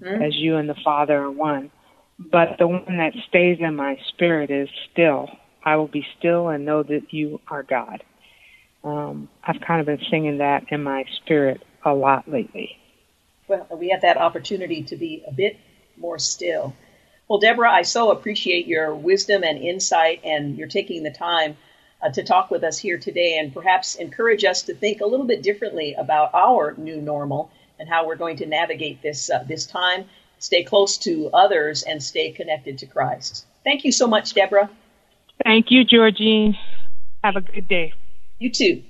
as 0.01 0.35
you 0.35 0.57
and 0.57 0.67
the 0.67 0.75
Father 0.83 1.23
are 1.23 1.31
one. 1.31 1.71
But 2.19 2.57
the 2.59 2.67
one 2.67 2.97
that 2.97 3.13
stays 3.29 3.59
in 3.59 3.75
my 3.75 3.97
spirit 4.09 4.49
is 4.51 4.69
"Still." 4.91 5.29
I 5.65 5.77
will 5.77 5.87
be 5.87 6.05
still 6.19 6.49
and 6.49 6.65
know 6.65 6.83
that 6.83 7.13
you 7.13 7.39
are 7.49 7.63
God. 7.63 8.03
Um, 8.83 9.29
I've 9.43 9.61
kind 9.61 9.79
of 9.79 9.85
been 9.85 10.05
singing 10.11 10.39
that 10.39 10.65
in 10.69 10.83
my 10.83 11.05
spirit 11.21 11.63
a 11.85 11.93
lot 11.93 12.27
lately. 12.29 12.77
We 13.71 13.89
have 13.89 14.01
that 14.01 14.17
opportunity 14.17 14.83
to 14.83 14.95
be 14.95 15.23
a 15.27 15.31
bit 15.31 15.57
more 15.97 16.19
still. 16.19 16.75
Well, 17.27 17.39
Deborah, 17.39 17.71
I 17.71 17.83
so 17.83 18.11
appreciate 18.11 18.67
your 18.67 18.93
wisdom 18.93 19.43
and 19.43 19.57
insight, 19.57 20.21
and 20.23 20.57
you're 20.57 20.67
taking 20.67 21.03
the 21.03 21.11
time 21.11 21.57
uh, 22.01 22.09
to 22.11 22.23
talk 22.23 22.51
with 22.51 22.63
us 22.63 22.77
here 22.77 22.97
today 22.97 23.37
and 23.37 23.53
perhaps 23.53 23.95
encourage 23.95 24.43
us 24.43 24.63
to 24.63 24.75
think 24.75 25.01
a 25.01 25.05
little 25.05 25.25
bit 25.25 25.41
differently 25.41 25.93
about 25.93 26.33
our 26.33 26.73
new 26.77 27.01
normal 27.01 27.49
and 27.79 27.87
how 27.87 28.05
we're 28.05 28.17
going 28.17 28.37
to 28.37 28.45
navigate 28.45 29.01
this 29.01 29.29
uh, 29.29 29.43
this 29.47 29.65
time, 29.65 30.05
stay 30.39 30.63
close 30.63 30.97
to 30.97 31.29
others, 31.33 31.83
and 31.83 32.03
stay 32.03 32.31
connected 32.31 32.77
to 32.79 32.85
Christ. 32.85 33.45
Thank 33.63 33.85
you 33.85 33.91
so 33.91 34.07
much, 34.07 34.33
Deborah. 34.33 34.69
Thank 35.43 35.71
you, 35.71 35.85
Georgene. 35.85 36.55
Have 37.23 37.35
a 37.35 37.41
good 37.41 37.67
day. 37.67 37.93
You 38.37 38.51
too. 38.51 38.83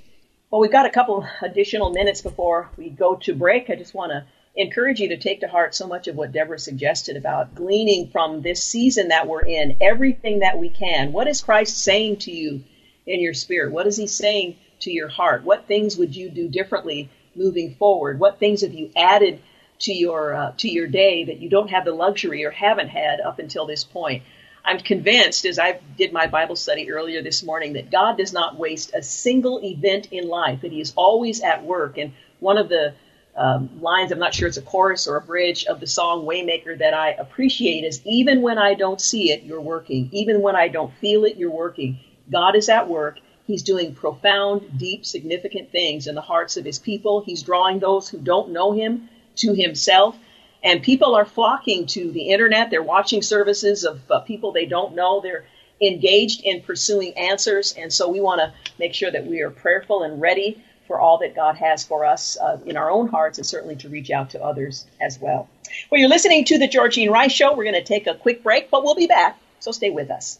Well, 0.49 0.61
we've 0.61 0.71
got 0.71 0.85
a 0.85 0.89
couple 0.89 1.25
additional 1.41 1.91
minutes 1.91 2.21
before 2.21 2.69
we 2.77 2.89
go 2.89 3.15
to 3.17 3.33
break. 3.33 3.69
I 3.69 3.75
just 3.75 3.93
want 3.93 4.11
to 4.11 4.25
encourage 4.55 4.99
you 4.99 5.09
to 5.09 5.17
take 5.17 5.39
to 5.39 5.47
heart 5.47 5.73
so 5.73 5.87
much 5.87 6.07
of 6.07 6.15
what 6.15 6.31
Deborah 6.31 6.59
suggested 6.59 7.17
about 7.17 7.55
gleaning 7.55 8.09
from 8.09 8.41
this 8.41 8.63
season 8.63 9.07
that 9.07 9.27
we're 9.27 9.41
in 9.41 9.77
everything 9.81 10.39
that 10.39 10.59
we 10.59 10.69
can. 10.69 11.11
What 11.11 11.27
is 11.27 11.41
Christ 11.41 11.77
saying 11.77 12.17
to 12.17 12.31
you 12.31 12.63
in 13.05 13.19
your 13.19 13.33
spirit? 13.33 13.71
What 13.71 13.87
is 13.87 13.97
he 13.97 14.07
saying 14.07 14.57
to 14.81 14.91
your 14.91 15.07
heart? 15.07 15.43
What 15.43 15.67
things 15.67 15.97
would 15.97 16.15
you 16.15 16.29
do 16.29 16.47
differently 16.47 17.09
moving 17.35 17.75
forward? 17.75 18.19
What 18.19 18.39
things 18.39 18.61
have 18.61 18.73
you 18.73 18.91
added 18.95 19.41
to 19.79 19.93
your 19.93 20.35
uh, 20.35 20.53
to 20.57 20.69
your 20.69 20.87
day 20.87 21.23
that 21.25 21.39
you 21.39 21.49
don't 21.49 21.69
have 21.69 21.85
the 21.85 21.91
luxury 21.91 22.45
or 22.45 22.51
haven't 22.51 22.89
had 22.89 23.21
up 23.21 23.39
until 23.39 23.65
this 23.65 23.83
point? 23.83 24.23
I'm 24.65 24.79
convinced, 24.79 25.45
as 25.45 25.59
I 25.59 25.79
did 25.97 26.13
my 26.13 26.27
Bible 26.27 26.55
study 26.55 26.91
earlier 26.91 27.21
this 27.21 27.43
morning, 27.43 27.73
that 27.73 27.91
God 27.91 28.17
does 28.17 28.31
not 28.31 28.55
waste 28.55 28.91
a 28.93 29.01
single 29.01 29.59
event 29.61 30.09
in 30.11 30.27
life, 30.27 30.61
that 30.61 30.71
He 30.71 30.79
is 30.79 30.93
always 30.95 31.41
at 31.41 31.65
work. 31.65 31.97
And 31.97 32.13
one 32.39 32.57
of 32.57 32.69
the 32.69 32.93
um, 33.35 33.81
lines, 33.81 34.11
I'm 34.11 34.19
not 34.19 34.33
sure 34.33 34.47
it's 34.47 34.57
a 34.57 34.61
chorus 34.61 35.07
or 35.07 35.15
a 35.17 35.21
bridge 35.21 35.65
of 35.65 35.79
the 35.79 35.87
song 35.87 36.25
Waymaker 36.25 36.77
that 36.77 36.93
I 36.93 37.11
appreciate 37.11 37.83
is 37.83 38.01
even 38.05 38.41
when 38.41 38.59
I 38.59 38.75
don't 38.75 39.01
see 39.01 39.31
it, 39.31 39.43
you're 39.43 39.61
working. 39.61 40.09
Even 40.11 40.41
when 40.41 40.55
I 40.55 40.67
don't 40.67 40.93
feel 40.95 41.25
it, 41.25 41.37
you're 41.37 41.49
working. 41.49 41.99
God 42.31 42.55
is 42.55 42.69
at 42.69 42.87
work. 42.87 43.19
He's 43.45 43.63
doing 43.63 43.95
profound, 43.95 44.77
deep, 44.77 45.05
significant 45.05 45.71
things 45.71 46.07
in 46.07 46.15
the 46.15 46.21
hearts 46.21 46.57
of 46.57 46.65
His 46.65 46.79
people. 46.79 47.21
He's 47.21 47.41
drawing 47.41 47.79
those 47.79 48.07
who 48.07 48.19
don't 48.19 48.51
know 48.51 48.71
Him 48.71 49.09
to 49.37 49.53
Himself. 49.53 50.15
And 50.63 50.81
people 50.81 51.15
are 51.15 51.25
flocking 51.25 51.87
to 51.87 52.11
the 52.11 52.29
internet. 52.29 52.69
They're 52.69 52.83
watching 52.83 53.21
services 53.21 53.83
of 53.83 53.99
uh, 54.09 54.19
people 54.21 54.51
they 54.51 54.65
don't 54.65 54.95
know. 54.95 55.19
They're 55.21 55.45
engaged 55.81 56.41
in 56.43 56.61
pursuing 56.61 57.17
answers. 57.17 57.73
And 57.77 57.91
so 57.91 58.09
we 58.09 58.21
want 58.21 58.39
to 58.39 58.53
make 58.79 58.93
sure 58.93 59.11
that 59.11 59.25
we 59.25 59.41
are 59.41 59.49
prayerful 59.49 60.03
and 60.03 60.21
ready 60.21 60.63
for 60.87 60.99
all 60.99 61.19
that 61.19 61.35
God 61.35 61.55
has 61.57 61.83
for 61.83 62.05
us 62.05 62.37
uh, 62.39 62.59
in 62.65 62.77
our 62.77 62.91
own 62.91 63.07
hearts 63.07 63.37
and 63.37 63.47
certainly 63.47 63.75
to 63.77 63.89
reach 63.89 64.11
out 64.11 64.31
to 64.31 64.43
others 64.43 64.85
as 65.01 65.19
well. 65.19 65.49
Well, 65.89 65.99
you're 65.99 66.09
listening 66.09 66.45
to 66.45 66.57
the 66.57 66.67
Georgene 66.67 67.09
Rice 67.09 67.31
Show. 67.31 67.55
We're 67.55 67.63
going 67.63 67.75
to 67.75 67.83
take 67.83 68.07
a 68.07 68.15
quick 68.15 68.43
break, 68.43 68.69
but 68.69 68.83
we'll 68.83 68.95
be 68.95 69.07
back. 69.07 69.39
So 69.59 69.71
stay 69.71 69.89
with 69.89 70.11
us. 70.11 70.39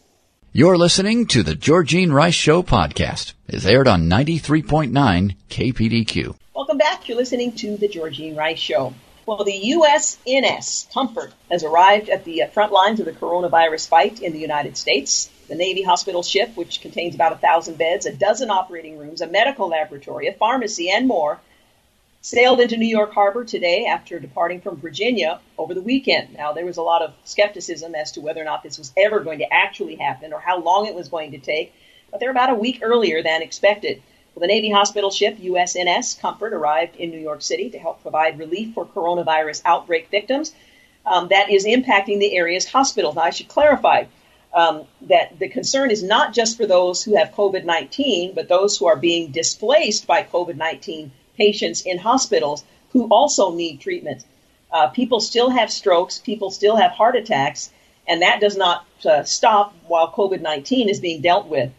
You're 0.52 0.78
listening 0.78 1.26
to 1.28 1.42
the 1.42 1.56
Georgene 1.56 2.12
Rice 2.12 2.34
Show 2.34 2.62
podcast. 2.62 3.32
It's 3.48 3.66
aired 3.66 3.88
on 3.88 4.08
93.9 4.08 5.34
KPDQ. 5.50 6.36
Welcome 6.54 6.78
back. 6.78 7.08
You're 7.08 7.16
listening 7.16 7.52
to 7.56 7.76
the 7.76 7.88
Georgene 7.88 8.36
Rice 8.36 8.60
Show. 8.60 8.94
Well, 9.26 9.42
the 9.42 9.74
USNS 9.74 10.92
Comfort 10.92 11.32
has 11.50 11.64
arrived 11.64 12.08
at 12.08 12.24
the 12.24 12.44
front 12.52 12.72
lines 12.72 13.00
of 13.00 13.06
the 13.06 13.12
coronavirus 13.12 13.88
fight 13.88 14.22
in 14.22 14.32
the 14.32 14.38
United 14.38 14.76
States. 14.76 15.30
The 15.48 15.54
Navy 15.54 15.82
hospital 15.82 16.22
ship, 16.22 16.56
which 16.56 16.80
contains 16.80 17.14
about 17.14 17.32
a 17.32 17.36
thousand 17.36 17.76
beds, 17.76 18.06
a 18.06 18.12
dozen 18.12 18.50
operating 18.50 18.98
rooms, 18.98 19.20
a 19.20 19.26
medical 19.26 19.68
laboratory, 19.68 20.26
a 20.26 20.32
pharmacy, 20.32 20.90
and 20.90 21.06
more, 21.06 21.38
sailed 22.22 22.60
into 22.60 22.78
New 22.78 22.86
York 22.86 23.12
Harbor 23.12 23.44
today 23.44 23.84
after 23.84 24.18
departing 24.18 24.62
from 24.62 24.80
Virginia 24.80 25.40
over 25.58 25.74
the 25.74 25.82
weekend. 25.82 26.32
Now, 26.32 26.52
there 26.52 26.64
was 26.64 26.78
a 26.78 26.82
lot 26.82 27.02
of 27.02 27.12
skepticism 27.24 27.94
as 27.94 28.12
to 28.12 28.22
whether 28.22 28.40
or 28.40 28.44
not 28.44 28.62
this 28.62 28.78
was 28.78 28.92
ever 28.96 29.20
going 29.20 29.40
to 29.40 29.52
actually 29.52 29.96
happen 29.96 30.32
or 30.32 30.40
how 30.40 30.58
long 30.58 30.86
it 30.86 30.94
was 30.94 31.08
going 31.08 31.32
to 31.32 31.38
take, 31.38 31.74
but 32.10 32.20
they're 32.20 32.30
about 32.30 32.48
a 32.48 32.54
week 32.54 32.78
earlier 32.82 33.22
than 33.22 33.42
expected. 33.42 34.02
Well, 34.34 34.40
the 34.40 34.46
Navy 34.46 34.70
hospital 34.70 35.10
ship 35.10 35.36
USNS 35.36 36.18
Comfort 36.18 36.54
arrived 36.54 36.96
in 36.96 37.10
New 37.10 37.20
York 37.20 37.42
City 37.42 37.68
to 37.70 37.78
help 37.78 38.00
provide 38.00 38.38
relief 38.38 38.72
for 38.72 38.86
coronavirus 38.86 39.60
outbreak 39.66 40.08
victims 40.10 40.54
um, 41.04 41.28
that 41.28 41.50
is 41.50 41.66
impacting 41.66 42.18
the 42.18 42.34
area's 42.34 42.66
hospitals. 42.66 43.16
Now, 43.16 43.22
I 43.22 43.30
should 43.30 43.48
clarify. 43.48 44.04
Um, 44.54 44.84
that 45.02 45.38
the 45.38 45.48
concern 45.48 45.90
is 45.90 46.02
not 46.02 46.32
just 46.32 46.56
for 46.56 46.66
those 46.66 47.02
who 47.02 47.16
have 47.16 47.34
COVID 47.34 47.64
19, 47.64 48.34
but 48.34 48.48
those 48.48 48.78
who 48.78 48.86
are 48.86 48.96
being 48.96 49.32
displaced 49.32 50.06
by 50.06 50.22
COVID 50.22 50.56
19 50.56 51.10
patients 51.36 51.82
in 51.82 51.98
hospitals 51.98 52.64
who 52.90 53.06
also 53.08 53.52
need 53.52 53.80
treatment. 53.80 54.24
Uh, 54.72 54.88
people 54.88 55.20
still 55.20 55.50
have 55.50 55.70
strokes, 55.70 56.18
people 56.18 56.50
still 56.50 56.76
have 56.76 56.92
heart 56.92 57.16
attacks, 57.16 57.70
and 58.06 58.22
that 58.22 58.40
does 58.40 58.56
not 58.56 58.86
uh, 59.04 59.24
stop 59.24 59.74
while 59.88 60.10
COVID 60.12 60.40
19 60.40 60.88
is 60.88 61.00
being 61.00 61.20
dealt 61.20 61.46
with. 61.46 61.72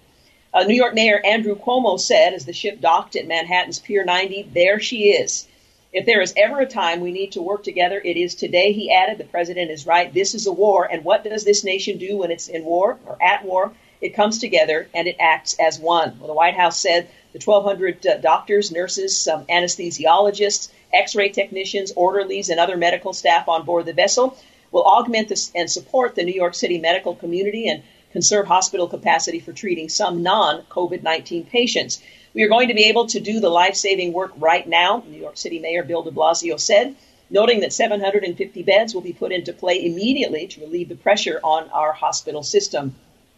Uh, 0.53 0.63
New 0.63 0.75
York 0.75 0.93
Mayor 0.93 1.21
Andrew 1.25 1.55
Cuomo 1.55 1.99
said 1.99 2.33
as 2.33 2.45
the 2.45 2.53
ship 2.53 2.79
docked 2.79 3.15
at 3.15 3.27
Manhattan's 3.27 3.79
Pier 3.79 4.05
90, 4.05 4.49
there 4.53 4.79
she 4.79 5.09
is. 5.09 5.47
If 5.95 6.05
there 6.05 6.19
is 6.19 6.33
ever 6.35 6.59
a 6.59 6.65
time 6.65 6.99
we 6.99 7.13
need 7.13 7.31
to 7.31 7.41
work 7.41 7.63
together, 7.63 8.01
it 8.03 8.17
is 8.17 8.35
today, 8.35 8.73
he 8.73 8.93
added. 8.93 9.17
The 9.17 9.23
president 9.23 9.71
is 9.71 9.87
right. 9.87 10.13
This 10.13 10.35
is 10.35 10.45
a 10.45 10.51
war. 10.51 10.83
And 10.83 11.05
what 11.05 11.23
does 11.23 11.45
this 11.45 11.63
nation 11.63 11.97
do 11.97 12.17
when 12.17 12.31
it's 12.31 12.49
in 12.49 12.65
war 12.65 12.99
or 13.05 13.17
at 13.23 13.45
war? 13.45 13.71
It 14.01 14.13
comes 14.13 14.39
together 14.39 14.89
and 14.93 15.07
it 15.07 15.15
acts 15.21 15.55
as 15.57 15.79
one. 15.79 16.19
Well, 16.19 16.27
the 16.27 16.33
White 16.33 16.57
House 16.57 16.81
said 16.81 17.07
the 17.31 17.39
1,200 17.39 18.05
uh, 18.05 18.17
doctors, 18.17 18.73
nurses, 18.73 19.25
um, 19.29 19.45
anesthesiologists, 19.45 20.67
x 20.91 21.15
ray 21.15 21.29
technicians, 21.29 21.93
orderlies, 21.95 22.49
and 22.49 22.59
other 22.59 22.75
medical 22.75 23.13
staff 23.13 23.47
on 23.47 23.63
board 23.63 23.85
the 23.85 23.93
vessel 23.93 24.37
will 24.73 24.83
augment 24.83 25.29
this 25.29 25.49
and 25.55 25.71
support 25.71 26.15
the 26.15 26.25
New 26.25 26.33
York 26.33 26.55
City 26.55 26.77
medical 26.77 27.15
community 27.15 27.69
and 27.69 27.83
conserve 28.11 28.47
hospital 28.47 28.89
capacity 28.89 29.39
for 29.39 29.53
treating 29.53 29.87
some 29.87 30.23
non 30.23 30.63
COVID 30.63 31.03
19 31.03 31.45
patients. 31.45 32.01
We 32.35 32.43
are 32.43 32.49
going 32.49 32.67
to 32.67 32.73
be 32.73 32.89
able 32.89 33.07
to 33.07 33.21
do 33.21 33.39
the 33.39 33.49
life 33.49 33.75
saving 33.75 34.11
work 34.11 34.33
right 34.35 34.67
now, 34.67 35.01
New 35.07 35.17
York 35.17 35.37
City 35.37 35.57
Mayor 35.57 35.83
Bill 35.83 36.03
de 36.03 36.11
Blasio 36.11 36.59
said, 36.59 36.93
noting 37.29 37.61
that 37.61 37.71
750 37.71 38.61
beds 38.61 38.93
will 38.93 39.01
be 39.01 39.13
put 39.13 39.31
into 39.31 39.53
play 39.53 39.85
immediately 39.85 40.45
to 40.47 40.59
relieve 40.59 40.89
the 40.89 40.97
pressure 40.97 41.39
on 41.41 41.69
our 41.69 41.93
hospital 41.93 42.43
system. 42.43 42.93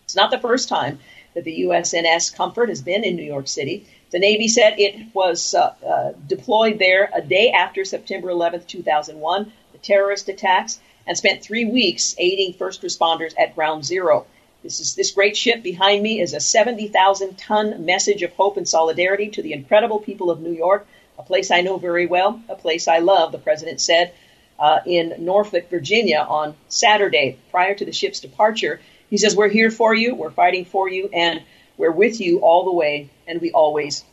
It's 0.06 0.16
not 0.16 0.32
the 0.32 0.40
first 0.40 0.68
time 0.68 0.98
that 1.36 1.44
the 1.44 1.62
USNS 1.62 2.34
Comfort 2.34 2.70
has 2.70 2.82
been 2.82 3.04
in 3.04 3.16
New 3.16 3.24
York 3.24 3.48
City. 3.48 3.86
The 4.10 4.18
Navy 4.18 4.48
said 4.48 4.80
it 4.80 5.14
was 5.14 5.54
uh, 5.54 5.76
uh, 5.86 6.14
deployed 6.26 6.80
there 6.80 7.12
a 7.14 7.22
day 7.22 7.52
after 7.52 7.86
September 7.86 8.32
11, 8.32 8.64
2001, 8.66 9.52
the 9.74 9.78
terrorist 9.78 10.28
attacks, 10.28 10.80
and 11.06 11.16
spent 11.16 11.44
three 11.44 11.66
weeks 11.66 12.16
aiding 12.18 12.54
first 12.54 12.82
responders 12.82 13.36
at 13.38 13.54
Ground 13.54 13.86
Zero. 13.86 14.26
This 14.64 14.80
is 14.80 14.96
this 14.96 15.12
great 15.12 15.38
ship 15.38 15.62
behind 15.62 16.02
me 16.02 16.20
is 16.20 16.34
a 16.34 16.40
70,000 16.40 17.38
ton 17.38 17.86
message 17.86 18.24
of 18.24 18.34
hope 18.34 18.58
and 18.58 18.68
solidarity 18.68 19.30
to 19.30 19.42
the 19.42 19.54
incredible 19.54 20.00
people 20.00 20.32
of 20.32 20.42
New 20.42 20.52
York, 20.52 20.88
a 21.18 21.24
place 21.24 21.52
I 21.52 21.62
know 21.62 21.78
very 21.78 22.06
well, 22.06 22.42
a 22.50 22.56
place 22.56 22.88
I 22.88 23.00
love, 23.00 23.32
the 23.32 23.38
president 23.38 23.80
said 23.80 24.14
uh, 24.60 24.80
in 24.86 25.14
Norfolk, 25.20 25.70
Virginia 25.70 26.26
on 26.28 26.56
Saturday 26.70 27.38
prior 27.52 27.76
to 27.76 27.86
the 27.86 27.92
ship's 27.92 28.20
departure. 28.20 28.82
He 29.10 29.18
says, 29.18 29.36
We're 29.36 29.50
here 29.50 29.72
for 29.72 29.94
you, 29.94 30.16
we're 30.16 30.32
fighting 30.32 30.66
for 30.66 30.90
you, 30.90 31.10
and 31.14 31.42
we're 31.78 31.92
with 31.92 32.20
you 32.20 32.40
all 32.40 32.66
the 32.66 32.74
way, 32.74 33.10
and 33.28 33.40
we 33.40 33.52
always 33.52 34.04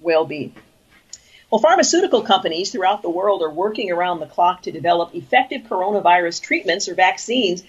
will 0.00 0.24
be. 0.24 0.54
Well, 1.50 1.60
pharmaceutical 1.60 2.22
companies 2.22 2.70
throughout 2.72 3.02
the 3.02 3.10
world 3.10 3.42
are 3.42 3.50
working 3.50 3.92
around 3.92 4.20
the 4.20 4.26
clock 4.26 4.62
to 4.62 4.72
develop 4.72 5.14
effective 5.14 5.62
coronavirus 5.62 6.40
treatments 6.40 6.88
or 6.88 6.94
vaccines 6.94 7.62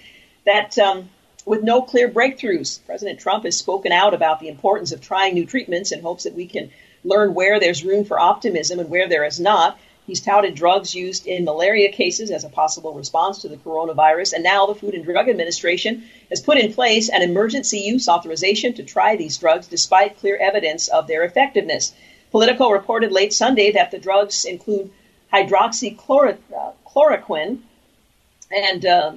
that 0.46 0.78
um, 0.78 1.10
with 1.44 1.62
no 1.62 1.82
clear 1.82 2.08
breakthroughs. 2.08 2.80
President 2.86 3.20
Trump 3.20 3.44
has 3.44 3.56
spoken 3.56 3.92
out 3.92 4.14
about 4.14 4.40
the 4.40 4.48
importance 4.48 4.92
of 4.92 5.00
trying 5.00 5.34
new 5.34 5.46
treatments 5.46 5.92
in 5.92 6.00
hopes 6.00 6.24
that 6.24 6.34
we 6.34 6.46
can 6.46 6.70
learn 7.04 7.34
where 7.34 7.60
there's 7.60 7.84
room 7.84 8.04
for 8.04 8.18
optimism 8.18 8.78
and 8.78 8.88
where 8.88 9.08
there 9.08 9.24
is 9.24 9.38
not. 9.38 9.78
He's 10.06 10.20
touted 10.20 10.54
drugs 10.54 10.94
used 10.94 11.26
in 11.26 11.44
malaria 11.44 11.90
cases 11.90 12.30
as 12.30 12.44
a 12.44 12.50
possible 12.50 12.92
response 12.92 13.38
to 13.38 13.48
the 13.48 13.56
coronavirus, 13.56 14.34
and 14.34 14.44
now 14.44 14.66
the 14.66 14.74
Food 14.74 14.92
and 14.94 15.04
Drug 15.04 15.30
Administration 15.30 16.04
has 16.28 16.42
put 16.42 16.58
in 16.58 16.74
place 16.74 17.08
an 17.08 17.22
emergency 17.22 17.78
use 17.78 18.06
authorization 18.08 18.74
to 18.74 18.82
try 18.82 19.16
these 19.16 19.38
drugs 19.38 19.66
despite 19.66 20.18
clear 20.18 20.36
evidence 20.36 20.88
of 20.88 21.06
their 21.06 21.24
effectiveness. 21.24 21.94
Politico 22.30 22.68
reported 22.70 23.12
late 23.12 23.32
Sunday 23.32 23.72
that 23.72 23.92
the 23.92 23.98
drugs 23.98 24.44
include 24.44 24.90
hydroxychloroquine 25.32 27.60
and 28.50 28.84
uh, 28.84 29.12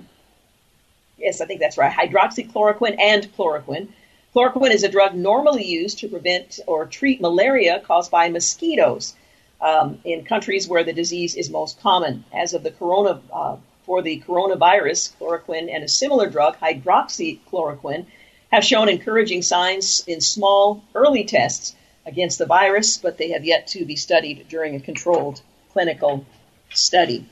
Yes, 1.18 1.42
I 1.42 1.46
think 1.46 1.60
that's 1.60 1.78
right. 1.78 1.92
Hydroxychloroquine 1.92 3.00
and 3.00 3.36
chloroquine. 3.36 3.90
Chloroquine 4.36 4.72
is 4.72 4.84
a 4.84 4.90
drug 4.90 5.16
normally 5.16 5.66
used 5.66 6.00
to 6.00 6.08
prevent 6.08 6.60
or 6.68 6.86
treat 6.86 7.22
malaria 7.22 7.80
caused 7.80 8.12
by 8.12 8.30
mosquitoes 8.30 9.16
um, 9.60 10.00
in 10.04 10.26
countries 10.26 10.68
where 10.68 10.84
the 10.84 10.94
disease 10.94 11.36
is 11.36 11.50
most 11.50 11.82
common. 11.82 12.24
As 12.32 12.54
of 12.54 12.64
the 12.64 12.72
corona, 12.72 13.20
uh, 13.34 13.58
for 13.86 14.02
the 14.02 14.22
coronavirus, 14.28 15.14
chloroquine 15.18 15.74
and 15.74 15.84
a 15.84 15.88
similar 15.88 16.30
drug, 16.30 16.58
hydroxychloroquine, 16.58 18.06
have 18.52 18.64
shown 18.64 18.90
encouraging 18.90 19.42
signs 19.42 20.04
in 20.08 20.22
small 20.22 20.84
early 20.94 21.24
tests 21.24 21.76
against 22.06 22.38
the 22.38 22.46
virus, 22.46 22.98
but 22.98 23.18
they 23.18 23.32
have 23.32 23.44
yet 23.44 23.68
to 23.68 23.86
be 23.86 23.96
studied 23.96 24.48
during 24.50 24.76
a 24.76 24.80
controlled 24.80 25.42
clinical 25.74 26.26
study. 26.74 27.26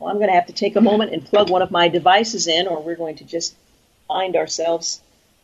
Well, 0.00 0.08
I'm 0.08 0.16
going 0.16 0.28
to 0.28 0.34
have 0.34 0.46
to 0.46 0.54
take 0.54 0.76
a 0.76 0.80
moment 0.80 1.12
and 1.12 1.22
plug 1.24 1.50
one 1.50 1.60
of 1.60 1.70
my 1.70 1.88
devices 1.88 2.46
in, 2.46 2.66
or 2.66 2.82
we're 2.82 2.96
going 2.96 3.16
to 3.16 3.24
just 3.24 3.54
find 4.08 4.34
ourselves 4.34 4.98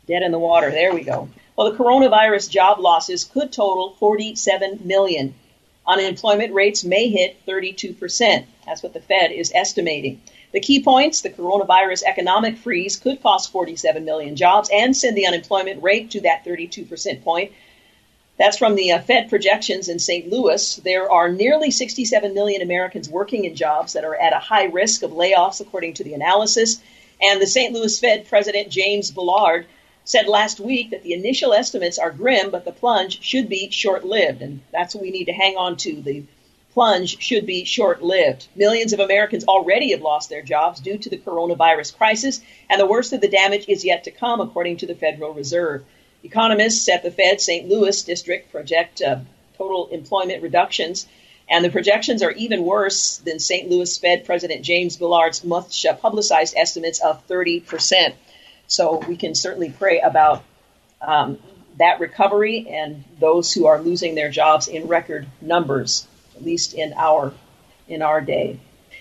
dead 0.09 0.23
in 0.23 0.33
the 0.33 0.39
water. 0.39 0.71
There 0.71 0.95
we 0.95 1.03
go. 1.03 1.29
Well, 1.55 1.71
the 1.71 1.77
coronavirus 1.77 2.51
job 2.51 2.79
losses 2.79 3.25
could 3.25 3.53
total 3.53 3.95
47 4.01 4.81
million. 4.85 5.35
Unemployment 5.87 6.55
rates 6.55 6.85
may 6.85 7.11
hit 7.11 7.45
32%. 7.47 8.47
That's 8.65 8.83
what 8.83 8.95
the 8.95 9.01
Fed 9.01 9.31
is 9.31 9.53
estimating. 9.55 10.23
The 10.53 10.61
key 10.61 10.83
points 10.83 11.21
the 11.21 11.29
coronavirus 11.29 12.05
economic 12.05 12.57
freeze 12.57 12.97
could 12.97 13.23
cost 13.23 13.53
47 13.53 14.07
million 14.07 14.37
jobs 14.37 14.71
and 14.73 14.97
send 14.97 15.19
the 15.19 15.27
unemployment 15.27 15.83
rate 15.83 16.13
to 16.13 16.23
that 16.23 16.47
32% 16.47 17.23
point 17.23 17.53
that's 18.39 18.59
from 18.59 18.75
the 18.75 18.93
uh, 18.93 19.01
Fed 19.01 19.31
projections 19.31 19.89
in 19.89 19.99
St. 19.99 20.31
Louis. 20.31 20.77
There 20.77 21.11
are 21.11 21.29
nearly 21.29 21.71
67 21.71 22.35
million 22.35 22.61
Americans 22.61 23.09
working 23.09 23.45
in 23.45 23.55
jobs 23.55 23.95
that 23.95 24.05
are 24.05 24.17
at 24.17 24.35
a 24.35 24.39
high 24.39 24.65
risk 24.65 25.03
of 25.03 25.13
layoffs, 25.13 25.61
according 25.61 25.95
to 25.95 26.05
the 26.05 26.15
analysis. 26.15 26.81
And 27.23 27.41
the 27.41 27.47
St. 27.47 27.73
Louis 27.73 27.99
Fed 27.99 28.29
President 28.29 28.69
James 28.69 29.11
Bullard 29.11 29.67
said 30.05 30.29
last 30.29 30.61
week 30.61 30.91
that 30.91 31.03
the 31.03 31.15
initial 31.15 31.55
estimates 31.55 31.99
are 31.99 32.11
grim, 32.11 32.51
but 32.51 32.65
the 32.65 32.73
plunge 32.73 33.23
should 33.23 33.49
be 33.49 33.71
short 33.71 34.05
lived. 34.05 34.43
And 34.43 34.61
that's 34.71 34.95
what 34.95 35.03
we 35.03 35.11
need 35.11 35.25
to 35.25 35.33
hang 35.33 35.57
on 35.57 35.77
to. 35.79 36.03
The 36.03 36.25
plunge 36.75 37.19
should 37.23 37.47
be 37.47 37.65
short 37.65 38.03
lived. 38.03 38.49
Millions 38.55 38.93
of 38.93 39.01
Americans 39.01 39.45
already 39.45 39.93
have 39.93 40.03
lost 40.03 40.29
their 40.29 40.43
jobs 40.43 40.79
due 40.79 40.99
to 40.99 41.09
the 41.09 41.17
coronavirus 41.17 41.97
crisis, 41.97 42.43
and 42.69 42.79
the 42.79 42.87
worst 42.87 43.15
of 43.15 43.23
the 43.23 43.29
damage 43.29 43.65
is 43.67 43.83
yet 43.83 44.05
to 44.05 44.11
come, 44.11 44.43
according 44.43 44.77
to 44.77 44.87
the 44.87 44.95
Federal 44.95 45.33
Reserve. 45.33 45.87
Economists 46.27 46.89
at 46.89 47.03
the 47.03 47.11
Fed 47.11 47.41
St. 47.41 47.69
Louis 47.69 48.03
district 48.03 48.51
project 48.51 49.01
uh, 49.01 49.21
total 49.57 49.89
employment 49.89 50.43
reductions, 50.43 51.07
and 51.49 51.65
the 51.65 51.71
projections 51.71 52.23
are 52.23 52.33
even 52.33 52.65
worse 52.65 53.19
than 53.19 53.39
St. 53.39 53.71
Louis 53.71 53.97
Fed 53.97 54.25
President 54.25 54.63
James 54.63 54.97
Bullard's 54.97 55.45
much 55.45 55.87
uh, 55.87 55.95
publicized 55.95 56.55
estimates 56.57 57.01
of 57.01 57.27
30%. 57.29 58.15
So 58.67 58.99
we 59.09 59.17
can 59.17 59.35
certainly 59.35 59.71
pray 59.71 60.01
about 60.01 60.43
um, 61.01 61.39
that 61.79 62.01
recovery 62.01 62.67
and 62.69 63.05
those 63.21 63.53
who 63.53 63.67
are 63.67 63.81
losing 63.81 64.17
their 64.17 64.31
jobs 64.31 64.67
in 64.67 64.89
record 64.89 65.27
numbers, 65.41 66.07
at 66.35 66.45
least 66.45 66.75
in 66.75 66.93
our 66.97 67.33
in 67.89 68.03
our 68.03 68.21
day. 68.21 68.59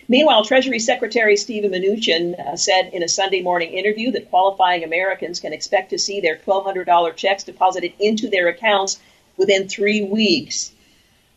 Meanwhile, 0.07 0.45
Treasury 0.45 0.77
Secretary 0.79 1.35
Steven 1.35 1.71
Mnuchin 1.71 2.39
uh, 2.39 2.55
said 2.55 2.91
in 2.93 3.01
a 3.01 3.07
Sunday 3.07 3.41
morning 3.41 3.73
interview 3.73 4.11
that 4.11 4.29
qualifying 4.29 4.83
Americans 4.83 5.39
can 5.39 5.51
expect 5.51 5.89
to 5.89 5.97
see 5.97 6.19
their 6.19 6.35
$1,200 6.35 7.15
checks 7.15 7.43
deposited 7.43 7.93
into 7.99 8.29
their 8.29 8.47
accounts 8.47 8.99
within 9.35 9.67
three 9.67 10.03
weeks. 10.03 10.71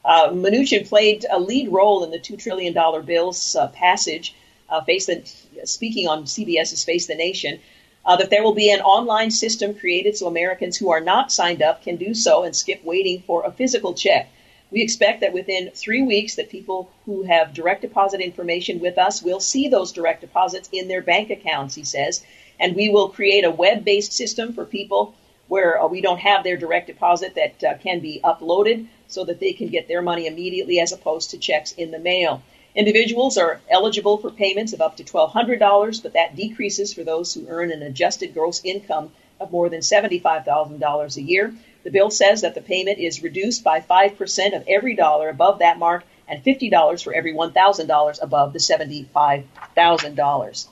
Uh, 0.05 0.29
Mnuchin 0.29 0.87
played 0.87 1.25
a 1.31 1.41
lead 1.41 1.71
role 1.71 2.05
in 2.05 2.11
the 2.11 2.19
$2 2.19 2.39
trillion 2.39 2.75
bill's 3.07 3.57
uh, 3.57 3.69
passage, 3.69 4.35
uh, 4.69 4.83
face 4.83 5.07
the, 5.07 5.23
speaking 5.65 6.07
on 6.07 6.25
CBS's 6.25 6.85
Face 6.85 7.07
the 7.07 7.15
Nation, 7.15 7.61
uh, 8.05 8.17
that 8.17 8.29
there 8.29 8.43
will 8.43 8.55
be 8.55 8.71
an 8.71 8.81
online 8.81 9.31
system 9.31 9.75
created 9.75 10.17
so 10.17 10.27
Americans 10.27 10.77
who 10.77 10.91
are 10.91 11.01
not 11.01 11.33
signed 11.33 11.63
up 11.63 11.83
can 11.83 11.97
do 11.97 12.15
so 12.15 12.43
and 12.43 12.55
skip 12.55 12.85
waiting 12.85 13.23
for 13.27 13.45
a 13.45 13.53
physical 13.53 13.95
check. 13.95 14.31
We 14.71 14.83
expect 14.83 15.21
that 15.23 15.33
within 15.33 15.71
three 15.71 16.03
weeks 16.03 16.35
that 16.35 16.51
people 16.51 16.91
who 17.07 17.23
have 17.23 17.55
direct 17.55 17.83
deposit 17.83 18.21
information 18.21 18.81
with 18.81 18.99
us 18.99 19.23
will 19.23 19.41
see 19.41 19.69
those 19.69 19.93
direct 19.93 20.21
deposits 20.21 20.69
in 20.73 20.89
their 20.89 21.01
bank 21.01 21.31
accounts, 21.31 21.75
he 21.75 21.85
says. 21.85 22.23
And 22.61 22.77
we 22.77 22.91
will 22.91 23.09
create 23.09 23.45
a 23.45 23.51
web-based 23.51 24.13
system 24.13 24.53
for 24.53 24.67
people 24.67 25.15
where 25.49 25.81
uh, 25.81 25.87
we 25.87 26.03
don't 26.03 26.21
have 26.21 26.45
their 26.45 26.59
direct 26.59 26.87
deposit 26.87 27.35
that 27.35 27.65
uh, 27.65 27.79
can 27.79 28.01
be 28.01 28.21
uploaded 28.23 28.87
so 29.07 29.25
that 29.25 29.41
they 29.41 29.55
can 29.55 29.69
get 29.69 29.89
their 29.89 30.03
money 30.03 30.27
immediately 30.27 30.79
as 30.81 30.93
opposed 30.93 31.31
to 31.31 31.39
checks 31.39 31.73
in 31.73 31.91
the 31.91 31.99
mail. 31.99 32.43
Individuals 32.75 33.39
are 33.39 33.61
eligible 33.71 34.19
for 34.19 34.31
payments 34.31 34.75
of 34.75 34.83
up 34.83 34.97
to 34.99 35.05
$1,200, 35.05 36.03
but 36.03 36.13
that 36.13 36.37
decreases 36.37 36.93
for 36.93 37.03
those 37.03 37.33
who 37.33 37.49
earn 37.49 37.73
an 37.73 37.83
adjusted 37.83 38.35
gross 38.35 38.61
income 38.63 39.11
of 39.41 39.51
more 39.51 39.71
than 39.71 39.81
$75,000 39.81 41.17
a 41.17 41.23
year. 41.23 41.55
The 41.89 41.99
bill 41.99 42.11
says 42.11 42.43
that 42.43 42.55
the 42.55 42.61
payment 42.61 42.99
is 42.99 43.23
reduced 43.23 43.65
by 43.65 43.81
5% 43.81 44.55
of 44.55 44.69
every 44.69 44.95
dollar 44.95 45.31
above 45.31 45.61
that 45.61 45.79
mark 45.79 46.05
and 46.29 46.45
$50 46.45 47.03
for 47.03 47.15
every 47.15 47.33
$1,000 47.33 48.23
above 48.23 48.53
the 48.53 48.59
$75,000. 48.59 50.67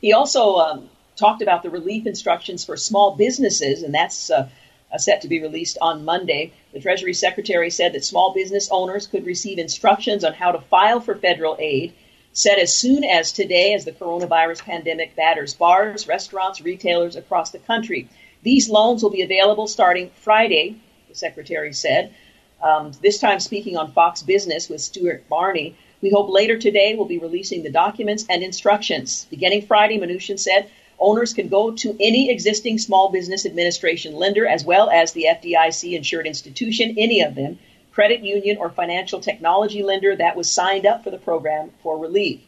He 0.00 0.12
also 0.12 0.56
um, 0.56 0.90
talked 1.14 1.42
about 1.42 1.62
the 1.62 1.70
relief 1.70 2.08
instructions 2.08 2.64
for 2.64 2.76
small 2.76 3.14
businesses, 3.14 3.84
and 3.84 3.94
that's 3.94 4.32
uh, 4.32 4.48
uh, 4.92 4.98
set 4.98 5.20
to 5.20 5.28
be 5.28 5.40
released 5.40 5.78
on 5.80 6.04
Monday. 6.04 6.52
The 6.72 6.80
Treasury 6.80 7.14
Secretary 7.14 7.70
said 7.70 7.92
that 7.92 8.04
small 8.04 8.34
business 8.34 8.68
owners 8.72 9.06
could 9.06 9.24
receive 9.24 9.60
instructions 9.60 10.24
on 10.24 10.32
how 10.32 10.50
to 10.50 10.60
file 10.60 10.98
for 10.98 11.14
federal 11.14 11.56
aid 11.60 11.92
set 12.32 12.58
as 12.58 12.76
soon 12.76 13.04
as 13.04 13.30
today 13.30 13.74
as 13.74 13.84
the 13.84 13.92
coronavirus 13.92 14.62
pandemic 14.62 15.14
batters 15.14 15.54
bars, 15.54 16.08
restaurants, 16.08 16.60
retailers 16.60 17.14
across 17.14 17.52
the 17.52 17.60
country. 17.60 18.08
These 18.42 18.68
loans 18.68 19.02
will 19.02 19.10
be 19.10 19.22
available 19.22 19.66
starting 19.68 20.10
Friday, 20.16 20.76
the 21.08 21.14
Secretary 21.14 21.72
said. 21.72 22.12
Um, 22.60 22.92
this 23.00 23.18
time 23.18 23.40
speaking 23.40 23.76
on 23.76 23.92
Fox 23.92 24.22
Business 24.22 24.68
with 24.68 24.80
Stuart 24.80 25.24
Varney. 25.28 25.76
We 26.00 26.10
hope 26.10 26.28
later 26.28 26.58
today 26.58 26.94
we'll 26.96 27.06
be 27.06 27.18
releasing 27.18 27.62
the 27.62 27.70
documents 27.70 28.24
and 28.28 28.42
instructions. 28.42 29.26
Beginning 29.30 29.62
Friday, 29.62 29.98
Mnuchin 29.98 30.38
said, 30.38 30.68
owners 30.98 31.34
can 31.34 31.48
go 31.48 31.72
to 31.72 31.96
any 32.00 32.30
existing 32.30 32.78
Small 32.78 33.10
Business 33.10 33.46
Administration 33.46 34.14
lender 34.14 34.46
as 34.46 34.64
well 34.64 34.90
as 34.90 35.12
the 35.12 35.26
FDIC 35.28 35.94
insured 35.94 36.26
institution, 36.26 36.96
any 36.98 37.20
of 37.20 37.36
them, 37.36 37.58
credit 37.92 38.24
union, 38.24 38.56
or 38.56 38.70
financial 38.70 39.20
technology 39.20 39.82
lender 39.82 40.16
that 40.16 40.36
was 40.36 40.50
signed 40.50 40.86
up 40.86 41.04
for 41.04 41.10
the 41.10 41.18
program 41.18 41.70
for 41.82 41.98
relief. 41.98 42.40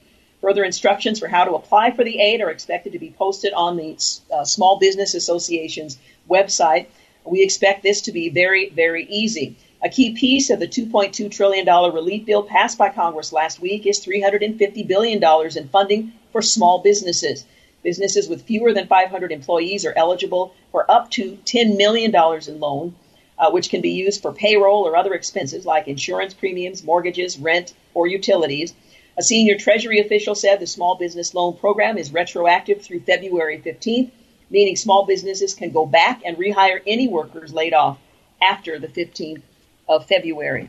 Further 0.44 0.62
instructions 0.62 1.18
for 1.20 1.26
how 1.26 1.44
to 1.44 1.54
apply 1.54 1.92
for 1.92 2.04
the 2.04 2.20
aid 2.20 2.42
are 2.42 2.50
expected 2.50 2.92
to 2.92 2.98
be 2.98 3.14
posted 3.16 3.54
on 3.54 3.78
the 3.78 3.96
uh, 4.30 4.44
Small 4.44 4.78
Business 4.78 5.14
Association's 5.14 5.96
website. 6.28 6.84
We 7.24 7.42
expect 7.42 7.82
this 7.82 8.02
to 8.02 8.12
be 8.12 8.28
very, 8.28 8.68
very 8.68 9.06
easy. 9.06 9.56
A 9.82 9.88
key 9.88 10.12
piece 10.12 10.50
of 10.50 10.60
the 10.60 10.68
$2.2 10.68 11.30
trillion 11.30 11.66
relief 11.66 12.26
bill 12.26 12.42
passed 12.42 12.76
by 12.76 12.90
Congress 12.90 13.32
last 13.32 13.58
week 13.58 13.86
is 13.86 14.04
$350 14.04 14.86
billion 14.86 15.24
in 15.56 15.68
funding 15.68 16.12
for 16.30 16.42
small 16.42 16.80
businesses. 16.80 17.46
Businesses 17.82 18.28
with 18.28 18.42
fewer 18.42 18.74
than 18.74 18.86
500 18.86 19.32
employees 19.32 19.86
are 19.86 19.94
eligible 19.96 20.54
for 20.72 20.84
up 20.90 21.10
to 21.12 21.38
$10 21.46 21.78
million 21.78 22.14
in 22.14 22.60
loan, 22.60 22.94
uh, 23.38 23.50
which 23.50 23.70
can 23.70 23.80
be 23.80 23.92
used 23.92 24.20
for 24.20 24.30
payroll 24.30 24.86
or 24.86 24.94
other 24.94 25.14
expenses 25.14 25.64
like 25.64 25.88
insurance 25.88 26.34
premiums, 26.34 26.84
mortgages, 26.84 27.38
rent, 27.38 27.72
or 27.94 28.06
utilities. 28.06 28.74
A 29.16 29.22
senior 29.22 29.56
Treasury 29.56 30.00
official 30.00 30.34
said 30.34 30.58
the 30.58 30.66
small 30.66 30.96
business 30.96 31.34
loan 31.34 31.56
program 31.56 31.98
is 31.98 32.12
retroactive 32.12 32.82
through 32.82 33.00
February 33.00 33.58
15th, 33.58 34.10
meaning 34.50 34.74
small 34.74 35.06
businesses 35.06 35.54
can 35.54 35.70
go 35.70 35.86
back 35.86 36.22
and 36.24 36.36
rehire 36.36 36.80
any 36.84 37.06
workers 37.06 37.52
laid 37.52 37.74
off 37.74 37.98
after 38.42 38.78
the 38.78 38.88
15th 38.88 39.42
of 39.88 40.06
February. 40.06 40.68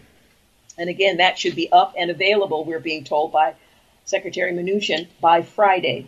And 0.78 0.90
again, 0.90 1.18
that 1.18 1.40
should 1.40 1.56
be 1.56 1.72
up 1.72 1.96
and 1.98 2.12
available, 2.12 2.64
we're 2.64 2.80
being 2.80 3.04
told 3.04 3.32
by 3.32 3.56
Secretary 4.04 4.52
Mnuchin, 4.52 5.08
by 5.20 5.42
Friday. 5.42 6.06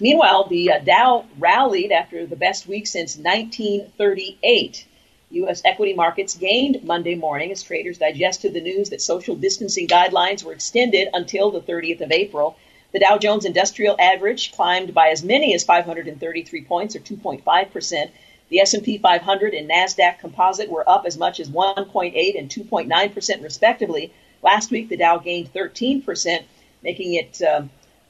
Meanwhile, 0.00 0.48
the 0.48 0.72
uh, 0.72 0.78
Dow 0.78 1.26
rallied 1.38 1.92
after 1.92 2.26
the 2.26 2.36
best 2.36 2.66
week 2.66 2.86
since 2.86 3.16
1938. 3.16 4.86
U.S. 5.34 5.62
equity 5.64 5.94
markets 5.94 6.36
gained 6.36 6.84
Monday 6.84 7.14
morning 7.14 7.50
as 7.52 7.62
traders 7.62 7.98
digested 7.98 8.52
the 8.52 8.60
news 8.60 8.90
that 8.90 9.02
social 9.02 9.36
distancing 9.36 9.86
guidelines 9.86 10.44
were 10.44 10.52
extended 10.52 11.08
until 11.12 11.50
the 11.50 11.60
30th 11.60 12.00
of 12.00 12.12
April. 12.12 12.56
The 12.92 13.00
Dow 13.00 13.18
Jones 13.18 13.44
Industrial 13.44 13.96
Average 13.98 14.52
climbed 14.52 14.94
by 14.94 15.08
as 15.08 15.24
many 15.24 15.54
as 15.54 15.64
533 15.64 16.64
points, 16.64 16.94
or 16.94 17.00
2.5 17.00 17.72
percent. 17.72 18.10
The 18.50 18.60
S&P 18.60 18.98
500 18.98 19.54
and 19.54 19.68
Nasdaq 19.68 20.20
Composite 20.20 20.70
were 20.70 20.88
up 20.88 21.04
as 21.06 21.18
much 21.18 21.40
as 21.40 21.48
1.8 21.50 22.38
and 22.38 22.48
2.9 22.48 23.14
percent, 23.14 23.42
respectively. 23.42 24.12
Last 24.42 24.70
week, 24.70 24.88
the 24.88 24.96
Dow 24.96 25.18
gained 25.18 25.52
13 25.52 26.02
percent, 26.02 26.46
making 26.82 27.14
it 27.14 27.42
uh, 27.42 27.62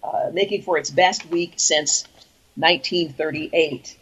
uh, 0.02 0.30
making 0.32 0.62
for 0.62 0.76
its 0.76 0.90
best 0.90 1.24
week 1.30 1.54
since 1.56 2.04
1938. 2.56 3.96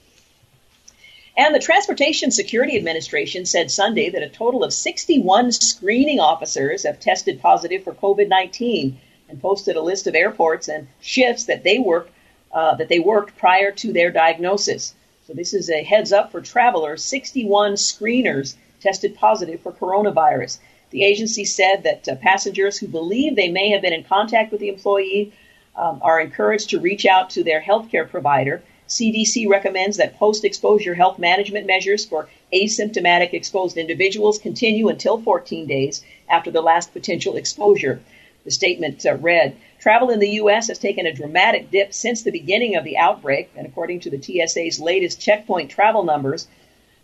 And 1.37 1.55
the 1.55 1.61
Transportation 1.61 2.31
Security 2.31 2.77
Administration 2.77 3.47
said 3.47 3.71
Sunday 3.71 4.11
that 4.11 4.23
a 4.23 4.29
total 4.29 4.63
of 4.63 4.73
61 4.73 5.53
screening 5.53 6.21
officers 6.21 6.83
have 6.83 7.01
tested 7.01 7.41
positive 7.41 7.85
for 7.85 7.95
COVID-19 7.95 8.95
and 9.31 9.41
posted 9.41 9.77
a 9.77 9.81
list 9.81 10.07
of 10.07 10.15
airports 10.15 10.69
and 10.69 10.89
shifts 11.01 11.45
that 11.45 11.65
they 11.65 11.79
work 11.79 12.11
uh, 12.53 12.75
that 12.75 12.91
they 12.91 12.99
worked 12.99 13.39
prior 13.39 13.73
to 13.73 13.95
their 13.95 14.11
diagnosis. 14.11 14.95
So 15.27 15.33
this 15.33 15.55
is 15.55 15.71
a 15.71 15.83
heads 15.83 16.13
up 16.13 16.31
for 16.31 16.43
travelers. 16.43 17.03
61 17.03 17.75
screeners 17.75 18.57
tested 18.81 19.15
positive 19.15 19.61
for 19.61 19.73
coronavirus. 19.73 20.59
The 20.91 21.03
agency 21.03 21.47
said 21.47 21.85
that 21.85 22.07
uh, 22.07 22.17
passengers 22.17 22.77
who 22.77 22.89
believe 22.89 23.37
they 23.37 23.51
may 23.51 23.71
have 23.71 23.81
been 23.81 23.95
in 23.95 24.05
contact 24.05 24.53
with 24.53 24.61
the 24.61 24.69
employee 24.69 25.33
um, 25.77 26.01
are 26.03 26.21
encouraged 26.21 26.69
to 26.71 26.81
reach 26.81 27.07
out 27.07 27.31
to 27.31 27.43
their 27.43 27.63
healthcare 27.63 28.07
provider. 28.07 28.63
CDC 28.93 29.48
recommends 29.48 29.97
that 29.97 30.19
post 30.19 30.44
exposure 30.44 30.94
health 30.94 31.19
management 31.19 31.66
measures 31.66 32.05
for 32.05 32.28
asymptomatic 32.52 33.32
exposed 33.32 33.78
individuals 33.78 34.39
continue 34.39 34.90
until 34.90 35.19
14 35.19 35.66
days 35.66 36.05
after 36.28 36.51
the 36.51 36.60
last 36.60 36.93
potential 36.93 37.36
exposure. 37.36 38.02
The 38.44 38.51
statement 38.51 39.06
uh, 39.06 39.14
read 39.14 39.56
Travel 39.81 40.10
in 40.10 40.19
the 40.19 40.32
U.S. 40.43 40.69
has 40.69 40.78
taken 40.78 41.06
a 41.06 41.14
dramatic 41.14 41.70
dip 41.70 41.94
since 41.94 42.23
the 42.23 42.31
beginning 42.31 42.77
of 42.77 42.85
the 42.85 42.98
outbreak, 42.98 43.51
and 43.56 43.66
according 43.66 44.01
to 44.01 44.10
the 44.10 44.20
TSA's 44.20 44.78
latest 44.78 45.19
checkpoint 45.19 45.70
travel 45.70 46.05
numbers, 46.05 46.47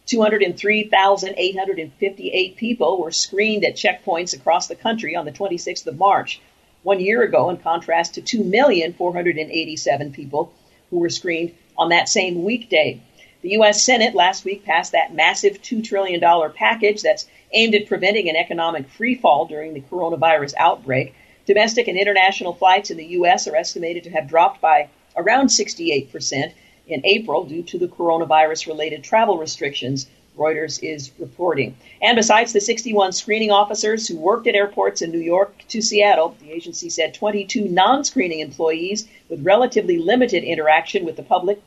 203,858 0.09 2.57
people 2.57 2.99
were 2.99 3.13
screened 3.13 3.65
at 3.65 3.77
checkpoints 3.77 4.35
across 4.35 4.67
the 4.67 4.77
country 4.77 5.17
on 5.17 5.25
the 5.25 5.33
26th 5.33 5.87
of 5.87 5.97
March 5.97 6.39
one 6.83 7.01
year 7.01 7.23
ago, 7.23 7.49
in 7.49 7.57
contrast 7.57 8.13
to 8.15 8.21
2,487 8.21 10.13
people 10.13 10.53
who 10.91 10.99
were 10.99 11.09
screened 11.09 11.55
on 11.79 11.91
that 11.91 12.09
same 12.09 12.43
weekday. 12.45 13.01
The 13.41 13.51
U.S. 13.51 13.83
Senate 13.83 14.15
last 14.15 14.45
week 14.45 14.65
passed 14.65 14.93
that 14.93 15.15
massive 15.15 15.63
$2 15.63 15.85
trillion 15.85 16.21
package 16.53 17.03
that's 17.03 17.29
aimed 17.53 17.75
at 17.75 17.87
preventing 17.87 18.29
an 18.29 18.37
economic 18.37 18.91
freefall 18.91 19.49
during 19.49 19.75
the 19.75 19.81
coronavirus 19.81 20.55
outbreak. 20.59 21.15
Domestic 21.47 21.89
and 21.89 21.97
international 21.97 22.53
flights 22.53 22.91
in 22.91 22.97
the 22.97 23.07
U.S. 23.07 23.47
are 23.47 23.57
estimated 23.57 24.05
to 24.05 24.11
have 24.11 24.29
dropped 24.29 24.61
by 24.61 24.89
around 25.17 25.47
68% 25.47 26.53
in 26.89 27.07
April 27.07 27.45
due 27.45 27.63
to 27.63 27.79
the 27.79 27.89
coronavirus 27.89 28.67
related 28.67 29.05
travel 29.05 29.39
restrictions 29.39 30.09
Reuters 30.39 30.83
is 30.83 31.11
reporting. 31.19 31.77
And 32.01 32.17
besides 32.17 32.53
the 32.53 32.61
61 32.61 33.13
screening 33.13 33.51
officers 33.51 34.07
who 34.07 34.17
worked 34.17 34.47
at 34.47 34.55
airports 34.55 35.03
in 35.03 35.11
New 35.11 35.19
York 35.19 35.55
to 35.69 35.83
Seattle, 35.83 36.37
the 36.41 36.53
agency 36.53 36.89
said 36.89 37.15
22 37.15 37.69
non 37.69 38.05
screening 38.05 38.41
employees 38.41 39.07
with 39.29 39.45
relatively 39.45 39.99
limited 39.99 40.45
interaction 40.45 41.05
with 41.05 41.17
the 41.17 41.23
public 41.23 41.61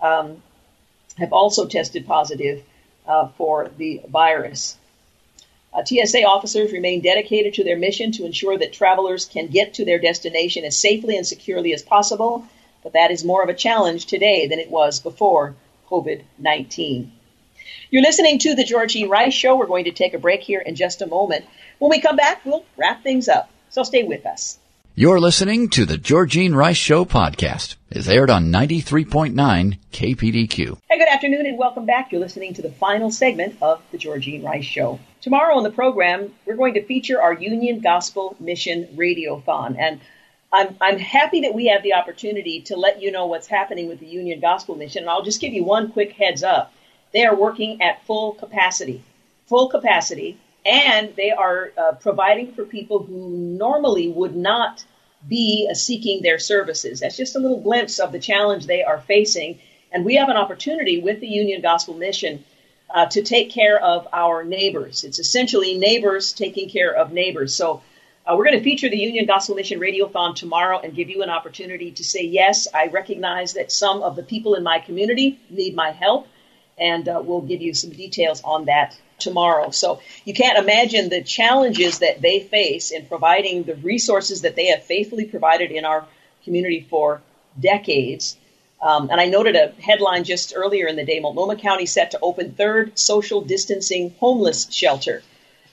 um, 0.00 0.42
have 1.18 1.32
also 1.32 1.66
tested 1.66 2.06
positive 2.06 2.62
uh, 3.06 3.28
for 3.36 3.70
the 3.78 4.00
virus. 4.08 4.76
Uh, 5.72 5.84
TSA 5.84 6.24
officers 6.24 6.72
remain 6.72 7.00
dedicated 7.00 7.54
to 7.54 7.64
their 7.64 7.76
mission 7.76 8.10
to 8.12 8.24
ensure 8.24 8.56
that 8.58 8.72
travelers 8.72 9.26
can 9.26 9.48
get 9.48 9.74
to 9.74 9.84
their 9.84 9.98
destination 9.98 10.64
as 10.64 10.76
safely 10.76 11.16
and 11.16 11.26
securely 11.26 11.74
as 11.74 11.82
possible, 11.82 12.44
but 12.82 12.94
that 12.94 13.10
is 13.10 13.24
more 13.24 13.42
of 13.42 13.48
a 13.48 13.54
challenge 13.54 14.06
today 14.06 14.46
than 14.46 14.58
it 14.58 14.70
was 14.70 15.00
before 15.00 15.54
COVID 15.90 16.22
19. 16.38 17.12
You're 17.90 18.02
listening 18.02 18.38
to 18.40 18.54
the 18.54 18.64
Georgene 18.64 19.08
Rice 19.08 19.32
Show. 19.32 19.56
We're 19.56 19.66
going 19.66 19.86
to 19.86 19.92
take 19.92 20.12
a 20.12 20.18
break 20.18 20.42
here 20.42 20.60
in 20.60 20.74
just 20.74 21.00
a 21.00 21.06
moment. 21.06 21.46
When 21.78 21.88
we 21.88 22.02
come 22.02 22.16
back, 22.16 22.44
we'll 22.44 22.66
wrap 22.76 23.02
things 23.02 23.30
up. 23.30 23.48
So 23.70 23.82
stay 23.82 24.02
with 24.02 24.26
us. 24.26 24.58
You're 24.94 25.18
listening 25.18 25.70
to 25.70 25.86
the 25.86 25.96
Georgene 25.96 26.54
Rice 26.54 26.76
Show 26.76 27.06
podcast. 27.06 27.76
It's 27.90 28.06
aired 28.06 28.28
on 28.28 28.52
93.9 28.52 29.78
KPDQ. 29.90 30.78
Hey, 30.90 30.98
good 30.98 31.08
afternoon 31.08 31.46
and 31.46 31.56
welcome 31.56 31.86
back. 31.86 32.12
You're 32.12 32.20
listening 32.20 32.52
to 32.54 32.62
the 32.62 32.70
final 32.70 33.10
segment 33.10 33.56
of 33.62 33.80
the 33.90 33.96
Georgene 33.96 34.44
Rice 34.44 34.66
Show. 34.66 35.00
Tomorrow 35.22 35.56
on 35.56 35.62
the 35.62 35.70
program, 35.70 36.34
we're 36.44 36.56
going 36.56 36.74
to 36.74 36.84
feature 36.84 37.22
our 37.22 37.32
Union 37.32 37.80
Gospel 37.80 38.36
Mission 38.38 38.86
Radiothon. 38.96 39.78
And 39.78 40.00
I'm, 40.52 40.76
I'm 40.82 40.98
happy 40.98 41.40
that 41.40 41.54
we 41.54 41.68
have 41.68 41.82
the 41.82 41.94
opportunity 41.94 42.60
to 42.66 42.76
let 42.76 43.00
you 43.00 43.10
know 43.10 43.24
what's 43.24 43.46
happening 43.46 43.88
with 43.88 44.00
the 44.00 44.06
Union 44.06 44.40
Gospel 44.40 44.74
Mission. 44.74 45.04
And 45.04 45.10
I'll 45.10 45.24
just 45.24 45.40
give 45.40 45.54
you 45.54 45.64
one 45.64 45.90
quick 45.90 46.12
heads 46.12 46.42
up. 46.42 46.74
They 47.12 47.24
are 47.24 47.34
working 47.34 47.80
at 47.82 48.04
full 48.06 48.32
capacity, 48.32 49.02
full 49.46 49.68
capacity, 49.68 50.38
and 50.64 51.14
they 51.16 51.30
are 51.30 51.72
uh, 51.76 51.92
providing 51.92 52.52
for 52.52 52.64
people 52.64 53.02
who 53.02 53.30
normally 53.30 54.08
would 54.08 54.36
not 54.36 54.84
be 55.26 55.68
uh, 55.70 55.74
seeking 55.74 56.22
their 56.22 56.38
services. 56.38 57.00
That's 57.00 57.16
just 57.16 57.36
a 57.36 57.38
little 57.38 57.60
glimpse 57.60 57.98
of 57.98 58.12
the 58.12 58.18
challenge 58.18 58.66
they 58.66 58.82
are 58.82 59.00
facing. 59.00 59.58
And 59.90 60.04
we 60.04 60.16
have 60.16 60.28
an 60.28 60.36
opportunity 60.36 61.00
with 61.00 61.20
the 61.20 61.26
Union 61.26 61.62
Gospel 61.62 61.94
Mission 61.94 62.44
uh, 62.90 63.06
to 63.06 63.22
take 63.22 63.50
care 63.50 63.82
of 63.82 64.06
our 64.12 64.44
neighbors. 64.44 65.04
It's 65.04 65.18
essentially 65.18 65.78
neighbors 65.78 66.32
taking 66.32 66.68
care 66.68 66.94
of 66.94 67.12
neighbors. 67.12 67.54
So 67.54 67.82
uh, 68.26 68.34
we're 68.36 68.44
going 68.44 68.58
to 68.58 68.64
feature 68.64 68.90
the 68.90 68.98
Union 68.98 69.24
Gospel 69.24 69.54
Mission 69.54 69.80
Radiothon 69.80 70.36
tomorrow 70.36 70.78
and 70.78 70.94
give 70.94 71.08
you 71.08 71.22
an 71.22 71.30
opportunity 71.30 71.92
to 71.92 72.04
say, 72.04 72.22
yes, 72.24 72.68
I 72.72 72.88
recognize 72.88 73.54
that 73.54 73.72
some 73.72 74.02
of 74.02 74.16
the 74.16 74.22
people 74.22 74.54
in 74.54 74.62
my 74.62 74.78
community 74.80 75.40
need 75.48 75.74
my 75.74 75.92
help 75.92 76.28
and 76.78 77.08
uh, 77.08 77.20
we'll 77.24 77.40
give 77.40 77.60
you 77.60 77.74
some 77.74 77.90
details 77.90 78.42
on 78.42 78.66
that 78.66 78.96
tomorrow. 79.18 79.70
So 79.70 80.00
you 80.24 80.34
can't 80.34 80.58
imagine 80.58 81.08
the 81.08 81.22
challenges 81.22 81.98
that 82.00 82.20
they 82.20 82.40
face 82.40 82.90
in 82.90 83.06
providing 83.06 83.64
the 83.64 83.74
resources 83.74 84.42
that 84.42 84.56
they 84.56 84.66
have 84.66 84.84
faithfully 84.84 85.24
provided 85.24 85.70
in 85.70 85.84
our 85.84 86.06
community 86.44 86.86
for 86.88 87.20
decades. 87.58 88.36
Um, 88.80 89.10
and 89.10 89.20
I 89.20 89.26
noted 89.26 89.56
a 89.56 89.72
headline 89.80 90.24
just 90.24 90.52
earlier 90.54 90.86
in 90.86 90.96
the 90.96 91.04
day 91.04 91.18
Multnomah 91.18 91.56
County 91.56 91.86
set 91.86 92.12
to 92.12 92.20
open 92.20 92.52
third 92.52 92.98
social 92.98 93.40
distancing 93.40 94.14
homeless 94.20 94.72
shelter. 94.72 95.22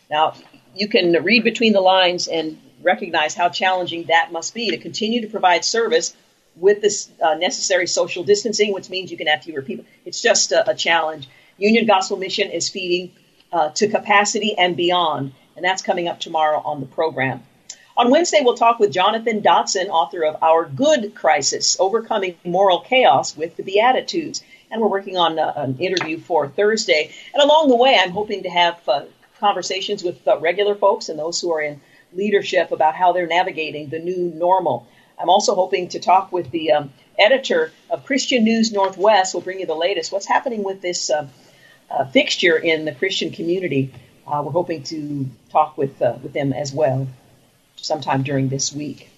Now, 0.10 0.34
you 0.76 0.88
can 0.88 1.12
read 1.24 1.44
between 1.44 1.74
the 1.74 1.82
lines 1.82 2.28
and 2.28 2.60
recognize 2.82 3.36
how 3.36 3.50
challenging 3.50 4.06
that 4.06 4.32
must 4.32 4.54
be 4.54 4.72
to 4.72 4.78
continue 4.78 5.22
to 5.22 5.28
provide 5.28 5.64
service 5.64 6.16
with 6.56 6.82
this 6.82 7.10
uh, 7.22 7.36
necessary 7.36 7.88
social 7.88 8.24
distancing, 8.24 8.74
which 8.74 8.90
means 8.90 9.12
you 9.12 9.18
can 9.18 9.28
have 9.28 9.44
fewer 9.44 9.62
people. 9.62 9.86
It's 10.06 10.22
just 10.22 10.52
a, 10.52 10.70
a 10.70 10.76
challenge. 10.76 11.28
Union 11.58 11.86
Gospel 11.86 12.18
Mission 12.18 12.50
is 12.50 12.70
feeding 12.70 13.12
uh, 13.52 13.70
to 13.70 13.88
capacity 13.88 14.58
and 14.58 14.76
beyond, 14.76 15.34
and 15.56 15.64
that's 15.64 15.82
coming 15.82 16.08
up 16.08 16.20
tomorrow 16.20 16.62
on 16.64 16.80
the 16.80 16.86
program. 16.86 17.44
On 17.98 18.10
Wednesday, 18.10 18.40
we'll 18.42 18.58
talk 18.58 18.78
with 18.78 18.92
Jonathan 18.92 19.40
Dodson, 19.40 19.88
author 19.88 20.26
of 20.26 20.44
Our 20.44 20.66
Good 20.66 21.16
Crisis 21.16 21.78
Overcoming 21.80 22.36
Moral 22.44 22.82
Chaos 22.82 23.38
with 23.38 23.56
the 23.56 23.64
Beatitudes. 23.64 24.44
And 24.70 24.82
we're 24.82 24.90
working 24.90 25.16
on 25.16 25.40
uh, 25.40 25.54
an 25.56 25.78
interview 25.78 26.20
for 26.20 26.50
Thursday. 26.50 27.12
And 27.34 27.42
along 27.42 27.70
the 27.70 27.78
way, 27.78 27.98
I'm 27.98 28.12
hoping 28.12 28.44
to 28.44 28.50
have 28.50 28.78
uh, 28.90 29.06
conversations 29.40 30.04
with 30.04 30.28
uh, 30.28 30.38
regular 30.40 30.76
folks 30.76 31.08
and 31.08 31.18
those 31.18 31.40
who 31.40 31.54
are 31.54 31.62
in 31.62 31.80
leadership 32.12 32.74
about 32.74 32.96
how 32.96 33.14
they're 33.14 33.28
navigating 33.28 33.88
the 33.88 34.00
new 34.00 34.30
normal. 34.36 34.88
I'm 35.20 35.30
also 35.30 35.56
hoping 35.56 35.90
to 35.90 36.00
talk 36.00 36.32
with 36.32 36.52
the 36.52 36.72
um, 36.74 36.94
editor 37.18 37.72
of 37.90 38.06
Christian 38.06 38.44
News 38.44 38.72
Northwest. 38.72 39.34
We'll 39.34 39.44
bring 39.44 39.60
you 39.60 39.66
the 39.66 39.76
latest. 39.76 40.12
What's 40.12 40.28
happening 40.28 40.64
with 40.64 40.82
this 40.82 41.10
uh, 41.10 41.28
uh, 41.90 42.06
fixture 42.06 42.58
in 42.58 42.86
the 42.86 42.92
Christian 42.94 43.32
community? 43.32 43.94
Uh, 44.28 44.42
we're 44.46 44.52
hoping 44.52 44.84
to 44.84 45.30
talk 45.50 45.78
with 45.78 46.00
with 46.00 46.34
them 46.34 46.52
as 46.52 46.74
well 46.74 47.08
sometime 47.76 48.24
during 48.24 48.50
this 48.50 48.74
week. 48.74 49.10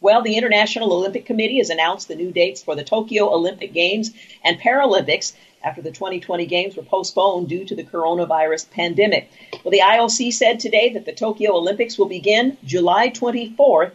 Well, 0.00 0.22
the 0.22 0.36
International 0.36 0.92
Olympic 0.92 1.26
Committee 1.26 1.58
has 1.58 1.70
announced 1.70 2.06
the 2.06 2.14
new 2.14 2.30
dates 2.30 2.62
for 2.62 2.76
the 2.76 2.84
Tokyo 2.84 3.32
Olympic 3.34 3.72
Games 3.72 4.12
and 4.44 4.60
Paralympics 4.60 5.32
after 5.62 5.82
the 5.82 5.90
2020 5.90 6.46
Games 6.46 6.76
were 6.76 6.84
postponed 6.84 7.48
due 7.48 7.64
to 7.64 7.74
the 7.74 7.82
coronavirus 7.82 8.70
pandemic. 8.70 9.28
Well, 9.64 9.72
the 9.72 9.80
IOC 9.80 10.32
said 10.32 10.60
today 10.60 10.92
that 10.92 11.04
the 11.04 11.12
Tokyo 11.12 11.56
Olympics 11.56 11.98
will 11.98 12.06
begin 12.06 12.56
July 12.64 13.08
24th, 13.10 13.90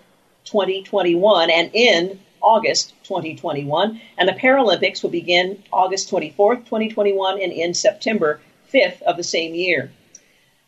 2021 0.46 1.50
and 1.50 1.72
end 1.74 2.20
August 2.42 2.94
2021, 3.04 4.02
and 4.18 4.28
the 4.28 4.34
Paralympics 4.34 5.02
will 5.02 5.10
begin 5.10 5.64
August 5.72 6.12
24th, 6.12 6.66
2021 6.66 7.42
and 7.42 7.54
end 7.54 7.76
September 7.76 8.42
5th 8.74 9.02
of 9.04 9.18
the 9.18 9.24
same 9.24 9.56
year. 9.56 9.92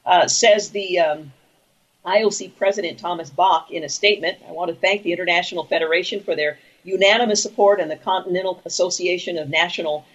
Uh, 0.06 0.27
says 0.27 0.69
the 0.69 0.99
um, 0.99 1.34
IOC 2.06 2.56
President 2.57 2.99
Thomas 2.99 3.30
Bach 3.30 3.72
in 3.72 3.84
a 3.84 3.89
statement. 3.89 4.38
I 4.47 4.52
want 4.52 4.69
to 4.69 4.76
thank 4.76 5.03
the 5.03 5.11
International 5.11 5.65
Federation 5.65 6.22
for 6.22 6.35
their 6.35 6.60
unanimous 6.84 7.41
support 7.41 7.80
and 7.80 7.89
the 7.89 7.95
Continental 7.95 8.61
Association 8.65 9.38
of 9.38 9.49
National 9.49 10.06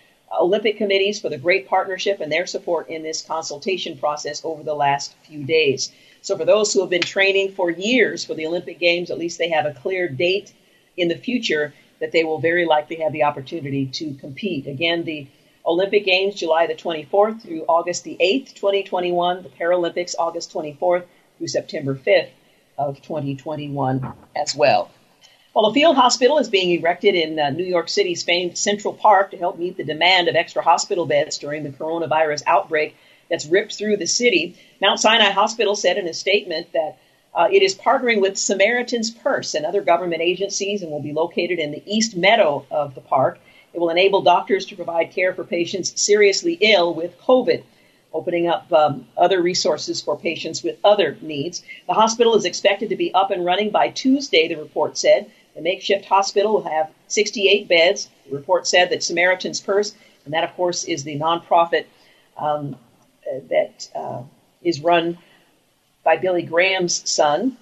Olympic 0.40 0.76
Committees 0.76 1.20
for 1.20 1.28
the 1.28 1.38
great 1.38 1.68
partnership 1.68 2.20
and 2.20 2.30
their 2.30 2.46
support 2.46 2.88
in 2.88 3.02
this 3.02 3.22
consultation 3.22 3.98
process 3.98 4.44
over 4.44 4.62
the 4.62 4.74
last 4.74 5.14
few 5.24 5.42
days. 5.42 5.90
So, 6.22 6.36
for 6.36 6.44
those 6.44 6.72
who 6.72 6.80
have 6.80 6.90
been 6.90 7.02
training 7.02 7.52
for 7.52 7.70
years 7.70 8.24
for 8.24 8.34
the 8.34 8.46
Olympic 8.46 8.78
Games, 8.78 9.10
at 9.10 9.18
least 9.18 9.38
they 9.38 9.50
have 9.50 9.66
a 9.66 9.72
clear 9.72 10.08
date 10.08 10.52
in 10.96 11.08
the 11.08 11.16
future 11.16 11.72
that 12.00 12.12
they 12.12 12.24
will 12.24 12.38
very 12.38 12.66
likely 12.66 12.96
have 12.96 13.12
the 13.12 13.24
opportunity 13.24 13.86
to 13.86 14.14
compete. 14.14 14.66
Again, 14.66 15.04
the 15.04 15.26
Olympic 15.64 16.04
Games, 16.04 16.34
July 16.34 16.66
the 16.66 16.74
24th 16.74 17.42
through 17.42 17.64
August 17.68 18.04
the 18.04 18.16
8th, 18.20 18.54
2021. 18.54 19.42
The 19.42 19.48
Paralympics, 19.50 20.14
August 20.18 20.52
24th 20.52 21.04
through 21.38 21.48
September 21.48 21.94
5th 21.94 22.30
of 22.78 23.00
2021 23.02 24.12
as 24.34 24.54
well. 24.54 24.90
Well, 25.54 25.66
a 25.66 25.74
field 25.74 25.96
hospital 25.96 26.38
is 26.38 26.48
being 26.48 26.78
erected 26.78 27.14
in 27.14 27.38
uh, 27.38 27.50
New 27.50 27.64
York 27.64 27.88
City's 27.88 28.22
famed 28.22 28.56
Central 28.56 28.94
Park 28.94 29.32
to 29.32 29.36
help 29.36 29.58
meet 29.58 29.76
the 29.76 29.84
demand 29.84 30.28
of 30.28 30.36
extra 30.36 30.62
hospital 30.62 31.06
beds 31.06 31.38
during 31.38 31.64
the 31.64 31.70
coronavirus 31.70 32.42
outbreak 32.46 32.96
that's 33.30 33.46
ripped 33.46 33.74
through 33.74 33.96
the 33.96 34.06
city. 34.06 34.56
Mount 34.80 35.00
Sinai 35.00 35.30
Hospital 35.30 35.74
said 35.74 35.96
in 35.96 36.08
a 36.08 36.14
statement 36.14 36.72
that 36.72 36.98
uh, 37.34 37.48
it 37.50 37.62
is 37.62 37.76
partnering 37.76 38.20
with 38.20 38.36
Samaritan's 38.36 39.10
Purse 39.10 39.54
and 39.54 39.64
other 39.64 39.80
government 39.80 40.20
agencies 40.20 40.82
and 40.82 40.90
will 40.90 41.02
be 41.02 41.12
located 41.12 41.58
in 41.58 41.70
the 41.70 41.82
east 41.86 42.16
meadow 42.16 42.66
of 42.70 42.94
the 42.94 43.00
park. 43.00 43.38
It 43.72 43.78
will 43.78 43.90
enable 43.90 44.22
doctors 44.22 44.66
to 44.66 44.76
provide 44.76 45.12
care 45.12 45.32
for 45.32 45.44
patients 45.44 46.00
seriously 46.00 46.58
ill 46.60 46.92
with 46.92 47.18
COVID 47.20 47.62
opening 48.12 48.48
up 48.48 48.72
um, 48.72 49.06
other 49.16 49.40
resources 49.40 50.00
for 50.00 50.18
patients 50.18 50.62
with 50.62 50.76
other 50.82 51.16
needs. 51.20 51.62
The 51.86 51.94
hospital 51.94 52.34
is 52.34 52.44
expected 52.44 52.88
to 52.88 52.96
be 52.96 53.14
up 53.14 53.30
and 53.30 53.44
running 53.44 53.70
by 53.70 53.90
Tuesday, 53.90 54.48
the 54.48 54.56
report 54.56 54.98
said. 54.98 55.30
The 55.54 55.62
makeshift 55.62 56.04
hospital 56.04 56.54
will 56.54 56.68
have 56.68 56.90
68 57.08 57.68
beds. 57.68 58.08
The 58.28 58.36
report 58.36 58.66
said 58.66 58.90
that 58.90 59.02
Samaritan's 59.02 59.60
Purse, 59.60 59.94
and 60.24 60.34
that, 60.34 60.44
of 60.44 60.54
course, 60.54 60.84
is 60.84 61.04
the 61.04 61.18
nonprofit 61.18 61.86
um, 62.36 62.76
that 63.48 63.88
uh, 63.94 64.22
is 64.62 64.80
run 64.80 65.18
by 66.04 66.16
Billy 66.16 66.42
Graham's 66.42 67.08
son. 67.08 67.56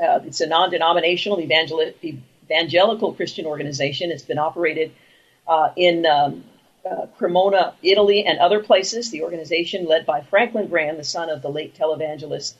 Uh, 0.00 0.20
it's 0.24 0.40
a 0.40 0.46
non 0.46 0.70
denominational 0.70 1.40
evangel- 1.40 1.92
evangelical 2.02 3.14
Christian 3.14 3.46
organization. 3.46 4.10
It's 4.10 4.22
been 4.22 4.38
operated 4.38 4.92
uh, 5.46 5.70
in 5.76 6.06
um, 6.06 6.44
uh, 6.88 7.06
Cremona, 7.18 7.74
Italy, 7.82 8.24
and 8.24 8.38
other 8.38 8.62
places. 8.62 9.10
The 9.10 9.22
organization, 9.22 9.86
led 9.86 10.06
by 10.06 10.20
Franklin 10.22 10.68
Graham, 10.68 10.96
the 10.96 11.04
son 11.04 11.30
of 11.30 11.42
the 11.42 11.48
late 11.48 11.74
televangelist, 11.76 12.54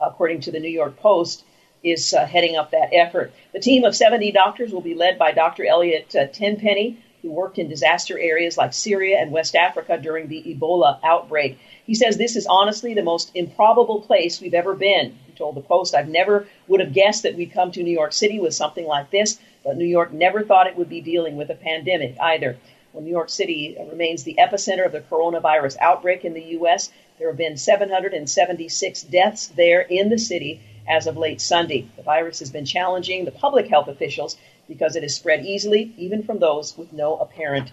according 0.00 0.42
to 0.42 0.50
the 0.50 0.60
New 0.60 0.70
York 0.70 0.98
Post, 0.98 1.44
is 1.82 2.12
uh, 2.12 2.26
heading 2.26 2.56
up 2.56 2.72
that 2.72 2.90
effort. 2.92 3.32
The 3.52 3.60
team 3.60 3.84
of 3.84 3.96
70 3.96 4.32
doctors 4.32 4.72
will 4.72 4.82
be 4.82 4.94
led 4.94 5.18
by 5.18 5.32
Dr. 5.32 5.64
Elliot 5.64 6.14
uh, 6.14 6.26
Tenpenny, 6.26 7.02
who 7.22 7.30
worked 7.30 7.58
in 7.58 7.68
disaster 7.68 8.18
areas 8.18 8.56
like 8.56 8.72
Syria 8.72 9.18
and 9.18 9.32
West 9.32 9.54
Africa 9.54 9.98
during 9.98 10.28
the 10.28 10.42
Ebola 10.42 10.98
outbreak. 11.02 11.58
He 11.84 11.94
says 11.94 12.16
this 12.16 12.36
is 12.36 12.46
honestly 12.46 12.94
the 12.94 13.02
most 13.02 13.30
improbable 13.34 14.00
place 14.00 14.40
we've 14.40 14.54
ever 14.54 14.74
been. 14.74 15.18
He 15.26 15.32
told 15.32 15.56
the 15.56 15.60
Post, 15.60 15.94
I've 15.94 16.08
never 16.08 16.46
would 16.68 16.80
have 16.80 16.92
guessed 16.92 17.24
that 17.24 17.36
we'd 17.36 17.52
come 17.52 17.72
to 17.72 17.82
New 17.82 17.90
York 17.90 18.12
City 18.12 18.38
with 18.38 18.54
something 18.54 18.86
like 18.86 19.10
this, 19.10 19.38
but 19.64 19.76
New 19.76 19.84
York 19.84 20.12
never 20.12 20.42
thought 20.42 20.66
it 20.66 20.76
would 20.76 20.88
be 20.88 21.00
dealing 21.00 21.36
with 21.36 21.50
a 21.50 21.54
pandemic 21.54 22.16
either. 22.20 22.56
Well, 22.92 23.04
New 23.04 23.10
York 23.10 23.30
City 23.30 23.76
remains 23.88 24.24
the 24.24 24.36
epicenter 24.38 24.84
of 24.84 24.92
the 24.92 25.00
coronavirus 25.00 25.76
outbreak 25.80 26.24
in 26.24 26.34
the 26.34 26.42
U.S. 26.58 26.90
There 27.18 27.28
have 27.28 27.36
been 27.36 27.56
776 27.56 29.02
deaths 29.02 29.46
there 29.48 29.80
in 29.80 30.08
the 30.08 30.18
city 30.18 30.60
as 30.88 31.06
of 31.06 31.16
late 31.16 31.40
Sunday. 31.40 31.86
The 31.96 32.02
virus 32.02 32.40
has 32.40 32.50
been 32.50 32.64
challenging 32.64 33.24
the 33.24 33.30
public 33.30 33.68
health 33.68 33.86
officials 33.86 34.36
because 34.70 34.94
it 34.94 35.02
is 35.02 35.16
spread 35.16 35.44
easily, 35.44 35.92
even 35.98 36.22
from 36.22 36.38
those 36.38 36.78
with 36.78 36.92
no 36.92 37.16
apparent 37.16 37.72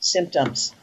symptoms. 0.00 0.74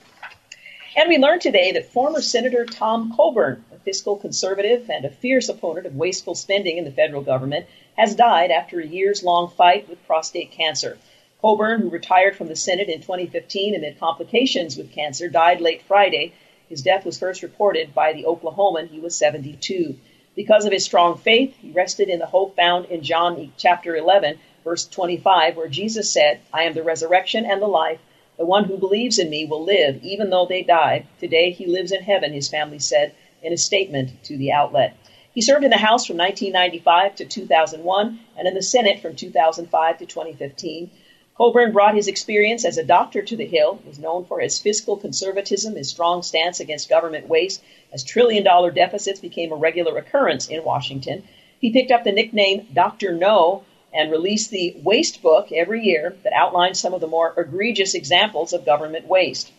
And 0.95 1.09
we 1.09 1.17
learned 1.17 1.41
today 1.41 1.71
that 1.71 1.91
former 1.91 2.21
Senator 2.21 2.67
Tom 2.67 3.15
Coburn, 3.15 3.65
a 3.73 3.79
fiscal 3.79 4.15
conservative 4.15 4.91
and 4.91 5.05
a 5.05 5.09
fierce 5.09 5.49
opponent 5.49 5.87
of 5.87 5.95
wasteful 5.95 6.35
spending 6.35 6.77
in 6.77 6.85
the 6.85 6.91
federal 6.91 7.23
government, 7.23 7.65
has 7.97 8.13
died 8.13 8.51
after 8.51 8.79
a 8.79 8.85
years 8.85 9.23
long 9.23 9.49
fight 9.49 9.89
with 9.89 10.05
prostate 10.05 10.51
cancer. 10.51 10.99
Coburn, 11.41 11.81
who 11.81 11.89
retired 11.89 12.35
from 12.35 12.47
the 12.47 12.55
Senate 12.55 12.87
in 12.87 13.01
2015 13.01 13.73
amid 13.73 13.99
complications 13.99 14.77
with 14.77 14.91
cancer, 14.91 15.29
died 15.29 15.61
late 15.61 15.81
Friday. 15.81 16.33
His 16.69 16.83
death 16.83 17.05
was 17.05 17.17
first 17.17 17.41
reported 17.41 17.95
by 17.95 18.13
the 18.13 18.25
Oklahoman. 18.25 18.89
He 18.89 18.99
was 18.99 19.15
72. 19.15 19.97
Because 20.35 20.65
of 20.65 20.71
his 20.71 20.85
strong 20.85 21.17
faith, 21.17 21.55
he 21.59 21.71
rested 21.71 22.07
in 22.07 22.19
the 22.19 22.27
hope 22.27 22.55
found 22.55 22.85
in 22.85 23.01
John 23.01 23.51
chapter 23.57 23.95
11, 23.95 24.37
verse 24.69 24.85
25, 24.85 25.57
where 25.57 25.67
Jesus 25.67 26.13
said, 26.13 26.41
I 26.53 26.65
am 26.65 26.73
the 26.73 26.83
resurrection 26.83 27.43
and 27.43 27.59
the 27.59 27.65
life. 27.65 27.97
The 28.37 28.45
one 28.45 28.65
who 28.65 28.77
believes 28.77 29.17
in 29.17 29.27
me 29.27 29.47
will 29.47 29.63
live, 29.63 30.03
even 30.03 30.29
though 30.29 30.45
they 30.45 30.61
die. 30.61 31.07
Today 31.19 31.49
he 31.49 31.65
lives 31.65 31.91
in 31.91 32.03
heaven, 32.03 32.33
his 32.33 32.49
family 32.49 32.77
said 32.77 33.15
in 33.41 33.51
a 33.51 33.57
statement 33.57 34.23
to 34.25 34.37
the 34.37 34.51
outlet. 34.51 34.95
He 35.33 35.41
served 35.41 35.63
in 35.63 35.71
the 35.71 35.77
House 35.77 36.05
from 36.05 36.17
1995 36.17 37.15
to 37.15 37.25
2001 37.25 38.19
and 38.37 38.47
in 38.47 38.53
the 38.53 38.61
Senate 38.61 38.99
from 38.99 39.15
2005 39.15 39.97
to 39.97 40.05
2015. 40.05 40.91
Coburn 41.35 41.71
brought 41.71 41.95
his 41.95 42.07
experience 42.07 42.63
as 42.63 42.77
a 42.77 42.83
doctor 42.83 43.23
to 43.23 43.35
the 43.35 43.47
Hill, 43.47 43.79
was 43.87 43.97
known 43.97 44.25
for 44.25 44.39
his 44.39 44.59
fiscal 44.59 44.97
conservatism, 44.97 45.77
his 45.77 45.89
strong 45.89 46.21
stance 46.21 46.59
against 46.59 46.89
government 46.89 47.27
waste, 47.27 47.63
as 47.91 48.03
trillion 48.03 48.43
dollar 48.43 48.69
deficits 48.69 49.19
became 49.19 49.51
a 49.51 49.55
regular 49.55 49.97
occurrence 49.97 50.47
in 50.47 50.63
Washington. 50.63 51.23
He 51.59 51.71
picked 51.71 51.89
up 51.89 52.03
the 52.03 52.11
nickname 52.11 52.67
Dr. 52.71 53.13
No 53.13 53.63
and 53.93 54.11
release 54.11 54.47
the 54.47 54.75
Waste 54.83 55.21
Book 55.21 55.51
every 55.51 55.83
year 55.83 56.15
that 56.23 56.33
outlines 56.33 56.79
some 56.79 56.93
of 56.93 57.01
the 57.01 57.07
more 57.07 57.33
egregious 57.37 57.95
examples 57.95 58.53
of 58.53 58.65
government 58.65 59.07
waste. 59.07 59.51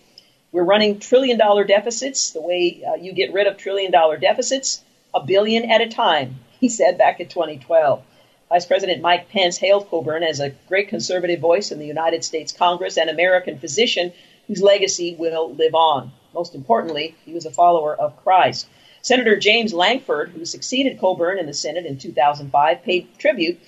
We're 0.53 0.65
running 0.65 0.99
trillion 0.99 1.39
dollar 1.39 1.65
deficits 1.65 2.31
the 2.31 2.41
way 2.41 2.83
uh, 2.87 2.95
you 2.95 3.13
get 3.13 3.33
rid 3.33 3.47
of 3.47 3.57
trillion 3.57 3.93
dollar 3.93 4.17
deficits, 4.17 4.83
a 5.15 5.25
billion 5.25 5.71
at 5.71 5.81
a 5.81 5.89
time, 5.89 6.41
he 6.61 6.69
said 6.69 6.99
back 6.99 7.21
in 7.21 7.29
2012. 7.29 8.03
Vice 8.49 8.67
President 8.67 9.01
Mike 9.01 9.29
Pence 9.29 9.59
hailed 9.59 9.89
Coburn 9.89 10.25
as 10.25 10.41
a 10.41 10.51
great 10.69 10.89
conservative 10.89 11.39
voice 11.39 11.71
in 11.71 11.79
the 11.79 11.87
United 11.87 12.25
States 12.25 12.53
Congress 12.53 12.99
and 12.99 13.09
American 13.09 13.59
physician 13.59 14.13
whose 14.49 14.61
legacy 14.61 15.15
will 15.17 15.55
live 15.55 15.77
on. 15.77 16.11
Most 16.35 16.57
importantly, 16.57 17.15
he 17.25 17.33
was 17.33 17.47
a 17.47 17.53
follower 17.53 17.95
of 17.95 18.17
Christ. 18.25 18.67
Senator 19.03 19.37
James 19.37 19.73
Lankford, 19.73 20.31
who 20.31 20.45
succeeded 20.45 20.99
Coburn 20.99 21.39
in 21.39 21.47
the 21.47 21.55
Senate 21.55 21.87
in 21.87 21.97
2005, 21.97 22.83
paid 22.83 23.17
tribute, 23.19 23.61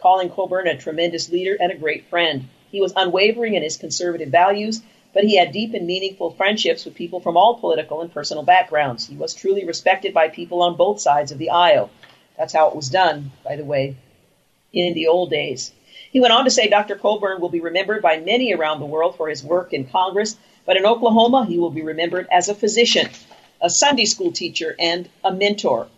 calling 0.00 0.30
Coburn 0.30 0.66
a 0.68 0.76
tremendous 0.76 1.30
leader 1.30 1.56
and 1.58 1.72
a 1.72 1.76
great 1.76 2.06
friend. 2.06 2.48
He 2.70 2.80
was 2.80 2.92
unwavering 2.96 3.54
in 3.54 3.62
his 3.62 3.76
conservative 3.76 4.28
values, 4.28 4.82
but 5.14 5.24
he 5.24 5.36
had 5.36 5.52
deep 5.52 5.74
and 5.74 5.86
meaningful 5.86 6.30
friendships 6.30 6.84
with 6.84 6.94
people 6.94 7.20
from 7.20 7.36
all 7.36 7.58
political 7.58 8.00
and 8.00 8.12
personal 8.12 8.42
backgrounds. 8.42 9.06
He 9.06 9.16
was 9.16 9.34
truly 9.34 9.64
respected 9.64 10.14
by 10.14 10.28
people 10.28 10.62
on 10.62 10.76
both 10.76 11.00
sides 11.00 11.32
of 11.32 11.38
the 11.38 11.50
aisle. 11.50 11.90
That's 12.36 12.52
how 12.52 12.68
it 12.68 12.76
was 12.76 12.88
done, 12.88 13.32
by 13.44 13.56
the 13.56 13.64
way, 13.64 13.96
in 14.72 14.94
the 14.94 15.08
old 15.08 15.30
days. 15.30 15.72
He 16.10 16.20
went 16.20 16.32
on 16.32 16.44
to 16.44 16.50
say 16.50 16.68
Dr. 16.68 16.94
Colburn 16.94 17.40
will 17.40 17.48
be 17.48 17.60
remembered 17.60 18.02
by 18.02 18.18
many 18.18 18.54
around 18.54 18.80
the 18.80 18.86
world 18.86 19.16
for 19.16 19.28
his 19.28 19.42
work 19.42 19.72
in 19.72 19.86
Congress, 19.86 20.36
but 20.64 20.76
in 20.76 20.86
Oklahoma, 20.86 21.46
he 21.46 21.58
will 21.58 21.70
be 21.70 21.82
remembered 21.82 22.28
as 22.30 22.48
a 22.48 22.54
physician, 22.54 23.08
a 23.60 23.68
Sunday 23.68 24.04
school 24.04 24.32
teacher, 24.32 24.74
and 24.78 25.08
a 25.24 25.32
mentor. 25.32 25.88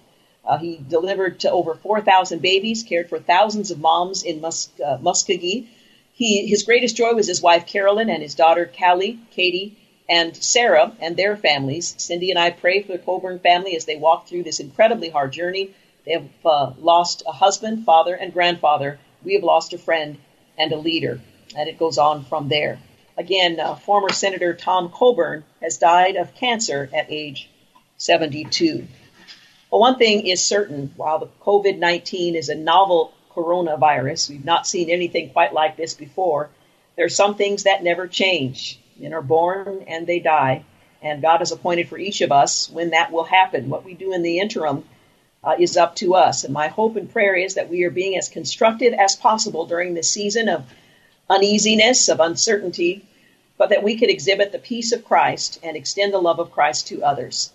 Uh, 0.45 0.59
he 0.59 0.81
delivered 0.89 1.41
to 1.41 1.51
over 1.51 1.75
4,000 1.75 2.41
babies, 2.41 2.83
cared 2.83 3.09
for 3.09 3.19
thousands 3.19 3.71
of 3.71 3.79
moms 3.79 4.23
in 4.23 4.41
Mus- 4.41 4.71
uh, 4.85 4.97
Muskogee. 4.99 5.67
He, 6.13 6.47
his 6.47 6.65
greatest 6.65 6.97
joy 6.97 7.13
was 7.13 7.27
his 7.27 7.43
wife 7.43 7.67
Carolyn 7.67 8.11
and 8.11 8.23
his 8.23 8.35
daughter 8.35 8.71
Callie, 8.79 9.19
Katie, 9.31 9.77
and 10.09 10.37
Sarah 10.37 10.93
and 11.01 11.17
their 11.17 11.37
families. 11.37 11.95
Cindy 11.99 12.31
and 12.31 12.39
I 12.39 12.51
pray 12.51 12.83
for 12.83 12.93
the 12.93 12.99
Coburn 12.99 13.39
family 13.39 13.77
as 13.77 13.85
they 13.85 13.97
walk 13.97 14.27
through 14.27 14.43
this 14.43 14.61
incredibly 14.61 15.09
hard 15.09 15.33
journey. 15.33 15.71
They 16.05 16.13
have 16.13 16.29
uh, 16.45 16.73
lost 16.79 17.23
a 17.27 17.33
husband, 17.33 17.85
father, 17.85 18.15
and 18.15 18.33
grandfather. 18.33 18.99
We 19.23 19.35
have 19.35 19.45
lost 19.45 19.73
a 19.73 19.79
friend 19.79 20.19
and 20.59 20.73
a 20.73 20.77
leader. 20.77 21.21
And 21.57 21.69
it 21.69 21.79
goes 21.79 21.99
on 21.99 22.25
from 22.25 22.49
there. 22.49 22.79
Again, 23.17 23.61
uh, 23.61 23.75
former 23.77 24.11
Senator 24.11 24.55
Tom 24.55 24.91
Coburn 24.91 25.45
has 25.61 25.79
died 25.79 26.17
of 26.17 26.35
cancer 26.35 26.89
at 26.93 27.07
age 27.11 27.49
72. 27.99 28.87
Well, 29.71 29.81
one 29.81 29.99
thing 29.99 30.27
is 30.27 30.45
certain 30.45 30.93
while 30.97 31.21
the 31.21 31.29
COVID 31.43 31.79
19 31.79 32.35
is 32.35 32.49
a 32.49 32.57
novel 32.57 33.13
coronavirus, 33.35 34.31
we've 34.31 34.45
not 34.45 34.67
seen 34.67 34.91
anything 34.91 35.31
quite 35.31 35.53
like 35.53 35.77
this 35.77 35.95
before. 35.95 36.51
There 36.97 37.07
are 37.07 37.09
some 37.09 37.37
things 37.37 37.63
that 37.63 37.85
never 37.85 38.09
change. 38.09 38.81
Men 38.99 39.15
are 39.15 39.23
born 39.23 39.85
and 39.87 40.07
they 40.07 40.19
die, 40.19 40.65
and 41.01 41.23
God 41.23 41.39
has 41.39 41.53
appointed 41.53 41.89
for 41.89 41.99
each 41.99 42.21
of 42.21 42.33
us 42.33 42.69
when 42.69 42.91
that 42.91 43.13
will 43.13 43.23
happen. 43.23 43.71
What 43.71 43.85
we 43.85 43.95
do 43.95 44.13
in 44.13 44.23
the 44.23 44.41
interim 44.41 44.85
uh, 45.45 45.55
is 45.57 45.77
up 45.77 45.95
to 45.97 46.17
us. 46.17 46.43
And 46.43 46.53
my 46.53 46.67
hope 46.67 46.97
and 46.97 47.11
prayer 47.11 47.37
is 47.37 47.55
that 47.55 47.71
we 47.71 47.85
are 47.85 47.91
being 47.91 48.19
as 48.19 48.29
constructive 48.29 48.93
as 48.93 49.15
possible 49.15 49.67
during 49.67 49.95
this 49.95 50.11
season 50.11 50.49
of 50.49 50.65
uneasiness, 51.31 52.09
of 52.09 52.19
uncertainty, 52.19 53.05
but 53.57 53.71
that 53.71 53.85
we 53.85 53.97
could 53.97 54.11
exhibit 54.11 54.51
the 54.51 54.59
peace 54.59 54.91
of 54.91 55.05
Christ 55.05 55.61
and 55.63 55.77
extend 55.77 56.13
the 56.13 56.19
love 56.19 56.41
of 56.41 56.51
Christ 56.51 56.89
to 56.89 57.05
others. 57.05 57.53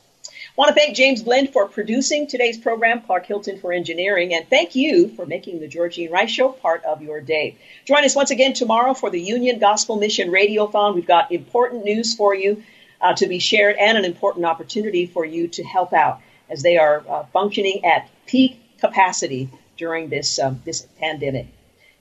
Want 0.56 0.70
to 0.70 0.74
thank 0.74 0.96
James 0.96 1.22
Blend 1.22 1.52
for 1.52 1.68
producing 1.68 2.28
today's 2.28 2.58
program, 2.58 3.02
Clark 3.02 3.26
Hilton 3.26 3.60
for 3.60 3.74
engineering, 3.74 4.34
and 4.34 4.50
thank 4.50 4.74
you 4.74 5.10
for 5.10 5.26
making 5.26 5.60
the 5.60 5.68
Georgene 5.68 6.10
Rice 6.10 6.32
Show 6.32 6.48
part 6.48 6.86
of 6.86 7.02
your 7.02 7.20
day. 7.20 7.58
Join 7.84 8.06
us 8.06 8.16
once 8.16 8.32
again 8.32 8.54
tomorrow 8.54 8.94
for 8.94 9.10
the 9.10 9.20
Union 9.20 9.60
Gospel 9.60 9.98
Mission 9.98 10.30
Radiothon. 10.30 10.96
We've 10.96 11.06
got 11.06 11.34
important 11.34 11.84
news 11.84 12.16
for 12.16 12.34
you 12.34 12.64
uh, 13.02 13.14
to 13.16 13.28
be 13.28 13.40
shared 13.40 13.76
and 13.76 13.98
an 13.98 14.06
important 14.06 14.46
opportunity 14.46 15.08
for 15.08 15.26
you 15.26 15.50
to 15.50 15.64
help 15.64 15.92
out 15.92 16.22
as 16.50 16.62
they 16.62 16.78
are 16.78 17.04
uh, 17.10 17.26
functioning 17.34 17.84
at 17.84 18.08
peak 18.26 18.58
capacity 18.80 19.50
during 19.76 20.08
this 20.08 20.40
um, 20.40 20.62
this 20.64 20.88
pandemic. 21.00 21.48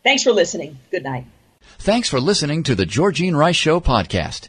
Thanks 0.05 0.23
for 0.23 0.31
listening. 0.31 0.79
Good 0.93 1.03
night. 1.03 1.25
Thanks 1.79 2.09
for 2.09 2.21
listening 2.21 2.63
to 2.65 2.77
the 2.77 2.87
Georgene 2.87 3.35
Rice 3.35 3.57
Show 3.57 3.81
podcast. 3.81 4.49